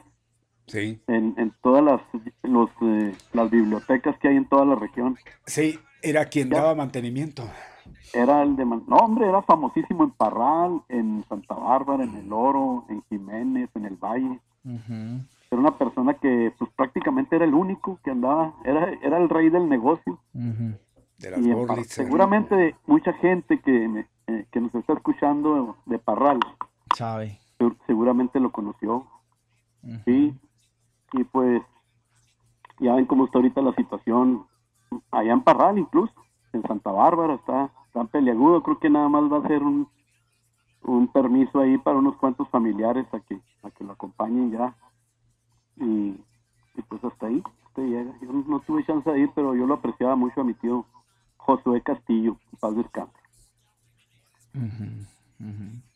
Sí. 0.66 1.00
en, 1.06 1.34
en 1.38 1.52
todas 1.62 1.84
las, 1.84 2.00
los, 2.42 2.70
eh, 2.82 3.14
las 3.32 3.50
bibliotecas 3.50 4.16
que 4.18 4.28
hay 4.28 4.36
en 4.36 4.46
toda 4.48 4.64
la 4.64 4.74
región. 4.76 5.16
Sí, 5.46 5.78
era 6.02 6.24
quien 6.26 6.48
daba 6.50 6.74
mantenimiento. 6.74 7.42
Era 8.14 8.42
el 8.42 8.56
de... 8.56 8.64
man- 8.64 8.84
No, 8.86 8.96
hombre, 8.96 9.28
era 9.28 9.42
famosísimo 9.42 10.04
en 10.04 10.10
Parral, 10.12 10.80
en 10.88 11.24
Santa 11.28 11.54
Bárbara, 11.54 12.04
en 12.04 12.14
El 12.16 12.32
Oro, 12.32 12.84
en 12.88 13.02
Jiménez, 13.10 13.68
en 13.74 13.84
El 13.86 13.96
Valle. 13.96 14.40
Ujú. 14.64 15.20
Era 15.50 15.60
una 15.60 15.76
persona 15.76 16.14
que 16.14 16.52
pues 16.58 16.70
prácticamente 16.74 17.36
era 17.36 17.44
el 17.44 17.52
único 17.54 17.98
que 18.02 18.10
andaba, 18.12 18.54
era, 18.64 18.90
era 19.02 19.18
el 19.18 19.28
rey 19.28 19.50
del 19.50 19.68
negocio. 19.68 20.18
Ujú. 20.32 20.78
De 21.18 21.30
las 21.30 21.40
Y 21.40 21.84
seguramente 21.84 22.74
mucha 22.86 23.12
gente 23.14 23.60
que, 23.60 23.88
me- 23.88 24.06
eh, 24.28 24.46
que 24.50 24.60
nos 24.60 24.74
está 24.74 24.94
escuchando 24.94 25.76
de 25.86 25.98
Parral 25.98 26.38
Sabe. 26.96 27.38
Se- 27.70 27.76
seguramente 27.86 28.40
lo 28.40 28.50
conoció. 28.52 29.06
Sí, 30.04 30.34
y 31.12 31.24
pues 31.24 31.62
ya 32.80 32.94
ven 32.94 33.06
cómo 33.06 33.24
está 33.26 33.38
ahorita 33.38 33.60
la 33.62 33.74
situación 33.74 34.46
allá 35.10 35.32
en 35.32 35.42
Parral 35.42 35.78
incluso, 35.78 36.12
en 36.52 36.62
Santa 36.62 36.90
Bárbara 36.90 37.34
está 37.34 37.70
tan 37.92 38.08
peliagudo, 38.08 38.62
creo 38.62 38.78
que 38.78 38.90
nada 38.90 39.08
más 39.08 39.24
va 39.30 39.38
a 39.38 39.48
ser 39.48 39.62
un, 39.62 39.88
un 40.82 41.08
permiso 41.08 41.60
ahí 41.60 41.78
para 41.78 41.98
unos 41.98 42.16
cuantos 42.16 42.48
familiares 42.48 43.06
a 43.12 43.20
que, 43.20 43.40
a 43.62 43.70
que 43.70 43.84
lo 43.84 43.92
acompañen 43.92 44.50
ya. 44.50 44.74
Y, 45.76 46.16
y 46.74 46.82
pues 46.88 47.02
hasta 47.04 47.26
ahí, 47.26 47.42
hasta 47.66 47.82
llega. 47.82 48.12
Yo 48.20 48.32
no, 48.32 48.44
no 48.46 48.60
tuve 48.60 48.84
chance 48.84 49.10
de 49.10 49.20
ir, 49.20 49.30
pero 49.34 49.54
yo 49.54 49.66
lo 49.66 49.74
apreciaba 49.74 50.16
mucho 50.16 50.40
a 50.40 50.44
mi 50.44 50.54
tío 50.54 50.84
Josué 51.36 51.80
Castillo, 51.82 52.36
paz 52.60 52.74
descanse. 52.76 53.12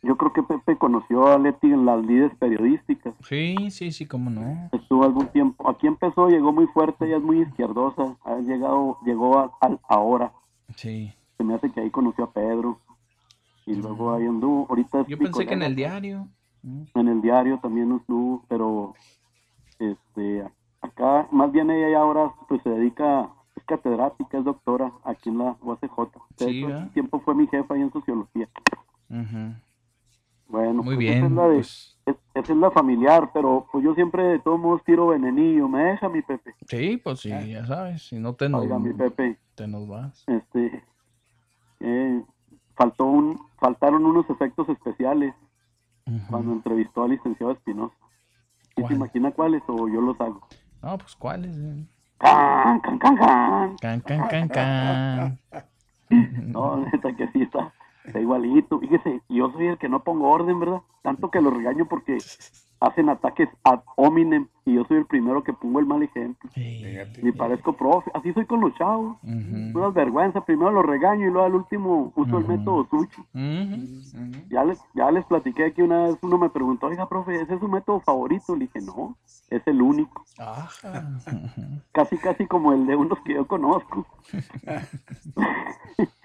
Yo 0.03 0.17
creo 0.17 0.33
que 0.33 0.43
Pepe 0.43 0.77
conoció 0.77 1.27
a 1.29 1.39
Leti 1.39 1.67
en 1.73 1.85
las 1.87 2.05
lides 2.05 2.33
periodísticas. 2.39 3.15
Sí, 3.23 3.71
sí, 3.71 3.93
sí, 3.93 4.07
cómo 4.07 4.31
no. 4.31 4.69
Estuvo 4.73 5.05
algún 5.05 5.27
tiempo. 5.29 5.69
Aquí 5.69 5.87
empezó, 5.87 6.29
llegó 6.29 6.53
muy 6.53 6.67
fuerte, 6.67 7.07
ella 7.07 7.17
es 7.19 7.23
muy 7.23 7.41
izquierdosa. 7.43 8.17
Ha 8.25 8.37
llegado, 8.39 8.99
llegó 9.05 9.39
a- 9.39 9.53
al 9.61 9.81
ahora. 9.89 10.33
Sí. 10.77 11.13
Se 11.37 11.45
me 11.45 11.55
hace 11.55 11.71
que 11.71 11.81
ahí 11.81 11.91
conoció 11.91 12.25
a 12.25 12.31
Pedro. 12.33 12.79
Y 13.67 13.75
luego 13.75 14.13
ahí 14.15 14.27
anduvo. 14.27 14.67
Ahorita 14.69 15.05
Yo 15.09 15.19
pensé 15.19 15.45
que 15.47 15.55
en 15.55 15.63
el 15.63 15.75
diario. 15.75 16.29
En 16.95 17.09
el 17.09 17.21
diario 17.21 17.59
también 17.59 17.93
estuvo, 17.93 18.43
pero 18.49 18.95
este 19.79 20.45
acá, 20.81 21.29
más 21.31 21.53
bien 21.53 21.71
ella 21.71 21.91
ya 21.91 21.99
ahora 22.01 22.33
pues 22.49 22.63
se 22.63 22.71
dedica, 22.71 23.29
es 23.55 23.65
catedrática, 23.65 24.39
es 24.39 24.45
doctora 24.45 24.93
aquí 25.05 25.29
en 25.29 25.39
la 25.39 25.57
UACJ. 25.63 25.97
De 26.39 26.45
Sí, 26.45 26.59
hecho, 26.65 26.75
hace 26.75 26.87
tiempo 26.91 27.21
fue 27.21 27.35
mi 27.35 27.47
jefa 27.49 27.75
ahí 27.75 27.83
en 27.83 27.93
sociología. 27.93 28.49
Ujú. 29.11 29.55
Bueno, 30.49 30.75
Muy 30.83 30.95
pues 30.95 30.99
bien, 30.99 31.17
Esa 31.19 31.27
es, 31.27 31.33
la 31.33 31.49
de- 31.49 31.55
pues. 31.57 31.99
es- 32.07 32.17
esa 32.35 32.53
es 32.53 32.59
la 32.59 32.71
familiar, 32.71 33.31
pero 33.35 33.67
pues 33.73 33.85
yo 33.85 33.95
siempre 33.95 34.23
de 34.25 34.39
todos 34.39 34.59
modos 34.61 34.83
tiro 34.85 35.09
venenillo. 35.09 35.69
¿Me 35.69 35.83
deja 35.85 36.09
mi 36.09 36.23
Pepe? 36.23 36.55
Sí, 36.69 36.97
pues 37.03 37.21
sí, 37.21 37.31
ya 37.31 37.67
sabes. 37.67 38.03
Si 38.07 38.19
no 38.19 38.35
te 38.35 38.49
nos, 38.49 38.63
Oiga, 38.63 38.79
mi 38.79 38.93
Pepe, 38.93 39.39
te 39.55 39.67
nos 39.67 39.89
vas. 39.89 40.25
este, 40.29 40.85
eh, 41.81 42.23
faltó 42.77 43.07
un, 43.07 43.41
faltaron 43.59 44.05
unos 44.05 44.29
efectos 44.31 44.69
especiales 44.69 45.35
cuando 46.31 46.53
entrevistó 46.53 47.03
al 47.03 47.11
licenciado 47.11 47.53
Espinosa. 47.53 47.95
¿Sí 48.77 48.85
se 48.87 48.95
imagina 48.95 49.31
cuáles 49.33 49.63
o 49.67 49.89
yo 49.89 50.01
los 50.01 50.21
hago? 50.21 50.47
No, 50.83 50.99
pues 50.99 51.17
¿cuáles? 51.17 51.57
eh? 51.57 51.85
¡Can, 52.19 52.81
can, 52.81 52.99
can, 52.99 53.17
can! 53.17 53.77
Can, 53.81 54.01
can, 54.01 54.29
can, 54.29 54.49
can. 54.49 55.39
No, 56.47 56.77
neta 56.77 57.13
que 57.17 57.27
sí 57.33 57.43
está, 57.43 57.73
está 58.07 58.21
igualito. 58.21 58.79
Fíjese, 58.79 59.23
yo 59.29 59.51
soy 59.53 59.67
el 59.69 59.79
que 59.79 59.89
no 59.89 60.03
pongo 60.03 60.29
orden, 60.31 60.59
¿verdad? 60.61 60.81
Tanto 61.03 61.31
que 61.31 61.41
lo 61.41 61.51
regaño 61.51 61.87
porque 61.87 62.19
hacen 62.81 63.09
ataques 63.09 63.49
ad 63.65 63.81
hominem 63.97 64.49
y 64.67 64.75
yo 64.75 64.85
soy 64.85 64.99
el 64.99 65.07
primero 65.07 65.43
que 65.43 65.53
pongo 65.53 65.79
el 65.81 65.87
mal 65.87 66.03
ejemplo. 66.03 66.51
Ni 67.23 67.33
parezco 67.33 67.73
profe. 67.73 68.11
Así 68.15 68.33
soy 68.33 68.45
con 68.47 68.61
los 68.61 68.75
chavos. 68.75 69.17
Unas 69.23 69.95
vergüenzas. 69.95 70.45
Primero 70.45 70.73
los 70.73 70.85
regaño 70.85 71.27
y 71.27 71.31
luego 71.31 71.47
al 71.47 71.55
último 71.55 72.13
uso 72.15 72.39
el 72.39 72.47
método 72.49 72.87
Suchi. 72.91 73.23
Ya 74.51 74.65
les, 74.65 74.81
ya 74.95 75.11
les 75.11 75.25
platiqué 75.25 75.67
aquí 75.67 75.83
una 75.83 76.05
vez, 76.05 76.19
uno 76.23 76.39
me 76.39 76.51
preguntó, 76.51 76.87
oiga, 76.89 77.09
profe, 77.09 77.41
¿ese 77.41 77.55
es 77.55 77.61
su 77.61 77.69
método 77.69 78.01
favorito? 78.01 78.55
Le 78.55 78.67
dije, 78.67 78.81
no, 78.81 79.17
es 79.51 79.63
el 79.67 79.81
único. 79.81 80.25
Casi, 81.93 82.19
casi 82.19 82.47
como 82.47 82.73
el 82.73 82.87
de 82.87 82.97
unos 82.97 83.19
que 83.21 83.35
yo 83.35 83.47
conozco. 83.47 84.05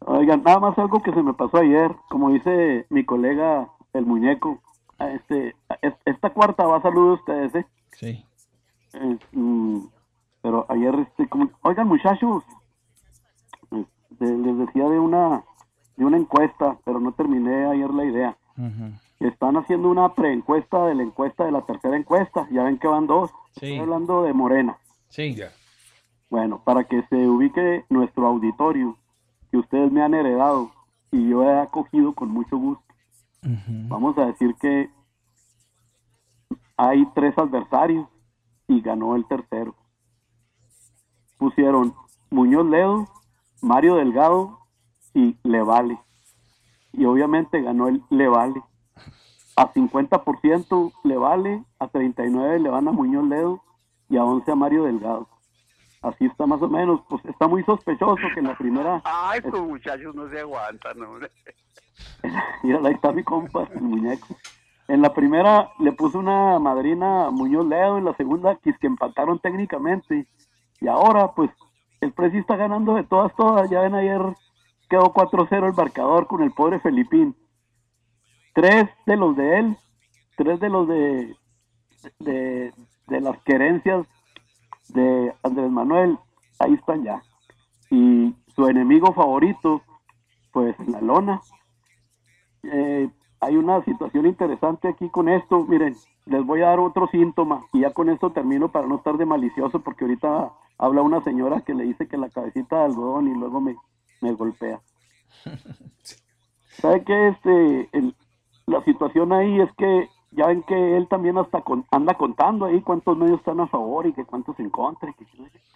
Oigan, 0.00 0.42
nada 0.42 0.60
más 0.60 0.78
algo 0.78 1.02
que 1.02 1.12
se 1.12 1.22
me 1.22 1.34
pasó 1.34 1.58
ayer, 1.58 1.94
como 2.08 2.30
dice 2.30 2.86
mi 2.90 3.04
colega 3.04 3.68
el 3.92 4.06
muñeco, 4.06 4.60
este, 4.98 5.54
esta 6.04 6.30
cuarta 6.30 6.66
va 6.66 6.78
a 6.78 6.82
saludar 6.82 7.10
a 7.10 7.14
ustedes, 7.14 7.54
¿eh? 7.54 7.66
Sí. 7.92 8.24
Eh, 8.94 9.18
mm, 9.32 9.80
pero 10.42 10.66
ayer, 10.68 10.94
este, 10.94 11.28
como, 11.28 11.50
oigan 11.62 11.88
muchachos, 11.88 12.44
este, 13.70 14.36
les 14.36 14.58
decía 14.58 14.88
de 14.88 14.98
una, 14.98 15.44
de 15.96 16.04
una 16.04 16.16
encuesta, 16.16 16.78
pero 16.84 17.00
no 17.00 17.12
terminé 17.12 17.66
ayer 17.66 17.90
la 17.90 18.04
idea. 18.04 18.36
Están 19.20 19.56
haciendo 19.56 19.88
una 19.88 20.14
preencuesta 20.14 20.86
de 20.86 20.94
la 20.94 21.02
encuesta 21.02 21.44
de 21.44 21.52
la 21.52 21.62
tercera 21.62 21.96
encuesta, 21.96 22.48
ya 22.50 22.64
ven 22.64 22.78
que 22.78 22.88
van 22.88 23.06
dos. 23.06 23.30
Estoy 23.54 23.78
hablando 23.78 24.22
de 24.22 24.32
Morena. 24.32 24.78
Sí. 25.08 25.36
Bueno, 26.30 26.60
para 26.64 26.84
que 26.84 27.02
se 27.04 27.16
ubique 27.28 27.84
nuestro 27.88 28.26
auditorio, 28.26 28.96
que 29.50 29.58
ustedes 29.58 29.90
me 29.90 30.02
han 30.02 30.14
heredado 30.14 30.70
y 31.10 31.28
yo 31.28 31.42
he 31.42 31.60
acogido 31.60 32.12
con 32.14 32.30
mucho 32.30 32.56
gusto. 32.56 32.84
Vamos 33.88 34.18
a 34.18 34.26
decir 34.26 34.54
que 34.60 34.90
hay 36.76 37.06
tres 37.14 37.36
adversarios 37.38 38.06
y 38.66 38.80
ganó 38.80 39.16
el 39.16 39.26
tercero. 39.26 39.74
Pusieron 41.38 41.94
Muñoz 42.30 42.66
Ledo, 42.66 43.08
Mario 43.62 43.96
Delgado 43.96 44.58
y 45.14 45.36
Levale. 45.42 45.98
Y 46.92 47.04
obviamente 47.04 47.62
ganó 47.62 47.88
el 47.88 48.02
Levale. 48.10 48.62
A 49.56 49.72
50% 49.72 50.92
Levale, 51.04 51.64
a 51.78 51.88
39 51.88 52.60
le 52.60 52.68
van 52.68 52.88
a 52.88 52.92
Muñoz 52.92 53.24
Ledo 53.24 53.62
y 54.08 54.16
a 54.16 54.24
11 54.24 54.52
a 54.52 54.54
Mario 54.54 54.84
Delgado. 54.84 55.28
Así 56.02 56.26
está 56.26 56.46
más 56.46 56.62
o 56.62 56.68
menos, 56.68 57.00
pues 57.08 57.24
está 57.24 57.48
muy 57.48 57.64
sospechoso 57.64 58.22
que 58.32 58.40
en 58.40 58.46
la 58.46 58.56
primera... 58.56 59.02
Ay, 59.04 59.40
estos 59.44 59.60
muchachos 59.60 60.14
no 60.14 60.28
se 60.28 60.40
aguantan, 60.40 61.02
hombre. 61.02 61.30
Mira, 62.62 62.80
ahí 62.84 62.94
está 62.94 63.12
mi 63.12 63.24
compa, 63.24 63.68
el 63.74 63.80
muñeco. 63.80 64.28
En 64.86 65.02
la 65.02 65.12
primera 65.12 65.70
le 65.80 65.92
puso 65.92 66.18
una 66.18 66.58
madrina 66.58 67.26
a 67.26 67.30
Muñoz 67.30 67.66
Ledo, 67.66 67.98
en 67.98 68.04
la 68.04 68.14
segunda 68.14 68.56
quis 68.56 68.78
que 68.78 68.86
empataron 68.86 69.38
técnicamente. 69.40 70.26
Y 70.80 70.88
ahora, 70.88 71.32
pues, 71.32 71.50
el 72.00 72.12
precio 72.12 72.40
está 72.40 72.56
ganando 72.56 72.94
de 72.94 73.02
todas, 73.02 73.34
todas. 73.36 73.68
Ya 73.68 73.80
ven, 73.80 73.94
ayer 73.94 74.20
quedó 74.88 75.12
4-0 75.12 75.66
el 75.66 75.74
marcador 75.74 76.26
con 76.26 76.42
el 76.42 76.52
pobre 76.52 76.80
Felipín. 76.80 77.36
Tres 78.54 78.88
de 79.04 79.16
los 79.16 79.36
de 79.36 79.58
él, 79.58 79.76
tres 80.36 80.58
de 80.58 80.68
los 80.68 80.88
de, 80.88 81.36
de, 82.20 82.72
de 83.08 83.20
las 83.20 83.38
querencias 83.42 84.06
de 84.88 85.34
Andrés 85.42 85.70
Manuel, 85.70 86.18
ahí 86.58 86.74
están 86.74 87.02
ya. 87.04 87.22
Y 87.90 88.34
su 88.54 88.66
enemigo 88.66 89.12
favorito, 89.12 89.82
pues 90.52 90.76
la 90.88 91.00
lona. 91.00 91.40
Eh, 92.62 93.08
hay 93.40 93.56
una 93.56 93.82
situación 93.84 94.26
interesante 94.26 94.88
aquí 94.88 95.08
con 95.10 95.28
esto. 95.28 95.64
Miren, 95.64 95.94
les 96.26 96.44
voy 96.44 96.62
a 96.62 96.66
dar 96.68 96.80
otro 96.80 97.06
síntoma 97.08 97.64
y 97.72 97.80
ya 97.80 97.92
con 97.92 98.08
esto 98.10 98.32
termino 98.32 98.70
para 98.70 98.86
no 98.86 98.96
estar 98.96 99.16
de 99.16 99.26
malicioso 99.26 99.80
porque 99.80 100.04
ahorita 100.04 100.52
habla 100.78 101.02
una 101.02 101.22
señora 101.22 101.60
que 101.62 101.74
le 101.74 101.84
dice 101.84 102.08
que 102.08 102.16
la 102.18 102.28
cabecita 102.30 102.78
de 102.78 102.84
algodón 102.86 103.28
y 103.28 103.34
luego 103.34 103.60
me, 103.60 103.76
me 104.20 104.32
golpea. 104.32 104.80
¿Sabe 106.80 107.02
qué? 107.04 107.28
Este, 107.28 107.88
el- 107.92 108.14
la 108.66 108.82
situación 108.84 109.32
ahí 109.32 109.60
es 109.60 109.72
que 109.76 110.08
ya 110.30 110.46
ven 110.46 110.62
que 110.64 110.96
él 110.96 111.08
también 111.08 111.38
hasta 111.38 111.62
con- 111.62 111.86
anda 111.90 112.14
contando 112.14 112.66
ahí 112.66 112.80
cuántos 112.82 113.16
medios 113.16 113.38
están 113.38 113.60
a 113.60 113.66
favor 113.66 114.06
y 114.06 114.12
que 114.12 114.24
cuántos 114.24 114.58
en 114.60 114.70
contra. 114.70 115.10
y 115.10 115.14
que 115.14 115.26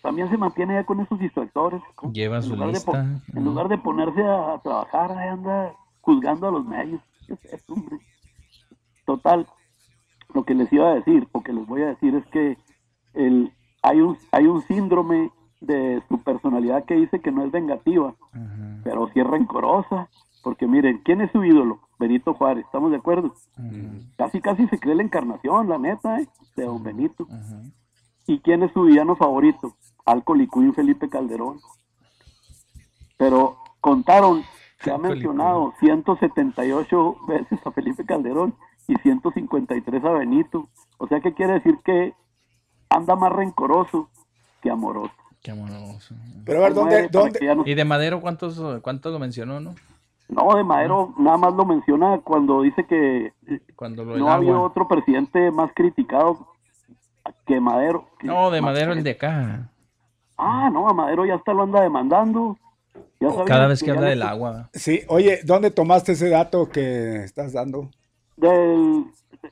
también 0.02 0.28
se 0.30 0.36
mantiene 0.36 0.74
ya 0.74 0.84
con 0.84 1.00
esos 1.00 1.18
distractores. 1.18 1.80
Lleva 2.12 2.36
En 2.36 2.42
su 2.42 2.50
lugar, 2.50 2.66
de, 2.68 2.72
lista. 2.74 3.06
en 3.34 3.44
lugar 3.44 3.68
de 3.68 3.78
ponerse 3.78 4.22
a, 4.22 4.54
a 4.54 4.58
trabajar, 4.60 5.12
ahí 5.12 5.28
anda 5.28 5.72
juzgando 6.00 6.48
a 6.48 6.50
los 6.52 6.64
medios. 6.66 7.00
Total, 9.06 9.46
lo 10.34 10.44
que 10.44 10.54
les 10.54 10.72
iba 10.72 10.90
a 10.90 10.94
decir, 10.94 11.28
o 11.32 11.42
que 11.42 11.52
les 11.52 11.66
voy 11.66 11.82
a 11.82 11.86
decir 11.88 12.14
es 12.14 12.26
que 12.26 12.56
el, 13.14 13.52
hay, 13.82 14.00
un, 14.00 14.16
hay 14.30 14.46
un 14.46 14.62
síndrome 14.62 15.30
de 15.60 16.02
su 16.08 16.18
personalidad 16.22 16.84
que 16.84 16.94
dice 16.94 17.20
que 17.20 17.30
no 17.32 17.44
es 17.44 17.50
vengativa, 17.52 18.14
pero 18.84 19.08
sí 19.12 19.20
es 19.20 19.26
rencorosa. 19.26 20.08
Porque 20.43 20.66
miren, 20.66 21.01
¿quién 21.05 21.20
es 21.20 21.31
su 21.32 21.44
ídolo? 21.44 21.81
Benito 21.98 22.35
Juárez, 22.35 22.64
¿estamos 22.64 22.90
de 22.90 22.97
acuerdo? 22.97 23.32
Casi, 24.16 24.40
casi 24.40 24.66
se 24.69 24.78
cree 24.78 24.94
la 24.97 25.02
encarnación, 25.05 25.69
la 25.69 25.78
neta, 25.78 26.19
¿eh? 26.20 26.28
de 26.56 26.64
don 26.64 26.82
Benito. 26.82 27.27
¿Y 28.27 28.40
quién 28.40 28.62
es 28.62 28.73
su 28.73 28.82
villano 28.82 29.14
favorito? 29.16 29.77
Alcoholicuín 30.05 30.74
Felipe 30.74 31.09
Calderón. 31.09 31.59
Pero 33.16 33.59
contaron, 33.81 34.43
se 34.82 34.90
ha 34.90 34.98
mencionado 34.98 35.73
178 35.81 37.16
veces 37.28 37.59
a 37.64 37.70
Felipe 37.70 38.05
Calderón 38.05 38.55
y 38.89 38.97
153 38.97 40.05
a 40.05 40.10
Benito. 40.10 40.69
O 40.98 41.06
sea, 41.06 41.20
¿qué 41.20 41.32
quiere 41.35 41.55
decir? 41.55 41.78
Que 41.85 42.14
anda 42.89 43.14
más 43.14 43.32
rencoroso 43.32 44.09
que 44.60 44.70
amoroso. 44.70 45.12
Qué 45.43 45.51
amoroso. 45.52 46.14
Pero 46.44 46.59
a 46.59 46.62
ver, 46.62 46.74
¿dónde- 46.74 47.09
dónde- 47.09 47.39
que 47.39 47.55
no- 47.55 47.62
¿Y 47.66 47.74
de 47.74 47.85
Madero 47.85 48.20
cuántos, 48.20 48.60
cuántos 48.82 49.12
lo 49.12 49.19
mencionó, 49.19 49.60
no? 49.60 49.74
No, 50.32 50.54
de 50.56 50.64
Madero 50.64 51.12
nada 51.18 51.36
más 51.36 51.54
lo 51.54 51.66
menciona 51.66 52.18
cuando 52.24 52.62
dice 52.62 52.84
que 52.86 53.32
Cuando 53.76 54.04
lo 54.04 54.12
del 54.12 54.20
no 54.20 54.28
ha 54.30 54.34
habido 54.34 54.54
agua. 54.56 54.66
otro 54.68 54.88
presidente 54.88 55.50
más 55.50 55.70
criticado 55.74 56.48
que 57.46 57.60
Madero. 57.60 58.06
No, 58.22 58.50
de 58.50 58.60
Madero 58.62 58.92
el 58.92 59.02
de 59.04 59.10
acá. 59.10 59.68
Ah, 60.38 60.70
no, 60.72 60.88
a 60.88 60.94
Madero 60.94 61.26
ya 61.26 61.34
hasta 61.34 61.52
lo 61.52 61.62
anda 61.64 61.82
demandando. 61.82 62.56
Ya 63.20 63.30
sabía 63.30 63.44
Cada 63.44 63.66
vez 63.68 63.80
que 63.80 63.88
ya 63.88 63.92
habla 63.94 64.09
del 64.09 64.22
agua. 64.22 64.70
Sí, 64.72 65.02
oye, 65.09 65.40
¿dónde 65.44 65.70
tomaste 65.70 66.12
ese 66.12 66.28
dato 66.30 66.68
que 66.68 67.22
estás 67.24 67.52
dando? 67.52 67.90
Del, 68.36 69.04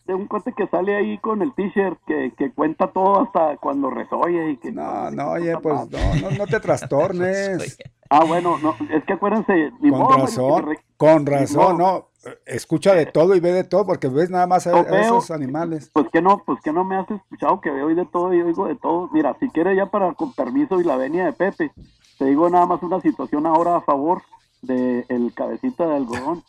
de 0.07 0.15
un 0.15 0.27
cuate 0.27 0.53
que 0.53 0.67
sale 0.69 0.97
ahí 0.97 1.19
con 1.19 1.43
el 1.43 1.53
t-shirt 1.55 1.99
que, 2.07 2.33
que 2.37 2.53
cuenta 2.53 2.89
todo 2.89 3.23
hasta 3.23 3.57
cuando 3.57 3.91
resoye 3.91 4.51
y 4.53 4.57
que 4.59 4.71
No, 4.73 5.11
no, 5.11 5.31
oye, 5.33 5.57
pues 5.59 5.91
no, 5.91 5.99
no, 6.23 6.31
no 6.37 6.47
te 6.47 6.61
trastornes. 6.61 7.79
Ah, 8.13 8.25
bueno, 8.25 8.59
no, 8.59 8.75
es 8.93 9.05
que 9.05 9.13
acuérdense, 9.13 9.71
ni 9.81 9.89
Con 9.93 10.19
razón, 10.19 10.67
re- 10.67 10.79
con 10.97 11.25
razón, 11.27 11.79
no. 11.79 12.09
Escucha 12.45 12.93
de 12.93 13.07
todo 13.07 13.37
y 13.37 13.41
ve 13.41 13.53
de 13.53 13.63
todo, 13.63 13.87
porque 13.87 14.09
ves 14.09 14.31
nada 14.31 14.49
más 14.49 14.67
a, 14.67 14.73
No 14.73 14.79
a 14.79 14.83
veo. 14.83 15.01
esos 15.01 15.31
animales. 15.31 15.93
Pues 15.95 16.09
que 16.13 16.21
no, 16.21 16.43
pues 16.45 16.61
que 16.61 16.73
no 16.73 16.83
me 16.83 16.97
has 16.97 17.09
escuchado 17.09 17.61
que 17.61 17.71
veo 17.71 17.87
de 17.95 18.05
todo 18.07 18.35
y 18.35 18.43
oigo 18.43 18.67
de 18.67 18.75
todo. 18.75 19.09
Mira, 19.13 19.37
si 19.39 19.49
quieres 19.51 19.77
ya 19.77 19.87
para 19.87 20.13
con 20.15 20.33
permiso 20.33 20.81
y 20.81 20.85
la 20.85 20.97
venia 20.97 21.25
de 21.25 21.33
Pepe, 21.35 21.71
te 22.19 22.25
digo 22.25 22.51
nada 22.51 22.67
más 22.67 22.83
una 22.83 23.01
situación 23.01 23.47
ahora 23.47 23.77
a 23.77 23.81
favor 23.83 24.23
de 24.63 25.07
el 25.09 25.33
cabecita 25.33 25.87
de 25.87 25.95
algodón. 25.95 26.43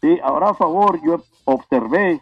Sí, 0.00 0.18
ahora 0.22 0.48
a 0.48 0.54
favor, 0.54 0.98
yo 1.04 1.22
observé 1.44 2.18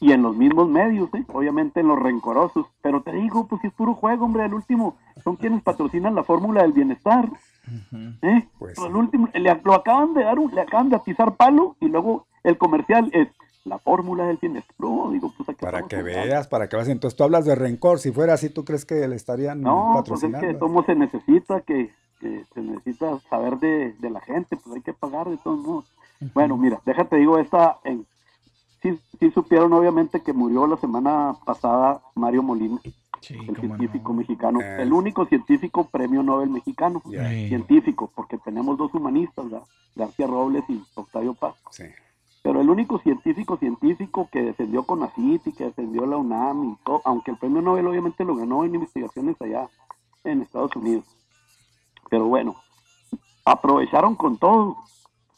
y 0.00 0.12
en 0.12 0.22
los 0.22 0.34
mismos 0.36 0.68
medios, 0.68 1.08
¿eh? 1.14 1.24
obviamente 1.32 1.80
en 1.80 1.88
los 1.88 1.98
rencorosos, 1.98 2.66
pero 2.82 3.02
te 3.02 3.12
digo, 3.12 3.46
pues 3.46 3.60
si 3.60 3.66
es 3.68 3.72
puro 3.74 3.94
juego, 3.94 4.24
hombre, 4.24 4.44
el 4.46 4.54
último 4.54 4.96
son 5.22 5.36
quienes 5.36 5.62
patrocinan 5.62 6.14
la 6.14 6.24
fórmula 6.24 6.62
del 6.62 6.72
bienestar. 6.72 7.28
¿eh? 8.22 8.48
Pero 8.58 8.86
el 8.86 8.96
último, 8.96 9.28
le, 9.34 9.60
lo 9.62 9.74
acaban 9.74 10.14
de 10.14 10.24
dar, 10.24 10.38
un- 10.38 10.54
le 10.54 10.60
acaban 10.62 10.88
de 10.88 10.96
atizar 10.96 11.36
palo 11.36 11.76
y 11.80 11.88
luego 11.88 12.26
el 12.42 12.56
comercial 12.58 13.10
es 13.12 13.28
la 13.64 13.78
fórmula 13.78 14.24
del 14.24 14.38
bienestar. 14.38 14.74
No, 14.78 15.10
digo, 15.10 15.32
pues 15.36 15.48
aquí 15.50 15.58
Para 15.60 15.82
que 15.82 16.02
veas, 16.02 16.48
para 16.48 16.68
que 16.68 16.76
veas. 16.76 16.88
Entonces 16.88 17.16
tú 17.16 17.24
hablas 17.24 17.44
de 17.44 17.54
rencor. 17.54 17.98
Si 17.98 18.10
fuera 18.10 18.32
así, 18.34 18.48
¿tú 18.48 18.64
crees 18.64 18.86
que 18.86 19.06
le 19.06 19.16
estarían 19.16 19.60
No, 19.60 20.02
pues 20.06 20.22
es 20.24 20.30
patrocinando? 20.30 20.46
que 20.48 20.58
cómo 20.58 20.82
se 20.84 20.94
necesita, 20.94 21.60
que, 21.60 21.92
que 22.20 22.44
se 22.54 22.60
necesita 22.62 23.18
saber 23.28 23.58
de, 23.58 23.92
de 23.98 24.10
la 24.10 24.20
gente, 24.20 24.56
pues 24.56 24.76
hay 24.76 24.82
que 24.82 24.94
pagar 24.94 25.28
de 25.28 25.36
todos 25.36 25.58
modos. 25.58 25.84
Bueno, 26.34 26.56
mira, 26.56 26.80
déjate 26.86 27.16
digo 27.16 27.38
esta, 27.38 27.78
en, 27.84 28.06
sí, 28.82 28.98
sí 29.18 29.30
supieron 29.30 29.72
obviamente 29.72 30.22
que 30.22 30.32
murió 30.32 30.66
la 30.66 30.76
semana 30.76 31.34
pasada 31.44 32.00
Mario 32.14 32.42
Molina, 32.42 32.78
el 32.84 33.56
científico 33.56 34.12
mexicano, 34.14 34.60
Eh. 34.60 34.82
el 34.82 34.92
único 34.92 35.26
científico 35.26 35.84
premio 35.84 36.22
Nobel 36.22 36.50
mexicano, 36.50 37.02
científico, 37.04 38.10
porque 38.14 38.38
tenemos 38.38 38.78
dos 38.78 38.92
humanistas, 38.94 39.50
¿verdad? 39.50 39.66
García 39.94 40.26
Robles 40.26 40.64
y 40.68 40.82
Octavio 40.94 41.34
Paz. 41.34 41.54
Sí. 41.70 41.84
Pero 42.42 42.62
el 42.62 42.70
único 42.70 42.98
científico 43.00 43.58
científico 43.58 44.28
que 44.32 44.40
defendió 44.42 44.84
CONACYT 44.84 45.48
y 45.48 45.52
que 45.52 45.64
defendió 45.64 46.06
la 46.06 46.16
UNAM 46.16 46.64
y 46.72 46.76
todo, 46.84 47.02
aunque 47.04 47.32
el 47.32 47.36
premio 47.36 47.60
Nobel 47.60 47.86
obviamente 47.86 48.24
lo 48.24 48.34
ganó 48.34 48.64
en 48.64 48.74
investigaciones 48.74 49.36
allá 49.42 49.68
en 50.24 50.40
Estados 50.40 50.74
Unidos. 50.74 51.04
Pero 52.08 52.26
bueno, 52.26 52.54
aprovecharon 53.44 54.14
con 54.16 54.38
todo, 54.38 54.76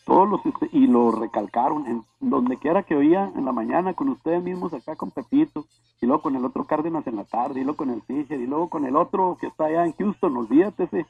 todos 0.05 0.29
los 0.29 0.41
y 0.73 0.87
lo 0.87 1.13
recalcaron 1.13 1.87
en 1.87 2.05
donde 2.21 2.57
quiera 2.57 2.83
que 2.83 2.97
oía 2.97 3.31
en 3.37 3.45
la 3.45 3.53
mañana 3.53 3.95
con 3.95 4.09
ustedes 4.09 4.43
mismos 4.43 4.75
acá 4.75 4.97
con 4.97 5.11
Pepito 5.11 5.65
y 6.01 6.07
luego 6.07 6.23
con 6.23 6.35
el 6.35 6.45
otro 6.45 6.65
Cárdenas 6.65 7.07
en 7.07 7.17
la 7.17 7.25
tarde 7.25 7.61
y 7.61 7.65
luego 7.65 7.77
con 7.77 7.91
el 7.91 8.03
Fischer 8.03 8.41
y 8.41 8.47
luego 8.47 8.69
con 8.69 8.85
el 8.85 8.97
otro 8.97 9.37
que 9.41 9.47
está 9.47 9.67
allá 9.67 9.85
en 9.85 9.93
Houston, 9.93 10.37
olvídate 10.37 10.85
ese, 10.85 11.07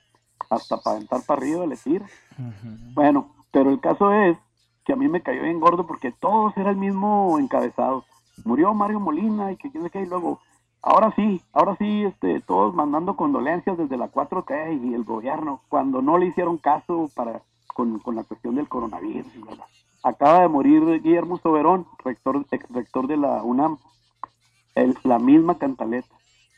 hasta 0.50 0.76
para 0.78 0.96
aventar 0.96 1.20
para 1.26 1.40
arriba 1.40 1.66
le 1.66 1.76
tira. 1.76 2.06
Bueno, 2.94 3.28
pero 3.50 3.70
el 3.70 3.80
caso 3.80 4.12
es 4.12 4.36
que 4.84 4.92
a 4.92 4.96
mí 4.96 5.08
me 5.08 5.22
cayó 5.22 5.42
bien 5.42 5.60
gordo 5.60 5.86
porque 5.86 6.12
todos 6.12 6.56
era 6.56 6.70
el 6.70 6.76
mismo 6.76 7.38
encabezado. 7.38 8.04
Murió 8.44 8.74
Mario 8.74 9.00
Molina 9.00 9.52
y 9.52 9.56
que 9.56 9.70
quién 9.70 9.88
qué, 9.90 10.02
y 10.02 10.06
luego, 10.06 10.40
ahora 10.82 11.12
sí, 11.14 11.40
ahora 11.52 11.76
sí, 11.76 12.04
este, 12.04 12.40
todos 12.40 12.74
mandando 12.74 13.16
condolencias 13.16 13.78
desde 13.78 13.96
la 13.96 14.10
4T 14.10 14.82
y 14.82 14.94
el 14.94 15.04
gobierno, 15.04 15.60
cuando 15.68 16.02
no 16.02 16.18
le 16.18 16.26
hicieron 16.26 16.58
caso 16.58 17.08
para 17.14 17.42
con, 17.72 17.98
con 18.00 18.14
la 18.16 18.24
cuestión 18.24 18.54
del 18.54 18.68
coronavirus. 18.68 19.26
Acaba 20.02 20.40
de 20.40 20.48
morir 20.48 21.00
Guillermo 21.02 21.38
Soberón, 21.38 21.86
rector, 22.04 22.44
ex 22.50 22.68
rector 22.70 23.06
de 23.06 23.16
la 23.16 23.42
UNAM, 23.42 23.78
el- 24.74 24.96
la 25.04 25.18
misma 25.18 25.58
cantaleta. 25.58 26.08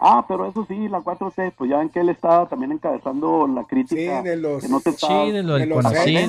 Ah, 0.00 0.24
pero 0.26 0.46
eso 0.46 0.64
sí, 0.66 0.88
la 0.88 1.00
4T, 1.00 1.52
pues 1.56 1.70
ya 1.70 1.78
ven 1.78 1.88
que 1.88 2.00
él 2.00 2.08
estaba 2.08 2.48
también 2.48 2.72
encabezando 2.72 3.46
la 3.46 3.64
crítica. 3.64 4.22
Sí, 4.22 4.28
de 4.28 4.36
los, 4.36 4.62
que 4.62 4.68
no 4.68 4.80
te 4.80 4.90
estaba- 4.90 5.24
de 5.24 5.66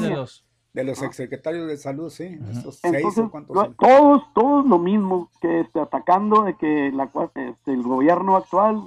de 0.02 0.10
los, 0.16 0.44
de 0.74 0.84
los 0.84 1.02
exsecretarios 1.02 1.68
de 1.68 1.78
salud, 1.78 2.10
sí. 2.10 2.38
Esos 2.52 2.76
seis 2.80 2.96
Entonces, 2.96 3.26
cuántos 3.32 3.76
todos, 3.78 4.24
todos 4.34 4.66
lo 4.66 4.78
mismo, 4.78 5.30
que 5.42 5.62
este, 5.62 5.80
atacando 5.80 6.44
de 6.44 6.56
que 6.56 6.92
la, 6.94 7.12
cua- 7.12 7.32
este, 7.36 7.74
el 7.74 7.82
gobierno 7.84 8.36
actual 8.36 8.84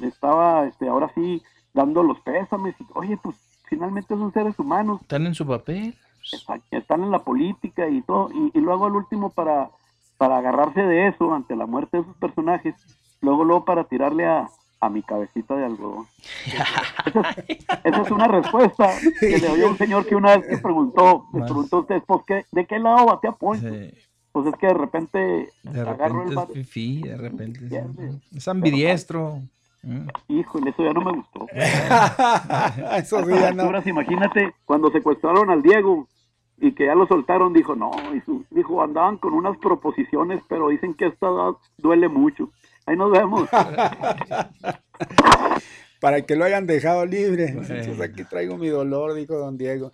estaba 0.00 0.66
este, 0.66 0.88
ahora 0.88 1.10
sí 1.14 1.42
dando 1.72 2.02
los 2.02 2.18
pésames. 2.20 2.74
Y, 2.80 2.86
oye, 2.94 3.16
pues 3.16 3.36
finalmente 3.70 4.14
son 4.14 4.32
seres 4.32 4.58
humanos, 4.58 5.00
Están 5.00 5.26
en 5.26 5.34
su 5.34 5.46
papel. 5.46 5.94
están, 6.30 6.62
están 6.70 7.02
en 7.04 7.10
la 7.10 7.20
política 7.20 7.88
y 7.88 8.02
todo. 8.02 8.28
Y, 8.34 8.58
y 8.58 8.60
luego 8.60 8.84
al 8.86 8.96
último 8.96 9.30
para, 9.30 9.70
para 10.18 10.36
agarrarse 10.36 10.82
de 10.82 11.08
eso 11.08 11.32
ante 11.32 11.56
la 11.56 11.64
muerte 11.64 11.96
de 11.96 12.02
esos 12.02 12.16
personajes, 12.16 12.74
luego 13.22 13.44
luego 13.44 13.64
para 13.64 13.84
tirarle 13.84 14.26
a, 14.26 14.48
a 14.80 14.88
mi 14.88 15.02
cabecita 15.02 15.54
de 15.56 15.66
algodón. 15.66 16.06
esa, 17.84 18.02
es, 18.02 18.10
una 18.10 18.26
respuesta 18.26 18.90
que 19.20 19.38
le 19.38 19.64
a 19.64 19.68
un 19.68 19.78
señor 19.78 20.06
que 20.06 20.16
una 20.16 20.36
vez 20.36 20.46
que 20.48 20.58
preguntó, 20.58 21.26
me 21.32 21.44
preguntó 21.44 21.76
a 21.76 21.80
usted, 21.80 22.02
pues, 22.06 22.22
¿qué, 22.26 22.46
¿de 22.50 22.66
qué 22.66 22.78
lado 22.78 23.06
batea 23.06 23.32
Ponce? 23.32 23.94
Pues 24.32 24.46
es 24.46 24.54
que 24.56 24.68
de 24.68 24.74
repente, 24.74 25.18
de 25.64 25.84
repente 25.84 26.60
es 26.60 27.02
de 27.02 27.16
repente 27.16 27.84
es, 28.34 28.48
ambidiestro. 28.48 29.36
Mm. 29.36 29.48
Híjole, 30.28 30.70
eso 30.70 30.84
ya 30.84 30.92
no 30.92 31.00
me 31.00 31.12
gustó. 31.12 31.46
eso 32.96 33.24
sí, 33.24 33.32
ya 33.32 33.52
no. 33.52 33.72
Imagínate 33.84 34.54
cuando 34.64 34.90
secuestraron 34.90 35.50
al 35.50 35.62
Diego 35.62 36.06
y 36.58 36.72
que 36.72 36.86
ya 36.86 36.94
lo 36.94 37.06
soltaron, 37.06 37.54
dijo, 37.54 37.74
no, 37.74 37.90
dijo, 38.50 38.82
andaban 38.82 39.16
con 39.16 39.32
unas 39.32 39.56
proposiciones, 39.58 40.42
pero 40.48 40.68
dicen 40.68 40.92
que 40.94 41.06
esta 41.06 41.28
duele 41.78 42.08
mucho. 42.08 42.50
Ahí 42.84 42.96
nos 42.96 43.10
vemos. 43.10 43.48
Para 46.00 46.22
que 46.22 46.36
lo 46.36 46.44
hayan 46.44 46.66
dejado 46.66 47.06
libre. 47.06 47.46
Entonces 47.48 48.00
aquí 48.00 48.24
traigo 48.24 48.58
mi 48.58 48.68
dolor, 48.68 49.14
dijo 49.14 49.36
don 49.36 49.56
Diego. 49.56 49.90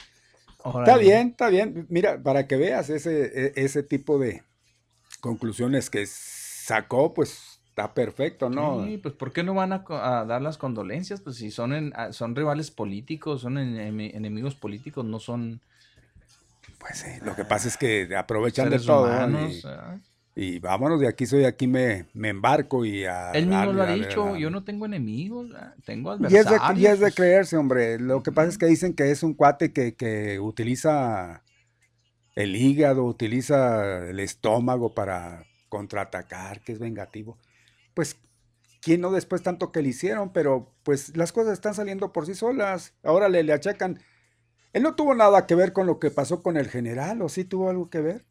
Está 0.65 0.97
bien, 0.97 1.29
está 1.29 1.49
bien. 1.49 1.87
Mira, 1.89 2.21
para 2.23 2.49
que 2.49 2.57
veas 2.57 2.91
ese, 2.91 3.27
e, 3.27 3.53
ese 3.55 3.85
tipo 3.85 4.19
de 4.19 4.43
conclusiones 5.21 5.91
que 5.91 6.07
sacó, 6.07 7.15
pues 7.15 7.56
está 7.77 7.93
perfecto, 7.93 8.49
¿no? 8.49 8.87
Sí, 8.87 8.97
pues 8.97 9.15
¿por 9.15 9.33
qué 9.33 9.43
no 9.43 9.53
van 9.53 9.75
a, 9.75 10.25
dar 10.25 10.41
las 10.41 10.57
condolencias? 10.57 11.21
Pues 11.21 11.37
si 11.37 11.51
son, 11.51 11.93
son 12.11 12.35
rivales 12.35 12.71
políticos, 12.71 13.43
son 13.43 13.59
enemigos 13.59 14.55
políticos, 14.55 15.05
no 15.05 15.21
son... 15.21 15.61
Pues 16.79 17.01
sí, 17.01 17.11
lo 17.23 17.37
que 17.37 17.45
pasa 17.45 17.69
es 17.69 17.77
que 17.77 18.09
aprovechan 18.17 18.71
de 18.71 18.79
todo. 18.79 19.11
y, 20.35 20.59
vámonos, 20.59 21.01
de 21.01 21.09
aquí 21.09 21.27
soy, 21.27 21.45
aquí 21.45 21.67
me, 21.67 22.07
me 22.15 22.31
embarco 22.31 22.87
y 22.87 23.05
a... 23.05 23.33
Él 23.33 23.47
mismo 23.47 23.75
lo 23.75 23.83
ha 23.83 23.93
dicho, 23.93 24.37
yo 24.37 24.49
no 24.49 24.65
tengo 24.65 24.87
enemigos, 24.87 25.51
tengo 25.85 26.13
adversarios. 26.13 26.81
Y 26.81 26.87
es, 26.87 26.99
de, 26.99 27.13
creerse, 27.13 27.59
hombre. 27.59 27.99
Lo 27.99 28.23
que 28.23 28.33
pasa 28.33 28.49
es 28.49 28.57
que 28.57 28.67
dicen 28.67 28.95
que 28.95 29.11
es 29.11 29.23
un 29.23 29.35
cuate 29.35 29.75
que, 29.75 29.95
que 29.95 30.41
utiliza 30.41 31.43
el 32.37 32.57
hígado, 32.57 33.05
utiliza 33.05 34.09
el 34.09 34.19
estómago 34.21 34.95
para 34.95 35.45
contraatacar, 35.69 36.63
que 36.63 36.73
es 36.73 36.79
vengativo. 36.79 37.37
Pues, 37.97 38.17
¿quién 38.81 39.01
no 39.01 39.11
después 39.11 39.43
tanto 39.43 39.73
que 39.73 39.83
le 39.83 39.89
hicieron? 39.89 40.33
Pero 40.33 40.73
pues 40.85 41.17
las 41.17 41.33
cosas 41.33 41.55
están 41.55 41.75
saliendo 41.75 42.13
por 42.13 42.27
sí 42.27 42.37
solas. 42.37 42.95
Ahora 43.03 43.29
le, 43.29 43.43
le 43.43 43.53
achacan 43.53 43.99
él 44.77 44.83
no 44.83 44.95
tuvo 44.95 45.15
nada 45.15 45.47
que 45.47 45.55
ver 45.55 45.73
con 45.73 45.87
lo 45.87 45.99
que 45.99 46.11
pasó 46.11 46.43
con 46.43 46.59
el 46.59 46.69
general, 46.69 47.23
¿o 47.23 47.31
sí 47.31 47.47
tuvo 47.47 47.71
algo 47.71 47.89
que 47.89 48.03
ver? 48.03 48.27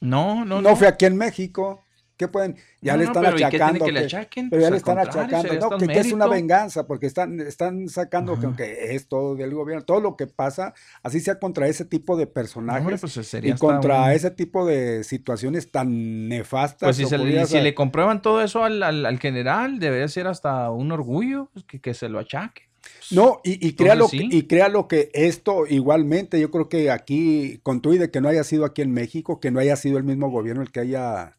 No, 0.00 0.46
no, 0.46 0.62
no. 0.62 0.70
No 0.70 0.76
fue 0.76 0.88
aquí 0.88 1.04
en 1.04 1.14
México. 1.14 1.82
¿Qué 2.20 2.28
pueden? 2.28 2.54
Ya 2.82 2.98
le 2.98 3.04
están 3.04 3.24
achacando. 3.24 3.86
Que, 3.86 3.92
le 3.92 4.00
achaquen? 4.00 4.50
Pero 4.50 4.60
ya 4.60 4.68
pues, 4.68 4.72
le 4.72 4.76
están 4.76 4.98
achacando. 4.98 5.70
No, 5.70 5.78
que, 5.78 5.98
es 5.98 6.12
una 6.12 6.26
venganza, 6.26 6.86
porque 6.86 7.06
están, 7.06 7.40
están 7.40 7.88
sacando 7.88 8.38
que, 8.58 8.94
es 8.94 9.08
todo 9.08 9.36
del 9.36 9.54
gobierno. 9.54 9.86
Todo 9.86 10.02
lo 10.02 10.18
que 10.18 10.26
pasa, 10.26 10.74
así 11.02 11.20
sea 11.20 11.38
contra 11.38 11.66
ese 11.66 11.86
tipo 11.86 12.18
de 12.18 12.26
personajes 12.26 13.00
pues, 13.00 13.34
y 13.42 13.54
contra 13.54 14.12
ese 14.12 14.30
tipo 14.30 14.66
de 14.66 15.02
situaciones 15.02 15.72
tan 15.72 16.28
nefastas. 16.28 16.88
Pues 16.88 16.96
si, 16.98 17.06
se 17.06 17.16
le, 17.16 17.46
si 17.46 17.58
le 17.58 17.74
comprueban 17.74 18.20
todo 18.20 18.42
eso 18.42 18.64
al, 18.64 18.82
al, 18.82 19.18
general, 19.18 19.78
debería 19.78 20.06
ser 20.06 20.26
hasta 20.26 20.70
un 20.70 20.92
orgullo 20.92 21.48
pues, 21.54 21.64
que, 21.64 21.80
que 21.80 21.94
se 21.94 22.10
lo 22.10 22.18
achaque. 22.18 22.68
No, 23.10 23.40
y, 23.44 23.66
y 23.66 23.72
crea 23.76 23.94
lo 23.94 24.08
que, 24.08 24.28
y 24.30 24.42
crea 24.42 24.68
lo 24.68 24.88
que 24.88 25.10
esto 25.14 25.66
igualmente, 25.66 26.38
yo 26.38 26.50
creo 26.50 26.68
que 26.68 26.90
aquí, 26.90 27.60
con 27.62 27.80
tu 27.80 27.92
de 27.92 28.10
que 28.10 28.20
no 28.20 28.28
haya 28.28 28.44
sido 28.44 28.66
aquí 28.66 28.82
en 28.82 28.92
México, 28.92 29.40
que 29.40 29.50
no 29.50 29.58
haya 29.58 29.76
sido 29.76 29.96
el 29.96 30.04
mismo 30.04 30.30
gobierno 30.30 30.60
el 30.60 30.70
que 30.70 30.80
haya 30.80 31.38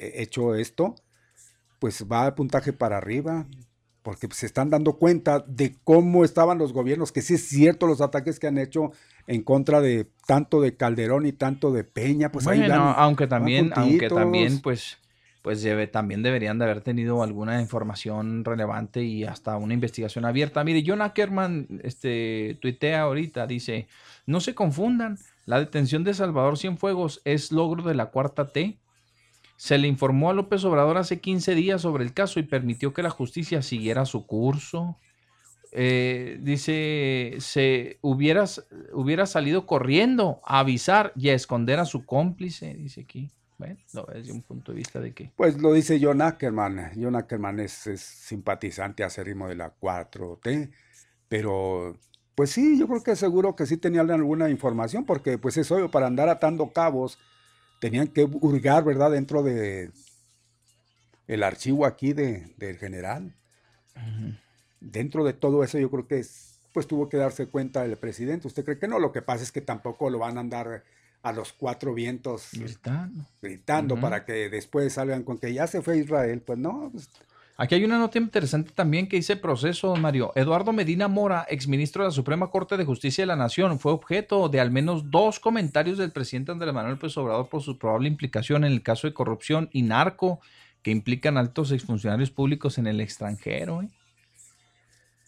hecho 0.00 0.54
esto, 0.54 0.94
pues 1.78 2.06
va 2.10 2.26
a 2.26 2.34
puntaje 2.34 2.72
para 2.72 2.96
arriba, 2.96 3.46
porque 4.02 4.28
se 4.32 4.46
están 4.46 4.70
dando 4.70 4.94
cuenta 4.94 5.44
de 5.46 5.76
cómo 5.84 6.24
estaban 6.24 6.58
los 6.58 6.72
gobiernos, 6.72 7.12
que 7.12 7.22
sí 7.22 7.34
es 7.34 7.48
cierto 7.48 7.86
los 7.86 8.00
ataques 8.00 8.38
que 8.38 8.46
han 8.46 8.58
hecho 8.58 8.92
en 9.26 9.42
contra 9.42 9.80
de 9.80 10.10
tanto 10.26 10.60
de 10.60 10.76
Calderón 10.76 11.26
y 11.26 11.32
tanto 11.32 11.72
de 11.72 11.84
Peña, 11.84 12.32
pues 12.32 12.46
ahí 12.46 12.66
aunque 12.70 13.26
también, 13.26 13.72
aunque 13.74 14.08
también, 14.08 14.60
pues 14.60 14.98
pues 15.42 15.66
también 15.90 16.22
deberían 16.22 16.58
de 16.58 16.66
haber 16.66 16.82
tenido 16.82 17.22
alguna 17.22 17.60
información 17.60 18.44
relevante 18.44 19.02
y 19.02 19.24
hasta 19.24 19.56
una 19.56 19.72
investigación 19.72 20.26
abierta. 20.26 20.62
Mire, 20.64 20.84
John 20.86 21.00
Ackerman 21.00 21.80
este, 21.82 22.58
tuitea 22.60 23.02
ahorita, 23.02 23.46
dice, 23.46 23.88
no 24.26 24.40
se 24.40 24.54
confundan, 24.54 25.18
la 25.46 25.58
detención 25.58 26.04
de 26.04 26.12
Salvador 26.12 26.58
Cienfuegos 26.58 27.22
es 27.24 27.52
logro 27.52 27.82
de 27.82 27.94
la 27.94 28.06
cuarta 28.06 28.48
T. 28.48 28.78
Se 29.60 29.76
le 29.76 29.88
informó 29.88 30.30
a 30.30 30.32
López 30.32 30.64
Obrador 30.64 30.96
hace 30.96 31.20
15 31.20 31.54
días 31.54 31.82
sobre 31.82 32.02
el 32.02 32.14
caso 32.14 32.40
y 32.40 32.44
permitió 32.44 32.94
que 32.94 33.02
la 33.02 33.10
justicia 33.10 33.60
siguiera 33.60 34.06
su 34.06 34.26
curso. 34.26 34.96
Eh, 35.70 36.38
dice, 36.40 37.34
se 37.40 37.98
hubiera, 38.00 38.46
salido 39.26 39.66
corriendo 39.66 40.40
a 40.46 40.60
avisar 40.60 41.12
y 41.14 41.28
a 41.28 41.34
esconder 41.34 41.78
a 41.78 41.84
su 41.84 42.06
cómplice, 42.06 42.74
dice 42.74 43.02
aquí. 43.02 43.30
Bueno, 43.58 43.78
desde 44.14 44.32
un 44.32 44.40
punto 44.40 44.72
de 44.72 44.78
vista 44.78 44.98
de 44.98 45.12
que... 45.12 45.30
Pues 45.36 45.60
lo 45.60 45.74
dice 45.74 46.00
John 46.00 46.22
Ackerman. 46.22 46.92
John 46.98 47.14
Ackerman 47.14 47.60
es, 47.60 47.86
es 47.86 48.00
simpatizante 48.00 49.04
acérrimo 49.04 49.46
de 49.46 49.56
la 49.56 49.78
4T, 49.78 50.70
pero 51.28 51.98
pues 52.34 52.48
sí, 52.48 52.78
yo 52.78 52.88
creo 52.88 53.02
que 53.02 53.14
seguro 53.14 53.54
que 53.54 53.66
sí 53.66 53.76
tenían 53.76 54.10
alguna 54.10 54.48
información, 54.48 55.04
porque 55.04 55.36
pues 55.36 55.58
es 55.58 55.70
obvio, 55.70 55.90
para 55.90 56.06
andar 56.06 56.30
atando 56.30 56.70
cabos, 56.70 57.18
tenían 57.80 58.06
que 58.08 58.22
hurgar, 58.24 58.84
¿verdad?, 58.84 59.10
dentro 59.10 59.42
de 59.42 59.90
el 61.26 61.42
archivo 61.42 61.86
aquí 61.86 62.12
de, 62.12 62.52
del 62.56 62.78
general. 62.78 63.34
Dentro 64.80 65.24
de 65.24 65.32
todo 65.32 65.64
eso 65.64 65.78
yo 65.78 65.90
creo 65.90 66.06
que 66.06 66.24
pues 66.72 66.86
tuvo 66.86 67.08
que 67.08 67.16
darse 67.16 67.46
cuenta 67.46 67.84
el 67.84 67.96
presidente. 67.96 68.46
¿Usted 68.46 68.64
cree 68.64 68.78
que 68.78 68.88
no? 68.88 68.98
Lo 68.98 69.12
que 69.12 69.22
pasa 69.22 69.42
es 69.42 69.50
que 69.50 69.60
tampoco 69.60 70.08
lo 70.08 70.18
van 70.18 70.38
a 70.38 70.40
andar 70.40 70.84
a 71.22 71.32
los 71.32 71.52
cuatro 71.52 71.92
vientos 71.92 72.50
gritando, 72.52 73.26
gritando 73.42 74.00
para 74.00 74.24
que 74.24 74.48
después 74.48 74.92
salgan 74.92 75.22
con 75.22 75.38
que 75.38 75.52
ya 75.52 75.66
se 75.66 75.82
fue 75.82 75.98
Israel. 75.98 76.40
Pues 76.40 76.58
no. 76.58 76.90
Pues 76.92 77.10
Aquí 77.62 77.74
hay 77.74 77.84
una 77.84 77.98
nota 77.98 78.16
interesante 78.16 78.72
también 78.74 79.06
que 79.06 79.16
dice 79.16 79.36
proceso, 79.36 79.94
Mario. 79.94 80.32
Eduardo 80.34 80.72
Medina 80.72 81.08
Mora, 81.08 81.44
exministro 81.46 82.02
de 82.02 82.08
la 82.08 82.10
Suprema 82.10 82.50
Corte 82.50 82.78
de 82.78 82.86
Justicia 82.86 83.20
de 83.20 83.26
la 83.26 83.36
Nación, 83.36 83.78
fue 83.78 83.92
objeto 83.92 84.48
de 84.48 84.60
al 84.60 84.70
menos 84.70 85.10
dos 85.10 85.38
comentarios 85.38 85.98
del 85.98 86.10
presidente 86.10 86.52
Andrés 86.52 86.72
Manuel 86.72 86.94
López 86.94 87.14
Obrador 87.18 87.50
por 87.50 87.60
su 87.60 87.76
probable 87.76 88.08
implicación 88.08 88.64
en 88.64 88.72
el 88.72 88.82
caso 88.82 89.06
de 89.06 89.12
corrupción 89.12 89.68
y 89.74 89.82
narco 89.82 90.40
que 90.80 90.90
implican 90.90 91.36
altos 91.36 91.70
exfuncionarios 91.70 92.30
públicos 92.30 92.78
en 92.78 92.86
el 92.86 92.98
extranjero. 92.98 93.82
¿eh? 93.82 93.90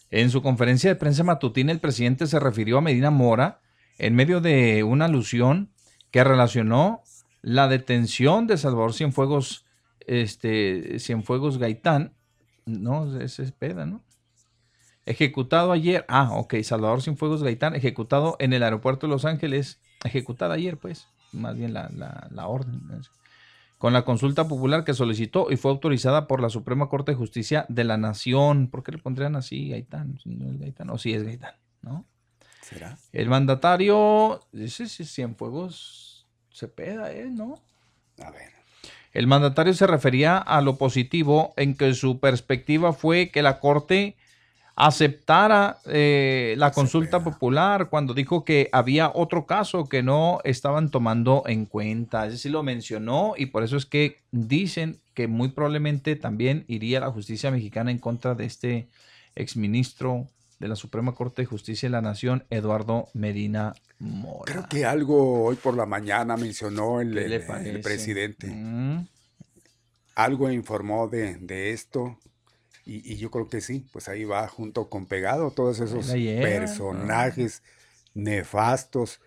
En 0.09 0.31
su 0.31 0.41
conferencia 0.41 0.89
de 0.89 0.95
prensa 0.95 1.23
matutina, 1.23 1.71
el 1.71 1.79
presidente 1.79 2.25
se 2.25 2.39
refirió 2.39 2.79
a 2.79 2.81
Medina 2.81 3.11
Mora 3.11 3.61
en 3.99 4.15
medio 4.15 4.41
de 4.41 4.81
una 4.83 5.05
alusión 5.05 5.69
que 6.09 6.23
relacionó 6.23 7.03
la 7.43 7.67
detención 7.67 8.47
de 8.47 8.57
Salvador 8.57 8.95
Cienfuegos, 8.95 9.67
este, 10.07 10.97
Cienfuegos 10.97 11.59
Gaitán, 11.59 12.15
no, 12.65 13.19
ese 13.19 13.43
es 13.43 13.51
peda, 13.51 13.85
¿no? 13.85 14.03
Ejecutado 15.05 15.73
ayer, 15.73 16.05
ah, 16.07 16.31
ok, 16.33 16.55
Salvador 16.63 17.01
Cienfuegos 17.01 17.43
Gaitán, 17.43 17.75
ejecutado 17.75 18.37
en 18.39 18.53
el 18.53 18.63
aeropuerto 18.63 19.05
de 19.05 19.11
Los 19.11 19.25
Ángeles, 19.25 19.81
ejecutado 20.05 20.53
ayer, 20.53 20.77
pues, 20.77 21.07
más 21.33 21.57
bien 21.57 21.73
la, 21.73 21.89
la, 22.31 22.47
orden, 22.47 22.81
con 23.77 23.91
la 23.91 24.05
consulta 24.05 24.47
popular 24.47 24.85
que 24.85 24.93
solicitó 24.93 25.51
y 25.51 25.57
fue 25.57 25.71
autorizada 25.71 26.25
por 26.25 26.41
la 26.41 26.49
Suprema 26.49 26.87
Corte 26.87 27.11
de 27.11 27.17
Justicia 27.17 27.65
de 27.67 27.83
la 27.83 27.97
Nación. 27.97 28.69
¿Por 28.69 28.81
qué 28.83 28.93
le 28.93 28.97
pondrían 28.97 29.35
así 29.35 29.69
Gaitán? 29.69 30.19
no 30.23 30.49
es 30.49 30.59
Gaitán, 30.59 30.89
o 30.89 30.97
sí 30.97 31.13
es 31.13 31.23
Gaitán, 31.23 31.55
¿no? 31.81 32.05
¿Será? 32.61 32.97
El 33.11 33.27
mandatario, 33.27 34.39
ese 34.53 34.85
es 34.85 35.13
Cienfuegos 35.13 36.25
Cepeda, 36.49 37.11
¿eh? 37.11 37.29
¿No? 37.29 37.61
A 38.23 38.31
ver. 38.31 38.62
El 39.13 39.27
mandatario 39.27 39.73
se 39.73 39.87
refería 39.87 40.37
a 40.37 40.61
lo 40.61 40.77
positivo 40.77 41.53
en 41.55 41.75
que 41.75 41.93
su 41.93 42.19
perspectiva 42.19 42.93
fue 42.93 43.29
que 43.29 43.43
la 43.43 43.59
Corte 43.59 44.15
aceptara 44.75 45.77
eh, 45.85 46.55
la 46.57 46.71
consulta 46.71 47.23
popular 47.23 47.89
cuando 47.89 48.15
dijo 48.15 48.43
que 48.43 48.69
había 48.71 49.11
otro 49.13 49.45
caso 49.45 49.85
que 49.85 50.01
no 50.01 50.39
estaban 50.43 50.89
tomando 50.89 51.43
en 51.45 51.65
cuenta. 51.67 52.25
Ese 52.25 52.39
sí 52.39 52.49
lo 52.49 52.63
mencionó 52.63 53.35
y 53.37 53.47
por 53.47 53.63
eso 53.63 53.77
es 53.77 53.85
que 53.85 54.17
dicen 54.31 54.99
que 55.13 55.27
muy 55.27 55.49
probablemente 55.49 56.15
también 56.15 56.65
iría 56.67 56.99
la 56.99 57.11
justicia 57.11 57.51
mexicana 57.51 57.91
en 57.91 57.99
contra 57.99 58.33
de 58.33 58.45
este 58.45 58.87
exministro 59.35 60.27
de 60.59 60.67
la 60.67 60.75
Suprema 60.75 61.13
Corte 61.13 61.41
de 61.41 61.45
Justicia 61.45 61.87
de 61.87 61.91
la 61.91 62.01
Nación, 62.01 62.45
Eduardo 62.49 63.07
Medina 63.13 63.73
Mora. 63.99 64.45
Creo 64.45 64.69
que 64.69 64.85
algo 64.85 65.43
hoy 65.43 65.55
por 65.55 65.75
la 65.75 65.85
mañana 65.85 66.37
mencionó 66.37 67.01
el, 67.01 67.11
presidente. 67.81 68.47
Mm. 68.47 69.07
Algo 70.15 70.51
informó 70.51 71.07
de, 71.07 71.71
esto. 71.71 72.17
Y, 72.85 73.15
yo 73.15 73.31
creo 73.31 73.49
que 73.49 73.61
sí, 73.61 73.85
pues 73.91 74.07
ahí 74.09 74.25
va 74.25 74.47
junto 74.47 74.89
con 74.89 75.05
pegado 75.05 75.51
todos 75.51 75.79
esos 75.79 76.07
personajes 76.07 77.63
nefastos. 78.13 79.19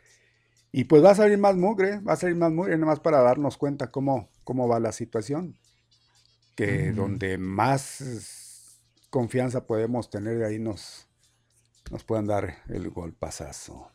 Y 0.73 0.85
pues 0.85 1.03
va 1.03 1.12
a 1.12 1.15
salir 1.15 1.39
más 1.39 1.57
mugre, 1.57 2.01
va 2.01 2.12
a 2.12 2.16
salir 2.16 2.36
más 2.36 2.53
mugre, 2.53 2.74
nada 2.74 2.86
más 2.86 3.01
para 3.01 3.23
darnos 3.23 3.57
cuenta 3.57 3.90
cómo, 3.90 4.28
cómo 4.44 4.69
va 4.69 4.78
la 4.78 4.93
situación. 4.93 5.59
Que 6.55 6.93
donde 6.93 7.36
más 7.36 8.78
confianza 9.11 9.66
podemos 9.66 10.11
tener 10.11 10.39
de 10.39 10.47
ahí 10.47 10.59
nos, 10.59 11.06
nos 11.91 12.05
puedan 12.05 12.27
dar 12.27 12.59
el 12.69 12.91
golpazazo. 12.91 13.91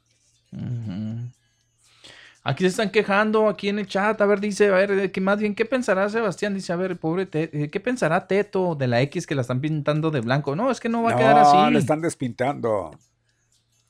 Aquí 2.43 2.63
se 2.63 2.69
están 2.69 2.89
quejando, 2.89 3.47
aquí 3.47 3.69
en 3.69 3.77
el 3.77 3.85
chat, 3.85 4.19
a 4.19 4.25
ver, 4.25 4.39
dice, 4.39 4.69
a 4.69 4.71
ver, 4.71 5.11
que 5.11 5.21
más 5.21 5.39
bien, 5.39 5.53
¿qué 5.53 5.63
pensará 5.63 6.09
Sebastián? 6.09 6.55
Dice, 6.55 6.73
a 6.73 6.75
ver, 6.75 6.97
pobre 6.97 7.27
Teto, 7.27 7.55
eh, 7.55 7.69
¿qué 7.69 7.79
pensará 7.79 8.25
Teto 8.27 8.73
de 8.73 8.87
la 8.87 9.01
X 9.01 9.27
que 9.27 9.35
la 9.35 9.41
están 9.41 9.61
pintando 9.61 10.09
de 10.09 10.21
blanco? 10.21 10.55
No, 10.55 10.71
es 10.71 10.79
que 10.79 10.89
no 10.89 11.03
va 11.03 11.11
a 11.11 11.15
quedar 11.15 11.37
así. 11.37 11.55
No, 11.55 11.69
la 11.69 11.79
están 11.79 12.01
despintando. 12.01 12.97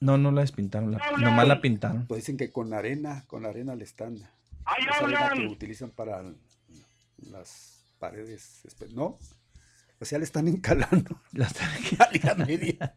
No, 0.02 0.18
no 0.18 0.32
la 0.32 0.42
despintaron, 0.42 0.98
nomás 1.20 1.48
la 1.48 1.62
pintaron. 1.62 2.08
Pues 2.08 2.24
dicen 2.24 2.36
que 2.36 2.52
con 2.52 2.74
arena, 2.74 3.24
con 3.28 3.46
arena 3.46 3.76
le 3.76 3.86
están. 3.86 4.16
Esa 4.16 5.06
arena 5.06 5.32
que 5.34 5.48
utilizan 5.48 5.92
para 5.92 6.24
las 7.18 7.86
paredes, 8.00 8.64
¿no? 8.94 9.18
O 10.02 10.06
sea, 10.06 10.18
le 10.18 10.26
están 10.26 10.48
encalando 10.48 11.22
la, 11.32 11.48
la 12.24 12.36
media. 12.46 12.96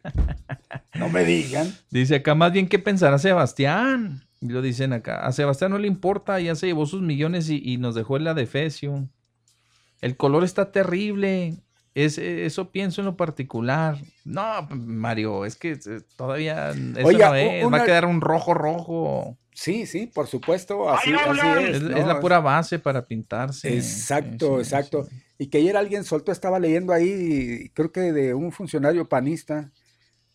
no 0.94 1.10
me 1.10 1.24
digan. 1.24 1.72
Dice 1.90 2.16
acá, 2.16 2.34
más 2.34 2.50
bien, 2.50 2.66
¿qué 2.66 2.78
pensará 2.78 3.18
Sebastián? 3.18 4.22
Y 4.40 4.48
lo 4.48 4.62
dicen 4.62 4.94
acá. 4.94 5.24
A 5.26 5.32
Sebastián 5.32 5.70
no 5.70 5.78
le 5.78 5.86
importa, 5.86 6.40
ya 6.40 6.54
se 6.54 6.66
llevó 6.66 6.86
sus 6.86 7.02
millones 7.02 7.50
y, 7.50 7.76
nos 7.76 7.94
dejó 7.94 8.16
en 8.16 8.24
la 8.24 8.32
defecio. 8.32 9.06
El 10.00 10.16
color 10.16 10.44
está 10.44 10.72
terrible. 10.72 11.54
Es, 11.94 12.18
eso 12.18 12.70
pienso 12.70 13.02
en 13.02 13.06
lo 13.06 13.16
particular. 13.16 13.98
No, 14.24 14.66
Mario, 14.70 15.44
es 15.44 15.56
que 15.56 15.72
eh, 15.72 16.00
todavía 16.16 16.70
eso 16.70 16.78
no 16.96 17.34
es. 17.34 17.72
Va 17.72 17.78
a 17.78 17.84
quedar 17.84 18.06
un 18.06 18.20
rojo 18.20 18.52
rojo. 18.54 19.38
Sí, 19.52 19.86
sí, 19.86 20.06
por 20.06 20.26
supuesto, 20.26 20.90
así, 20.90 21.12
así 21.12 21.40
es. 21.60 21.76
Es, 21.76 22.06
la 22.06 22.18
pura 22.18 22.40
base 22.40 22.78
para 22.78 23.06
pintarse. 23.06 23.72
Exacto, 23.72 24.58
exacto. 24.58 25.06
Y 25.38 25.48
que 25.48 25.58
ayer 25.58 25.76
alguien 25.76 26.04
soltó, 26.04 26.32
estaba 26.32 26.60
leyendo 26.60 26.92
ahí, 26.92 27.70
creo 27.74 27.90
que 27.90 28.12
de 28.12 28.34
un 28.34 28.52
funcionario 28.52 29.08
panista, 29.08 29.72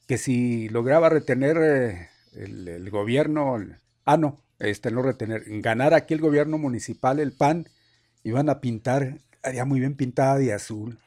que 0.07 0.17
si 0.17 0.69
lograba 0.69 1.09
retener 1.09 1.57
eh, 1.57 2.09
el, 2.33 2.89
gobierno, 2.89 3.57
ah, 4.05 4.17
no, 4.17 4.41
este, 4.59 4.91
no 4.91 5.01
retener, 5.01 5.43
ganar 5.61 5.93
aquí 5.93 6.13
el 6.13 6.19
gobierno 6.19 6.57
municipal, 6.57 7.19
el 7.19 7.31
PAN, 7.31 7.67
iban 8.23 8.49
a 8.49 8.59
pintar, 8.59 9.19
haría 9.43 9.65
muy 9.65 9.79
bien 9.79 9.95
pintada 9.95 10.37
de 10.37 10.53
azul. 10.53 10.99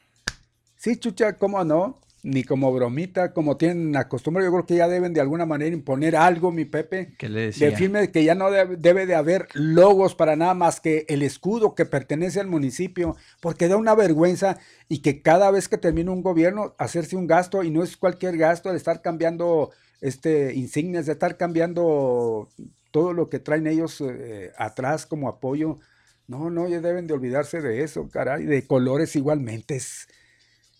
Sí, 0.77 0.97
chucha, 0.97 1.37
¿cómo 1.37 1.63
no? 1.63 1.99
Ni 2.25 2.45
como 2.45 2.71
bromita, 2.71 3.33
como 3.33 3.57
tienen 3.57 3.91
la 3.91 4.07
costumbre, 4.07 4.45
yo 4.45 4.51
creo 4.51 4.65
que 4.65 4.77
ya 4.77 4.87
deben 4.87 5.13
de 5.13 5.19
alguna 5.19 5.45
manera 5.45 5.75
imponer 5.75 6.15
algo, 6.15 6.53
mi 6.53 6.63
Pepe. 6.63 7.13
¿Qué 7.17 7.27
le 7.27 7.41
decía? 7.47 7.69
De 7.69 8.11
que 8.11 8.23
ya 8.23 8.33
no 8.33 8.49
debe, 8.49 9.05
de 9.05 9.15
haber 9.15 9.49
logos 9.53 10.15
para 10.15 10.37
nada 10.37 10.53
más 10.53 10.79
que 10.79 11.05
el 11.09 11.21
escudo 11.21 11.75
que 11.75 11.85
pertenece 11.85 12.39
al 12.39 12.47
municipio, 12.47 13.17
porque 13.41 13.67
da 13.67 13.75
una 13.75 13.93
vergüenza 13.93 14.57
y 14.87 15.01
que 15.01 15.21
cada 15.21 15.51
vez 15.51 15.67
que 15.67 15.77
termina 15.77 16.11
un 16.11 16.21
gobierno, 16.21 16.75
hacerse 16.77 17.17
un 17.17 17.27
gasto, 17.27 17.61
y 17.61 17.71
no 17.71 17.83
es 17.83 17.97
cualquier 17.97 18.37
gasto 18.37 18.71
de 18.71 18.77
estar 18.77 19.01
cambiando 19.01 19.71
este, 19.99 20.53
insignias, 20.53 21.05
de 21.05 21.11
estar 21.11 21.35
cambiando 21.35 22.47
todo 22.91 23.11
lo 23.11 23.29
que 23.29 23.39
traen 23.39 23.67
ellos 23.67 23.99
eh, 23.99 24.53
atrás 24.57 25.05
como 25.05 25.27
apoyo. 25.27 25.79
No, 26.27 26.49
no, 26.49 26.69
ya 26.69 26.79
deben 26.79 27.05
de 27.05 27.15
olvidarse 27.15 27.59
de 27.59 27.83
eso, 27.83 28.07
caray, 28.09 28.45
de 28.45 28.65
colores 28.65 29.15
igualmente. 29.17 29.75
Es, 29.75 30.07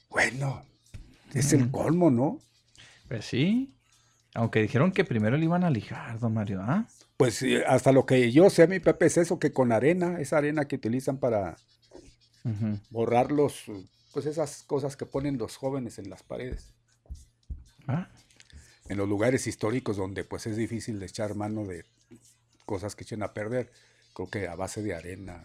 bueno, 0.10 0.64
es 1.34 1.54
el 1.54 1.72
colmo, 1.72 2.12
¿no? 2.12 2.40
Pues 3.08 3.26
sí. 3.26 3.74
Aunque 4.36 4.62
dijeron 4.62 4.92
que 4.92 5.06
primero 5.06 5.38
le 5.38 5.46
iban 5.46 5.64
a 5.64 5.70
lijar, 5.70 6.20
don 6.20 6.34
Mario, 6.34 6.62
¿ah? 6.62 6.88
Pues 7.18 7.46
hasta 7.68 7.92
lo 7.92 8.06
que 8.06 8.32
yo 8.32 8.50
sé, 8.50 8.68
mi 8.68 8.80
Pepe, 8.80 9.06
es 9.06 9.18
eso, 9.18 9.40
que 9.40 9.54
con 9.54 9.72
arena, 9.72 10.20
esa 10.20 10.38
arena 10.38 10.68
que 10.68 10.76
utilizan 10.76 11.18
para 11.18 11.56
borrar 12.90 13.32
los, 13.32 13.66
pues 14.12 14.26
esas 14.26 14.64
cosas 14.64 14.98
que 14.98 15.06
ponen 15.06 15.38
los 15.38 15.56
jóvenes 15.56 16.00
en 16.00 16.10
las 16.10 16.24
paredes. 16.24 16.74
¿Ah? 17.88 18.10
En 18.90 18.98
los 18.98 19.08
lugares 19.08 19.48
históricos 19.48 19.98
donde 19.98 20.24
pues 20.24 20.46
es 20.48 20.58
difícil 20.58 21.00
de 21.00 21.06
echar 21.06 21.36
mano 21.36 21.66
de 21.66 21.86
cosas 22.66 22.96
que 22.96 23.04
echen 23.04 23.24
a 23.24 23.34
perder. 23.34 23.72
Creo 24.14 24.30
que 24.30 24.48
a 24.48 24.56
base 24.56 24.82
de 24.82 24.94
arena 24.94 25.44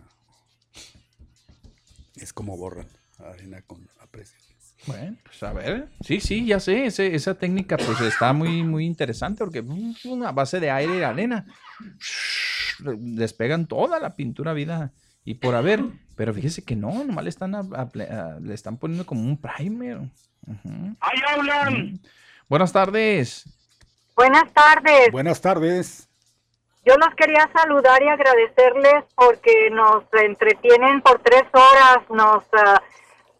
es 2.16 2.32
como 2.32 2.56
borran 2.56 2.88
arena 3.18 3.62
con 3.62 3.88
aprecio. 4.00 4.47
Bueno, 4.86 5.16
pues 5.24 5.42
a 5.42 5.52
ver. 5.52 5.88
Sí, 6.00 6.20
sí, 6.20 6.46
ya 6.46 6.60
sé. 6.60 6.86
esa 6.86 7.34
técnica 7.34 7.76
pues 7.76 8.00
está 8.00 8.32
muy, 8.32 8.62
muy 8.62 8.86
interesante 8.86 9.44
porque 9.44 9.64
a 10.24 10.32
base 10.32 10.60
de 10.60 10.70
aire 10.70 10.98
y 10.98 11.02
arena 11.02 11.46
despegan 12.80 13.66
toda 13.66 13.98
la 13.98 14.14
pintura 14.14 14.52
vida 14.52 14.92
y 15.24 15.34
por 15.34 15.54
haber. 15.54 15.80
Pero 16.16 16.32
fíjese 16.34 16.64
que 16.64 16.76
no, 16.76 17.04
nomás 17.04 17.24
le 17.24 17.30
están, 17.30 17.52
le 18.42 18.54
están 18.54 18.76
poniendo 18.76 19.06
como 19.06 19.22
un 19.22 19.40
primer. 19.40 19.98
¡Ahí 21.00 21.18
hablan! 21.28 22.00
Buenas 22.48 22.72
tardes. 22.72 23.44
Buenas 24.16 24.52
tardes. 24.52 25.12
Buenas 25.12 25.40
tardes. 25.40 26.08
Yo 26.84 26.96
los 26.96 27.14
quería 27.16 27.48
saludar 27.52 28.02
y 28.02 28.08
agradecerles 28.08 29.04
porque 29.14 29.68
nos 29.70 30.04
entretienen 30.12 31.02
por 31.02 31.20
tres 31.22 31.44
horas, 31.52 31.98
nos 32.08 32.42
uh, 32.44 32.80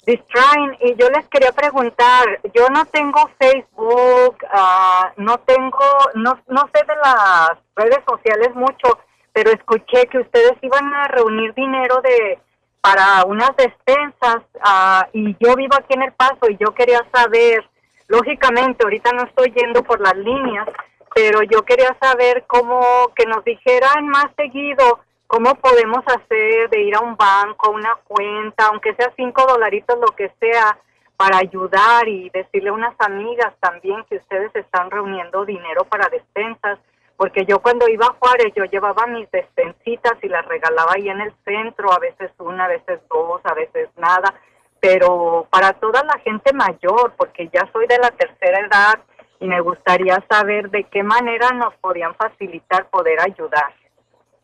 distraen. 0.09 0.77
Y 0.81 0.95
yo 0.97 1.09
les 1.11 1.29
quería 1.29 1.53
preguntar, 1.53 2.41
yo 2.55 2.69
no 2.71 2.87
tengo 2.87 3.31
Facebook, 3.39 4.37
uh, 4.43 5.23
no 5.23 5.39
tengo, 5.39 5.87
no, 6.15 6.41
no 6.49 6.63
sé 6.73 6.85
de 6.87 6.97
las 6.97 7.51
redes 7.77 8.01
sociales 8.09 8.55
mucho, 8.55 8.99
pero 9.33 9.51
escuché 9.51 10.07
que 10.07 10.19
ustedes 10.19 10.55
iban 10.63 10.93
a 10.95 11.09
reunir 11.09 11.55
dinero 11.55 12.01
de 12.03 12.39
para 12.81 13.25
unas 13.27 13.51
despensas 13.57 14.39
uh, 14.65 15.05
y 15.13 15.37
yo 15.41 15.57
vivo 15.57 15.75
aquí 15.77 15.95
en 15.95 16.03
El 16.03 16.13
Paso 16.13 16.49
y 16.49 16.57
yo 16.59 16.73
quería 16.75 17.05
saber, 17.13 17.69
lógicamente 18.07 18.85
ahorita 18.85 19.13
no 19.13 19.25
estoy 19.25 19.53
yendo 19.53 19.83
por 19.83 20.01
las 20.01 20.17
líneas, 20.17 20.69
pero 21.15 21.43
yo 21.43 21.65
quería 21.65 21.95
saber 22.01 22.45
cómo 22.47 22.81
que 23.17 23.27
nos 23.27 23.45
dijeran 23.45 24.09
más 24.09 24.27
seguido 24.37 25.01
cómo 25.29 25.55
podemos 25.57 26.03
hacer 26.07 26.71
de 26.71 26.81
ir 26.81 26.97
a 26.97 27.01
un 27.01 27.17
banco, 27.17 27.71
una 27.71 27.95
cuenta, 28.09 28.67
aunque 28.67 28.95
sea 28.95 29.13
cinco 29.15 29.47
dolaritos, 29.47 29.97
lo 30.01 30.17
que 30.17 30.33
sea, 30.41 30.77
para 31.17 31.39
ayudar 31.39 32.09
y 32.09 32.31
decirle 32.31 32.71
a 32.71 32.73
unas 32.73 32.95
amigas 32.99 33.53
también 33.61 34.05
que 34.09 34.17
ustedes 34.17 34.55
están 34.57 34.91
reuniendo 34.91 35.45
dinero 35.45 35.85
para 35.85 36.09
despensas, 36.09 36.79
porque 37.17 37.45
yo 37.45 37.59
cuando 37.61 37.89
iba 37.89 38.07
a 38.07 38.17
Juárez 38.19 38.53
yo 38.57 38.65
llevaba 38.65 39.07
mis 39.07 39.31
despensitas 39.31 40.15
y 40.23 40.29
las 40.29 40.47
regalaba 40.47 40.93
ahí 40.95 41.09
en 41.09 41.21
el 41.21 41.35
centro, 41.45 41.93
a 41.93 41.99
veces 41.99 42.31
una, 42.39 42.65
a 42.65 42.69
veces 42.69 43.01
dos, 43.11 43.41
a 43.45 43.55
veces 43.55 43.89
nada, 43.97 44.33
pero 44.81 45.47
para 45.51 45.73
toda 45.75 46.05
la 46.05 46.19
gente 46.21 46.53
mayor, 46.53 47.13
porque 47.17 47.51
ya 47.53 47.69
soy 47.73 47.87
de 47.87 47.99
la 47.99 48.11
tercera 48.13 48.61
edad, 48.61 49.01
y 49.41 49.47
me 49.47 49.61
gustaría 49.61 50.25
saber 50.31 50.71
de 50.71 50.85
qué 50.85 51.03
manera 51.03 51.51
nos 51.51 51.75
podían 51.77 52.15
facilitar 52.15 52.89
poder 52.91 53.21
ayudar. 53.21 53.73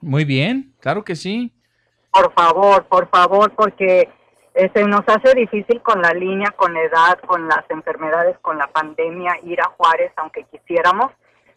Muy 0.04 0.24
bien, 0.24 0.74
claro 0.80 1.02
que 1.04 1.16
sí. 1.16 1.52
Por 2.12 2.32
favor, 2.32 2.84
por 2.86 3.08
favor, 3.08 3.52
porque 3.54 4.08
se 4.54 4.64
este, 4.66 4.84
nos 4.84 5.02
hace 5.06 5.34
difícil 5.34 5.80
con 5.82 6.00
la 6.00 6.12
línea, 6.12 6.50
con 6.52 6.72
la 6.74 6.82
edad, 6.82 7.18
con 7.26 7.48
las 7.48 7.64
enfermedades, 7.70 8.38
con 8.40 8.58
la 8.58 8.68
pandemia, 8.68 9.38
ir 9.42 9.60
a 9.60 9.70
Juárez 9.76 10.12
aunque 10.16 10.44
quisiéramos, 10.44 11.10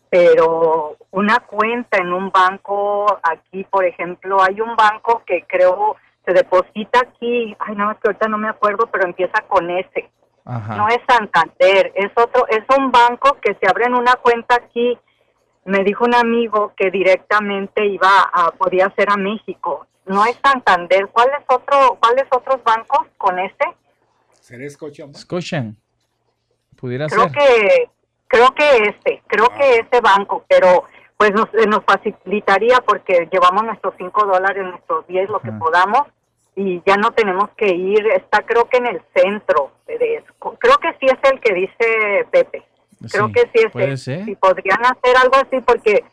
pero 0.09 0.97
una 1.11 1.39
cuenta 1.41 1.97
en 1.97 2.11
un 2.13 2.31
banco 2.31 3.19
aquí, 3.21 3.63
por 3.65 3.85
ejemplo, 3.85 4.41
hay 4.41 4.61
un 4.61 4.75
banco 4.75 5.21
que 5.25 5.43
creo 5.47 5.95
se 6.25 6.33
deposita 6.33 6.99
aquí, 6.99 7.55
ay 7.59 7.75
no, 7.75 7.91
es 7.91 7.97
que 7.99 8.09
ahorita 8.09 8.27
no 8.27 8.37
me 8.37 8.49
acuerdo, 8.49 8.87
pero 8.91 9.05
empieza 9.05 9.41
con 9.47 9.69
S 9.69 10.09
no 10.47 10.87
es 10.87 10.99
Santander, 11.07 11.91
es 11.95 12.11
otro, 12.15 12.47
es 12.47 12.63
un 12.77 12.89
banco 12.89 13.37
que 13.41 13.55
se 13.55 13.69
abre 13.69 13.85
en 13.85 13.95
una 13.95 14.15
cuenta 14.15 14.55
aquí. 14.55 14.97
Me 15.67 15.83
dijo 15.83 16.05
un 16.05 16.15
amigo 16.15 16.73
que 16.75 16.89
directamente 16.89 17.85
iba 17.85 18.29
a, 18.33 18.51
podía 18.51 18.89
ser 18.95 19.09
a 19.11 19.17
México. 19.17 19.85
No 20.05 20.25
es 20.25 20.39
Santander. 20.43 21.07
¿Cuál 21.09 21.29
es 21.37 21.45
otro, 21.47 21.97
cuáles 21.99 22.25
otros 22.31 22.63
bancos 22.63 23.07
con 23.17 23.37
este? 23.37 23.65
¿Será 24.39 24.69
Scotiabank? 24.69 25.15
Scotiabank. 25.15 25.75
Pudiera 26.77 27.07
creo 27.07 27.23
ser. 27.23 27.31
Que, 27.33 27.89
creo 28.27 28.55
que 28.55 28.77
este, 28.89 29.21
creo 29.27 29.49
que 29.49 29.63
ah. 29.63 29.81
este 29.81 30.01
banco, 30.01 30.45
pero 30.47 30.85
pues 31.17 31.31
nos, 31.33 31.47
nos 31.67 31.83
facilitaría 31.83 32.77
porque 32.85 33.27
llevamos 33.31 33.63
nuestros 33.63 33.93
5 33.97 34.25
dólares, 34.25 34.63
nuestros 34.63 35.05
10, 35.07 35.29
lo 35.29 35.39
que 35.39 35.51
podamos 35.51 36.03
y 36.57 36.81
ya 36.87 36.97
no 36.97 37.11
tenemos 37.11 37.51
que 37.55 37.67
ir, 37.67 38.07
está 38.07 38.41
creo 38.41 38.67
que 38.67 38.77
en 38.77 38.87
el 38.87 39.01
centro, 39.15 39.73
de, 39.85 40.23
creo 40.57 40.77
que 40.79 40.91
sí 40.99 41.05
es 41.05 41.31
el 41.31 41.39
que 41.39 41.53
dice 41.53 42.25
Pepe, 42.31 42.63
creo 43.11 43.31
que 43.31 43.41
sí 43.53 43.65
es 43.65 43.75
el, 43.75 44.25
si 44.25 44.35
podrían 44.35 44.79
hacer 44.85 45.17
algo 45.17 45.35
así 45.35 45.59
porque 45.65 46.03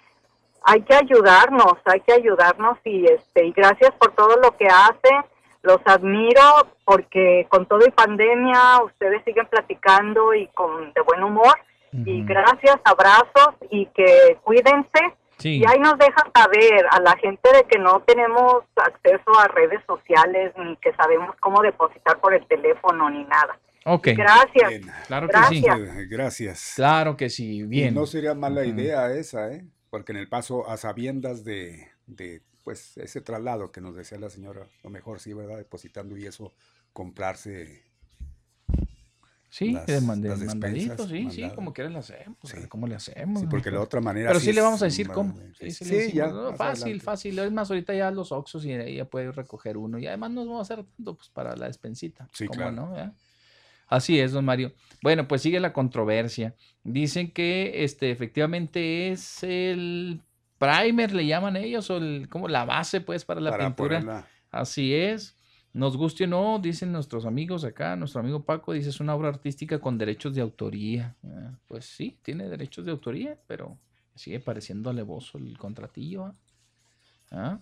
hay 0.63 0.83
que 0.83 0.95
ayudarnos, 0.95 1.75
hay 1.85 2.01
que 2.01 2.13
ayudarnos 2.13 2.79
y 2.85 3.07
este 3.07 3.47
y 3.47 3.53
gracias 3.53 3.93
por 3.93 4.13
todo 4.13 4.37
lo 4.37 4.57
que 4.57 4.67
hacen, 4.67 5.25
los 5.63 5.81
admiro 5.85 6.69
porque 6.85 7.47
con 7.49 7.67
todo 7.67 7.87
y 7.87 7.91
pandemia 7.91 8.83
ustedes 8.85 9.23
siguen 9.25 9.47
platicando 9.47 10.35
y 10.35 10.47
con 10.49 10.93
de 10.93 11.01
buen 11.03 11.23
humor 11.23 11.57
y 12.05 12.25
gracias, 12.25 12.77
abrazos 12.85 13.55
y 13.71 13.87
que 13.87 14.37
cuídense. 14.43 15.15
Y 15.43 15.65
ahí 15.67 15.79
nos 15.79 15.99
deja 15.99 16.25
saber 16.35 16.87
a 16.91 17.01
la 17.01 17.17
gente 17.17 17.53
de 17.53 17.65
que 17.65 17.79
no 17.79 18.01
tenemos 18.01 18.65
acceso 18.77 19.39
a 19.39 19.49
redes 19.49 19.81
sociales 19.87 20.53
ni 20.57 20.77
que 20.77 20.93
sabemos 20.95 21.37
cómo 21.41 21.61
depositar 21.61 22.19
por 22.19 22.35
el 22.35 22.47
teléfono 22.47 23.11
ni 23.11 23.25
nada. 23.25 23.59
Ok. 23.85 24.09
Gracias. 24.17 24.83
Claro 25.07 25.29
que 25.29 25.33
Gracias. 25.33 25.79
sí. 25.81 26.07
Gracias. 26.09 26.73
Claro 26.77 27.17
que 27.17 27.29
sí, 27.31 27.63
bien. 27.65 27.89
Y 27.93 27.95
no 27.95 28.07
sería 28.07 28.35
mala 28.35 28.63
Ujú. 28.63 28.71
idea 28.71 29.13
esa, 29.13 29.53
¿eh? 29.53 29.67
Porque 29.91 30.13
en 30.13 30.19
el 30.19 30.29
paso 30.29 30.69
a 30.69 30.77
sabiendas 30.77 31.45
de, 31.45 31.89
de, 32.07 32.43
pues 32.65 32.97
ese 32.97 33.21
traslado 33.21 33.71
que 33.71 33.81
nos 33.81 33.95
decía 33.95 34.19
la 34.19 34.31
señora, 34.31 34.67
lo 34.83 34.91
mejor 34.91 35.21
sí, 35.21 35.33
¿verdad? 35.35 35.59
Depositando 35.59 36.17
y 36.17 36.27
eso, 36.27 36.53
comprarse. 36.93 37.85
Sí, 39.51 39.71
las- 39.71 39.87
de, 39.87 40.01
man- 40.01 40.21
de 40.21 40.31
las 40.31 40.41
sí, 40.41 40.47
sí, 40.49 40.57
mandado. 40.57 41.55
como 41.55 41.73
quieras 41.73 41.93
le 41.93 41.99
hacemos. 42.01 42.39
¿Cómo 42.69 42.89
le 42.89 42.97
hacemos? 42.97 43.41
Sí, 43.43 43.47
porque 43.49 43.71
la 43.71 43.81
otra 43.83 44.01
manera 44.01 44.31
Pero 44.31 44.41
sí 44.41 44.53
le 44.53 44.61
vamos 44.61 44.83
a 44.83 44.87
decir 44.87 45.09
cómo. 45.09 45.33
Sí, 45.61 45.71
sí, 45.71 46.13
ya, 46.13 46.27
no, 46.27 46.55
fácil, 46.55 46.83
adelante. 46.85 47.05
fácil. 47.05 47.39
Es 47.39 47.53
más, 47.53 47.71
ahorita 47.71 47.95
ya 47.95 48.11
los 48.11 48.33
Oxxos 48.33 48.65
y 48.65 48.73
ahí 48.73 48.97
ya 48.97 49.05
puede 49.05 49.31
recoger 49.31 49.77
uno. 49.77 49.97
Y 50.01 50.09
además 50.09 50.33
nos 50.33 50.49
vamos 50.49 50.59
a 50.69 50.75
hacer 50.75 50.85
tanto 50.97 51.15
pues, 51.17 51.29
para 51.29 51.55
la 51.55 51.67
despensita. 51.69 52.29
Sí, 52.33 52.47
¿Cómo 52.47 52.57
claro. 52.59 52.73
no? 52.73 52.97
¿Ya? 52.97 53.13
Así 53.95 54.19
es, 54.19 54.33
don 54.33 54.45
Mario. 54.45 54.73
Bueno, 55.03 55.29
pues 55.29 55.43
sigue 55.43 55.61
la 55.61 55.73
controversia. 55.73 56.57
Dicen 56.83 57.31
que 57.31 57.85
este 57.85 58.11
efectivamente 58.11 59.13
es 59.13 59.45
el 59.45 60.21
primer, 60.59 61.15
le 61.15 61.27
llaman 61.27 61.57
ellos, 61.57 61.91
o 61.91 61.99
el, 61.99 62.29
como 62.29 62.49
la 62.49 62.65
base, 62.65 63.01
pues, 63.01 63.25
para 63.25 63.41
la 63.41 63.51
Para 63.51 63.67
pintura. 63.67 64.01
ponerla. 64.01 64.27
Así 64.51 64.93
es. 64.93 65.37
Nos 65.73 65.97
guste 65.97 66.25
o 66.25 66.27
no, 66.27 66.59
dicen 66.59 66.91
nuestros 66.91 67.25
amigos 67.25 67.63
acá, 67.65 67.95
nuestro 67.95 68.21
amigo 68.21 68.45
Paco 68.45 68.73
dice 68.73 68.89
es 68.89 68.99
una 68.99 69.15
obra 69.15 69.29
artística 69.29 69.79
con 69.81 69.97
derechos 69.97 70.35
de 70.35 70.41
autoría. 70.41 71.15
Ah, 71.25 71.53
pues 71.69 71.85
sí, 71.85 72.19
tiene 72.23 72.49
derechos 72.49 72.85
de 72.85 72.91
autoría, 72.91 73.39
pero 73.47 73.79
sigue 74.17 74.41
pareciendo 74.41 74.91
alevoso 74.91 75.39
el 75.39 75.57
contratillo. 75.57 76.25
¿ah? 76.25 76.35
¿Ah? 77.31 77.61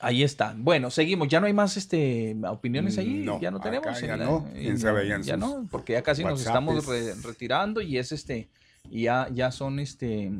Ahí 0.00 0.22
está. 0.22 0.54
Bueno, 0.56 0.90
seguimos. 0.90 1.28
Ya 1.28 1.40
no 1.40 1.46
hay 1.46 1.52
más 1.52 1.76
este 1.76 2.36
opiniones 2.48 2.98
ahí. 2.98 3.22
No, 3.24 3.40
ya 3.40 3.50
no 3.50 3.60
tenemos. 3.60 3.86
ya 4.00 4.12
en 4.14 4.18
la- 4.20 4.24
no. 4.26 4.46
en 4.54 4.76
ya 5.08 5.14
en 5.16 5.22
ya 5.22 5.36
no, 5.36 5.66
porque 5.70 5.94
ya 5.94 6.02
casi 6.02 6.22
nos 6.32 6.40
estamos 6.46 6.86
re- 6.86 7.14
retirando 7.22 7.80
y 7.80 7.96
es 7.98 8.12
este, 8.12 8.48
y 8.90 9.02
ya, 9.02 9.28
ya 9.32 9.50
son 9.50 9.78
este, 9.78 10.30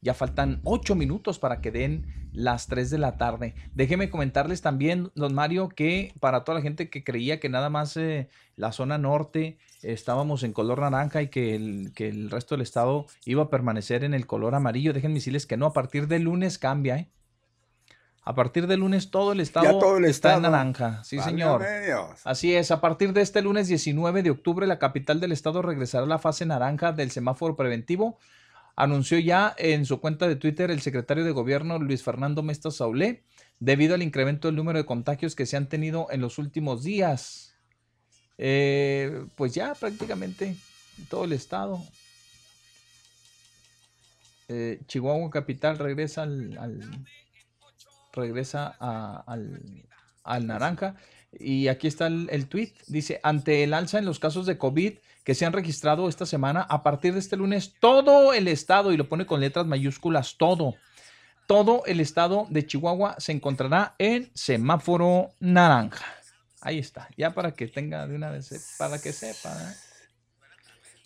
ya 0.00 0.14
faltan 0.14 0.60
ocho 0.64 0.94
minutos 0.94 1.38
para 1.38 1.60
que 1.60 1.70
den 1.72 2.06
las 2.32 2.66
3 2.68 2.88
de 2.90 2.98
la 2.98 3.18
tarde. 3.18 3.54
Déjeme 3.74 4.08
comentarles 4.08 4.62
también, 4.62 5.10
don 5.14 5.34
Mario, 5.34 5.68
que 5.68 6.14
para 6.20 6.44
toda 6.44 6.58
la 6.58 6.62
gente 6.62 6.88
que 6.88 7.04
creía 7.04 7.40
que 7.40 7.48
nada 7.50 7.68
más 7.70 7.96
eh, 7.98 8.28
la 8.56 8.72
zona 8.72 8.96
norte 8.98 9.58
estábamos 9.82 10.42
en 10.44 10.52
color 10.52 10.80
naranja 10.80 11.20
y 11.22 11.28
que 11.28 11.54
el, 11.56 11.92
que 11.94 12.08
el 12.08 12.30
resto 12.30 12.54
del 12.54 12.62
estado 12.62 13.06
iba 13.26 13.42
a 13.42 13.50
permanecer 13.50 14.04
en 14.04 14.14
el 14.14 14.26
color 14.26 14.54
amarillo, 14.54 14.92
déjenme 14.92 15.16
decirles 15.16 15.44
que 15.46 15.56
no, 15.56 15.66
a 15.66 15.72
partir 15.72 16.06
del 16.08 16.22
lunes 16.22 16.56
cambia, 16.58 16.96
¿eh? 16.98 17.08
A 18.24 18.34
partir 18.36 18.68
del 18.68 18.80
lunes 18.80 19.10
todo 19.10 19.32
el 19.32 19.40
estado, 19.40 19.80
todo 19.80 19.96
el 19.98 20.04
está 20.04 20.30
en 20.34 20.36
estado. 20.36 20.52
naranja. 20.52 21.02
Sí, 21.04 21.18
señor. 21.18 21.64
Así 22.24 22.54
es, 22.54 22.70
a 22.70 22.80
partir 22.80 23.12
de 23.12 23.20
este 23.20 23.42
lunes 23.42 23.66
19 23.66 24.22
de 24.22 24.30
octubre, 24.30 24.66
la 24.68 24.78
capital 24.78 25.18
del 25.18 25.32
estado 25.32 25.60
regresará 25.60 26.04
a 26.04 26.08
la 26.08 26.18
fase 26.20 26.46
naranja 26.46 26.92
del 26.92 27.10
semáforo 27.10 27.56
preventivo. 27.56 28.18
Anunció 28.76 29.18
ya 29.18 29.54
en 29.58 29.84
su 29.86 30.00
cuenta 30.00 30.28
de 30.28 30.36
Twitter 30.36 30.70
el 30.70 30.80
secretario 30.80 31.24
de 31.24 31.32
gobierno 31.32 31.78
Luis 31.80 32.02
Fernando 32.04 32.42
Mesta 32.44 32.70
Saulé, 32.70 33.24
debido 33.58 33.94
al 33.96 34.02
incremento 34.02 34.46
del 34.48 34.54
número 34.56 34.78
de 34.78 34.86
contagios 34.86 35.34
que 35.34 35.44
se 35.46 35.56
han 35.56 35.68
tenido 35.68 36.06
en 36.10 36.20
los 36.20 36.38
últimos 36.38 36.84
días. 36.84 37.54
Eh, 38.38 39.24
pues 39.36 39.52
ya 39.52 39.74
prácticamente 39.74 40.56
todo 41.10 41.24
el 41.24 41.32
estado. 41.32 41.82
Eh, 44.48 44.80
Chihuahua 44.86 45.30
capital 45.30 45.78
regresa 45.78 46.22
al, 46.22 46.56
al- 46.58 47.04
regresa 48.12 48.76
a- 48.78 49.22
al, 49.26 49.60
al 50.24 50.46
naranja. 50.46 50.94
Y 51.32 51.68
aquí 51.68 51.86
está 51.88 52.06
el, 52.08 52.28
el 52.30 52.46
tweet. 52.46 52.72
Dice, 52.86 53.18
ante 53.22 53.64
el 53.64 53.72
alza 53.74 53.98
en 53.98 54.04
los 54.04 54.18
casos 54.18 54.46
de 54.46 54.58
COVID 54.58 54.94
que 55.24 55.34
se 55.34 55.46
han 55.46 55.52
registrado 55.52 56.08
esta 56.08 56.26
semana, 56.26 56.62
a 56.62 56.82
partir 56.82 57.12
de 57.14 57.20
este 57.20 57.36
lunes, 57.36 57.74
todo 57.80 58.34
el 58.34 58.48
estado, 58.48 58.92
y 58.92 58.96
lo 58.96 59.08
pone 59.08 59.24
con 59.24 59.40
letras 59.40 59.66
mayúsculas, 59.66 60.36
todo, 60.36 60.74
todo 61.46 61.84
el 61.86 62.00
estado 62.00 62.46
de 62.50 62.66
Chihuahua 62.66 63.14
se 63.18 63.30
encontrará 63.32 63.94
en 63.98 64.30
semáforo 64.34 65.30
naranja. 65.38 66.04
Ahí 66.60 66.78
está, 66.78 67.08
ya 67.16 67.32
para 67.34 67.52
que 67.52 67.66
tenga 67.68 68.06
de 68.06 68.16
una 68.16 68.30
vez, 68.30 68.74
para 68.78 69.00
que 69.00 69.12
sepa. 69.12 69.50
¿eh? 69.52 69.74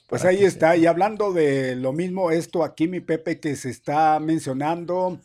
Pues 0.08 0.22
Para 0.22 0.30
ahí 0.30 0.44
está. 0.44 0.76
Y 0.76 0.86
hablando 0.86 1.32
de 1.32 1.76
lo 1.76 1.92
mismo, 1.92 2.30
esto 2.30 2.64
aquí, 2.64 2.88
mi 2.88 3.00
Pepe, 3.00 3.38
que 3.40 3.54
se 3.56 3.70
está 3.70 4.18
mencionando 4.20 5.20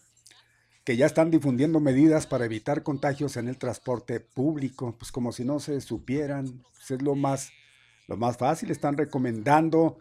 que 0.91 0.97
ya 0.97 1.05
están 1.05 1.31
difundiendo 1.31 1.79
medidas 1.79 2.27
para 2.27 2.43
evitar 2.43 2.83
contagios 2.83 3.37
en 3.37 3.47
el 3.47 3.57
transporte 3.57 4.19
público, 4.19 4.93
pues 4.99 5.09
como 5.09 5.31
si 5.31 5.45
no 5.45 5.61
se 5.61 5.79
supieran, 5.79 6.65
pues 6.73 6.91
es 6.91 7.01
lo 7.01 7.15
más, 7.15 7.53
lo 8.09 8.17
más 8.17 8.35
fácil. 8.35 8.71
Están 8.71 8.97
recomendando, 8.97 9.99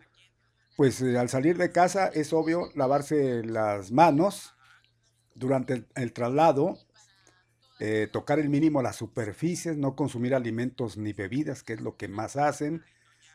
pues 0.77 1.01
eh, 1.01 1.17
al 1.17 1.29
salir 1.29 1.59
de 1.59 1.71
casa 1.71 2.09
es 2.09 2.33
obvio 2.33 2.71
lavarse 2.75 3.45
las 3.45 3.93
manos 3.93 4.57
durante 5.37 5.87
el, 5.95 6.13
traslado, 6.13 6.77
eh, 7.79 8.09
tocar 8.13 8.41
el 8.41 8.49
mínimo 8.49 8.83
las 8.83 8.97
superficies, 8.97 9.77
no 9.77 9.95
consumir 9.95 10.35
alimentos 10.35 10.97
ni 10.97 11.13
bebidas, 11.13 11.63
que 11.63 11.75
es 11.75 11.81
lo 11.81 11.97
que 11.97 12.09
más 12.09 12.35
hacen, 12.35 12.83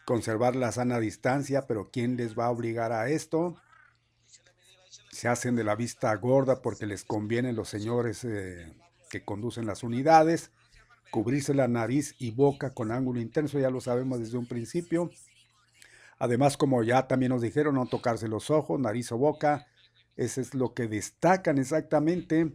conservar 0.04 0.58
la 0.58 0.74
sana 0.74 1.00
distancia, 1.00 1.68
pero 1.68 1.90
¿quién 1.90 2.18
les 2.18 2.38
va 2.38 2.48
a 2.48 2.52
obligar 2.52 2.92
a 2.92 3.08
esto? 3.08 3.56
Se 5.16 5.30
hacen 5.30 5.56
de 5.56 5.64
la 5.64 5.78
vista 5.78 6.14
gorda 6.16 6.62
porque 6.62 6.86
les 6.86 7.06
conviene 7.06 7.54
los 7.54 7.70
señores 7.70 8.26
eh, 8.26 8.74
que 9.10 9.24
conducen 9.24 9.66
las 9.66 9.82
unidades, 9.82 10.52
cubrirse 11.10 11.54
la 11.54 11.70
nariz 11.70 12.16
y 12.20 12.32
boca 12.32 12.72
con 12.72 12.92
ángulo 12.92 13.22
intenso, 13.22 13.58
ya 13.58 13.70
lo 13.70 13.80
sabemos 13.80 14.20
desde 14.20 14.38
un 14.38 14.46
principio. 14.46 15.10
Además, 16.20 16.58
como 16.58 16.84
ya 16.84 17.08
también 17.08 17.32
nos 17.32 17.42
dijeron, 17.42 17.76
no 17.76 17.86
tocarse 17.86 18.28
los 18.28 18.52
ojos, 18.52 18.78
nariz 18.78 19.10
o 19.14 19.18
boca, 19.18 19.68
eso 20.18 20.42
es 20.42 20.54
lo 20.54 20.74
que 20.74 20.90
destacan 20.90 21.60
exactamente. 21.60 22.52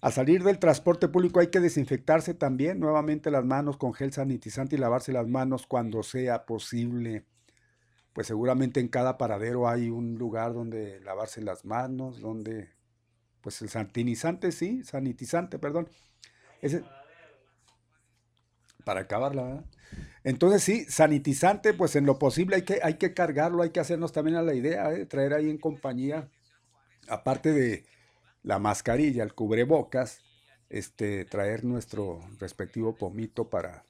Al 0.00 0.12
salir 0.12 0.42
del 0.42 0.58
transporte 0.58 1.06
público 1.06 1.38
hay 1.38 1.46
que 1.46 1.60
desinfectarse 1.60 2.34
también 2.34 2.80
nuevamente 2.80 3.30
las 3.30 3.44
manos 3.44 3.76
con 3.76 3.94
gel 3.94 4.12
sanitizante 4.12 4.74
y 4.74 4.80
lavarse 4.80 5.12
las 5.12 5.28
manos 5.28 5.68
cuando 5.68 6.02
sea 6.02 6.44
posible. 6.44 7.24
Pues 8.16 8.28
seguramente 8.28 8.80
en 8.80 8.88
cada 8.88 9.18
paradero 9.18 9.68
hay 9.68 9.90
un 9.90 10.16
lugar 10.16 10.54
donde 10.54 11.00
lavarse 11.00 11.42
las 11.42 11.66
manos, 11.66 12.18
donde 12.18 12.70
pues 13.42 13.60
el 13.60 13.68
sanitizante, 13.68 14.52
sí, 14.52 14.82
sanitizante, 14.84 15.58
perdón. 15.58 15.90
Para 18.86 19.00
acabarla, 19.00 19.42
¿verdad? 19.42 19.64
Entonces 20.24 20.62
sí, 20.62 20.86
sanitizante, 20.86 21.74
pues 21.74 21.94
en 21.94 22.06
lo 22.06 22.18
posible 22.18 22.56
hay 22.56 22.62
que, 22.62 22.80
hay 22.82 22.94
que 22.94 23.12
cargarlo, 23.12 23.62
hay 23.62 23.68
que 23.68 23.80
hacernos 23.80 24.12
también 24.12 24.38
a 24.38 24.42
la 24.42 24.54
idea, 24.54 24.90
¿eh? 24.94 25.04
traer 25.04 25.34
ahí 25.34 25.50
en 25.50 25.58
compañía, 25.58 26.30
aparte 27.08 27.52
de 27.52 27.84
la 28.42 28.58
mascarilla, 28.58 29.24
el 29.24 29.34
cubrebocas, 29.34 30.20
este, 30.70 31.26
traer 31.26 31.66
nuestro 31.66 32.20
respectivo 32.38 32.96
pomito 32.96 33.50
para, 33.50 33.84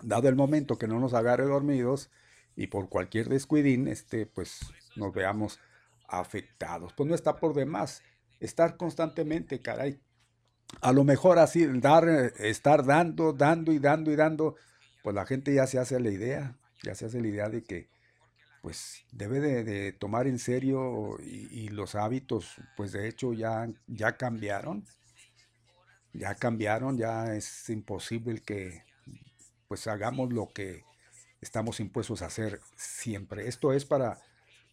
dado 0.00 0.28
el 0.28 0.36
momento 0.36 0.78
que 0.78 0.86
no 0.86 1.00
nos 1.00 1.12
agarre 1.12 1.46
dormidos 1.46 2.08
y 2.56 2.68
por 2.68 2.88
cualquier 2.88 3.28
descuidín, 3.28 3.86
este, 3.86 4.26
pues 4.26 4.60
nos 4.96 5.12
veamos 5.12 5.60
afectados. 6.08 6.92
Pues 6.94 7.08
no 7.08 7.14
está 7.14 7.36
por 7.36 7.54
demás 7.54 8.02
estar 8.40 8.76
constantemente, 8.76 9.60
caray. 9.60 10.00
A 10.80 10.92
lo 10.92 11.04
mejor 11.04 11.38
así, 11.38 11.66
dar, 11.80 12.08
eh, 12.08 12.32
estar 12.38 12.84
dando, 12.84 13.32
dando 13.32 13.72
y 13.72 13.78
dando 13.78 14.10
y 14.10 14.16
dando, 14.16 14.56
pues 15.04 15.14
la 15.14 15.26
gente 15.26 15.54
ya 15.54 15.66
se 15.66 15.78
hace 15.78 16.00
la 16.00 16.10
idea, 16.10 16.56
ya 16.82 16.94
se 16.94 17.06
hace 17.06 17.20
la 17.20 17.28
idea 17.28 17.48
de 17.48 17.62
que 17.62 17.88
pues 18.62 19.04
debe 19.12 19.38
de, 19.38 19.92
tomar 19.92 20.26
en 20.26 20.40
serio 20.40 21.18
y, 21.22 21.46
y 21.52 21.68
los 21.68 21.94
hábitos, 21.94 22.56
pues 22.76 22.90
de 22.90 23.06
hecho 23.06 23.32
ya, 23.32 23.68
ya 23.86 24.16
cambiaron, 24.16 24.84
ya 26.12 26.34
cambiaron, 26.34 26.98
ya 26.98 27.36
es 27.36 27.68
imposible 27.70 28.40
que 28.40 28.82
pues 29.68 29.86
hagamos 29.86 30.32
lo 30.32 30.48
que 30.48 30.82
estamos 31.46 31.80
impuestos 31.80 32.22
a 32.22 32.26
hacer 32.26 32.60
siempre. 32.76 33.48
Esto 33.48 33.72
es 33.72 33.84
para, 33.84 34.18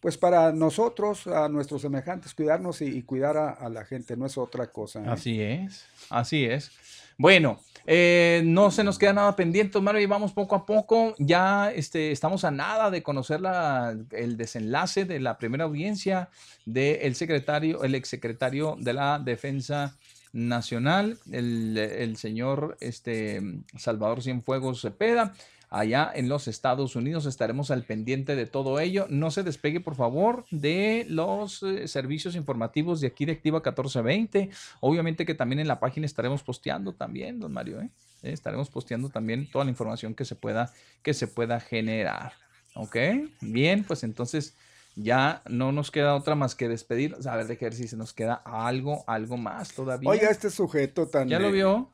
pues 0.00 0.18
para 0.18 0.52
nosotros, 0.52 1.26
a 1.26 1.48
nuestros 1.48 1.82
semejantes, 1.82 2.34
cuidarnos 2.34 2.82
y, 2.82 3.02
cuidar 3.02 3.36
a, 3.36 3.50
a 3.50 3.68
la 3.68 3.84
gente, 3.84 4.16
no 4.16 4.26
es 4.26 4.36
otra 4.36 4.66
cosa. 4.66 5.00
¿eh? 5.00 5.08
Así 5.08 5.40
es, 5.40 5.86
así 6.10 6.44
es. 6.44 6.72
Bueno, 7.16 7.60
eh, 7.86 8.42
no 8.44 8.70
se 8.70 8.82
nos 8.82 8.98
queda 8.98 9.12
nada 9.12 9.36
pendiente, 9.36 9.80
Mario, 9.80 10.00
y 10.00 10.06
vamos 10.06 10.32
poco 10.32 10.56
a 10.56 10.66
poco. 10.66 11.14
Ya 11.18 11.70
este, 11.70 12.10
estamos 12.10 12.44
a 12.44 12.50
nada 12.50 12.90
de 12.90 13.02
conocer 13.02 13.40
la, 13.40 13.96
el 14.10 14.36
desenlace 14.36 15.04
de 15.04 15.20
la 15.20 15.38
primera 15.38 15.64
audiencia 15.64 16.28
del 16.66 17.14
secretario, 17.14 17.84
el 17.84 17.94
exsecretario 17.94 18.76
de 18.80 18.94
la 18.94 19.20
Defensa 19.20 19.96
Nacional, 20.32 21.18
el, 21.30 21.78
el 21.78 22.16
señor 22.16 22.76
este, 22.80 23.40
Salvador 23.76 24.22
Cienfuegos 24.22 24.80
Cepeda 24.80 25.32
allá 25.74 26.10
en 26.14 26.28
los 26.28 26.46
Estados 26.46 26.94
Unidos. 26.94 27.26
Estaremos 27.26 27.70
al 27.70 27.82
pendiente 27.82 28.36
de 28.36 28.46
todo 28.46 28.78
ello. 28.78 29.06
No 29.10 29.30
se 29.30 29.42
despegue, 29.42 29.80
por 29.80 29.96
favor, 29.96 30.44
de 30.50 31.04
los 31.08 31.62
eh, 31.64 31.88
servicios 31.88 32.36
informativos 32.36 33.00
de 33.00 33.08
aquí 33.08 33.24
de 33.24 33.32
Activa 33.32 33.58
1420. 33.58 34.50
Obviamente 34.80 35.26
que 35.26 35.34
también 35.34 35.58
en 35.58 35.68
la 35.68 35.80
página 35.80 36.06
estaremos 36.06 36.42
posteando 36.44 36.92
también, 36.94 37.40
don 37.40 37.52
Mario. 37.52 37.80
¿eh? 37.80 37.90
¿eh? 38.22 38.32
Estaremos 38.32 38.70
posteando 38.70 39.08
también 39.08 39.50
toda 39.50 39.64
la 39.64 39.70
información 39.70 40.14
que 40.14 40.24
se 40.24 40.36
pueda, 40.36 40.72
que 41.02 41.12
se 41.12 41.26
pueda 41.26 41.58
generar. 41.58 42.34
¿Ok? 42.76 42.96
Bien, 43.40 43.82
pues 43.84 44.04
entonces 44.04 44.56
ya 44.94 45.42
no 45.48 45.72
nos 45.72 45.90
queda 45.90 46.14
otra 46.14 46.36
más 46.36 46.54
que 46.54 46.68
despedir. 46.68 47.16
A 47.26 47.36
ver, 47.36 47.48
de 47.48 47.56
ver 47.56 47.74
si 47.74 47.88
se 47.88 47.96
nos 47.96 48.12
queda 48.12 48.34
algo, 48.44 49.02
algo 49.08 49.36
más 49.36 49.74
todavía. 49.74 50.08
Oiga, 50.08 50.30
este 50.30 50.50
sujeto 50.50 51.08
tan. 51.08 51.28
¿Ya 51.28 51.40
lo 51.40 51.50
vio? 51.50 51.90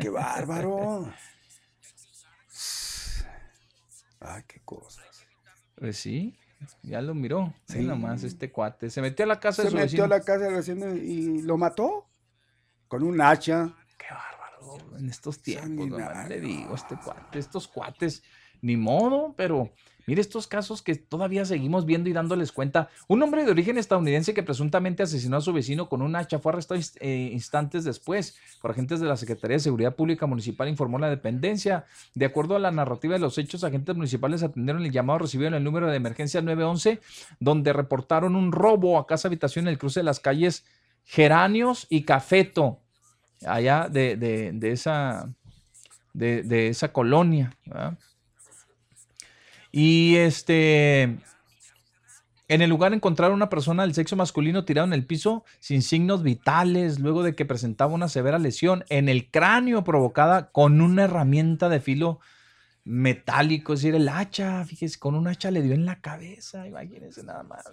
¡Qué 0.00 0.08
bárbaro! 0.08 1.12
Ay, 4.24 4.42
qué 4.46 4.60
cosas. 4.64 5.26
Pues 5.76 5.98
sí, 5.98 6.36
ya 6.82 7.02
lo 7.02 7.14
miró. 7.14 7.52
Sí, 7.66 7.80
nomás 7.80 8.22
este 8.22 8.50
cuate. 8.50 8.90
Se 8.90 9.00
metió 9.00 9.24
a 9.24 9.28
la 9.28 9.40
casa 9.40 9.62
Se 9.62 9.64
de 9.64 9.70
su 9.70 9.76
metió 9.76 10.04
a 10.04 10.08
la 10.08 10.20
casa 10.20 10.44
del 10.44 10.54
vecino 10.54 10.94
y 10.94 11.42
lo 11.42 11.56
mató 11.56 12.08
con 12.88 13.02
un 13.02 13.20
hacha. 13.20 13.74
Qué 13.98 14.06
bárbaro. 14.10 14.96
En 14.96 15.08
estos 15.08 15.42
tiempos, 15.42 15.88
nomás 15.88 16.28
le 16.28 16.40
digo, 16.40 16.74
este 16.74 16.96
cuate, 16.96 17.38
estos 17.38 17.68
cuates, 17.68 18.22
ni 18.64 18.76
modo, 18.76 19.34
pero 19.36 19.70
mire 20.06 20.20
estos 20.20 20.46
casos 20.46 20.82
que 20.82 20.94
todavía 20.94 21.44
seguimos 21.44 21.86
viendo 21.86 22.08
y 22.08 22.12
dándoles 22.12 22.50
cuenta. 22.52 22.88
Un 23.08 23.22
hombre 23.22 23.44
de 23.44 23.50
origen 23.50 23.78
estadounidense 23.78 24.34
que 24.34 24.42
presuntamente 24.42 25.02
asesinó 25.02 25.36
a 25.36 25.40
su 25.40 25.52
vecino 25.52 25.88
con 25.88 26.02
un 26.02 26.16
hacha 26.16 26.38
fue 26.38 26.52
arrestado 26.52 26.80
eh, 27.00 27.30
instantes 27.32 27.84
después 27.84 28.36
por 28.60 28.70
agentes 28.70 29.00
de 29.00 29.06
la 29.06 29.16
Secretaría 29.16 29.56
de 29.56 29.60
Seguridad 29.60 29.94
Pública 29.94 30.26
Municipal, 30.26 30.68
informó 30.68 30.98
la 30.98 31.10
dependencia. 31.10 31.84
De 32.14 32.24
acuerdo 32.26 32.56
a 32.56 32.58
la 32.58 32.70
narrativa 32.70 33.14
de 33.14 33.20
los 33.20 33.36
hechos, 33.38 33.64
agentes 33.64 33.94
municipales 33.96 34.42
atendieron 34.42 34.84
el 34.84 34.90
llamado 34.92 35.20
recibido 35.20 35.48
en 35.48 35.54
el 35.54 35.64
número 35.64 35.88
de 35.90 35.96
emergencia 35.96 36.40
911, 36.42 37.00
donde 37.40 37.72
reportaron 37.72 38.34
un 38.36 38.50
robo 38.52 38.98
a 38.98 39.06
casa 39.06 39.28
habitación 39.28 39.66
en 39.66 39.72
el 39.72 39.78
cruce 39.78 40.00
de 40.00 40.04
las 40.04 40.20
calles 40.20 40.64
Geranios 41.04 41.86
y 41.90 42.02
Cafeto, 42.04 42.80
allá 43.46 43.88
de, 43.90 44.16
de- 44.16 44.52
de 44.52 44.72
esa, 44.72 45.28
de, 46.14 46.42
de 46.42 46.68
esa 46.68 46.92
colonia. 46.92 47.54
¿verdad? 47.66 47.98
Y 49.76 50.14
este, 50.18 51.02
en 52.46 52.62
el 52.62 52.70
lugar 52.70 52.94
encontraron 52.94 53.34
una 53.34 53.48
persona 53.48 53.82
del 53.82 53.92
sexo 53.92 54.14
masculino 54.14 54.64
tirado 54.64 54.86
en 54.86 54.92
el 54.92 55.04
piso 55.04 55.44
sin 55.58 55.82
signos 55.82 56.22
vitales, 56.22 57.00
luego 57.00 57.24
de 57.24 57.34
que 57.34 57.44
presentaba 57.44 57.92
una 57.92 58.06
severa 58.06 58.38
lesión 58.38 58.84
en 58.88 59.08
el 59.08 59.32
cráneo 59.32 59.82
provocada 59.82 60.52
con 60.52 60.80
una 60.80 61.02
herramienta 61.02 61.68
de 61.68 61.80
filo 61.80 62.20
metálico, 62.84 63.72
es 63.72 63.80
decir, 63.80 63.96
el 63.96 64.08
hacha, 64.08 64.64
fíjese, 64.64 65.00
con 65.00 65.16
un 65.16 65.26
hacha 65.26 65.50
le 65.50 65.60
dio 65.60 65.74
en 65.74 65.86
la 65.86 66.00
cabeza, 66.00 66.68
imagínense 66.68 67.24
nada 67.24 67.42
más. 67.42 67.64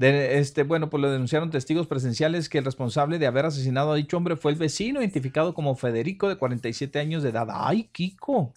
Este, 0.00 0.62
bueno, 0.62 0.88
pues 0.88 1.00
lo 1.00 1.10
denunciaron 1.10 1.50
testigos 1.50 1.88
presenciales 1.88 2.48
que 2.48 2.58
el 2.58 2.64
responsable 2.64 3.18
de 3.18 3.26
haber 3.26 3.46
asesinado 3.46 3.90
a 3.90 3.96
dicho 3.96 4.16
hombre 4.16 4.36
fue 4.36 4.52
el 4.52 4.58
vecino, 4.58 5.00
identificado 5.00 5.52
como 5.52 5.74
Federico, 5.74 6.28
de 6.28 6.36
47 6.36 7.00
años 7.00 7.24
de 7.24 7.30
edad. 7.30 7.48
¡Ay, 7.50 7.88
Kiko! 7.90 8.54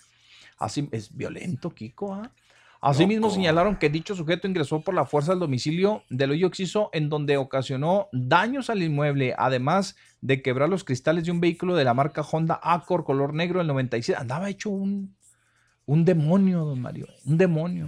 Así 0.63 0.87
es 0.91 1.15
violento, 1.15 1.69
Kiko, 1.71 2.13
¿ah? 2.13 2.31
Asimismo 2.83 3.27
señalaron 3.35 3.75
que 3.75 3.89
dicho 3.91 4.15
sujeto 4.15 4.47
ingresó 4.47 4.81
por 4.81 4.95
la 4.95 5.05
fuerza 5.05 5.33
al 5.33 5.39
domicilio 5.39 6.01
del 6.09 6.31
hoyo 6.31 6.47
Oxiso 6.47 6.89
en 6.93 7.09
donde 7.09 7.37
ocasionó 7.37 8.07
daños 8.11 8.71
al 8.71 8.81
inmueble, 8.81 9.35
además 9.37 9.95
de 10.21 10.41
quebrar 10.41 10.67
los 10.67 10.83
cristales 10.83 11.25
de 11.25 11.31
un 11.31 11.39
vehículo 11.39 11.75
de 11.75 11.83
la 11.83 11.93
marca 11.93 12.21
Honda 12.23 12.59
Accord 12.63 13.03
color 13.03 13.35
negro 13.35 13.59
del 13.59 13.67
97. 13.67 14.19
Andaba 14.19 14.49
hecho 14.49 14.71
un, 14.71 15.13
un 15.85 16.05
demonio, 16.05 16.65
don 16.65 16.81
Mario, 16.81 17.07
un 17.25 17.37
demonio. 17.37 17.87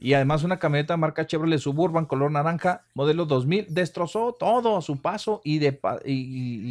Y 0.00 0.12
además 0.12 0.44
una 0.44 0.58
camioneta 0.58 0.96
marca 0.98 1.26
Chevrolet 1.26 1.58
Suburban 1.58 2.04
color 2.04 2.30
naranja, 2.30 2.82
modelo 2.92 3.24
2000, 3.24 3.66
destrozó 3.70 4.36
todo 4.38 4.76
a 4.76 4.82
su 4.82 5.00
paso 5.00 5.40
y, 5.44 5.60
de, 5.60 5.80
y- 6.04 6.12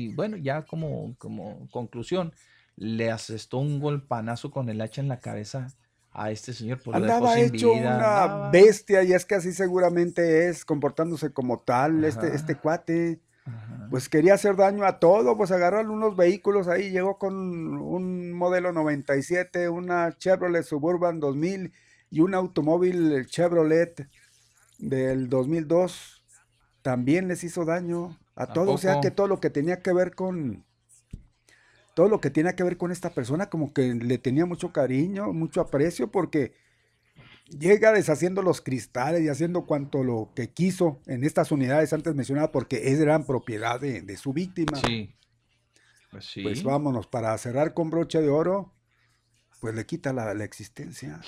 y, 0.06 0.08
bueno, 0.14 0.38
ya 0.38 0.62
como, 0.62 1.16
como 1.18 1.68
conclusión, 1.72 2.32
le 2.78 3.12
asestó 3.12 3.58
un 3.58 3.80
golpanazo 3.82 4.50
con 4.52 4.70
el 4.70 4.80
hacha 4.82 5.02
en 5.02 5.08
la 5.10 5.20
cabeza 5.20 5.68
a 6.12 6.32
este 6.32 6.54
señor. 6.54 6.80
Pues 6.84 6.98
lo 6.98 7.06
dejó 7.06 7.16
Andaba 7.18 7.40
hecho 7.40 7.74
vida, 7.74 7.80
una 7.82 7.96
andaba- 8.24 8.52
bestia 8.52 9.04
y 9.04 9.12
es 9.14 9.26
que 9.26 9.36
así 9.36 9.52
seguramente 9.52 10.48
es, 10.48 10.64
comportándose 10.64 11.32
como 11.34 11.60
tal, 11.60 12.04
este, 12.06 12.28
Ajá. 12.28 12.36
este 12.36 12.56
cuate. 12.56 13.20
Pues 13.90 14.10
quería 14.10 14.34
hacer 14.34 14.58
daño 14.58 14.84
a 14.86 15.00
todo, 15.00 15.38
pues 15.38 15.52
agarraron 15.52 15.90
unos 15.92 16.18
vehículos 16.18 16.68
ahí, 16.68 16.90
llegó 16.92 17.18
con 17.18 17.34
un 17.78 18.34
modelo 18.34 18.74
97, 18.74 19.70
una 19.70 20.18
Chevrolet 20.18 20.64
Suburban 20.64 21.20
2000 21.22 21.72
y 22.12 22.20
un 22.20 22.34
automóvil 22.36 23.26
Chevrolet 23.28 24.08
del 24.80 25.30
2002. 25.30 26.24
También 26.82 27.30
les 27.30 27.44
hizo 27.46 27.64
daño 27.64 28.18
a 28.36 28.44
¿A 28.44 28.54
todo, 28.54 28.74
o 28.74 28.78
sea 28.78 29.00
que 29.02 29.12
todo 29.12 29.28
lo 29.28 29.40
que 29.40 29.50
tenía 29.50 29.82
que 29.82 29.94
ver 29.94 30.14
con 30.14 30.66
todo 31.98 32.10
lo 32.10 32.22
que 32.22 32.30
tenía 32.30 32.56
que 32.56 32.62
ver 32.62 32.78
con 32.78 32.92
esta 32.92 33.10
persona 33.10 33.50
como 33.50 33.74
que 33.74 33.96
le 33.96 34.20
tenía 34.20 34.46
mucho 34.46 34.72
cariño, 34.72 35.34
mucho 35.34 35.62
aprecio 35.62 36.12
porque 36.12 36.54
llega 37.50 37.92
deshaciendo 37.92 38.44
los 38.44 38.62
cristales 38.62 39.24
y 39.24 39.30
haciendo 39.30 39.66
cuanto 39.66 40.04
lo 40.04 40.32
que 40.36 40.52
quiso 40.52 41.02
en 41.08 41.24
estas 41.24 41.52
unidades 41.52 41.94
antes 41.94 42.14
mencionadas 42.14 42.52
porque 42.52 42.92
eran 42.92 43.26
propiedad 43.26 43.82
de, 43.82 44.04
de 44.04 44.16
su 44.16 44.32
víctima. 44.32 44.80
Sí. 44.86 45.16
Pues 46.12 46.26
sí. 46.26 46.44
Pues 46.44 46.62
vámonos, 46.62 47.08
para 47.08 47.36
cerrar 47.40 47.74
con 47.74 47.90
broche 47.90 48.22
de 48.22 48.30
oro, 48.30 48.76
pues 49.60 49.74
le 49.74 49.88
quita 49.88 50.14
la, 50.14 50.36
la 50.36 50.44
existencia. 50.44 51.20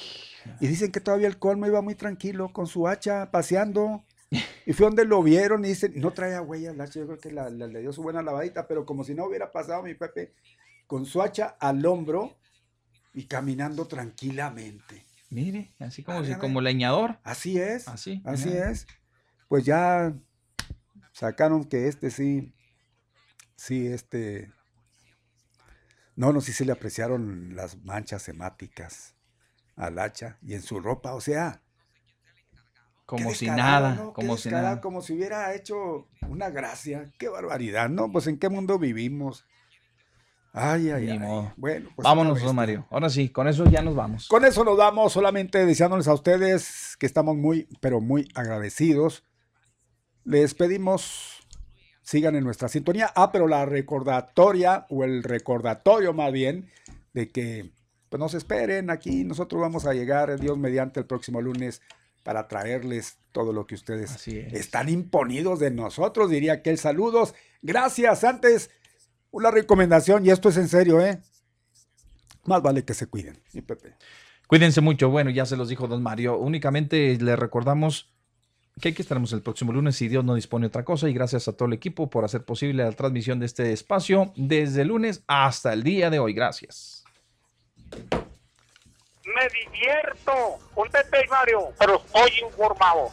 Y 0.59 0.67
dicen 0.67 0.91
que 0.91 1.01
todavía 1.01 1.27
el 1.27 1.39
colmo 1.39 1.65
iba 1.65 1.81
muy 1.81 1.95
tranquilo 1.95 2.53
con 2.53 2.67
su 2.67 2.88
hacha 2.88 3.31
paseando. 3.31 4.06
Y 4.66 4.74
fue 4.74 4.85
donde 4.85 5.06
lo 5.06 5.24
vieron 5.24 5.66
y 5.66 5.69
dicen, 5.69 5.93
no 5.95 6.11
traía 6.14 6.41
huella 6.41 6.69
el 6.72 6.80
hacha, 6.82 6.99
yo 6.99 7.08
creo 7.08 7.17
que 7.19 7.32
la- 7.32 7.49
la- 7.49 7.66
le 7.67 7.80
dio 7.82 7.91
su 7.91 8.03
buena 8.03 8.22
lavadita, 8.22 8.67
pero 8.67 8.85
como 8.85 9.03
si 9.03 9.16
no 9.16 9.25
hubiera 9.25 9.51
pasado 9.51 9.82
mi 9.82 9.95
Pepe, 9.95 10.33
con 10.85 11.06
su 11.06 11.22
hacha 11.22 11.58
al 11.59 11.83
hombro 11.85 12.38
y 13.14 13.25
caminando 13.25 13.88
tranquilamente. 13.88 15.03
Mire, 15.32 15.74
así 15.80 16.03
como, 16.03 16.19
A 16.19 16.25
si, 16.25 16.35
como 16.35 16.61
leñador. 16.61 17.19
Así 17.24 17.59
es. 17.59 17.88
Así. 17.88 18.22
Así 18.25 18.49
es. 18.49 18.85
Pues 19.48 19.66
ya 19.66 20.14
sacaron 21.11 21.66
que 21.66 21.88
este 21.88 22.11
sí, 22.11 22.53
sí, 23.56 23.88
este, 23.88 24.51
no, 26.16 26.33
no, 26.33 26.41
sí 26.41 26.51
se 26.53 26.66
le 26.66 26.72
apreciaron 26.72 27.56
las 27.56 27.77
manchas 27.83 28.27
hemáticas 28.30 29.16
al 29.75 29.98
hacha 29.99 30.38
y 30.43 30.53
en 30.53 30.61
su 30.61 30.80
ropa, 30.80 31.14
o 31.16 31.22
sea. 31.22 31.61
Como 33.10 33.34
si 33.34 33.48
nada, 33.48 34.12
como 34.14 34.38
si 34.38 34.50
nada. 34.50 34.82
Como 34.82 35.02
si 35.02 35.14
hubiera 35.14 35.56
hecho 35.56 36.08
una 36.28 36.52
gracia. 36.52 37.12
Qué 37.18 37.28
barbaridad, 37.28 37.90
¿no? 37.90 38.12
Pues 38.12 38.28
en 38.28 38.38
qué 38.38 38.50
mundo 38.50 38.78
vivimos. 38.78 39.46
Ay, 40.54 40.92
ay, 40.92 41.06
Ni 41.06 41.12
ay. 41.14 41.20
modo. 41.20 41.54
Bueno, 41.58 41.90
pues 41.96 42.04
Vámonos, 42.04 42.40
don. 42.40 42.56
Mario. 42.56 42.86
Ahora 42.92 43.10
sí, 43.10 43.30
con 43.30 43.48
eso 43.48 43.66
ya 43.66 43.82
nos 43.82 43.96
vamos. 43.96 44.28
Con 44.28 44.46
eso 44.46 44.64
nos 44.64 44.78
damos, 44.78 45.12
solamente 45.12 45.66
deseándoles 45.66 46.08
a 46.08 46.14
ustedes 46.14 46.96
que 47.00 47.08
estamos 47.08 47.36
muy, 47.36 47.68
pero 47.82 48.00
muy 48.00 48.28
agradecidos. 48.36 49.24
Les 50.24 50.54
pedimos, 50.54 51.48
sigan 52.04 52.36
en 52.36 52.44
nuestra 52.44 52.68
sintonía. 52.68 53.12
Ah, 53.16 53.32
pero 53.32 53.48
la 53.48 53.66
recordatoria, 53.66 54.86
o 54.90 55.04
el 55.04 55.24
recordatorio 55.24 56.14
más 56.14 56.32
bien, 56.32 56.70
de 57.14 57.30
que 57.30 57.72
pues 58.10 58.20
nos 58.20 58.36
esperen 58.36 58.92
aquí. 58.92 59.24
Nosotros 59.24 59.60
vamos 59.62 59.88
a 59.88 59.94
llegar, 59.94 60.40
Dios 60.40 60.60
mediante, 60.60 61.00
el 61.00 61.08
próximo 61.08 61.42
lunes 61.42 61.82
para 62.30 62.48
traerles 62.48 63.17
todo 63.32 63.51
lo 63.53 63.66
que 63.66 63.74
ustedes 63.74 64.27
están 64.27 64.88
imponidos 64.88 65.59
de 65.59 65.72
nosotros, 65.72 66.30
diría 66.30 66.53
aquel 66.53 66.77
saludos. 66.77 67.33
Gracias. 67.64 68.24
Antes, 68.24 68.69
una 69.32 69.49
recomendación, 69.49 70.24
y 70.24 70.30
esto 70.30 70.49
es 70.49 70.58
en 70.58 70.67
serio, 70.67 71.01
¿eh? 71.01 71.19
Más 72.45 72.61
vale 72.61 72.85
que 72.85 72.93
se 72.93 73.08
cuiden, 73.08 73.41
mi 73.51 73.61
Pepe. 73.61 73.95
Cuídense 74.45 74.80
mucho. 74.80 75.09
Bueno, 75.09 75.32
ya 75.32 75.48
se 75.48 75.58
los 75.58 75.69
dijo 75.69 75.88
don 75.88 76.03
Mario. 76.03 76.38
Únicamente 76.38 77.17
les 77.19 77.40
recordamos 77.40 78.14
que 78.80 78.90
aquí 78.90 79.01
estaremos 79.01 79.33
el 79.33 79.41
próximo 79.41 79.74
lunes 79.74 79.95
si 79.95 80.08
Dios 80.08 80.24
no 80.24 80.35
dispone 80.35 80.67
otra 80.67 80.85
cosa. 80.85 81.09
Y 81.09 81.14
gracias 81.16 81.48
a 81.48 81.53
todo 81.53 81.66
el 81.66 81.74
equipo 81.74 82.11
por 82.11 82.25
hacer 82.25 82.45
posible 82.45 82.83
la 82.83 82.91
transmisión 82.91 83.40
de 83.40 83.48
este 83.48 83.72
espacio 83.74 84.33
desde 84.35 84.83
el 84.83 84.90
lunes 84.90 85.24
hasta 85.25 85.74
el 85.74 85.82
día 85.82 86.11
de 86.11 86.19
hoy. 86.19 86.33
Gracias. 86.33 87.03
Me 89.35 89.48
divierto 89.49 90.59
con 90.74 90.90
Pepe 90.90 91.25
y 91.25 91.30
Mario, 91.30 91.74
pero 91.77 91.95
estoy 91.95 92.48
informado. 92.48 93.11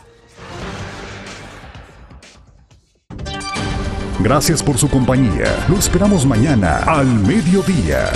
Gracias 4.20 4.62
por 4.62 4.78
su 4.78 4.88
compañía. 4.88 5.44
Lo 5.68 5.76
esperamos 5.76 6.24
mañana 6.24 6.78
al 6.86 7.06
mediodía. 7.06 8.10